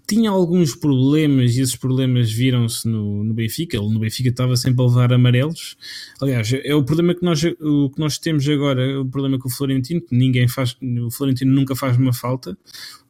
tinha 0.07 0.30
alguns 0.30 0.74
problemas 0.74 1.57
e 1.57 1.61
esses 1.61 1.74
problemas 1.74 2.30
viram-se 2.30 2.88
no, 2.88 3.24
no 3.24 3.34
Benfica. 3.34 3.76
Ele 3.76 3.88
no 3.88 3.98
Benfica 3.98 4.28
estava 4.28 4.57
sempre 4.57 4.82
a 4.82 4.86
levar 4.86 5.12
amarelos. 5.12 5.76
Aliás, 6.20 6.52
é 6.52 6.74
o 6.74 6.84
problema 6.84 7.14
que 7.14 7.24
nós, 7.24 7.42
o 7.61 7.90
que 7.90 7.98
nós 7.98 8.16
temos 8.16 8.48
agora, 8.48 9.00
o 9.00 9.04
problema 9.04 9.38
com 9.38 9.48
o 9.48 9.52
Florentino, 9.52 10.00
que 10.00 10.16
ninguém 10.16 10.46
faz, 10.46 10.76
o 11.04 11.11
Florentino 11.11 11.52
nunca 11.52 11.74
faz 11.74 11.96
uma 11.96 12.12
falta. 12.12 12.57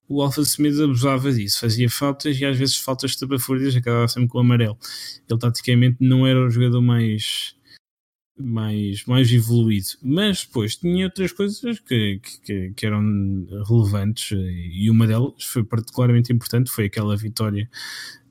O 0.09 0.23
Alfa 0.23 0.45
Semedo 0.45 0.85
abusava 0.85 1.33
disso, 1.33 1.61
fazia 1.61 1.91
faltas 1.91 2.41
e 2.41 2.45
às 2.45 2.57
vezes 2.57 2.77
faltas 2.77 3.11
estapafúrdias 3.11 3.75
acabava 3.75 4.09
sempre 4.09 4.29
com 4.29 4.39
o 4.39 4.41
amarelo. 4.41 4.79
Ele 5.29 5.39
taticamente 5.39 5.97
não 6.01 6.27
era 6.27 6.47
o 6.47 6.49
jogador 6.49 6.81
mais 6.81 7.57
mais, 8.39 9.05
mais 9.07 9.33
evoluído. 9.33 9.89
Mas 10.03 10.45
depois 10.45 10.77
tinha 10.77 11.07
outras 11.07 11.33
coisas 11.33 11.81
que, 11.81 12.21
que, 12.45 12.73
que, 12.77 12.87
eram 12.87 13.47
relevantes 13.67 14.37
e 14.73 14.91
uma 14.91 15.07
delas 15.07 15.45
foi 15.45 15.65
particularmente 15.65 16.33
importante, 16.33 16.71
foi 16.71 16.87
aquela 16.87 17.17
vitória 17.17 17.69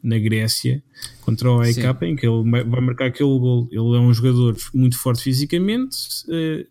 na 0.04 0.20
Grécia 0.20 0.84
contra 1.22 1.52
o 1.52 1.60
AEK 1.60 1.80
em 2.04 2.16
que 2.16 2.28
ele 2.28 2.44
vai 2.44 2.82
marcar 2.82 3.08
aquele 3.08 3.40
gol. 3.40 3.68
Ele 3.72 3.96
é 3.96 4.00
um 4.00 4.14
jogador 4.14 4.56
muito 4.74 4.98
forte 4.98 5.24
fisicamente, 5.24 5.98
uh, 6.28 6.66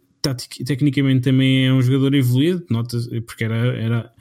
tecnicamente 0.64 1.22
também 1.22 1.66
é 1.66 1.72
um 1.72 1.82
jogador 1.82 2.14
evoluído, 2.14 2.64
nota 2.70 2.96
porque 3.26 3.44
era, 3.44 3.56
era, 3.76 4.12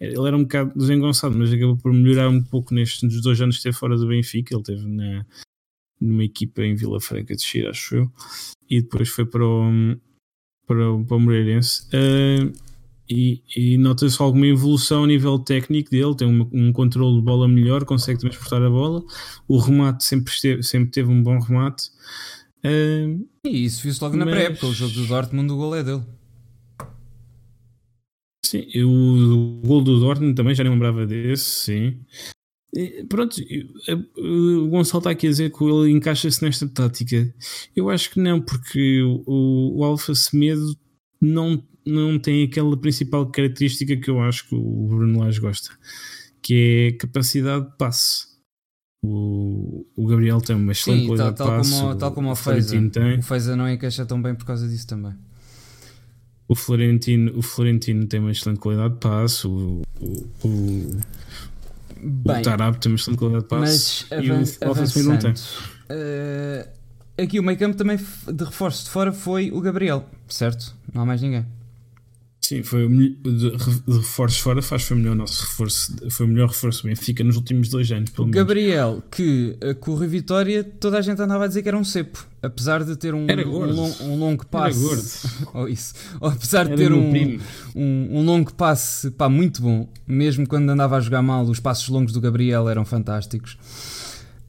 ele 0.00 0.26
era 0.26 0.36
um 0.36 0.42
bocado 0.42 0.72
desengonçado, 0.74 1.36
mas 1.36 1.52
acabou 1.52 1.76
por 1.76 1.92
melhorar 1.92 2.28
um 2.28 2.42
pouco 2.42 2.74
nestes 2.74 3.20
dois 3.20 3.40
anos 3.40 3.56
que 3.56 3.60
esteve 3.60 3.76
fora 3.76 3.96
do 3.96 4.08
Benfica. 4.08 4.54
Ele 4.54 4.64
teve 4.64 4.86
na, 4.86 5.24
numa 6.00 6.24
equipa 6.24 6.62
em 6.62 6.74
Vila 6.74 7.00
Franca 7.00 7.34
de 7.34 7.42
Xira, 7.42 7.70
acho 7.70 7.96
eu, 7.96 8.12
e 8.68 8.82
depois 8.82 9.08
foi 9.08 9.24
para 9.24 9.44
o, 9.44 9.96
para 10.66 10.92
o, 10.92 11.04
para 11.04 11.16
o 11.16 11.20
Moreirense. 11.20 11.86
Uh, 11.88 12.52
e, 13.08 13.42
e 13.54 13.76
nota-se 13.76 14.20
alguma 14.20 14.46
evolução 14.46 15.04
a 15.04 15.06
nível 15.06 15.38
técnico 15.38 15.90
dele, 15.90 16.16
tem 16.16 16.26
um, 16.26 16.48
um 16.52 16.72
controle 16.72 17.16
de 17.16 17.22
bola 17.22 17.46
melhor, 17.46 17.84
consegue 17.84 18.20
transportar 18.20 18.62
a 18.62 18.70
bola, 18.70 19.04
o 19.46 19.58
remate 19.58 20.04
sempre, 20.04 20.32
esteve, 20.32 20.62
sempre 20.62 20.90
teve 20.90 21.10
um 21.10 21.22
bom 21.22 21.38
remate. 21.38 21.90
Uh, 22.64 23.26
e 23.44 23.64
isso 23.64 23.82
viu-se 23.82 24.02
logo 24.02 24.16
mas... 24.16 24.26
na 24.26 24.32
pré-época, 24.32 24.66
o 24.66 24.72
jogo 24.72 24.94
do 24.94 25.06
Dortmund, 25.06 25.52
o 25.52 25.56
gol 25.56 25.76
é 25.76 25.82
dele. 25.82 26.02
Sim, 28.44 28.66
o, 28.82 29.60
o 29.62 29.66
gol 29.66 29.82
do 29.82 30.00
Dortmund 30.00 30.34
também 30.34 30.54
já 30.54 30.64
nem 30.64 30.72
lembrava 30.72 31.06
desse, 31.06 31.44
sim. 31.44 32.00
Pronto, 33.08 33.36
o 34.16 34.68
Gonçalo 34.68 34.98
está 34.98 35.10
aqui 35.10 35.26
a 35.26 35.30
dizer 35.30 35.52
que 35.52 35.64
ele 35.64 35.92
encaixa-se 35.92 36.42
nesta 36.42 36.68
tática. 36.68 37.32
Eu 37.74 37.88
acho 37.88 38.10
que 38.10 38.20
não, 38.20 38.40
porque 38.40 39.02
o, 39.26 39.78
o 39.78 39.84
Alfa 39.84 40.14
Semedo 40.14 40.76
não, 41.20 41.62
não 41.86 42.18
tem 42.18 42.44
aquela 42.44 42.76
principal 42.76 43.26
característica 43.30 43.96
que 43.96 44.10
eu 44.10 44.20
acho 44.20 44.48
que 44.48 44.54
o 44.54 44.86
Bruno 44.88 45.20
Lage 45.20 45.40
gosta, 45.40 45.70
que 46.42 46.92
é 46.92 46.96
capacidade 46.98 47.66
de 47.66 47.76
passe. 47.76 48.34
O, 49.02 49.86
o 49.94 50.06
Gabriel 50.06 50.40
tem 50.40 50.56
uma 50.56 50.72
excelente 50.72 51.02
Sim, 51.02 51.06
qualidade 51.08 51.36
tal, 51.36 51.46
tal 51.46 51.60
de 51.60 51.68
passe. 51.68 51.80
Como, 51.80 51.96
tal 51.96 52.12
como 52.12 52.28
o, 52.30 52.32
o 52.32 52.36
Feza. 52.36 52.90
Tem. 52.90 53.18
O 53.18 53.22
Feza 53.22 53.54
não 53.54 53.68
encaixa 53.68 54.06
tão 54.06 54.20
bem 54.20 54.34
por 54.34 54.46
causa 54.46 54.66
disso 54.66 54.86
também. 54.86 55.12
O 56.48 56.54
Florentino, 56.54 57.38
o 57.38 57.42
Florentino 57.42 58.06
tem 58.06 58.20
uma 58.20 58.30
excelente 58.30 58.60
qualidade 58.60 58.94
de 58.94 59.00
passe. 59.00 59.46
O, 59.46 59.82
o, 60.42 60.98
Bem, 62.00 62.40
o 62.40 62.42
Tarab 62.42 62.78
tem 62.78 62.92
uma 62.92 62.96
excelente 62.96 63.18
qualidade 63.18 63.44
de 63.44 63.48
passe 63.48 64.06
mas 64.10 64.24
e 64.24 64.30
o 64.30 64.68
Alfa 64.68 65.02
não 65.02 65.18
tem. 65.18 65.32
Uh, 65.32 66.68
aqui 67.22 67.38
o 67.38 67.42
meio 67.42 67.58
campo 67.58 67.76
também 67.76 67.96
de 67.96 68.44
reforço 68.44 68.84
de 68.84 68.90
fora 68.90 69.12
foi 69.12 69.50
o 69.50 69.60
Gabriel, 69.60 70.08
certo? 70.28 70.74
Não 70.92 71.02
há 71.02 71.06
mais 71.06 71.22
ninguém. 71.22 71.46
Sim, 72.44 72.62
foi 72.62 72.84
o 72.84 72.90
melhor, 72.90 73.16
de, 73.24 73.96
reforços 73.96 74.38
fora 74.38 74.60
faz 74.60 74.82
foi 74.82 74.98
o 74.98 75.00
melhor 75.00 75.16
nosso 75.16 75.42
reforço, 75.44 75.96
foi 76.10 76.26
o 76.26 76.28
melhor 76.28 76.48
reforço 76.48 76.82
do 76.82 76.88
Benfica 76.90 77.24
nos 77.24 77.36
últimos 77.36 77.70
dois 77.70 77.90
anos, 77.90 78.10
pelo 78.10 78.26
menos. 78.26 78.38
Gabriel, 78.38 79.02
que 79.10 79.56
eh, 79.62 79.72
com 79.72 79.94
Rio 79.94 80.10
Vitória 80.10 80.62
toda 80.62 80.98
a 80.98 81.00
gente 81.00 81.22
andava 81.22 81.44
a 81.44 81.46
dizer 81.46 81.62
que 81.62 81.68
era 81.68 81.78
um 81.78 81.84
cepo, 81.84 82.26
apesar 82.42 82.84
de 82.84 82.96
ter 82.96 83.14
um, 83.14 83.26
um, 83.26 83.72
long, 83.72 83.94
um 84.02 84.18
longo 84.18 84.44
passe. 84.44 84.78
Era 84.78 84.88
gordo. 84.88 85.48
ou 85.54 85.68
isso. 85.70 85.94
Ou 86.20 86.28
apesar 86.28 86.68
de 86.68 86.76
ter 86.76 86.92
um, 86.92 87.38
um, 87.74 88.18
um, 88.18 88.24
longo 88.26 88.52
passe 88.52 89.10
pá, 89.10 89.26
muito 89.26 89.62
bom, 89.62 89.88
mesmo 90.06 90.46
quando 90.46 90.68
andava 90.68 90.98
a 90.98 91.00
jogar 91.00 91.22
mal, 91.22 91.44
os 91.44 91.60
passos 91.60 91.88
longos 91.88 92.12
do 92.12 92.20
Gabriel 92.20 92.68
eram 92.68 92.84
fantásticos. 92.84 93.56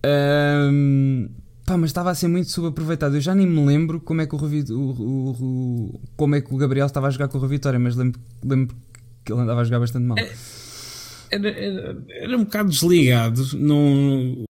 Um, 0.06 1.30
Pá, 1.66 1.78
mas 1.78 1.90
estava 1.90 2.12
a 2.12 2.16
ser 2.16 2.28
muito 2.28 2.50
subaproveitado. 2.52 3.16
Eu 3.16 3.22
já 3.22 3.34
nem 3.34 3.48
me 3.48 3.66
lembro 3.66 4.00
como 4.00 4.22
é 4.22 4.28
que 4.28 4.36
o, 4.36 4.40
o, 4.40 5.32
o, 5.32 6.02
como 6.16 6.36
é 6.36 6.42
que 6.42 6.54
o 6.54 6.58
Gabriel 6.58 6.86
estava 6.86 7.08
a 7.08 7.10
jogar 7.10 7.28
com 7.28 7.40
o 7.40 7.48
Vitória, 7.48 7.80
mas 7.80 7.96
lembro, 7.96 8.22
lembro 8.44 8.76
que 9.24 9.34
ele 9.34 9.42
andava 9.42 9.62
a 9.62 9.64
jogar 9.64 9.80
bastante 9.80 10.06
mal. 10.06 10.18
É, 10.18 10.32
era, 11.32 11.50
era, 11.50 12.04
era 12.08 12.38
um 12.38 12.44
bocado 12.44 12.70
desligado. 12.70 13.58
Não, 13.58 14.46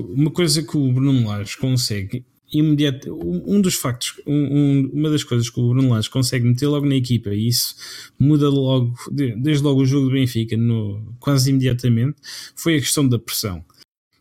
uma 0.00 0.30
coisa 0.30 0.62
que 0.62 0.76
o 0.76 0.92
Bruno 0.92 1.28
Lage 1.28 1.58
consegue 1.58 2.24
imediato, 2.52 3.12
um 3.44 3.60
dos 3.60 3.74
factos, 3.74 4.14
um, 4.26 4.88
uma 4.92 5.10
das 5.10 5.24
coisas 5.24 5.50
que 5.50 5.60
o 5.60 5.68
Bruno 5.68 5.90
Lage 5.90 6.08
consegue 6.08 6.46
meter 6.46 6.68
logo 6.68 6.86
na 6.86 6.94
equipa 6.94 7.30
e 7.34 7.48
isso 7.48 7.74
muda 8.18 8.48
logo, 8.48 8.94
desde 9.10 9.64
logo 9.64 9.82
o 9.82 9.86
jogo 9.86 10.06
do 10.06 10.12
Benfica, 10.12 10.56
no, 10.56 11.14
quase 11.18 11.50
imediatamente, 11.50 12.16
foi 12.54 12.76
a 12.76 12.80
questão 12.80 13.06
da 13.06 13.18
pressão. 13.18 13.64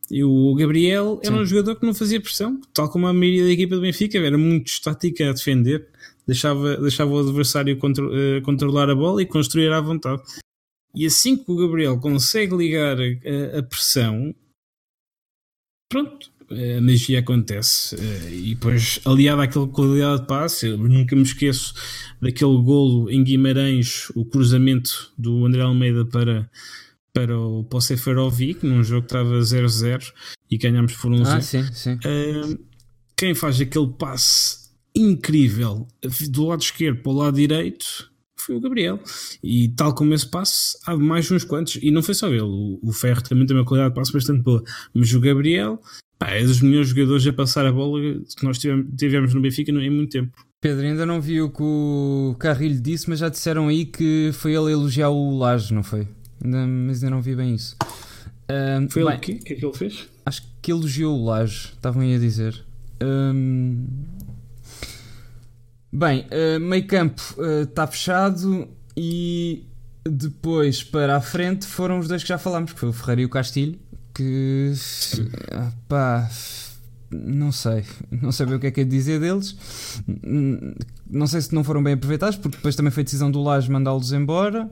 E 0.10 0.24
o 0.24 0.54
Gabriel 0.56 1.20
era 1.24 1.36
Sim. 1.36 1.42
um 1.42 1.46
jogador 1.46 1.76
que 1.76 1.86
não 1.86 1.94
fazia 1.94 2.22
pressão, 2.22 2.60
tal 2.74 2.90
como 2.90 3.08
a 3.08 3.14
maioria 3.14 3.44
da 3.44 3.52
equipa 3.52 3.76
do 3.76 3.82
Benfica, 3.82 4.18
era 4.18 4.38
muito 4.38 4.68
estática 4.68 5.30
a 5.30 5.34
defender, 5.34 5.88
deixava, 6.28 6.78
deixava 6.78 7.12
o 7.12 7.20
adversário 7.20 7.78
contro, 7.78 8.10
uh, 8.10 8.42
controlar 8.44 8.90
a 8.90 8.96
bola 8.96 9.22
e 9.22 9.26
construir 9.26 9.72
à 9.72 9.82
vontade. 9.82 10.22
E 10.94 11.06
assim 11.06 11.36
que 11.36 11.52
o 11.52 11.56
Gabriel 11.56 12.00
consegue 12.00 12.56
ligar 12.56 12.98
a, 13.00 13.60
a 13.60 13.64
pressão, 13.64 14.34
pronto, 15.90 16.32
a 16.50 16.82
magia 16.82 17.20
acontece. 17.20 17.96
E 18.32 18.54
depois, 18.54 19.00
aliado 19.06 19.42
àquela 19.42 19.68
qualidade 19.68 20.22
de 20.22 20.28
passe, 20.28 20.68
eu 20.68 20.78
nunca 20.78 21.16
me 21.16 21.24
esqueço 21.24 21.74
daquele 22.22 22.62
golo 22.62 23.10
em 23.10 23.24
Guimarães, 23.24 24.10
o 24.16 24.24
cruzamento 24.24 25.12
do 25.18 25.46
André 25.46 25.62
Almeida 25.62 26.06
para 26.06 26.50
para 27.16 27.40
o, 27.40 27.64
para 27.64 27.78
o 27.78 27.82
Seferovic, 27.82 28.66
num 28.66 28.84
jogo 28.84 29.08
que 29.08 29.16
estava 29.16 29.40
0-0 29.40 30.12
e 30.52 30.58
ganhámos 30.58 30.94
por 30.96 31.10
um 31.10 31.24
0. 31.24 31.30
Ah, 31.30 31.42
sim, 31.42 31.64
sim. 31.72 31.94
Uh, 31.94 32.60
quem 33.16 33.34
faz 33.34 33.62
aquele 33.62 33.88
passe 33.88 34.66
incrível 34.94 35.88
do 36.30 36.48
lado 36.48 36.62
esquerdo 36.62 37.02
para 37.02 37.12
o 37.12 37.16
lado 37.16 37.36
direito 37.38 38.12
foi 38.38 38.58
o 38.58 38.60
Gabriel. 38.60 39.00
E 39.42 39.70
tal 39.70 39.96
como 39.96 40.14
esse 40.14 40.28
passe, 40.28 40.78
há 40.86 40.96
mais 40.98 41.32
uns 41.32 41.46
quantos. 41.46 41.80
E 41.82 41.90
não 41.90 42.04
foi 42.04 42.14
só 42.14 42.28
ele. 42.28 42.42
O, 42.42 42.80
o 42.84 42.92
Ferro 42.92 43.24
também 43.24 43.46
tem 43.46 43.56
uma 43.56 43.66
qualidade 43.66 43.94
de 43.94 44.00
passe 44.00 44.12
bastante 44.12 44.44
boa. 44.44 44.62
Mas 44.94 45.14
o 45.14 45.20
Gabriel 45.22 45.82
pá, 46.20 46.32
é 46.32 46.44
dos 46.44 46.60
melhores 46.60 46.90
jogadores 46.90 47.26
a 47.26 47.32
passar 47.32 47.66
a 47.66 47.72
bola 47.72 48.02
que 48.38 48.44
nós 48.44 48.60
tivemos, 48.60 48.88
tivemos 48.98 49.34
no 49.34 49.42
Benfica 49.42 49.72
em 49.72 49.90
muito 49.90 50.12
tempo. 50.12 50.38
Pedro, 50.60 50.86
ainda 50.86 51.06
não 51.06 51.22
vi 51.22 51.42
o 51.42 51.50
que 51.50 51.64
o 51.64 52.36
Carrilho 52.38 52.82
disse, 52.82 53.10
mas 53.10 53.20
já 53.20 53.30
disseram 53.30 53.70
aí 53.70 53.86
que 53.86 54.32
foi 54.34 54.54
ele 54.54 54.68
a 54.68 54.72
elogiar 54.72 55.10
o 55.10 55.38
Laje, 55.38 55.74
não 55.74 55.84
foi? 55.84 56.08
Mas 56.46 57.04
ainda 57.04 57.16
não 57.16 57.22
vi 57.22 57.36
bem 57.36 57.56
isso. 57.56 57.76
Um, 58.50 58.90
Foi 58.90 59.02
ele 59.02 59.16
o 59.16 59.20
que, 59.20 59.36
que 59.36 59.54
é 59.54 59.56
que 59.56 59.66
ele 59.66 59.74
fez? 59.74 60.08
Acho 60.26 60.44
que 60.62 60.72
elogiou 60.72 61.18
o 61.20 61.26
Laje, 61.26 61.72
estavam 61.74 62.02
aí 62.02 62.16
a 62.16 62.20
dizer. 62.20 62.64
Um, 63.02 63.88
bem, 65.92 66.26
uh, 66.26 66.60
meio 66.60 66.86
campo 66.86 67.22
está 67.64 67.84
uh, 67.84 67.88
fechado 67.88 68.68
e 68.96 69.66
depois 70.08 70.84
para 70.84 71.18
a 71.18 71.22
frente 71.22 71.66
foram 71.66 72.00
os 72.00 72.08
dois 72.08 72.22
que 72.22 72.30
já 72.30 72.38
falámos, 72.38 72.74
que 72.74 72.80
foi 72.80 72.90
o 72.90 72.94
Ferreira 72.94 73.22
e 73.22 73.26
o 73.26 73.30
Castilho, 73.30 73.80
que 74.14 74.72
pá, 75.88 76.30
não 77.12 77.52
sei, 77.52 77.84
não 78.12 78.32
sei 78.32 78.46
bem 78.46 78.56
o 78.56 78.60
que 78.60 78.68
é 78.68 78.72
que 78.72 78.82
é 78.82 78.84
de 78.84 78.90
dizer 78.92 79.20
deles. 79.20 79.56
Não 81.10 81.28
sei 81.28 81.42
se 81.42 81.54
não 81.54 81.64
foram 81.64 81.84
bem 81.84 81.94
aproveitados, 81.94 82.38
porque 82.38 82.58
depois 82.58 82.76
também 82.76 82.92
foi 82.92 83.04
decisão 83.04 83.32
do 83.32 83.42
Laje 83.42 83.72
mandá-los 83.72 84.12
embora 84.12 84.70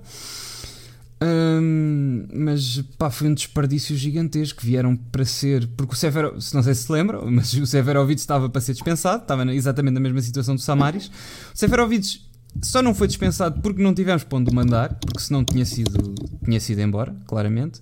mas 2.34 2.82
pá, 2.98 3.10
foi 3.10 3.28
um 3.28 3.34
desperdício 3.34 3.96
gigantesco. 3.96 4.62
Vieram 4.64 4.96
para 4.96 5.26
ser. 5.26 5.68
Porque 5.78 5.94
o 5.94 5.98
Severo, 5.98 6.34
não 6.54 6.64
sei 6.64 6.74
se 6.74 6.84
se 6.84 6.92
lembram, 6.92 7.26
mas 7.30 7.54
o 7.54 7.66
Severovic 7.66 8.20
estava 8.20 8.50
para 8.50 8.62
ser 8.62 8.74
dispensado, 8.74 9.24
estava 9.24 9.52
exatamente 9.54 9.94
na 9.94 10.00
mesma 10.00 10.22
situação 10.22 10.56
do 10.56 10.62
Samaris. 10.62 11.08
O 11.54 11.58
Severovic 11.58 12.22
só 12.62 12.82
não 12.82 12.94
foi 12.94 13.08
dispensado 13.08 13.62
porque 13.62 13.82
não 13.82 13.94
tivemos 13.94 14.24
para 14.24 14.38
onde 14.38 14.54
mandar, 14.54 14.96
porque 14.96 15.20
senão 15.20 15.44
tinha 15.44 15.66
sido, 15.66 16.14
tinha 16.44 16.60
sido 16.60 16.80
embora, 16.80 17.16
claramente. 17.28 17.82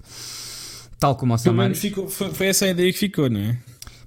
Tal 0.99 1.15
como 1.15 1.33
o 1.33 1.37
Samaris. 1.37 1.79
Ficou, 1.79 2.07
foi, 2.07 2.31
foi, 2.31 2.47
essa 2.47 2.65
a 2.65 2.69
ideia 2.69 2.91
que 2.91 2.99
ficou, 2.99 3.29
não 3.29 3.39
é? 3.39 3.57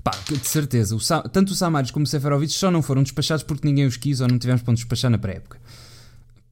Pá, 0.02 0.12
de 0.28 0.46
certeza. 0.46 0.94
O, 0.94 1.28
tanto 1.28 1.52
o 1.52 1.54
Samaris 1.54 1.90
como 1.90 2.04
o 2.04 2.06
Severovic 2.06 2.52
só 2.52 2.70
não 2.70 2.82
foram 2.82 3.02
despachados 3.02 3.42
porque 3.42 3.66
ninguém 3.66 3.86
os 3.86 3.96
quis 3.96 4.20
ou 4.20 4.28
não 4.28 4.38
tivemos 4.38 4.62
para 4.62 4.70
onde 4.70 4.80
despachar 4.80 5.10
na 5.10 5.18
pré-época. 5.18 5.58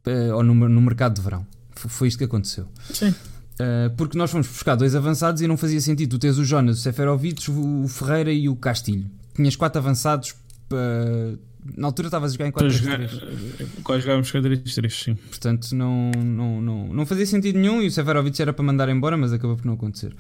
Uh, 0.07 0.35
ou 0.35 0.43
no, 0.43 0.55
no 0.55 0.81
mercado 0.81 1.15
de 1.15 1.21
verão. 1.21 1.47
Foi 1.89 2.09
isto 2.09 2.19
que 2.19 2.25
aconteceu. 2.25 2.67
Sim. 2.93 3.15
Uh, 3.53 3.95
porque 3.97 4.17
nós 4.17 4.31
fomos 4.31 4.49
buscar 4.49 4.75
dois 4.75 4.95
avançados 4.95 5.43
e 5.43 5.47
não 5.47 5.57
fazia 5.57 5.81
sentido 5.81 6.11
tu 6.11 6.19
tens 6.19 6.39
o 6.39 6.45
Jonas, 6.45 6.79
o 6.79 6.83
Seferovic, 6.83 7.51
o 7.51 7.87
Ferreira 7.87 8.33
e 8.33 8.49
o 8.49 8.57
Castilho. 8.57 9.09
Tinhas 9.35 9.57
quatro 9.57 9.79
avançados. 9.81 10.35
Uh, 10.73 11.39
na 11.77 11.87
altura 11.87 12.09
estavas 12.09 12.33
a 12.33 12.35
jogar 12.35 12.49
em 12.49 12.53
4-3-3. 12.53 13.83
Quais 13.85 14.03
jogávamos 14.03 14.33
4-3-3, 14.33 14.91
sim. 14.91 15.15
Portanto, 15.15 15.73
não, 15.75 16.11
não, 16.11 16.61
não, 16.61 16.95
não 16.95 17.07
fazia 17.07 17.25
sentido 17.25 17.57
nenhum 17.57 17.81
e 17.81 17.87
o 17.87 17.91
Seferovic 17.91 18.41
era 18.43 18.53
para 18.53 18.65
mandar 18.65 18.89
embora, 18.89 19.17
mas 19.17 19.33
acabou 19.33 19.57
por 19.57 19.65
não 19.65 19.75
acontecer. 19.75 20.13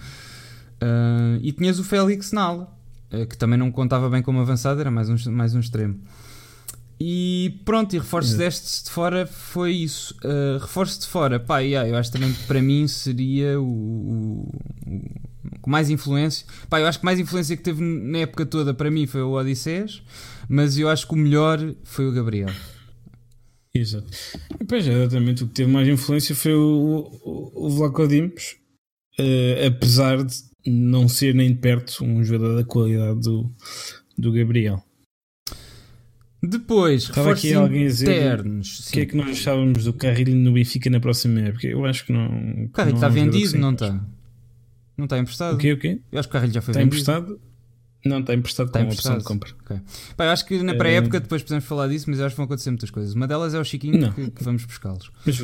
Uh, 0.80 1.40
e 1.40 1.50
tinhas 1.50 1.80
o 1.80 1.84
Félix 1.84 2.30
na 2.30 2.42
ala, 2.42 2.78
que 3.28 3.36
também 3.36 3.58
não 3.58 3.72
contava 3.72 4.08
bem 4.08 4.22
como 4.22 4.40
avançado, 4.40 4.80
era 4.80 4.90
mais 4.90 5.08
um, 5.08 5.32
mais 5.32 5.54
um 5.54 5.60
extremo. 5.60 5.98
E 7.04 7.60
pronto, 7.64 7.96
e 7.96 7.98
reforços 7.98 8.34
destes 8.34 8.84
de 8.84 8.90
fora 8.90 9.26
foi 9.26 9.72
isso. 9.72 10.14
Uh, 10.24 10.58
reforços 10.60 11.00
de 11.00 11.08
fora, 11.08 11.40
pá, 11.40 11.58
yeah, 11.58 11.88
eu 11.88 11.96
acho 11.96 12.12
também 12.12 12.32
que 12.32 12.44
para 12.44 12.62
mim 12.62 12.86
seria 12.86 13.60
o, 13.60 13.64
o, 13.64 14.48
o, 14.86 15.60
com 15.60 15.68
mais 15.68 15.90
influência. 15.90 16.46
Pá, 16.70 16.78
eu 16.78 16.86
acho 16.86 17.00
que 17.00 17.04
mais 17.04 17.18
influência 17.18 17.56
que 17.56 17.62
teve 17.64 17.82
na 17.82 18.18
época 18.18 18.46
toda 18.46 18.72
para 18.72 18.88
mim 18.88 19.08
foi 19.08 19.20
o 19.20 19.32
Odisseias, 19.32 20.00
mas 20.48 20.78
eu 20.78 20.88
acho 20.88 21.08
que 21.08 21.14
o 21.14 21.16
melhor 21.16 21.58
foi 21.82 22.06
o 22.06 22.12
Gabriel. 22.12 22.50
Exato. 23.74 24.06
Pois 24.68 24.86
é, 24.86 24.92
exatamente. 24.92 25.42
O 25.42 25.48
que 25.48 25.54
teve 25.54 25.72
mais 25.72 25.88
influência 25.88 26.36
foi 26.36 26.54
o, 26.54 27.10
o, 27.24 27.66
o 27.66 27.70
Vlaco 27.70 28.02
uh, 28.04 28.06
apesar 29.66 30.22
de 30.22 30.36
não 30.64 31.08
ser 31.08 31.34
nem 31.34 31.52
de 31.52 31.58
perto 31.58 32.04
um 32.04 32.22
jogador 32.22 32.54
da 32.54 32.64
qualidade 32.64 33.18
do, 33.22 33.52
do 34.16 34.30
Gabriel. 34.30 34.84
Depois, 36.42 37.06
reforços 37.06 37.44
internos. 38.02 38.88
O 38.88 38.92
que 38.92 39.00
é 39.00 39.06
que 39.06 39.16
nós 39.16 39.30
achávamos 39.30 39.84
do 39.84 39.92
Carrilho 39.92 40.34
no 40.34 40.52
Benfica 40.52 40.90
na 40.90 40.98
próxima 40.98 41.40
época? 41.40 41.68
Eu 41.68 41.84
acho 41.84 42.04
que 42.04 42.12
não. 42.12 42.64
O 42.64 42.68
Carrilho 42.70 42.96
está 42.96 43.08
vendido, 43.08 43.56
não 43.58 43.72
está? 43.72 44.04
Não 44.96 45.04
está 45.04 45.18
emprestado? 45.18 45.54
O 45.54 45.58
quê? 45.58 45.72
O 45.72 45.78
quê? 45.78 46.00
Eu 46.10 46.18
acho 46.18 46.28
que 46.28 46.32
o 46.32 46.38
Carrilho 46.38 46.52
já 46.52 46.60
foi 46.60 46.72
está 46.72 46.80
vendido. 46.80 46.96
emprestado? 46.96 47.40
Não, 48.04 48.18
está 48.18 48.34
emprestado 48.34 48.66
está 48.66 48.80
com 48.80 48.86
emprestado. 48.86 49.18
opção 49.18 49.18
de 49.18 49.24
compra. 49.24 49.50
Okay. 49.64 49.80
Pá, 50.16 50.24
eu 50.24 50.30
acho 50.30 50.44
que 50.44 50.60
na 50.64 50.74
pré-época, 50.74 51.20
depois 51.20 51.42
podemos 51.42 51.64
falar 51.64 51.86
disso, 51.86 52.10
mas 52.10 52.18
eu 52.18 52.26
acho 52.26 52.34
que 52.34 52.36
vão 52.38 52.46
acontecer 52.46 52.70
muitas 52.70 52.90
coisas. 52.90 53.14
Uma 53.14 53.28
delas 53.28 53.54
é 53.54 53.60
o 53.60 53.64
Chiquinho 53.64 54.12
que, 54.12 54.30
que, 54.32 54.42
vamos 54.42 54.64
buscá-los. 54.64 55.12
Mas, 55.24 55.40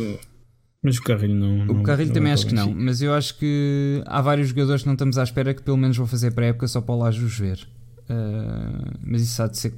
mas, 0.83 0.99
o 0.99 1.03
Carrilho 1.05 1.37
não. 1.37 1.81
O 1.81 1.83
Carrilho 1.85 2.09
não 2.09 2.15
também 2.15 2.33
acho 2.33 2.47
que 2.47 2.55
não, 2.55 2.75
mas 2.75 3.01
eu 3.01 3.15
acho 3.15 3.39
que 3.39 4.03
há 4.05 4.21
vários 4.21 4.49
jogadores 4.49 4.83
que 4.83 4.89
não 4.89 4.95
estamos 4.95 5.17
à 5.17 5.23
espera 5.23 5.55
que 5.55 5.63
pelo 5.63 5.77
menos 5.77 5.97
vão 5.97 6.07
fazer 6.09 6.33
pré-época 6.33 6.67
só 6.67 6.81
para 6.81 6.97
lá 6.97 7.09
os 7.09 7.39
ver. 7.39 7.69
Uh, 8.11 8.99
mas 9.03 9.23
isso 9.23 9.41
há 9.41 9.47
de 9.47 9.59
ser 9.59 9.75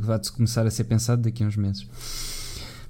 vai 0.00 0.20
começar 0.34 0.66
a 0.66 0.70
ser 0.70 0.84
pensado 0.84 1.22
daqui 1.22 1.42
a 1.42 1.46
uns 1.46 1.56
meses. 1.56 1.86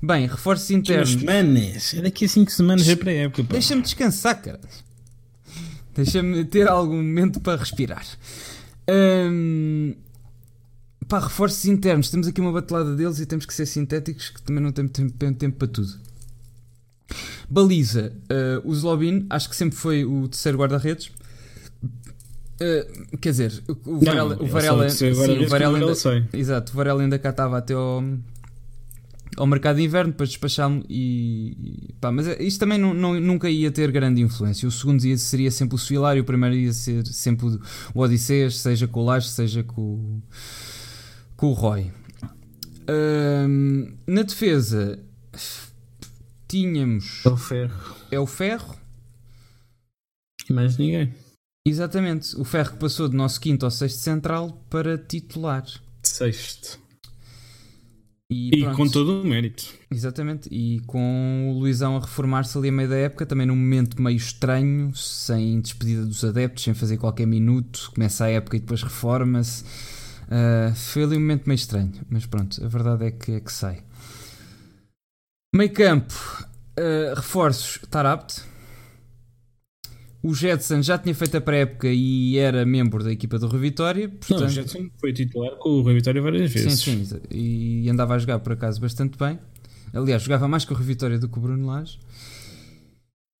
Bem, 0.02 0.26
reforços 0.26 0.70
internos. 0.70 1.12
semanas. 1.12 1.94
É 1.94 2.02
daqui 2.02 2.24
a 2.24 2.28
5 2.28 2.50
semanas 2.50 2.88
é 2.88 2.96
para 2.96 3.10
a 3.10 3.14
época. 3.14 3.44
Deixa-me 3.44 3.82
descansar, 3.82 4.42
cara. 4.42 4.60
Deixa-me 5.94 6.44
ter 6.44 6.68
algum 6.68 6.96
momento 6.96 7.38
para 7.40 7.58
respirar. 7.58 8.04
Um, 8.90 9.94
pá, 11.06 11.20
reforços 11.20 11.64
internos. 11.66 12.10
Temos 12.10 12.26
aqui 12.26 12.40
uma 12.40 12.50
batelada 12.50 12.96
deles 12.96 13.20
e 13.20 13.26
temos 13.26 13.46
que 13.46 13.54
ser 13.54 13.66
sintéticos, 13.66 14.30
que 14.30 14.42
também 14.42 14.62
não 14.62 14.72
temos 14.72 14.90
tempo, 14.90 15.34
tempo 15.34 15.56
para 15.56 15.68
tudo. 15.68 15.92
Baliza, 17.48 18.12
uh, 18.24 18.68
o 18.68 18.74
Zlobin, 18.74 19.26
acho 19.30 19.48
que 19.48 19.54
sempre 19.54 19.78
foi 19.78 20.04
o 20.04 20.26
terceiro 20.26 20.58
guarda-redes. 20.58 21.12
Uh, 22.62 23.18
quer 23.18 23.30
dizer, 23.30 23.62
o, 23.66 23.98
Varela, 23.98 24.38
o 24.40 24.46
Varela, 24.46 24.88
sim, 24.88 25.10
o 25.10 25.48
Varela 25.48 25.78
ainda, 25.78 26.28
exato, 26.32 26.72
o 26.72 26.76
Varela 26.76 27.02
ainda 27.02 27.18
cá 27.18 27.30
estava 27.30 27.58
até 27.58 27.74
ao, 27.74 28.04
ao 29.36 29.46
mercado 29.46 29.76
de 29.76 29.82
inverno 29.82 30.12
para 30.12 30.26
despachá-lo 30.26 30.84
e, 30.88 31.88
e 31.88 31.92
pá, 31.94 32.12
mas 32.12 32.28
é, 32.28 32.40
isto 32.40 32.60
também 32.60 32.78
não, 32.78 32.94
não, 32.94 33.18
nunca 33.18 33.50
ia 33.50 33.70
ter 33.72 33.90
grande 33.90 34.20
influência. 34.20 34.68
O 34.68 34.70
segundo 34.70 35.04
ia, 35.04 35.16
seria 35.16 35.50
sempre 35.50 35.74
o 35.74 35.78
Suilário, 35.78 36.22
o 36.22 36.24
primeiro 36.24 36.54
ia 36.54 36.72
ser 36.72 37.04
sempre 37.06 37.46
o, 37.46 37.60
o 37.94 38.00
Odisseias, 38.00 38.58
seja 38.58 38.86
com 38.86 39.00
o 39.00 39.04
Laje, 39.06 39.28
seja 39.28 39.64
com, 39.64 40.20
com 41.36 41.48
o 41.48 41.52
Roy. 41.52 41.90
Um, 42.88 43.94
na 44.06 44.22
defesa 44.22 44.98
tínhamos. 46.46 47.22
É 47.24 47.28
o 47.28 47.36
Ferro. 47.36 47.96
É 48.10 48.20
o 48.20 48.26
Ferro. 48.26 48.76
E 50.48 50.52
mais 50.52 50.76
ninguém. 50.76 51.14
Exatamente. 51.64 52.36
O 52.36 52.44
Ferro 52.44 52.72
que 52.72 52.78
passou 52.78 53.08
do 53.08 53.16
nosso 53.16 53.40
quinto 53.40 53.64
ao 53.64 53.70
sexto 53.70 53.98
central 53.98 54.64
para 54.68 54.98
titular. 54.98 55.64
Sexto. 56.02 56.80
E, 58.30 58.62
e 58.62 58.74
com 58.74 58.88
todo 58.88 59.20
o 59.20 59.24
mérito. 59.24 59.64
Exatamente. 59.90 60.48
E 60.50 60.80
com 60.86 61.50
o 61.50 61.58
Luizão 61.58 61.96
a 61.96 62.00
reformar-se 62.00 62.56
ali 62.56 62.70
a 62.70 62.72
meio 62.72 62.88
da 62.88 62.96
época, 62.96 63.26
também 63.26 63.46
num 63.46 63.54
momento 63.54 64.00
meio 64.00 64.16
estranho, 64.16 64.94
sem 64.94 65.60
despedida 65.60 66.06
dos 66.06 66.24
adeptos, 66.24 66.64
sem 66.64 66.72
fazer 66.72 66.96
qualquer 66.96 67.26
minuto. 67.26 67.90
Começa 67.94 68.24
a 68.24 68.30
época 68.30 68.56
e 68.56 68.60
depois 68.60 68.82
reforma-se. 68.82 69.64
Uh, 70.24 70.74
foi 70.74 71.04
ali 71.04 71.16
um 71.16 71.20
momento 71.20 71.46
meio 71.46 71.56
estranho, 71.56 71.92
mas 72.08 72.24
pronto, 72.24 72.64
a 72.64 72.66
verdade 72.66 73.04
é 73.04 73.10
que, 73.10 73.32
é 73.32 73.40
que 73.40 73.52
sai. 73.52 73.82
Meio 75.54 75.72
campo, 75.74 76.14
uh, 76.78 77.14
reforços, 77.14 77.80
Tarapt. 77.90 78.51
O 80.22 80.34
Jetson 80.34 80.80
já 80.82 80.96
tinha 80.96 81.14
feito 81.14 81.36
a 81.36 81.40
pré-época 81.40 81.88
e 81.88 82.38
era 82.38 82.64
membro 82.64 83.02
da 83.02 83.10
equipa 83.10 83.38
do 83.40 83.48
Rui 83.48 83.60
Vitória. 83.60 84.08
Portanto... 84.08 84.40
Não, 84.40 84.46
o 84.46 84.50
Jetson 84.50 84.88
foi 85.00 85.12
titular 85.12 85.56
com 85.56 85.70
o 85.70 85.82
Rui 85.82 85.94
Vitória 85.94 86.22
várias 86.22 86.52
vezes. 86.52 86.80
Sim, 86.80 87.04
sim, 87.04 87.20
e 87.30 87.90
andava 87.90 88.14
a 88.14 88.18
jogar 88.18 88.38
por 88.38 88.52
acaso 88.52 88.80
bastante 88.80 89.18
bem. 89.18 89.38
Aliás, 89.92 90.22
jogava 90.22 90.46
mais 90.46 90.64
com 90.64 90.74
o 90.74 90.76
Rui 90.76 90.86
Vitória 90.86 91.18
do 91.18 91.28
que 91.28 91.38
o 91.38 91.40
Bruno 91.42 91.66
Lage. 91.66 91.98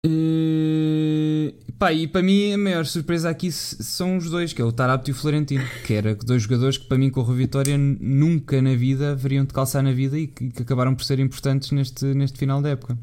Uh, 0.04 1.54
pá, 1.78 1.92
e 1.92 2.08
para 2.08 2.22
mim 2.22 2.52
a 2.52 2.58
maior 2.58 2.84
surpresa 2.84 3.30
aqui 3.30 3.52
são 3.52 4.16
os 4.16 4.28
dois, 4.28 4.52
que 4.52 4.60
é 4.60 4.64
o 4.64 4.72
Tarapto 4.72 5.08
e 5.08 5.12
o 5.12 5.14
Florentino, 5.14 5.64
que 5.86 5.94
eram 5.94 6.16
dois 6.16 6.42
jogadores 6.42 6.76
que 6.76 6.88
para 6.88 6.98
mim 6.98 7.08
com 7.08 7.20
o 7.20 7.22
Rui 7.22 7.36
Vitória 7.36 7.78
nunca 7.78 8.60
na 8.60 8.74
vida 8.74 9.12
haveriam 9.12 9.44
de 9.44 9.54
calçar 9.54 9.80
na 9.80 9.92
vida 9.92 10.18
e 10.18 10.26
que, 10.26 10.50
que 10.50 10.62
acabaram 10.62 10.96
por 10.96 11.04
ser 11.04 11.20
importantes 11.20 11.70
neste, 11.70 12.04
neste 12.06 12.36
final 12.36 12.60
da 12.60 12.70
época. 12.70 12.98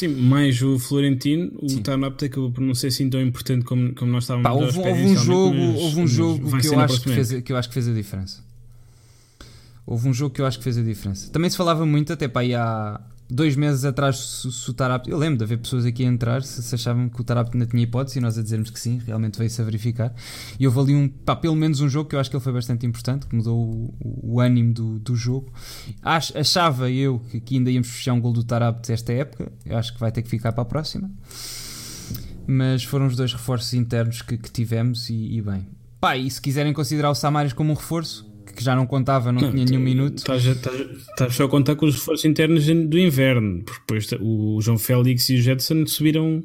Sim, 0.00 0.08
mais 0.08 0.62
o 0.62 0.78
Florentino, 0.78 1.52
o 1.60 1.80
Tarapto 1.82 2.24
acabou 2.24 2.50
por 2.50 2.62
não 2.62 2.74
ser 2.74 2.86
assim 2.86 3.10
tão 3.10 3.20
importante 3.20 3.66
como, 3.66 3.94
como 3.94 4.10
nós 4.10 4.24
estávamos 4.24 4.48
Pá, 4.48 4.54
houve, 4.54 4.78
houve 4.78 5.02
um 5.02 5.14
jogo, 5.14 5.62
houve 5.78 6.00
um 6.00 6.06
jogo 6.06 6.58
que 6.58 6.68
eu, 6.68 6.80
acho 6.80 7.02
que, 7.02 7.10
fez, 7.10 7.42
que 7.42 7.52
eu 7.52 7.56
acho 7.58 7.68
que 7.68 7.74
fez 7.74 7.86
a 7.86 7.92
diferença. 7.92 8.42
Houve 9.84 10.08
um 10.08 10.14
jogo 10.14 10.34
que 10.34 10.40
eu 10.40 10.46
acho 10.46 10.56
que 10.56 10.64
fez 10.64 10.78
a 10.78 10.82
diferença. 10.82 11.30
Também 11.30 11.50
se 11.50 11.56
falava 11.58 11.84
muito, 11.84 12.14
até 12.14 12.28
para 12.28 12.40
aí 12.40 12.54
há, 12.54 12.98
dois 13.30 13.56
meses 13.56 13.84
atrás, 13.84 14.18
se, 14.18 14.52
se 14.52 14.70
o 14.70 14.74
Tarapto. 14.74 15.08
Eu 15.08 15.16
lembro 15.16 15.38
de 15.38 15.44
haver 15.44 15.58
pessoas 15.58 15.84
aqui 15.84 16.04
a 16.04 16.06
entrar 16.06 16.42
se, 16.42 16.62
se 16.62 16.74
achavam 16.74 17.08
que 17.08 17.20
o 17.20 17.24
Tarapto 17.24 17.56
ainda 17.56 17.66
tinha 17.66 17.82
hipótese 17.82 18.18
e 18.18 18.22
nós 18.22 18.36
a 18.36 18.42
dizermos 18.42 18.70
que 18.70 18.78
sim, 18.78 19.00
realmente 19.06 19.38
veio-se 19.38 19.60
a 19.60 19.64
verificar. 19.64 20.14
E 20.58 20.66
houve 20.66 20.80
ali 20.80 20.94
um, 20.94 21.08
pá, 21.08 21.36
pelo 21.36 21.56
menos 21.56 21.80
um 21.80 21.88
jogo 21.88 22.08
que 22.08 22.16
eu 22.16 22.20
acho 22.20 22.30
que 22.30 22.36
ele 22.36 22.42
foi 22.42 22.52
bastante 22.52 22.86
importante, 22.86 23.26
que 23.26 23.34
mudou 23.34 23.58
o, 23.58 23.94
o, 24.34 24.40
ânimo 24.40 24.74
do, 24.74 24.98
do 24.98 25.14
jogo. 25.14 25.52
Ach, 26.02 26.32
achava 26.36 26.90
eu 26.90 27.20
que, 27.44 27.56
ainda 27.56 27.70
íamos 27.70 27.88
fechar 27.88 28.12
um 28.12 28.20
gol 28.20 28.32
do 28.32 28.44
Tarapto 28.44 28.90
esta 28.92 29.12
época, 29.12 29.52
eu 29.64 29.76
acho 29.76 29.94
que 29.94 30.00
vai 30.00 30.12
ter 30.12 30.22
que 30.22 30.28
ficar 30.28 30.52
para 30.52 30.62
a 30.62 30.66
próxima. 30.66 31.10
Mas 32.46 32.84
foram 32.84 33.06
os 33.06 33.16
dois 33.16 33.32
reforços 33.32 33.74
internos 33.74 34.22
que, 34.22 34.36
que 34.36 34.50
tivemos 34.50 35.08
e, 35.08 35.36
e 35.36 35.42
bem. 35.42 35.66
Pá, 36.00 36.16
e 36.16 36.30
se 36.30 36.40
quiserem 36.40 36.72
considerar 36.72 37.10
o 37.10 37.14
Samaris 37.14 37.52
como 37.52 37.72
um 37.72 37.74
reforço, 37.74 38.29
que 38.52 38.62
já 38.62 38.74
não 38.74 38.86
contava, 38.86 39.32
não, 39.32 39.42
não 39.42 39.50
tinha 39.50 39.64
nenhum 39.64 39.80
minuto. 39.80 40.18
Estás 40.18 40.42
só 41.34 41.44
a 41.44 41.48
contar 41.48 41.76
com 41.76 41.86
os 41.86 41.96
esforços 41.96 42.24
internos 42.24 42.66
do 42.66 42.98
inverno, 42.98 43.62
porque 43.64 43.80
depois 43.80 44.08
o 44.20 44.60
João 44.60 44.78
Félix 44.78 45.28
e 45.30 45.36
o 45.36 45.42
Jetson 45.42 45.86
subiram 45.86 46.44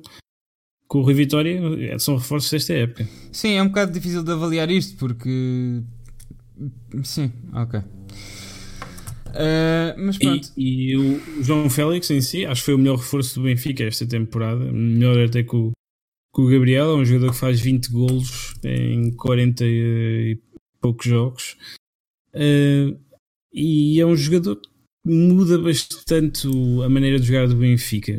com 0.87 0.99
o 0.99 1.01
Rui 1.01 1.13
Vitória, 1.13 1.59
são 1.99 2.17
reforços 2.17 2.51
desta 2.51 2.73
época. 2.73 3.07
Sim, 3.31 3.53
é 3.53 3.61
um 3.61 3.67
bocado 3.67 3.91
difícil 3.91 4.23
de 4.23 4.31
avaliar 4.31 4.69
isto, 4.69 4.97
porque. 4.97 5.81
Sim, 7.03 7.31
ok. 7.53 7.81
Uh, 9.35 9.93
mas 9.97 10.17
pronto. 10.17 10.47
E, 10.55 10.91
e, 10.91 10.97
o 10.97 11.43
João 11.43 11.69
Félix 11.69 12.09
em 12.09 12.21
si, 12.21 12.45
acho 12.45 12.61
que 12.61 12.65
foi 12.65 12.73
o 12.73 12.77
melhor 12.77 12.97
reforço 12.97 13.35
do 13.35 13.43
Benfica 13.43 13.83
esta 13.83 14.05
temporada. 14.07 14.71
Melhor 14.71 15.19
até 15.19 15.43
que 15.43 15.55
o, 15.55 15.71
que 16.33 16.41
o 16.41 16.47
Gabriel, 16.47 16.91
é 16.91 16.95
um 16.95 17.05
jogador 17.05 17.31
que 17.31 17.39
faz 17.39 17.59
20 17.59 17.91
golos 17.91 18.53
em 18.63 19.11
40 19.11 19.65
e 19.65 20.39
poucos 20.79 21.05
jogos. 21.05 21.57
Uh, 22.35 22.99
e 23.53 23.99
é 23.99 24.05
um 24.05 24.15
jogador 24.15 24.57
que 24.57 24.69
muda 25.05 25.57
bastante 25.57 26.47
a 26.83 26.89
maneira 26.89 27.19
de 27.19 27.27
jogar 27.27 27.47
do 27.47 27.55
Benfica. 27.55 28.11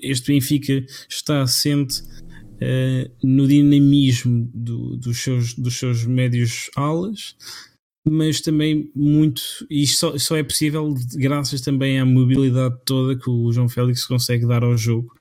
Este 0.00 0.32
Benfica 0.32 0.84
está 1.08 1.42
assente 1.42 2.02
uh, 2.02 3.10
no 3.22 3.48
dinamismo 3.48 4.48
do, 4.54 4.96
dos, 4.96 5.18
seus, 5.18 5.54
dos 5.54 5.76
seus 5.76 6.04
médios 6.04 6.70
alas, 6.76 7.34
mas 8.06 8.40
também 8.40 8.90
muito, 8.94 9.42
e 9.68 9.86
só, 9.86 10.16
só 10.18 10.36
é 10.36 10.42
possível 10.42 10.94
graças 11.14 11.60
também 11.60 11.98
à 11.98 12.04
mobilidade 12.04 12.76
toda 12.84 13.18
que 13.18 13.28
o 13.28 13.52
João 13.52 13.68
Félix 13.68 14.04
consegue 14.06 14.46
dar 14.46 14.62
ao 14.62 14.76
jogo. 14.76 15.14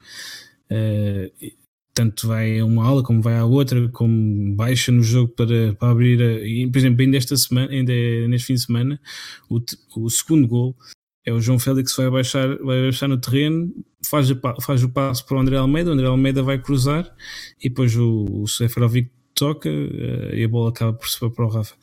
Uh, 0.71 1.60
tanto 1.93 2.27
vai 2.27 2.59
a 2.59 2.65
uma 2.65 2.85
aula 2.85 3.03
como 3.03 3.21
vai 3.21 3.37
à 3.37 3.45
outra, 3.45 3.89
como 3.89 4.55
baixa 4.55 4.91
no 4.91 5.03
jogo 5.03 5.33
para, 5.33 5.73
para 5.73 5.91
abrir. 5.91 6.21
A, 6.21 6.47
e, 6.47 6.69
por 6.69 6.77
exemplo, 6.77 7.01
ainda 7.01 7.17
esta 7.17 7.35
semana, 7.35 7.71
ainda 7.71 7.93
neste 8.27 8.47
fim 8.47 8.53
de 8.53 8.61
semana, 8.61 9.01
o, 9.49 9.59
o 9.97 10.09
segundo 10.09 10.47
gol 10.47 10.75
é 11.25 11.31
o 11.31 11.39
João 11.39 11.59
Félix 11.59 11.95
vai 11.95 12.09
baixar, 12.09 12.57
vai 12.57 12.81
baixar 12.81 13.07
no 13.07 13.17
terreno, 13.17 13.71
faz, 14.05 14.27
faz 14.61 14.83
o 14.83 14.89
passo 14.89 15.25
para 15.25 15.37
o 15.37 15.39
André 15.39 15.57
Almeida, 15.57 15.89
o 15.89 15.93
André 15.93 16.07
Almeida 16.07 16.41
vai 16.41 16.57
cruzar 16.57 17.13
e 17.59 17.69
depois 17.69 17.95
o, 17.95 18.25
o 18.41 18.47
Seferovic 18.47 19.11
toca 19.35 19.69
uh, 19.69 20.35
e 20.35 20.43
a 20.43 20.47
bola 20.47 20.69
acaba 20.69 20.93
por 20.93 21.07
se 21.07 21.19
para 21.19 21.45
o 21.45 21.49
Rafa. 21.49 21.75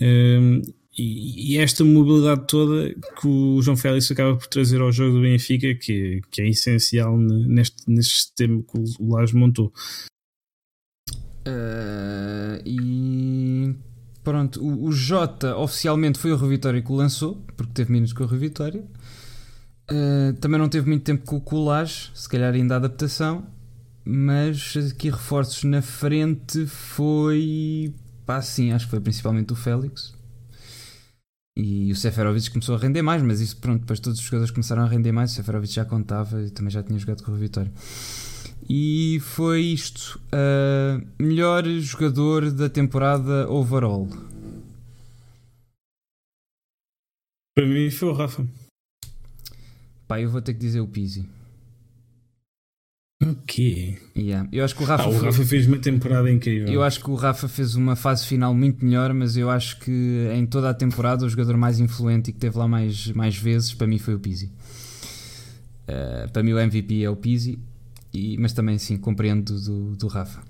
Um, 0.00 0.62
e, 0.98 1.54
e, 1.54 1.58
esta 1.58 1.84
mobilidade 1.84 2.44
toda 2.48 2.92
que 3.20 3.28
o 3.28 3.62
João 3.62 3.76
Félix 3.76 4.10
acaba 4.10 4.36
por 4.36 4.48
trazer 4.48 4.80
ao 4.80 4.90
jogo 4.90 5.16
do 5.16 5.22
Benfica, 5.22 5.72
que, 5.76 6.20
que 6.28 6.42
é 6.42 6.48
essencial 6.48 7.16
neste, 7.16 7.88
neste 7.88 8.14
sistema 8.14 8.62
que 8.62 8.78
o 8.98 9.14
Lage 9.14 9.36
montou. 9.36 9.72
Uh, 11.46 12.60
e 12.66 13.76
pronto, 14.24 14.60
o, 14.60 14.86
o, 14.86 14.92
Jota 14.92 15.56
oficialmente 15.56 16.18
foi 16.18 16.32
o 16.32 16.36
Rui 16.36 16.50
Vitória 16.50 16.82
que 16.82 16.90
o 16.90 16.96
lançou, 16.96 17.36
porque 17.56 17.72
teve 17.72 17.92
minutos 17.92 18.12
com 18.12 18.24
o 18.24 18.26
Rui 18.26 18.38
Vitória. 18.38 18.84
Uh, 19.90 20.32
também 20.40 20.58
não 20.58 20.68
teve 20.68 20.88
muito 20.88 21.04
tempo 21.04 21.40
com, 21.40 21.56
o 21.56 21.64
Lage, 21.64 22.10
se 22.12 22.28
calhar 22.28 22.52
ainda 22.52 22.74
a 22.74 22.78
adaptação. 22.78 23.46
Mas 24.04 24.74
aqui 24.76 25.10
reforços 25.10 25.62
na 25.64 25.80
frente 25.80 26.66
foi. 26.66 27.94
Pá, 28.26 28.42
sim, 28.42 28.72
acho 28.72 28.86
que 28.86 28.90
foi 28.90 29.00
principalmente 29.00 29.52
o 29.52 29.56
Félix 29.56 30.17
e 31.58 31.90
o 31.90 31.96
Seferovic 31.96 32.52
começou 32.52 32.76
a 32.76 32.78
render 32.78 33.02
mais, 33.02 33.20
mas 33.20 33.40
isso 33.40 33.56
pronto, 33.56 33.80
depois 33.80 33.98
todos 33.98 34.20
os 34.20 34.24
jogadores 34.24 34.52
começaram 34.52 34.84
a 34.84 34.86
render 34.86 35.10
mais, 35.10 35.32
o 35.32 35.34
Seferovic 35.34 35.74
já 35.74 35.84
contava 35.84 36.40
e 36.40 36.50
também 36.50 36.70
já 36.70 36.84
tinha 36.84 36.96
jogado 36.96 37.24
com 37.24 37.32
o 37.32 37.34
Vitória. 37.34 37.72
E 38.70 39.18
foi 39.20 39.62
isto. 39.62 40.20
Uh, 40.26 41.04
melhor 41.20 41.64
jogador 41.80 42.52
da 42.52 42.68
temporada 42.68 43.50
overall. 43.50 44.08
Para 47.56 47.66
mim 47.66 47.90
foi 47.90 48.08
o 48.08 48.12
Rafa. 48.12 48.46
Pá, 50.06 50.20
eu 50.20 50.30
vou 50.30 50.40
ter 50.40 50.54
que 50.54 50.60
dizer 50.60 50.80
o 50.80 50.86
Pizzi. 50.86 51.28
Ok. 53.20 53.98
Yeah. 54.16 54.48
Eu 54.52 54.64
acho 54.64 54.76
que 54.76 54.82
o 54.82 54.86
Rafa, 54.86 55.04
ah, 55.04 55.08
o 55.08 55.18
Rafa 55.18 55.44
fez 55.44 55.66
uma 55.66 55.78
temporada 55.78 56.30
incrível. 56.30 56.72
Eu 56.72 56.82
acho 56.84 57.00
que 57.00 57.10
o 57.10 57.16
Rafa 57.16 57.48
fez 57.48 57.74
uma 57.74 57.96
fase 57.96 58.24
final 58.24 58.54
muito 58.54 58.84
melhor, 58.84 59.12
mas 59.12 59.36
eu 59.36 59.50
acho 59.50 59.80
que 59.80 60.28
em 60.32 60.46
toda 60.46 60.70
a 60.70 60.74
temporada 60.74 61.26
o 61.26 61.28
jogador 61.28 61.56
mais 61.56 61.80
influente 61.80 62.30
e 62.30 62.32
que 62.32 62.38
teve 62.38 62.56
lá 62.56 62.68
mais, 62.68 63.08
mais 63.08 63.36
vezes 63.36 63.74
para 63.74 63.88
mim 63.88 63.98
foi 63.98 64.14
o 64.14 64.20
Pizzi. 64.20 64.52
Uh, 65.88 66.30
para 66.32 66.42
mim 66.44 66.52
o 66.52 66.60
MVP 66.60 67.02
é 67.02 67.10
o 67.10 67.16
Pizzi, 67.16 67.58
e, 68.14 68.38
mas 68.38 68.52
também 68.52 68.78
sim, 68.78 68.96
compreendo 68.96 69.60
do, 69.60 69.96
do 69.96 70.06
Rafa. 70.06 70.40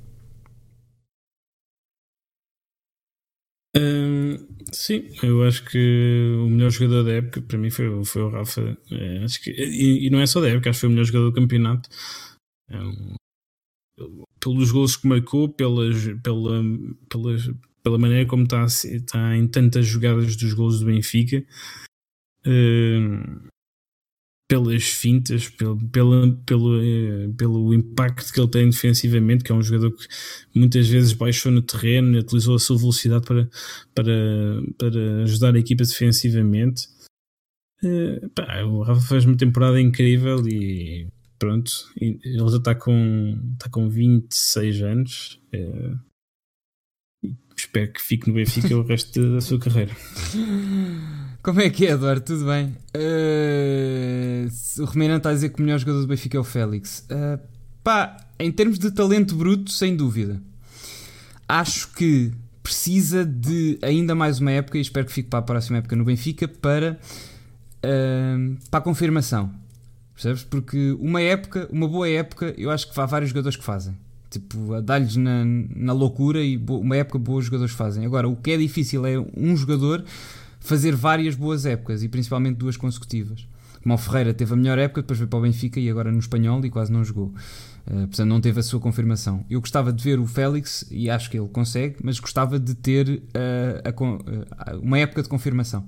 Hum, 3.76 4.46
sim, 4.72 5.04
eu 5.22 5.44
acho 5.44 5.64
que 5.64 6.36
o 6.42 6.50
melhor 6.50 6.70
jogador 6.70 7.04
da 7.04 7.12
época 7.12 7.40
para 7.40 7.56
mim 7.56 7.70
foi, 7.70 8.04
foi 8.04 8.22
o 8.22 8.28
Rafa. 8.28 8.76
É, 8.90 9.24
acho 9.24 9.42
que, 9.42 9.50
e, 9.50 10.06
e, 10.06 10.10
não 10.10 10.20
é 10.20 10.26
só 10.26 10.40
da 10.40 10.48
época, 10.48 10.68
acho 10.68 10.78
que 10.78 10.80
foi 10.80 10.88
o 10.88 10.92
melhor 10.92 11.04
jogador 11.04 11.30
do 11.30 11.34
campeonato. 11.34 11.88
Um, 12.70 13.14
pelos 14.40 14.70
gols 14.70 14.96
que 14.96 15.08
marcou, 15.08 15.48
pelas, 15.48 16.04
pela, 16.22 16.62
pelas, 17.08 17.50
pela 17.82 17.98
maneira 17.98 18.26
como 18.26 18.44
está, 18.44 18.64
está 18.64 19.36
em 19.36 19.46
tantas 19.46 19.86
jogadas 19.86 20.36
dos 20.36 20.52
gols 20.52 20.80
do 20.80 20.86
Benfica, 20.86 21.44
uh, 22.46 23.48
pelas 24.48 24.84
fintas, 24.84 25.48
pelo, 25.48 25.78
pela, 25.88 26.36
pelo, 26.46 26.78
uh, 26.78 27.34
pelo 27.34 27.74
impacto 27.74 28.32
que 28.32 28.40
ele 28.40 28.48
tem 28.48 28.70
defensivamente, 28.70 29.44
que 29.44 29.52
é 29.52 29.54
um 29.54 29.62
jogador 29.62 29.90
que 29.92 30.06
muitas 30.54 30.88
vezes 30.88 31.12
baixou 31.12 31.52
no 31.52 31.62
terreno 31.62 32.16
e 32.16 32.20
utilizou 32.20 32.54
a 32.54 32.58
sua 32.58 32.78
velocidade 32.78 33.26
para, 33.26 33.48
para, 33.94 34.12
para 34.78 35.22
ajudar 35.24 35.54
a 35.54 35.58
equipa 35.58 35.84
defensivamente. 35.84 36.88
Uh, 37.82 38.28
pá, 38.30 38.62
o 38.62 38.82
Rafa 38.82 39.00
fez 39.00 39.24
uma 39.24 39.36
temporada 39.36 39.80
incrível 39.80 40.46
e 40.48 41.06
pronto, 41.38 41.70
ele 42.00 42.20
já 42.38 42.56
está 42.56 42.74
com, 42.74 43.38
está 43.54 43.68
com 43.70 43.88
26 43.88 44.82
anos. 44.82 45.40
É, 45.52 45.92
espero 47.56 47.92
que 47.92 48.00
fique 48.00 48.28
no 48.28 48.34
Benfica 48.34 48.76
o 48.76 48.82
resto 48.82 49.34
da 49.34 49.40
sua 49.40 49.58
carreira. 49.58 49.92
Como 51.42 51.60
é 51.60 51.70
que 51.70 51.86
é, 51.86 51.90
Eduardo? 51.90 52.24
Tudo 52.24 52.46
bem? 52.46 52.76
Uh, 52.94 54.48
o 54.82 54.84
Romero 54.84 55.16
está 55.16 55.30
a 55.30 55.34
dizer 55.34 55.50
que 55.50 55.60
o 55.60 55.64
melhor 55.64 55.78
jogador 55.78 56.00
do 56.00 56.06
Benfica 56.06 56.36
é 56.36 56.40
o 56.40 56.44
Félix. 56.44 57.06
Uh, 57.10 57.40
pá, 57.82 58.16
em 58.38 58.50
termos 58.52 58.78
de 58.78 58.90
talento 58.90 59.34
bruto, 59.34 59.70
sem 59.70 59.96
dúvida. 59.96 60.40
Acho 61.48 61.92
que 61.92 62.32
precisa 62.62 63.24
de 63.24 63.78
ainda 63.80 64.14
mais 64.14 64.40
uma 64.40 64.50
época, 64.50 64.76
e 64.76 64.80
espero 64.80 65.06
que 65.06 65.12
fique 65.12 65.30
para 65.30 65.38
a 65.38 65.42
próxima 65.42 65.78
época 65.78 65.96
no 65.96 66.04
Benfica, 66.04 66.46
para, 66.46 66.98
uh, 67.78 68.56
para 68.70 68.80
a 68.80 68.82
confirmação. 68.82 69.54
Percebes? 70.18 70.42
Porque 70.42 70.96
uma 70.98 71.22
época, 71.22 71.68
uma 71.70 71.86
boa 71.86 72.08
época, 72.08 72.52
eu 72.58 72.72
acho 72.72 72.90
que 72.90 73.00
há 73.00 73.06
vários 73.06 73.30
jogadores 73.30 73.56
que 73.56 73.62
fazem. 73.62 73.96
Tipo, 74.28 74.74
a 74.74 74.80
dar-lhes 74.80 75.14
na, 75.14 75.44
na 75.44 75.92
loucura 75.92 76.42
e 76.42 76.56
uma 76.56 76.96
época 76.96 77.20
boa 77.20 77.38
os 77.38 77.44
jogadores 77.44 77.72
fazem. 77.72 78.04
Agora, 78.04 78.28
o 78.28 78.34
que 78.34 78.50
é 78.50 78.56
difícil 78.56 79.06
é 79.06 79.16
um 79.36 79.56
jogador 79.56 80.04
fazer 80.58 80.92
várias 80.96 81.36
boas 81.36 81.64
épocas 81.64 82.02
e 82.02 82.08
principalmente 82.08 82.56
duas 82.56 82.76
consecutivas. 82.76 83.46
Como 83.80 83.94
o 83.94 83.96
Ferreira 83.96 84.34
teve 84.34 84.52
a 84.52 84.56
melhor 84.56 84.76
época, 84.76 85.02
depois 85.02 85.20
veio 85.20 85.28
para 85.28 85.38
o 85.38 85.42
Benfica 85.42 85.78
e 85.78 85.88
agora 85.88 86.10
no 86.10 86.18
Espanhol 86.18 86.64
e 86.66 86.68
quase 86.68 86.90
não 86.90 87.04
jogou. 87.04 87.32
Uh, 87.86 88.08
portanto, 88.08 88.28
não 88.28 88.40
teve 88.40 88.58
a 88.58 88.62
sua 88.64 88.80
confirmação. 88.80 89.46
Eu 89.48 89.60
gostava 89.60 89.92
de 89.92 90.02
ver 90.02 90.18
o 90.18 90.26
Félix 90.26 90.84
e 90.90 91.08
acho 91.08 91.30
que 91.30 91.38
ele 91.38 91.48
consegue, 91.48 91.94
mas 92.02 92.18
gostava 92.18 92.58
de 92.58 92.74
ter 92.74 93.08
uh, 93.08 93.22
a, 93.84 94.74
uh, 94.74 94.80
uma 94.80 94.98
época 94.98 95.22
de 95.22 95.28
confirmação. 95.28 95.86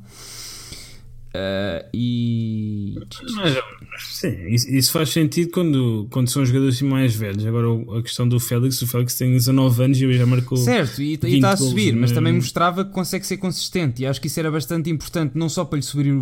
Uh, 1.31 1.86
e. 1.94 2.97
Mas, 3.36 3.57
sim, 4.01 4.47
isso, 4.48 4.90
faz 4.90 5.11
sentido 5.11 5.52
quando, 5.52 6.09
quando 6.11 6.28
são 6.28 6.44
jogadores 6.44 6.77
assim 6.77 6.85
mais 6.85 7.15
velhos. 7.15 7.47
Agora, 7.47 7.69
a 7.98 8.02
questão 8.02 8.28
do 8.28 8.40
Félix, 8.40 8.82
o 8.82 8.86
Félix 8.86 9.15
tem 9.15 9.31
19 9.31 9.85
anos 9.85 10.01
e 10.01 10.12
já 10.12 10.27
marcou. 10.27 10.59
Certo, 10.59 11.01
e 11.01 11.15
está 11.15 11.52
a 11.52 11.57
subir, 11.57 11.94
mas 11.94 12.11
também 12.11 12.32
mostrava 12.32 12.85
que 12.85 12.90
consegue 12.90 13.24
ser 13.24 13.36
consistente. 13.36 14.02
E 14.02 14.07
acho 14.07 14.20
que 14.20 14.27
isso 14.27 14.40
era 14.40 14.51
bastante 14.51 14.90
importante, 14.90 15.32
não 15.36 15.48
só 15.48 15.65
para 15.65 15.77
lhe 15.77 15.85
subir, 15.85 16.12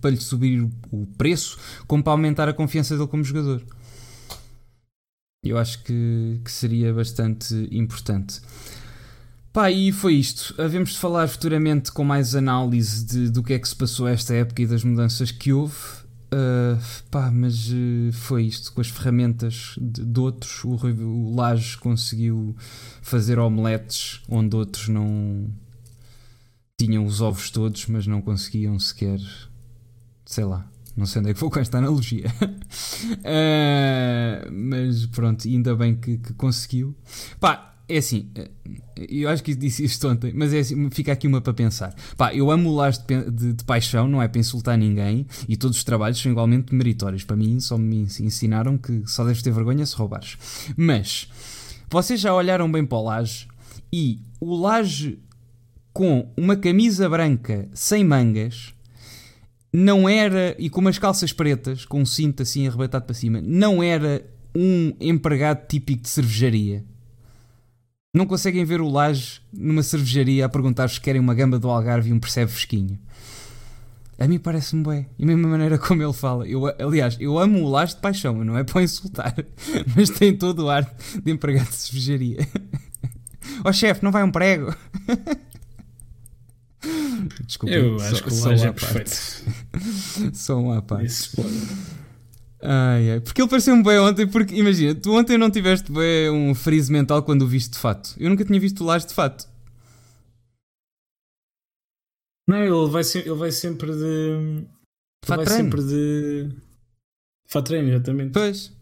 para 0.00 0.10
lhe 0.10 0.18
subir 0.18 0.68
o 0.92 1.06
preço, 1.18 1.58
como 1.88 2.04
para 2.04 2.12
aumentar 2.12 2.48
a 2.48 2.52
confiança 2.52 2.96
dele 2.96 3.08
como 3.08 3.24
jogador. 3.24 3.60
Eu 5.42 5.58
acho 5.58 5.82
que, 5.82 6.40
que 6.44 6.50
seria 6.50 6.92
bastante 6.94 7.54
importante. 7.72 8.40
Pá, 9.54 9.70
e 9.70 9.90
foi 9.92 10.14
isto. 10.14 10.60
Havemos 10.60 10.94
de 10.94 10.98
falar 10.98 11.28
futuramente 11.28 11.92
com 11.92 12.02
mais 12.02 12.34
análise 12.34 13.04
de, 13.04 13.30
do 13.30 13.40
que 13.40 13.52
é 13.52 13.58
que 13.60 13.68
se 13.68 13.76
passou 13.76 14.08
esta 14.08 14.34
época 14.34 14.60
e 14.60 14.66
das 14.66 14.82
mudanças 14.82 15.30
que 15.30 15.52
houve. 15.52 15.76
Uh, 16.24 16.76
pá, 17.08 17.30
mas 17.30 17.68
uh, 17.68 18.12
foi 18.12 18.46
isto. 18.46 18.72
Com 18.72 18.80
as 18.80 18.88
ferramentas 18.88 19.76
de, 19.80 20.04
de 20.04 20.18
outros, 20.18 20.64
o, 20.64 20.74
o 20.74 21.36
Laje 21.36 21.78
conseguiu 21.78 22.56
fazer 23.00 23.38
omeletes 23.38 24.22
onde 24.28 24.56
outros 24.56 24.88
não 24.88 25.48
tinham 26.76 27.06
os 27.06 27.20
ovos 27.20 27.48
todos, 27.48 27.86
mas 27.86 28.08
não 28.08 28.20
conseguiam 28.20 28.76
sequer. 28.80 29.20
Sei 30.26 30.44
lá. 30.44 30.68
Não 30.96 31.06
sei 31.06 31.20
onde 31.20 31.30
é 31.30 31.34
que 31.34 31.38
vou 31.38 31.48
com 31.48 31.60
esta 31.60 31.78
analogia. 31.78 32.26
uh, 32.42 34.50
mas 34.50 35.06
pronto, 35.06 35.46
ainda 35.46 35.76
bem 35.76 35.94
que, 35.94 36.18
que 36.18 36.32
conseguiu. 36.32 36.92
Pá, 37.38 37.73
é 37.88 37.98
assim, 37.98 38.30
eh, 38.34 38.50
eu 38.96 39.28
acho 39.28 39.42
que 39.42 39.54
disse 39.54 39.84
isto 39.84 40.08
ontem, 40.08 40.32
mas 40.34 40.52
é 40.52 40.60
assim, 40.60 40.88
fica 40.90 41.12
aqui 41.12 41.26
uma 41.26 41.40
para 41.40 41.52
pensar. 41.52 41.94
Pá, 42.16 42.34
eu 42.34 42.50
amo 42.50 42.70
o 42.70 42.90
de, 42.90 43.30
de, 43.30 43.52
de, 43.52 43.64
paixão, 43.64 44.08
não 44.08 44.22
é 44.22 44.28
para 44.28 44.40
insultar 44.40 44.78
ninguém, 44.78 45.26
e 45.48 45.56
todos 45.56 45.76
os 45.76 45.84
trabalhos 45.84 46.20
são 46.20 46.32
igualmente 46.32 46.74
meritórios. 46.74 47.24
Para 47.24 47.36
mim, 47.36 47.60
só 47.60 47.76
me 47.76 47.96
ensinaram 47.96 48.78
que 48.78 49.02
só 49.06 49.24
deves 49.24 49.42
ter 49.42 49.52
vergonha 49.52 49.84
se 49.84 49.94
roubares. 49.96 50.38
Mas, 50.76 51.28
vocês 51.90 52.20
já 52.20 52.34
olharam 52.34 52.70
bem 52.70 52.84
para 52.86 52.98
o 52.98 53.04
laje, 53.04 53.48
e 53.92 54.18
o 54.40 54.54
laje 54.54 55.18
com 55.92 56.32
uma 56.36 56.56
camisa 56.56 57.08
branca 57.08 57.68
sem 57.72 58.02
mangas 58.02 58.74
não 59.72 60.08
era, 60.08 60.56
e 60.58 60.70
com 60.70 60.80
umas 60.80 60.98
calças 60.98 61.32
pretas, 61.32 61.84
com 61.84 62.00
um 62.00 62.06
cinto 62.06 62.42
assim 62.42 62.66
arrebatado 62.66 63.04
para 63.04 63.14
cima, 63.14 63.40
não 63.42 63.82
era 63.82 64.24
um 64.54 64.94
empregado 65.00 65.66
típico 65.66 66.02
de 66.02 66.08
cervejaria 66.08 66.84
não 68.14 68.26
conseguem 68.26 68.64
ver 68.64 68.80
o 68.80 68.88
Laje 68.88 69.40
numa 69.52 69.82
cervejaria 69.82 70.46
a 70.46 70.48
perguntar 70.48 70.88
se 70.88 71.00
querem 71.00 71.20
uma 71.20 71.34
gamba 71.34 71.58
do 71.58 71.68
Algarve 71.68 72.10
e 72.10 72.12
um 72.12 72.20
percebe 72.20 72.52
fresquinho. 72.52 72.96
A 74.16 74.28
mim 74.28 74.38
parece-me 74.38 74.84
bem. 74.84 75.08
E 75.18 75.24
a 75.24 75.26
mesma 75.26 75.48
maneira 75.48 75.76
como 75.76 76.00
ele 76.00 76.12
fala. 76.12 76.46
Eu, 76.46 76.72
aliás, 76.78 77.16
eu 77.18 77.36
amo 77.36 77.64
o 77.64 77.68
Laje 77.68 77.96
de 77.96 78.00
paixão, 78.00 78.44
não 78.44 78.56
é 78.56 78.62
para 78.62 78.82
insultar. 78.82 79.34
Mas 79.96 80.10
tem 80.10 80.36
todo 80.36 80.66
o 80.66 80.70
ar 80.70 80.88
de 81.22 81.32
empregado 81.32 81.68
de 81.68 81.74
cervejaria. 81.74 82.48
Ó 83.64 83.70
oh, 83.70 83.72
chefe, 83.72 84.04
não 84.04 84.12
vai 84.12 84.22
um 84.22 84.30
prego? 84.30 84.72
Desculpa. 87.44 87.74
Eu 87.74 88.00
acho 88.00 88.22
que 88.22 88.32
o 88.32 88.44
Laje 88.44 88.66
é 88.66 88.72
perfeito. 88.72 89.42
Só 90.32 90.56
um 90.56 90.72
à 90.72 90.80
parte. 90.80 91.32
Ai, 92.64 93.10
ai. 93.10 93.20
Porque 93.20 93.42
ele 93.42 93.48
pareceu-me 93.48 93.82
bem 93.82 93.98
ontem, 93.98 94.26
porque 94.26 94.54
imagina, 94.54 94.94
tu 94.94 95.12
ontem 95.12 95.36
não 95.36 95.50
tiveste 95.50 95.92
bem 95.92 96.30
um 96.30 96.54
freeze 96.54 96.90
mental 96.90 97.22
quando 97.22 97.42
o 97.42 97.46
viste 97.46 97.72
de 97.72 97.78
fato. 97.78 98.14
Eu 98.18 98.30
nunca 98.30 98.44
tinha 98.44 98.58
visto 98.58 98.80
o 98.80 98.86
Lars 98.86 99.04
de 99.04 99.12
fato. 99.12 99.46
Não, 102.48 102.58
ele 102.58 102.90
vai, 102.90 103.04
se, 103.04 103.18
ele 103.18 103.34
vai 103.34 103.52
sempre 103.52 103.92
de. 103.92 104.66
Fato 105.24 105.38
vai 105.38 105.46
treino. 105.46 105.62
sempre 105.64 105.82
de. 105.82 106.56
Fato 107.46 107.66
treino, 107.66 107.88
exatamente. 107.90 108.32
Pois. 108.32 108.72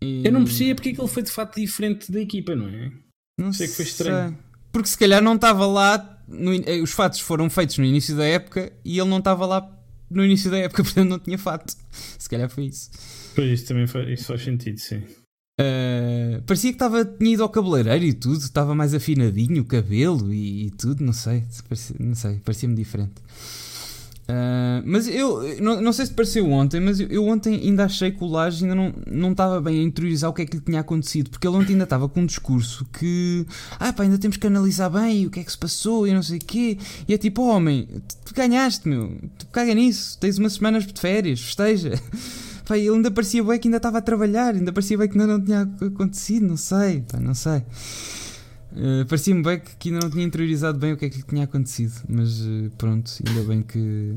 E... 0.00 0.24
Eu 0.24 0.32
não 0.32 0.44
percebia 0.44 0.74
porque 0.74 0.90
é 0.90 0.94
que 0.94 1.00
ele 1.00 1.08
foi 1.08 1.22
de 1.22 1.30
fato 1.30 1.60
diferente 1.60 2.10
da 2.10 2.20
equipa, 2.20 2.54
não 2.54 2.68
é? 2.68 2.92
Não 3.38 3.52
sei 3.52 3.66
que 3.66 3.74
foi 3.74 3.84
estranho. 3.84 4.28
Sei. 4.28 4.38
Porque 4.72 4.88
se 4.88 4.98
calhar 4.98 5.22
não 5.22 5.34
estava 5.34 5.66
lá. 5.66 6.22
No... 6.28 6.54
Eh, 6.54 6.80
os 6.80 6.92
fatos 6.92 7.18
foram 7.18 7.50
feitos 7.50 7.76
no 7.78 7.84
início 7.84 8.16
da 8.16 8.24
época 8.24 8.72
e 8.84 8.98
ele 8.98 9.08
não 9.08 9.18
estava 9.18 9.44
lá 9.46 9.79
no 10.10 10.24
início 10.24 10.50
da 10.50 10.58
época, 10.58 10.82
portanto 10.84 11.08
não 11.08 11.18
tinha 11.18 11.38
fato. 11.38 11.74
Se 12.18 12.28
calhar 12.28 12.48
foi 12.50 12.66
isso. 12.66 12.90
Pois 13.34 13.50
isso 13.50 13.66
também 13.66 13.86
faz, 13.86 14.08
isso 14.08 14.24
faz 14.24 14.42
sentido, 14.42 14.78
sim. 14.78 15.02
Uh, 15.60 16.40
parecia 16.46 16.70
que 16.70 16.76
estava 16.76 17.04
tinha 17.04 17.34
ido 17.34 17.42
ao 17.42 17.48
cabeleireiro 17.50 18.04
e 18.04 18.14
tudo, 18.14 18.38
estava 18.38 18.74
mais 18.74 18.94
afinadinho 18.94 19.60
o 19.60 19.64
cabelo 19.66 20.32
e, 20.32 20.66
e 20.66 20.70
tudo, 20.70 21.04
não 21.04 21.12
sei, 21.12 21.44
parecia, 21.68 21.96
não 22.00 22.14
sei, 22.14 22.40
parecia-me 22.42 22.74
diferente. 22.74 23.14
Uh, 24.30 24.82
mas 24.84 25.08
eu 25.08 25.42
não, 25.60 25.80
não 25.80 25.92
sei 25.92 26.06
se 26.06 26.14
pareceu 26.14 26.48
ontem, 26.50 26.78
mas 26.78 27.00
eu, 27.00 27.08
eu, 27.08 27.26
ontem 27.26 27.54
ainda 27.54 27.84
achei 27.84 28.12
que 28.12 28.22
o 28.22 28.28
Laje 28.28 28.64
ainda 28.64 28.76
não, 28.76 28.94
não 29.10 29.32
estava 29.32 29.60
bem 29.60 29.80
a 29.80 29.82
interiorizar 29.82 30.30
o 30.30 30.32
que 30.32 30.42
é 30.42 30.46
que 30.46 30.56
lhe 30.56 30.62
tinha 30.62 30.80
acontecido, 30.80 31.30
porque 31.30 31.48
ele 31.48 31.56
ontem 31.56 31.72
ainda 31.72 31.84
estava 31.84 32.08
com 32.08 32.20
um 32.20 32.26
discurso 32.26 32.86
que 32.92 33.44
ah, 33.78 33.92
pá, 33.92 34.04
ainda 34.04 34.18
temos 34.18 34.36
que 34.36 34.46
analisar 34.46 34.88
bem 34.88 35.26
o 35.26 35.30
que 35.30 35.40
é 35.40 35.44
que 35.44 35.50
se 35.50 35.58
passou 35.58 36.06
e 36.06 36.14
não 36.14 36.22
sei 36.22 36.38
o 36.38 36.44
quê. 36.44 36.78
E 37.08 37.14
é 37.14 37.18
tipo, 37.18 37.42
oh, 37.42 37.56
homem, 37.56 37.88
tu, 38.24 38.34
ganhaste, 38.34 38.88
meu, 38.88 39.18
tu 39.36 39.46
caga 39.48 39.74
nisso, 39.74 40.16
tens 40.20 40.38
umas 40.38 40.52
semanas 40.52 40.86
de 40.86 41.00
férias, 41.00 41.40
festeja. 41.40 41.92
Pá, 42.64 42.78
ele 42.78 42.90
ainda 42.90 43.10
parecia 43.10 43.42
bem 43.42 43.58
que 43.58 43.66
ainda 43.66 43.78
estava 43.78 43.98
a 43.98 44.00
trabalhar, 44.00 44.54
ainda 44.54 44.72
parecia 44.72 44.96
bem 44.96 45.08
que 45.08 45.18
ainda 45.18 45.38
não 45.38 45.44
tinha 45.44 45.62
acontecido, 45.62 46.46
não 46.46 46.56
sei, 46.56 47.00
pá, 47.00 47.18
não 47.18 47.34
sei. 47.34 47.64
Uh, 48.72 49.04
Parecia-me 49.06 49.42
bem 49.42 49.58
que, 49.58 49.76
que, 49.76 49.88
ainda 49.88 50.00
não 50.00 50.10
tinha 50.10 50.24
interiorizado 50.24 50.78
bem 50.78 50.92
o 50.92 50.96
que 50.96 51.04
é 51.04 51.10
que 51.10 51.16
lhe 51.16 51.22
tinha 51.22 51.44
acontecido, 51.44 51.94
mas 52.08 52.40
uh, 52.40 52.70
pronto, 52.78 53.10
ainda 53.26 53.42
bem 53.42 53.62
que, 53.62 54.16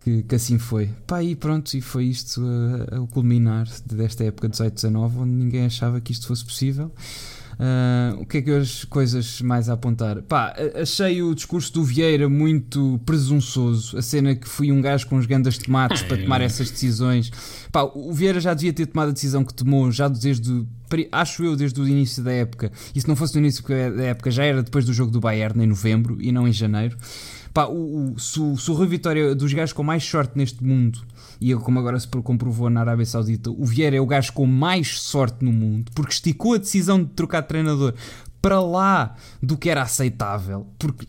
que, 0.00 0.22
que, 0.22 0.34
assim 0.34 0.58
foi. 0.58 0.88
Pá, 1.06 1.22
e 1.22 1.36
pronto, 1.36 1.74
e 1.74 1.80
foi 1.80 2.06
isto 2.06 2.42
a 2.90 3.06
culminar 3.12 3.68
desta 3.84 4.24
época 4.24 4.48
18-19, 4.48 5.16
onde 5.18 5.32
ninguém 5.32 5.66
achava 5.66 6.00
que 6.00 6.12
isto 6.12 6.26
fosse 6.26 6.44
possível. 6.44 6.90
Uh, 7.54 8.20
o 8.22 8.26
que 8.26 8.38
é 8.38 8.42
que 8.42 8.50
as 8.50 8.84
coisas 8.84 9.40
mais 9.42 9.68
a 9.68 9.74
apontar? 9.74 10.22
Pá, 10.22 10.54
achei 10.80 11.22
o 11.22 11.34
discurso 11.34 11.72
do 11.72 11.84
Vieira 11.84 12.28
muito 12.28 13.00
presunçoso. 13.04 13.96
A 13.98 14.02
cena 14.02 14.34
que 14.34 14.48
fui 14.48 14.72
um 14.72 14.80
gajo 14.80 15.06
com 15.06 15.16
os 15.16 15.26
gandas 15.26 15.58
tomates 15.58 16.02
para 16.02 16.16
tomar 16.16 16.40
essas 16.40 16.70
decisões. 16.70 17.30
Pá, 17.70 17.82
o 17.82 18.12
Vieira 18.12 18.40
já 18.40 18.54
devia 18.54 18.72
ter 18.72 18.86
tomado 18.86 19.10
a 19.10 19.12
decisão 19.12 19.44
que 19.44 19.54
tomou, 19.54 19.90
já 19.90 20.08
desde, 20.08 20.64
acho 21.10 21.44
eu, 21.44 21.56
desde 21.56 21.80
o 21.80 21.86
início 21.86 22.22
da 22.22 22.32
época. 22.32 22.72
E 22.94 23.00
se 23.00 23.08
não 23.08 23.16
fosse 23.16 23.34
no 23.34 23.40
início 23.40 23.64
da 23.66 24.04
época, 24.04 24.30
já 24.30 24.44
era 24.44 24.62
depois 24.62 24.84
do 24.84 24.92
jogo 24.92 25.10
do 25.10 25.20
Bayern, 25.20 25.62
em 25.62 25.66
novembro 25.66 26.18
e 26.20 26.32
não 26.32 26.48
em 26.48 26.52
janeiro. 26.52 26.96
Pá, 27.52 27.66
o, 27.66 28.12
o, 28.14 28.18
se, 28.18 28.40
se 28.56 28.70
o 28.70 28.74
Rui 28.74 28.86
Vitória 28.86 29.34
dos 29.34 29.52
gajos 29.52 29.72
com 29.72 29.82
mais 29.82 30.04
sorte 30.04 30.32
neste 30.36 30.64
mundo 30.64 31.00
e 31.40 31.54
como 31.54 31.78
agora 31.78 31.98
se 32.00 32.08
comprovou 32.08 32.70
na 32.70 32.80
Arábia 32.80 33.04
Saudita, 33.04 33.50
o 33.50 33.64
Vieira 33.66 33.96
é 33.96 34.00
o 34.00 34.06
gajo 34.06 34.32
com 34.32 34.46
mais 34.46 35.00
sorte 35.00 35.44
no 35.44 35.52
mundo, 35.52 35.90
porque 35.94 36.12
esticou 36.12 36.54
a 36.54 36.58
decisão 36.58 37.02
de 37.02 37.10
trocar 37.10 37.42
de 37.42 37.48
treinador 37.48 37.94
para 38.40 38.60
lá 38.60 39.14
do 39.42 39.56
que 39.56 39.68
era 39.68 39.82
aceitável, 39.82 40.66
porque 40.78 41.06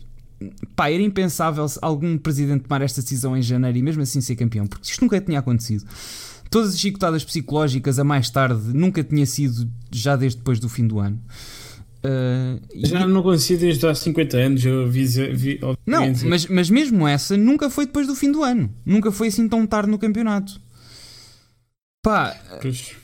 pá, 0.76 0.90
era 0.90 1.02
impensável 1.02 1.66
algum 1.80 2.18
presidente 2.18 2.64
tomar 2.64 2.82
esta 2.82 3.00
decisão 3.00 3.36
em 3.36 3.42
janeiro 3.42 3.78
e 3.78 3.82
mesmo 3.82 4.02
assim 4.02 4.20
ser 4.20 4.36
campeão, 4.36 4.66
porque 4.66 4.90
isto 4.90 5.00
nunca 5.02 5.20
tinha 5.20 5.38
acontecido. 5.38 5.84
Todas 6.50 6.74
as 6.74 6.78
chicotadas 6.78 7.24
psicológicas 7.24 7.98
a 7.98 8.04
mais 8.04 8.30
tarde 8.30 8.72
nunca 8.74 9.02
tinha 9.02 9.26
sido 9.26 9.68
já 9.90 10.14
desde 10.14 10.38
depois 10.38 10.60
do 10.60 10.68
fim 10.68 10.86
do 10.86 11.00
ano. 11.00 11.18
Uh, 12.04 12.60
Já 12.74 13.00
e... 13.00 13.06
não 13.06 13.22
conhecia 13.22 13.56
desde 13.56 13.86
há 13.86 13.94
50 13.94 14.36
anos. 14.36 14.64
Eu 14.64 14.86
vi, 14.88 15.04
vi, 15.06 15.60
não, 15.86 16.12
mas, 16.26 16.46
mas 16.46 16.68
mesmo 16.68 17.08
essa 17.08 17.36
nunca 17.36 17.70
foi 17.70 17.86
depois 17.86 18.06
do 18.06 18.14
fim 18.14 18.30
do 18.30 18.42
ano. 18.42 18.70
Nunca 18.84 19.10
foi 19.10 19.28
assim 19.28 19.48
tão 19.48 19.66
tarde 19.66 19.90
no 19.90 19.98
campeonato. 19.98 20.60
Pá, 22.04 22.36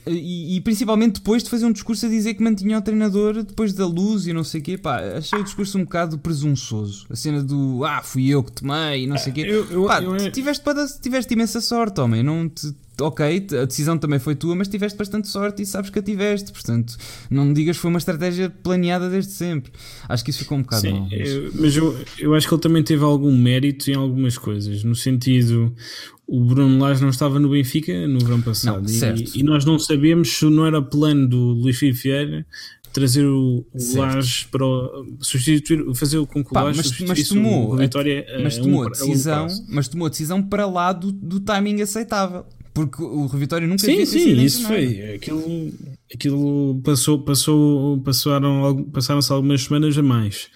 e, 0.05 0.57
e, 0.57 0.61
principalmente 0.61 1.15
depois 1.15 1.41
de 1.41 1.49
fazer 1.49 1.65
um 1.65 1.71
discurso 1.71 2.05
a 2.05 2.09
dizer 2.09 2.35
que 2.35 2.43
mantinha 2.43 2.77
o 2.77 2.81
treinador 2.83 3.41
depois 3.41 3.73
da 3.73 3.83
luz 3.83 4.27
e 4.27 4.31
não 4.31 4.43
sei 4.43 4.61
o 4.61 4.63
quê, 4.63 4.77
pá, 4.77 4.99
achei 5.17 5.39
o 5.39 5.43
discurso 5.43 5.79
um 5.79 5.83
bocado 5.83 6.19
presunçoso. 6.19 7.07
A 7.09 7.15
cena 7.15 7.41
do 7.41 7.83
ah, 7.83 8.03
fui 8.03 8.27
eu 8.27 8.43
que 8.43 8.51
tomei 8.51 9.05
e 9.05 9.07
não 9.07 9.17
sei 9.17 9.31
o 9.31 9.35
quê. 9.35 9.41
Eu, 9.41 9.65
eu, 9.71 9.85
pá, 9.87 10.03
eu, 10.03 10.31
tiveste, 10.31 10.63
tiveste 11.01 11.33
imensa 11.33 11.59
sorte, 11.59 11.99
homem. 11.99 12.21
Não 12.21 12.47
te, 12.47 12.75
ok, 13.01 13.47
a 13.59 13.65
decisão 13.65 13.97
também 13.97 14.19
foi 14.19 14.35
tua, 14.35 14.55
mas 14.55 14.67
tiveste 14.67 14.95
bastante 14.95 15.27
sorte 15.27 15.63
e 15.63 15.65
sabes 15.65 15.89
que 15.89 15.97
a 15.97 16.03
tiveste. 16.03 16.51
Portanto, 16.51 16.95
não 17.27 17.45
me 17.45 17.55
digas 17.55 17.77
que 17.77 17.81
foi 17.81 17.89
uma 17.89 17.97
estratégia 17.97 18.51
planeada 18.51 19.09
desde 19.09 19.31
sempre. 19.31 19.71
Acho 20.07 20.23
que 20.23 20.29
isso 20.29 20.39
ficou 20.39 20.59
um 20.59 20.61
bocado 20.61 20.81
Sim, 20.83 20.91
mal. 20.91 21.09
Mas, 21.09 21.29
eu, 21.29 21.51
mas 21.55 21.75
eu, 21.75 22.05
eu 22.19 22.35
acho 22.35 22.47
que 22.47 22.53
ele 22.53 22.61
também 22.61 22.83
teve 22.83 23.03
algum 23.03 23.35
mérito 23.35 23.89
em 23.89 23.95
algumas 23.95 24.37
coisas, 24.37 24.83
no 24.83 24.93
sentido 24.93 25.75
o 26.31 26.39
Bruno 26.45 26.79
Lage 26.79 27.01
não 27.01 27.09
estava 27.09 27.37
no 27.41 27.49
Benfica 27.49 28.07
no 28.07 28.19
verão 28.19 28.41
passado. 28.41 28.81
Não, 28.81 29.15
e, 29.15 29.39
e, 29.39 29.43
nós 29.43 29.65
não 29.65 29.77
sabemos 29.77 30.29
se 30.29 30.45
não 30.45 30.65
era 30.65 30.81
plano 30.81 31.27
do 31.27 31.37
Luís 31.37 31.77
Filipe 31.77 32.03
Vieira 32.03 32.45
trazer 32.93 33.25
o, 33.25 33.65
o 33.73 33.97
Lage 33.97 34.47
para 34.47 34.65
o, 34.65 35.05
substituir, 35.19 35.93
fazer 35.93 36.19
o 36.19 36.25
com 36.25 36.41
que 36.41 36.49
o 36.49 36.55
Lage 36.55 36.77
mas, 36.77 36.99
mas 37.01 37.27
tomou, 37.27 37.73
a, 37.73 37.77
Vitória, 37.77 38.25
mas, 38.41 38.57
tomou 38.57 38.83
a, 38.83 38.89
decisão, 38.89 39.47
mas 39.67 39.89
tomou 39.89 40.07
a 40.07 40.09
decisão 40.09 40.41
para 40.41 40.65
lá 40.65 40.93
do, 40.93 41.11
do 41.11 41.41
timing 41.41 41.81
aceitável. 41.81 42.45
Porque 42.73 43.03
o 43.03 43.27
Vitória 43.27 43.67
nunca 43.67 43.85
sim, 43.85 44.05
sim, 44.05 44.41
isso 44.41 44.65
foi. 44.65 45.15
Aquilo, 45.15 45.73
aquilo 46.13 46.81
passou, 46.81 47.19
passou, 47.19 47.99
passaram, 47.99 48.89
passaram-se 48.93 49.33
algumas 49.33 49.63
semanas 49.63 49.97
a 49.97 50.01
mais. 50.01 50.47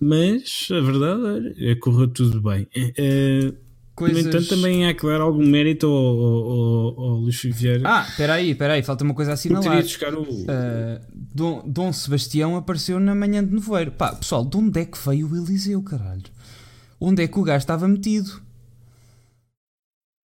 Mas 0.00 0.68
a 0.70 0.80
verdade 0.80 1.54
é 1.58 1.74
que 1.74 1.80
correu 1.80 2.06
tudo 2.06 2.40
bem. 2.40 2.68
É, 2.74 3.52
Coisas... 3.94 4.22
No 4.22 4.28
entanto, 4.30 4.48
também 4.48 4.86
há 4.86 4.94
que 4.94 5.06
dar 5.06 5.20
algum 5.20 5.46
mérito 5.46 5.86
ao, 5.86 5.92
ao, 5.94 7.00
ao 7.00 7.16
Luís 7.18 7.42
Vieira. 7.42 7.82
Ah, 7.84 8.06
espera 8.08 8.34
aí, 8.34 8.50
espera 8.50 8.72
aí, 8.72 8.82
falta 8.82 9.04
uma 9.04 9.14
coisa 9.14 9.32
a 9.32 9.34
assinalar. 9.34 9.84
O... 10.14 10.22
Uh, 10.22 10.46
Dom, 11.12 11.62
Dom 11.68 11.92
Sebastião 11.92 12.56
apareceu 12.56 12.98
na 12.98 13.14
manhã 13.14 13.44
de 13.44 13.52
nevoeiro. 13.52 13.92
Pá, 13.92 14.14
pessoal, 14.14 14.44
de 14.46 14.56
onde 14.56 14.80
é 14.80 14.86
que 14.86 14.98
veio 15.06 15.28
o 15.28 15.36
Eliseu, 15.36 15.82
caralho? 15.82 16.22
Onde 16.98 17.22
é 17.22 17.28
que 17.28 17.38
o 17.38 17.42
gajo 17.42 17.58
estava 17.58 17.86
metido? 17.86 18.40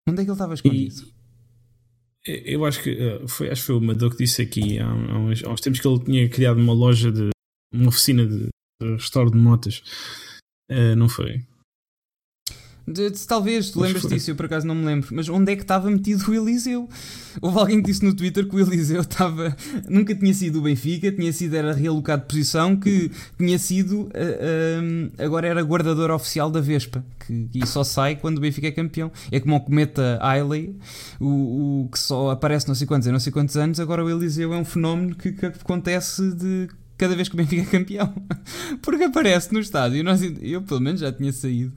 Onde 0.06 0.20
é 0.20 0.24
que 0.24 0.30
ele 0.30 0.34
estava 0.34 0.54
escondido? 0.54 1.06
E, 2.26 2.54
eu 2.54 2.64
acho 2.66 2.82
que 2.82 2.90
uh, 2.90 3.26
foi, 3.26 3.50
acho 3.50 3.62
que 3.62 3.66
foi 3.66 3.76
o 3.76 3.80
Madou 3.80 4.10
que 4.10 4.18
disse 4.18 4.42
aqui 4.42 4.78
há, 4.78 4.86
há, 4.86 5.18
uns, 5.18 5.42
há 5.42 5.48
uns 5.48 5.60
tempos 5.62 5.80
que 5.80 5.88
ele 5.88 6.04
tinha 6.04 6.28
criado 6.28 6.60
uma 6.60 6.74
loja 6.74 7.10
de 7.10 7.30
uma 7.72 7.88
oficina 7.88 8.26
de, 8.26 8.48
de 8.82 8.92
restauro 8.92 9.30
de 9.30 9.38
motas. 9.38 9.82
Uh, 10.70 10.94
não 10.96 11.08
foi? 11.08 11.42
De, 12.86 13.08
de, 13.10 13.26
talvez, 13.26 13.70
tu 13.70 13.80
lembras 13.80 14.02
disso, 14.02 14.30
eu 14.30 14.36
por 14.36 14.44
acaso 14.44 14.66
não 14.66 14.74
me 14.74 14.84
lembro. 14.84 15.08
Mas 15.12 15.28
onde 15.28 15.50
é 15.50 15.56
que 15.56 15.62
estava 15.62 15.90
metido 15.90 16.30
o 16.30 16.34
Eliseu? 16.34 16.86
Houve 17.40 17.58
alguém 17.58 17.80
que 17.80 17.90
disse 17.90 18.04
no 18.04 18.14
Twitter 18.14 18.46
que 18.46 18.54
o 18.54 18.60
Eliseu 18.60 19.00
estava. 19.00 19.56
Nunca 19.88 20.14
tinha 20.14 20.34
sido 20.34 20.58
o 20.58 20.62
Benfica, 20.62 21.10
tinha 21.10 21.32
sido, 21.32 21.54
era 21.54 21.72
realocado 21.72 22.22
de 22.22 22.28
posição, 22.28 22.76
que 22.76 23.10
tinha 23.38 23.58
sido. 23.58 24.02
Uh, 24.02 25.10
agora 25.18 25.48
era 25.48 25.62
guardador 25.62 26.10
oficial 26.10 26.50
da 26.50 26.60
Vespa, 26.60 27.02
que, 27.26 27.48
e 27.54 27.66
só 27.66 27.82
sai 27.82 28.16
quando 28.16 28.36
o 28.36 28.40
Benfica 28.40 28.68
é 28.68 28.72
campeão. 28.72 29.10
É 29.32 29.40
como 29.40 29.56
o 29.56 29.60
cometa 29.60 30.18
Ailey, 30.20 30.76
o, 31.18 31.84
o 31.84 31.88
que 31.90 31.98
só 31.98 32.30
aparece 32.30 32.68
não 32.68 32.74
sei 32.74 32.86
quantos, 32.86 33.08
não 33.08 33.20
sei 33.20 33.32
quantos 33.32 33.56
anos. 33.56 33.80
Agora 33.80 34.04
o 34.04 34.10
Eliseu 34.10 34.52
é 34.52 34.58
um 34.58 34.64
fenómeno 34.64 35.14
que, 35.14 35.32
que 35.32 35.46
acontece 35.46 36.34
de 36.34 36.68
cada 36.98 37.16
vez 37.16 37.28
que 37.30 37.34
o 37.34 37.38
Benfica 37.38 37.62
é 37.62 37.64
campeão. 37.64 38.12
Porque 38.82 39.04
aparece 39.04 39.54
no 39.54 39.60
estádio. 39.60 40.04
Nós, 40.04 40.20
eu, 40.42 40.60
pelo 40.60 40.80
menos, 40.80 41.00
já 41.00 41.10
tinha 41.10 41.32
saído 41.32 41.72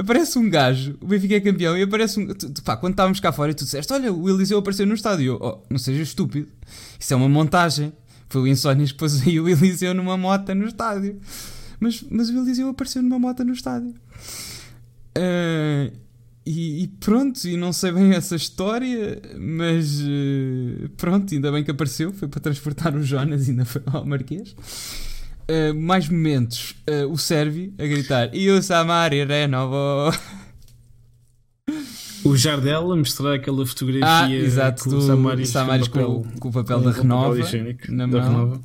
aparece 0.00 0.38
um 0.38 0.48
gajo, 0.48 0.96
o 1.00 1.06
Benfica 1.06 1.36
é 1.36 1.40
campeão, 1.40 1.76
e 1.76 1.82
aparece 1.82 2.18
um. 2.18 2.26
Tu, 2.26 2.62
pá, 2.62 2.76
quando 2.76 2.94
estávamos 2.94 3.20
cá 3.20 3.32
fora 3.32 3.50
e 3.52 3.54
tu 3.54 3.64
disseste: 3.64 3.92
Olha, 3.92 4.12
o 4.12 4.28
Eliseu 4.28 4.58
apareceu 4.58 4.86
no 4.86 4.94
estádio. 4.94 5.38
Oh, 5.40 5.58
não 5.68 5.78
seja 5.78 6.02
estúpido, 6.02 6.48
isso 6.98 7.12
é 7.12 7.16
uma 7.16 7.28
montagem. 7.28 7.92
Foi 8.28 8.42
o 8.42 8.46
Insónias 8.46 8.92
que 8.92 8.98
pôs 8.98 9.26
aí 9.26 9.40
o 9.40 9.48
Eliseu 9.48 9.92
numa 9.92 10.16
moto 10.16 10.54
no 10.54 10.66
estádio. 10.66 11.18
Mas, 11.80 12.04
mas 12.10 12.28
o 12.30 12.38
Eliseu 12.38 12.68
apareceu 12.68 13.02
numa 13.02 13.18
moto 13.18 13.44
no 13.44 13.52
estádio. 13.52 13.94
Uh, 15.18 15.92
e, 16.46 16.84
e, 16.84 16.88
pronto, 16.88 17.44
e 17.46 17.56
não 17.56 17.72
sei 17.72 17.90
bem 17.92 18.12
essa 18.12 18.36
história, 18.36 19.20
mas 19.38 20.00
uh, 20.00 20.88
pronto, 20.96 21.34
ainda 21.34 21.50
bem 21.50 21.64
que 21.64 21.70
apareceu. 21.70 22.12
Foi 22.12 22.28
para 22.28 22.40
transportar 22.40 22.94
o 22.94 23.02
Jonas, 23.02 23.48
ainda 23.48 23.64
foi 23.64 23.82
ao 23.86 24.06
Marquês. 24.06 24.54
Uh, 25.50 25.74
mais 25.74 26.08
momentos, 26.08 26.76
uh, 26.88 27.10
o 27.10 27.18
Servi 27.18 27.74
a 27.76 27.84
gritar 27.84 28.32
e 28.32 28.48
o 28.50 28.62
Samari 28.62 29.24
renovo. 29.24 29.76
O 32.22 32.36
Jardel 32.36 32.92
a 32.92 32.96
mostrar 32.96 33.34
aquela 33.34 33.64
fotografia 33.64 34.06
ah, 34.06 34.30
exato, 34.30 34.84
com 34.84 34.96
o 34.96 35.00
Samaris, 35.00 35.48
Samaris 35.48 35.88
com, 35.88 36.22
com, 36.22 36.38
com, 36.38 36.48
o 36.50 36.52
papel 36.52 36.80
da 36.80 36.90
Renova 36.90 37.34
na 37.88 38.06
mão. 38.06 38.20
Renova. 38.20 38.60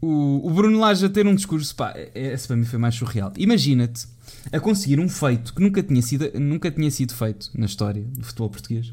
O, 0.00 0.46
o 0.46 0.50
Bruno 0.50 0.78
Lage 0.78 1.06
a 1.06 1.08
ter 1.08 1.26
um 1.26 1.34
discurso, 1.34 1.74
pá, 1.74 1.92
esse 2.14 2.46
para 2.46 2.56
mim 2.56 2.64
foi 2.64 2.78
mais 2.78 2.94
surreal. 2.94 3.32
Imagina-te 3.36 4.06
a 4.52 4.60
conseguir 4.60 5.00
um 5.00 5.08
feito 5.08 5.52
que 5.52 5.60
nunca 5.60 5.82
tinha, 5.82 6.00
sido, 6.00 6.30
nunca 6.38 6.70
tinha 6.70 6.88
sido 6.88 7.12
feito 7.12 7.50
na 7.52 7.66
história 7.66 8.02
do 8.02 8.24
futebol 8.24 8.48
português 8.48 8.92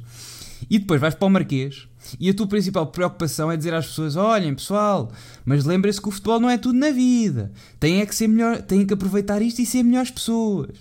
e 0.70 0.80
depois 0.80 1.00
vais 1.00 1.16
para 1.16 1.26
o 1.26 1.30
Marquês 1.30 1.88
e 2.20 2.30
a 2.30 2.34
tua 2.34 2.48
principal 2.48 2.88
preocupação 2.88 3.52
é 3.52 3.58
dizer 3.58 3.74
às 3.74 3.88
pessoas: 3.88 4.16
olhem 4.16 4.54
pessoal, 4.54 5.12
mas 5.46 5.66
lembrem-se 5.66 6.02
que 6.02 6.08
o 6.08 6.12
futebol 6.12 6.40
não 6.40 6.50
é 6.50 6.58
tudo 6.58 6.78
na 6.78 6.92
vida. 6.92 7.52
Têm 7.80 8.02
é 8.02 8.06
que 8.06 8.16
ser 8.16 8.28
melhor, 8.28 8.62
têm 8.62 8.86
que 8.86 8.94
aproveitar 8.94 9.42
isto 9.42 9.62
e 9.62 9.66
ser 9.66 9.84
melhores 9.84 10.12
pessoas. 10.12 10.78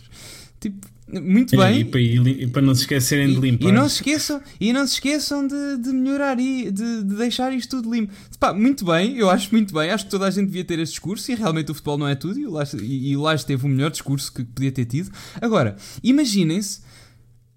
Tipo, 0.61 0.86
muito 1.09 1.57
bem. 1.57 1.81
E, 1.81 1.85
para, 1.85 2.01
e, 2.01 2.47
para 2.48 2.62
não 2.62 2.74
se 2.74 2.81
esquecerem 2.82 3.28
de 3.28 3.39
limpar. 3.39 3.69
E, 3.69 3.73
não 3.73 3.89
se 3.89 3.97
esqueçam, 3.97 4.43
e 4.61 4.73
não 4.73 4.86
se 4.86 4.94
esqueçam 4.94 5.47
de, 5.47 5.77
de 5.78 5.90
melhorar 5.90 6.39
e 6.40 6.70
de, 6.70 7.05
de, 7.05 7.15
deixar 7.15 7.53
isto 7.53 7.77
tudo 7.77 7.94
limpo. 7.94 8.12
Pá, 8.40 8.53
muito 8.53 8.85
bem, 8.85 9.16
eu 9.16 9.31
acho 9.31 9.53
muito 9.53 9.73
bem. 9.73 9.90
Acho 9.90 10.05
que 10.05 10.11
toda 10.11 10.27
a 10.27 10.31
gente 10.31 10.47
devia 10.47 10.65
ter 10.65 10.78
esse 10.81 10.93
discurso 10.93 11.31
e 11.31 11.35
realmente 11.36 11.70
o 11.70 11.74
futebol 11.74 11.97
não 11.97 12.09
é 12.09 12.16
tudo. 12.16 12.40
E 12.40 12.47
o 12.47 12.51
Laje, 12.51 12.77
e, 12.82 13.16
o 13.16 13.23
Laje 13.23 13.47
teve 13.47 13.65
o 13.65 13.69
melhor 13.69 13.90
discurso 13.90 14.32
que 14.32 14.43
podia 14.43 14.73
ter 14.73 14.85
tido. 14.85 15.11
Agora, 15.40 15.77
imaginem-se 16.03 16.81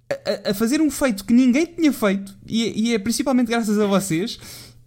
a, 0.10 0.52
a, 0.52 0.53
fazer 0.53 0.81
um 0.81 0.90
feito 0.90 1.23
que 1.23 1.34
ninguém 1.34 1.65
tinha 1.65 1.94
feito, 1.94 2.36
e, 2.48 2.90
e, 2.90 2.95
é 2.95 2.99
principalmente 2.99 3.48
graças 3.48 3.77
a 3.77 3.86
vocês, 3.86 4.40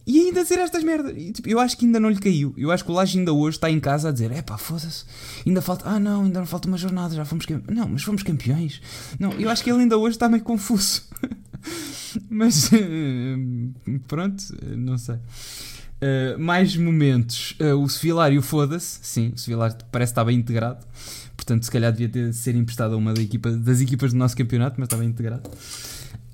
e 0.04 0.18
ainda 0.18 0.42
dizer 0.42 0.58
estas 0.58 0.82
merdas. 0.82 1.14
E, 1.16 1.32
tipo, 1.32 1.48
eu 1.48 1.60
acho 1.60 1.76
que 1.76 1.86
ainda 1.86 2.00
não 2.00 2.10
lhe 2.10 2.18
caiu. 2.18 2.52
Eu 2.56 2.72
acho 2.72 2.84
que 2.84 2.90
o 2.90 2.94
Laje 2.94 3.18
ainda 3.18 3.32
hoje 3.32 3.56
está 3.56 3.70
em 3.70 3.78
casa 3.78 4.08
a 4.08 4.12
dizer: 4.12 4.32
é 4.32 4.42
pá, 4.42 4.58
foda-se, 4.58 5.04
ainda 5.46 5.62
falta. 5.62 5.88
Ah, 5.88 6.00
não, 6.00 6.24
ainda 6.24 6.40
não 6.40 6.46
falta 6.46 6.66
uma 6.66 6.76
jornada, 6.76 7.14
já 7.14 7.24
fomos 7.24 7.46
campeões. 7.46 7.78
Não, 7.78 7.88
mas 7.88 8.02
fomos 8.02 8.22
campeões. 8.22 8.80
Não, 9.18 9.32
eu 9.34 9.48
acho 9.48 9.62
que 9.62 9.70
ele 9.70 9.82
ainda 9.82 9.96
hoje 9.96 10.16
está 10.16 10.28
meio 10.28 10.42
confuso. 10.42 11.02
mas 12.28 12.70
pronto, 14.08 14.42
não 14.76 14.98
sei. 14.98 15.16
Uh, 16.02 16.36
mais 16.36 16.76
momentos. 16.76 17.56
Uh, 17.60 17.80
o 17.80 17.88
Sevilar 17.88 18.32
foda-se. 18.42 18.98
Sim, 19.02 19.32
o 19.36 19.38
Sevilar 19.38 19.76
parece 19.92 20.10
estar 20.10 20.24
bem 20.24 20.36
integrado. 20.36 20.84
Portanto, 21.42 21.64
se 21.64 21.70
calhar 21.70 21.92
devia 21.92 22.08
ter, 22.08 22.32
ser 22.32 22.54
emprestado 22.54 22.94
a 22.94 22.96
uma 22.96 23.12
da 23.12 23.20
equipa, 23.20 23.50
das 23.50 23.80
equipas 23.80 24.12
do 24.12 24.18
nosso 24.18 24.36
campeonato, 24.36 24.76
mas 24.78 24.86
estava 24.86 25.04
integrado. 25.04 25.50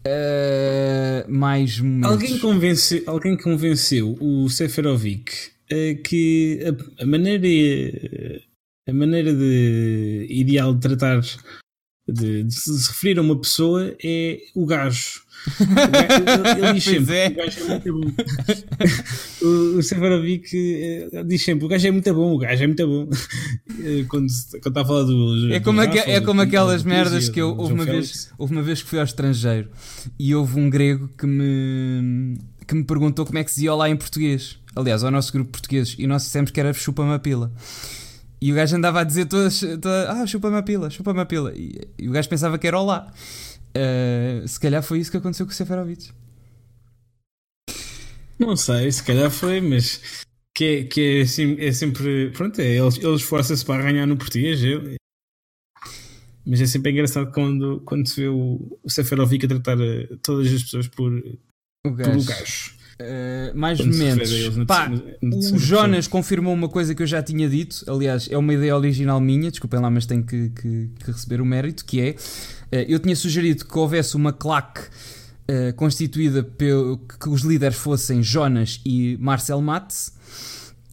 Uh, 0.06 1.30
mais 1.30 1.80
momentos. 1.80 2.10
Alguém 2.10 2.38
convenceu, 2.38 3.02
alguém 3.06 3.36
convenceu 3.36 4.16
o 4.20 4.48
Seferovic 4.48 5.32
uh, 5.72 6.02
que 6.02 6.60
a, 6.62 7.02
a, 7.02 7.06
maneira 7.06 7.46
a 8.86 8.92
maneira 8.92 9.34
de 9.34 10.26
ideal 10.30 10.74
de 10.74 10.80
tratar 10.80 11.20
de, 12.06 12.44
de 12.44 12.54
se 12.54 12.88
referir 12.88 13.18
a 13.18 13.22
uma 13.22 13.38
pessoa 13.40 13.94
é 14.02 14.38
o 14.54 14.64
gajo 14.64 15.22
ele, 16.58 16.72
diz 16.74 16.84
sempre 16.84 17.16
é. 17.16 17.28
o 17.28 17.34
gajo 17.34 17.60
é 17.60 17.68
muito 17.68 17.92
bom. 17.92 18.10
o, 19.42 19.78
o 19.78 19.82
Severovic 19.82 21.08
eh, 21.12 21.24
diz 21.24 21.44
sempre 21.44 21.64
o 21.64 21.68
gajo 21.68 21.86
é 21.86 21.90
muito 21.90 22.14
bom, 22.14 22.34
o 22.34 22.38
gajo 22.38 22.62
é 22.62 22.66
muito 22.66 22.86
bom. 22.86 23.08
Eh, 23.80 24.04
quando, 24.08 24.26
quando 24.62 24.66
está 24.66 24.80
a 24.80 24.84
falar 24.84 25.02
do. 25.04 25.52
É 25.52 25.60
como, 25.60 25.80
Rafa, 25.80 25.98
é 25.98 26.20
como 26.20 26.40
aquelas 26.40 26.82
do, 26.82 26.88
merdas 26.88 27.28
que 27.28 27.40
eu 27.40 27.56
houve 27.56 27.72
uma, 27.72 27.84
vez, 27.84 28.30
houve 28.36 28.52
uma 28.52 28.62
vez 28.62 28.82
que 28.82 28.88
fui 28.88 28.98
ao 28.98 29.04
estrangeiro 29.04 29.70
e 30.18 30.34
houve 30.34 30.58
um 30.58 30.68
grego 30.68 31.08
que 31.16 31.26
me, 31.26 32.38
que 32.66 32.74
me 32.74 32.84
perguntou 32.84 33.24
como 33.24 33.38
é 33.38 33.44
que 33.44 33.50
se 33.50 33.56
dizia 33.56 33.72
olá 33.72 33.88
em 33.88 33.96
português. 33.96 34.58
Aliás, 34.74 35.02
ao 35.02 35.10
nosso 35.10 35.32
grupo 35.32 35.50
português, 35.50 35.96
e 35.98 36.06
nós 36.06 36.22
dissemos 36.22 36.50
que 36.50 36.60
era 36.60 36.72
chupa-me 36.72 37.12
a 37.12 37.18
pila. 37.18 37.52
E 38.40 38.52
o 38.52 38.54
gajo 38.54 38.76
andava 38.76 39.00
a 39.00 39.04
dizer 39.04 39.26
todas, 39.26 39.58
todas 39.58 40.08
ah, 40.08 40.26
chupa-me 40.26 40.56
a 40.56 40.62
pila, 40.62 40.88
chupa-me 40.90 41.20
a 41.20 41.26
pila. 41.26 41.52
E, 41.56 41.80
e 41.98 42.08
o 42.08 42.12
gajo 42.12 42.28
pensava 42.28 42.56
que 42.58 42.66
era 42.66 42.78
olá. 42.78 43.12
Uh, 43.76 44.46
se 44.46 44.58
calhar 44.58 44.82
foi 44.82 44.98
isso 44.98 45.10
que 45.10 45.16
aconteceu 45.16 45.46
com 45.46 45.52
o 45.52 45.54
Seferovic. 45.54 46.10
Não 48.38 48.56
sei, 48.56 48.90
se 48.90 49.02
calhar 49.02 49.30
foi, 49.30 49.60
mas 49.60 50.24
que 50.54 50.64
é, 50.64 50.84
que 50.84 51.00
é, 51.00 51.20
assim, 51.22 51.56
é 51.58 51.72
sempre. 51.72 52.30
Pronto, 52.30 52.60
é, 52.60 52.76
eles, 52.76 52.96
eles 52.96 53.22
esforçam-se 53.22 53.64
para 53.64 53.82
ganhar 53.82 54.06
no 54.06 54.16
português. 54.16 54.62
Eu, 54.62 54.96
mas 56.48 56.62
é 56.62 56.66
sempre 56.66 56.92
engraçado 56.92 57.30
quando, 57.30 57.80
quando 57.84 58.08
se 58.08 58.22
vê 58.22 58.28
o, 58.28 58.78
o 58.82 58.88
Seferovic 58.88 59.44
a 59.44 59.48
tratar 59.48 59.78
eh, 59.80 60.08
todas 60.22 60.50
as 60.50 60.62
pessoas 60.62 60.88
por 60.88 61.12
o 61.86 61.90
gajo. 61.92 62.26
gajo. 62.26 62.77
Uh, 63.00 63.56
mais 63.56 63.78
momentos. 63.78 64.30
Pá, 64.66 64.90
o 65.22 65.58
Jonas 65.58 66.08
confirmou 66.08 66.52
uma 66.52 66.68
coisa 66.68 66.94
que 66.94 67.02
eu 67.02 67.06
já 67.06 67.22
tinha 67.22 67.48
dito. 67.48 67.84
Aliás, 67.86 68.28
é 68.30 68.36
uma 68.36 68.52
ideia 68.52 68.76
original 68.76 69.20
minha. 69.20 69.50
Desculpem 69.50 69.80
lá, 69.80 69.88
mas 69.88 70.04
tenho 70.04 70.24
que, 70.24 70.50
que, 70.50 70.90
que 70.98 71.10
receber 71.12 71.40
o 71.40 71.44
mérito. 71.44 71.84
Que 71.84 72.00
é, 72.00 72.10
uh, 72.10 72.84
eu 72.88 72.98
tinha 72.98 73.14
sugerido 73.14 73.64
que 73.64 73.78
houvesse 73.78 74.16
uma 74.16 74.32
claque 74.32 74.80
uh, 74.80 75.72
constituída 75.76 76.42
pelo 76.42 76.98
que 76.98 77.28
os 77.28 77.42
líderes 77.42 77.76
fossem 77.76 78.22
Jonas 78.22 78.80
e 78.84 79.16
Marcel 79.20 79.60
Matz, 79.60 80.12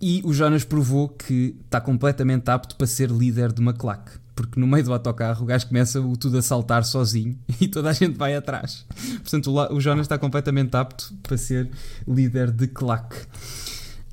e 0.02 0.22
o 0.24 0.34
Jonas 0.34 0.64
provou 0.64 1.10
que 1.10 1.56
está 1.66 1.82
completamente 1.82 2.50
apto 2.50 2.76
para 2.76 2.86
ser 2.86 3.10
líder 3.10 3.52
de 3.52 3.62
uma 3.62 3.74
claque. 3.74 4.12
Porque 4.36 4.60
no 4.60 4.68
meio 4.68 4.84
do 4.84 4.92
autocarro 4.92 5.44
o 5.44 5.46
gajo 5.46 5.68
começa 5.68 6.02
o 6.02 6.18
tudo 6.18 6.38
a 6.38 6.42
saltar 6.42 6.84
sozinho 6.84 7.38
e 7.60 7.68
toda 7.68 7.90
a 7.90 7.94
gente 7.94 8.18
vai 8.18 8.36
atrás. 8.36 8.86
Portanto, 9.22 9.52
o 9.72 9.80
Jonas 9.80 10.06
está 10.06 10.18
completamente 10.18 10.76
apto 10.76 11.14
para 11.24 11.38
ser 11.38 11.70
líder 12.08 12.52
de 12.52 12.68
claque. 12.68 13.16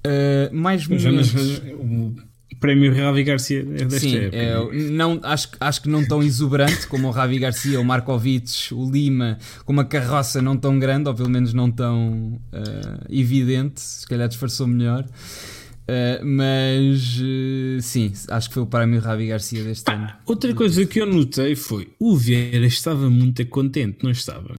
Uh, 0.04 0.54
mais 0.54 0.86
momentos. 0.86 1.26
Jonas, 1.26 1.62
prémio 2.62 2.94
Ravi 2.94 3.24
Garcia 3.24 3.58
é 3.58 3.84
desta 3.84 3.98
Sim, 3.98 4.16
época. 4.16 4.36
É, 4.36 4.90
não, 4.90 5.18
acho, 5.24 5.48
acho 5.58 5.82
que 5.82 5.88
não 5.88 6.06
tão 6.06 6.22
exuberante 6.22 6.86
como 6.86 7.08
o 7.08 7.10
Ravi 7.10 7.40
Garcia, 7.40 7.80
o 7.80 7.84
Markovic, 7.84 8.72
o 8.72 8.88
Lima, 8.88 9.36
com 9.64 9.72
uma 9.72 9.84
carroça 9.84 10.40
não 10.40 10.56
tão 10.56 10.78
grande, 10.78 11.08
ou 11.08 11.14
pelo 11.14 11.28
menos 11.28 11.52
não 11.52 11.68
tão 11.68 12.40
uh, 12.52 13.04
evidente, 13.10 13.80
se 13.80 14.06
calhar 14.06 14.28
disfarçou 14.28 14.68
melhor. 14.68 15.04
Uh, 15.82 16.24
mas 16.24 17.18
uh, 17.18 17.82
sim, 17.82 18.12
acho 18.28 18.48
que 18.48 18.54
foi 18.54 18.62
o 18.62 18.66
prémio 18.66 19.00
Ravi 19.00 19.26
Garcia 19.26 19.64
deste 19.64 19.90
ah, 19.90 19.94
ano. 19.94 20.12
Outra 20.26 20.54
coisa 20.54 20.86
que 20.86 21.00
eu 21.00 21.06
notei 21.06 21.56
foi 21.56 21.90
o 21.98 22.16
Vieira 22.16 22.64
estava 22.66 23.10
muito 23.10 23.44
contente, 23.46 23.98
não 24.02 24.10
estava? 24.10 24.54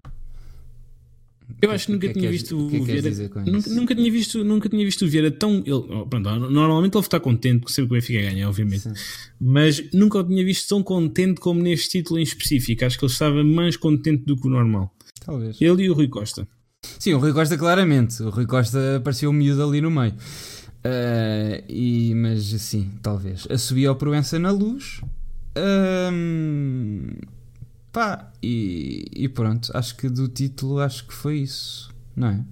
Eu 1.62 1.72
acho 1.72 1.86
que 1.86 1.92
nunca 1.94 2.08
que 2.08 2.14
tinha 2.14 2.28
é 2.28 2.32
visto 2.32 2.58
o 2.58 2.68
Vieira. 2.68 3.10
Nunca, 3.46 3.70
nunca, 3.70 3.96
tinha 3.96 4.12
visto, 4.12 4.44
nunca 4.44 4.68
tinha 4.68 4.84
visto 4.84 5.06
o 5.06 5.08
Vieira 5.08 5.32
tão. 5.32 5.60
Ele, 5.60 5.72
oh, 5.72 6.06
pronto, 6.06 6.30
normalmente 6.50 6.98
ele 6.98 7.06
está 7.06 7.22
contente 7.22 7.72
sempre 7.72 7.90
que 7.90 7.94
o 7.94 8.00
Benfica 8.02 8.22
ganha, 8.22 8.50
obviamente. 8.50 8.82
Sim. 8.82 8.94
Mas 9.40 9.82
nunca 9.94 10.20
o 10.20 10.24
tinha 10.26 10.44
visto 10.44 10.68
tão 10.68 10.84
contente 10.84 11.40
como 11.40 11.62
neste 11.62 11.90
título 11.90 12.20
em 12.20 12.24
específico. 12.24 12.84
Acho 12.84 13.00
que 13.00 13.06
ele 13.06 13.12
estava 13.14 13.44
mais 13.46 13.78
contente 13.78 14.26
do 14.26 14.36
que 14.36 14.46
o 14.46 14.50
normal. 14.50 14.94
Talvez. 15.26 15.56
Ele 15.62 15.84
e 15.84 15.90
o 15.90 15.94
Rui 15.94 16.10
Costa. 16.10 16.46
Sim, 17.00 17.14
o 17.14 17.20
Rui 17.20 17.32
Costa, 17.32 17.58
claramente. 17.58 18.22
O 18.22 18.30
Rui 18.30 18.46
Costa 18.46 19.02
parecia 19.02 19.30
um 19.30 19.34
miúdo 19.34 19.64
ali 19.64 19.80
no 19.80 19.90
meio. 19.90 20.14
Uh, 20.86 21.64
e, 21.68 22.14
mas 22.16 22.44
sim, 22.44 22.92
talvez. 23.02 23.48
A 23.50 23.58
subir 23.58 23.86
ao 23.86 23.96
Proença 23.96 24.38
na 24.38 24.52
luz. 24.52 25.02
Uh, 25.58 27.16
Pá, 27.94 28.32
e, 28.42 29.06
e 29.16 29.30
pronto, 29.30 29.72
acho 29.78 29.96
que 29.96 30.10
do 30.10 30.28
título 30.28 30.80
acho 30.80 31.06
que 31.06 31.14
foi 31.14 31.38
isso, 31.38 31.94
não 32.16 32.28
é? 32.28 32.44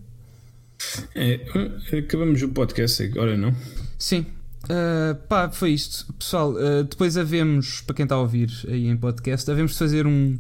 É, 1.16 1.98
acabamos 1.98 2.44
o 2.44 2.50
podcast 2.50 3.02
agora, 3.02 3.36
não? 3.36 3.52
Sim. 3.98 4.28
Uh, 4.66 5.16
pá, 5.28 5.50
foi 5.50 5.72
isto. 5.72 6.14
Pessoal, 6.14 6.52
uh, 6.52 6.84
depois 6.84 7.18
havemos, 7.18 7.82
para 7.82 7.96
quem 7.96 8.04
está 8.04 8.16
a 8.16 8.20
ouvir 8.20 8.52
aí 8.68 8.88
em 8.88 8.96
podcast, 8.96 9.50
havemos 9.50 9.74
de 9.74 9.78
fazer 9.78 10.06
um, 10.06 10.38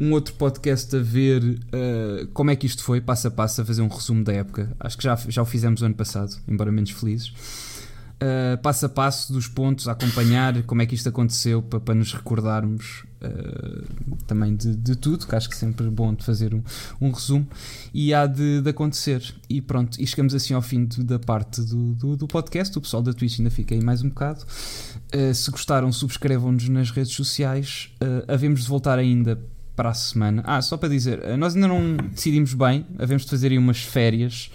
um 0.00 0.12
outro 0.12 0.34
podcast 0.34 0.94
a 0.96 1.00
ver 1.00 1.42
uh, 1.42 2.26
como 2.32 2.50
é 2.50 2.56
que 2.56 2.66
isto 2.66 2.82
foi, 2.82 3.00
passo 3.00 3.28
a 3.28 3.30
passo, 3.30 3.60
a 3.60 3.64
fazer 3.64 3.82
um 3.82 3.88
resumo 3.88 4.24
da 4.24 4.32
época. 4.32 4.74
Acho 4.80 4.96
que 4.96 5.04
já, 5.04 5.16
já 5.28 5.42
o 5.42 5.44
fizemos 5.44 5.82
ano 5.82 5.94
passado, 5.94 6.34
embora 6.48 6.72
menos 6.72 6.90
felizes. 6.90 7.32
Passo 8.64 8.86
a 8.86 8.88
passo 8.88 9.32
dos 9.32 9.46
pontos 9.46 9.86
a 9.86 9.92
acompanhar, 9.92 10.64
como 10.64 10.82
é 10.82 10.86
que 10.86 10.94
isto 10.96 11.08
aconteceu, 11.08 11.62
para, 11.62 11.78
para 11.78 11.94
nos 11.94 12.12
recordarmos 12.12 13.04
uh, 13.22 14.16
também 14.26 14.54
de, 14.54 14.74
de, 14.74 14.96
tudo, 14.96 15.26
que 15.26 15.34
acho 15.34 15.48
que 15.48 15.54
é 15.54 15.58
sempre 15.58 15.88
bom 15.90 16.14
de 16.14 16.24
fazer 16.24 16.54
um, 16.54 16.62
um 17.00 17.10
resumo, 17.10 17.46
e 17.92 18.12
há 18.12 18.26
de, 18.26 18.60
de, 18.60 18.70
acontecer. 18.70 19.34
E 19.48 19.60
pronto, 19.60 20.00
e 20.00 20.06
chegamos 20.06 20.34
assim 20.34 20.54
ao 20.54 20.62
fim 20.62 20.84
de, 20.84 21.02
da 21.02 21.18
parte 21.18 21.60
do, 21.62 21.94
do, 21.94 22.16
do, 22.16 22.26
podcast. 22.28 22.76
O 22.76 22.80
pessoal 22.80 23.02
da 23.02 23.12
Twitch 23.12 23.38
ainda 23.38 23.50
fica 23.50 23.74
aí 23.74 23.82
mais 23.82 24.02
um 24.02 24.08
bocado. 24.08 24.44
Uh, 25.14 25.34
se 25.34 25.50
gostaram, 25.50 25.90
subscrevam-nos 25.92 26.68
nas 26.68 26.90
redes 26.90 27.12
sociais. 27.12 27.90
Uh, 28.02 28.24
havemos 28.28 28.62
de 28.62 28.68
voltar 28.68 28.98
ainda 28.98 29.40
para 29.74 29.90
a 29.90 29.94
semana. 29.94 30.42
Ah, 30.44 30.60
só 30.60 30.76
para 30.76 30.88
dizer, 30.88 31.38
nós 31.38 31.54
ainda 31.54 31.68
não 31.68 31.96
decidimos 31.96 32.52
bem, 32.52 32.84
havemos 32.98 33.24
de 33.24 33.30
fazer 33.30 33.52
aí 33.52 33.58
umas 33.58 33.78
férias 33.78 34.50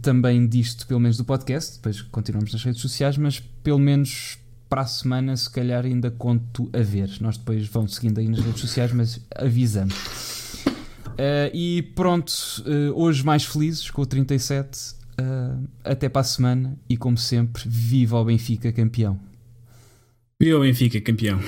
também 0.00 0.46
disto, 0.46 0.86
pelo 0.86 1.00
menos 1.00 1.16
do 1.16 1.24
podcast, 1.24 1.76
depois 1.76 2.00
continuamos 2.00 2.52
nas 2.52 2.62
redes 2.64 2.80
sociais, 2.80 3.18
mas 3.18 3.40
pelo 3.40 3.78
menos 3.78 4.38
para 4.68 4.82
a 4.82 4.86
semana, 4.86 5.36
se 5.36 5.48
calhar, 5.50 5.84
ainda 5.84 6.10
conto 6.10 6.68
a 6.72 6.80
ver. 6.80 7.10
Nós 7.20 7.36
depois 7.36 7.66
vamos 7.66 7.94
seguindo 7.94 8.18
aí 8.18 8.28
nas 8.28 8.40
redes 8.40 8.60
sociais, 8.60 8.92
mas 8.92 9.20
avisamos. 9.34 9.94
Uh, 11.16 11.50
e 11.54 11.82
pronto, 11.94 12.30
uh, 12.66 12.92
hoje 12.94 13.24
mais 13.24 13.44
felizes 13.44 13.90
com 13.90 14.02
o 14.02 14.06
37. 14.06 14.96
Uh, 15.18 15.66
até 15.82 16.10
para 16.10 16.20
a 16.20 16.24
semana 16.24 16.78
e, 16.88 16.96
como 16.96 17.16
sempre, 17.16 17.62
viva 17.66 18.20
o 18.20 18.24
Benfica 18.24 18.70
campeão! 18.70 19.18
Viva 20.38 20.58
o 20.58 20.60
Benfica 20.60 21.00
campeão! 21.00 21.40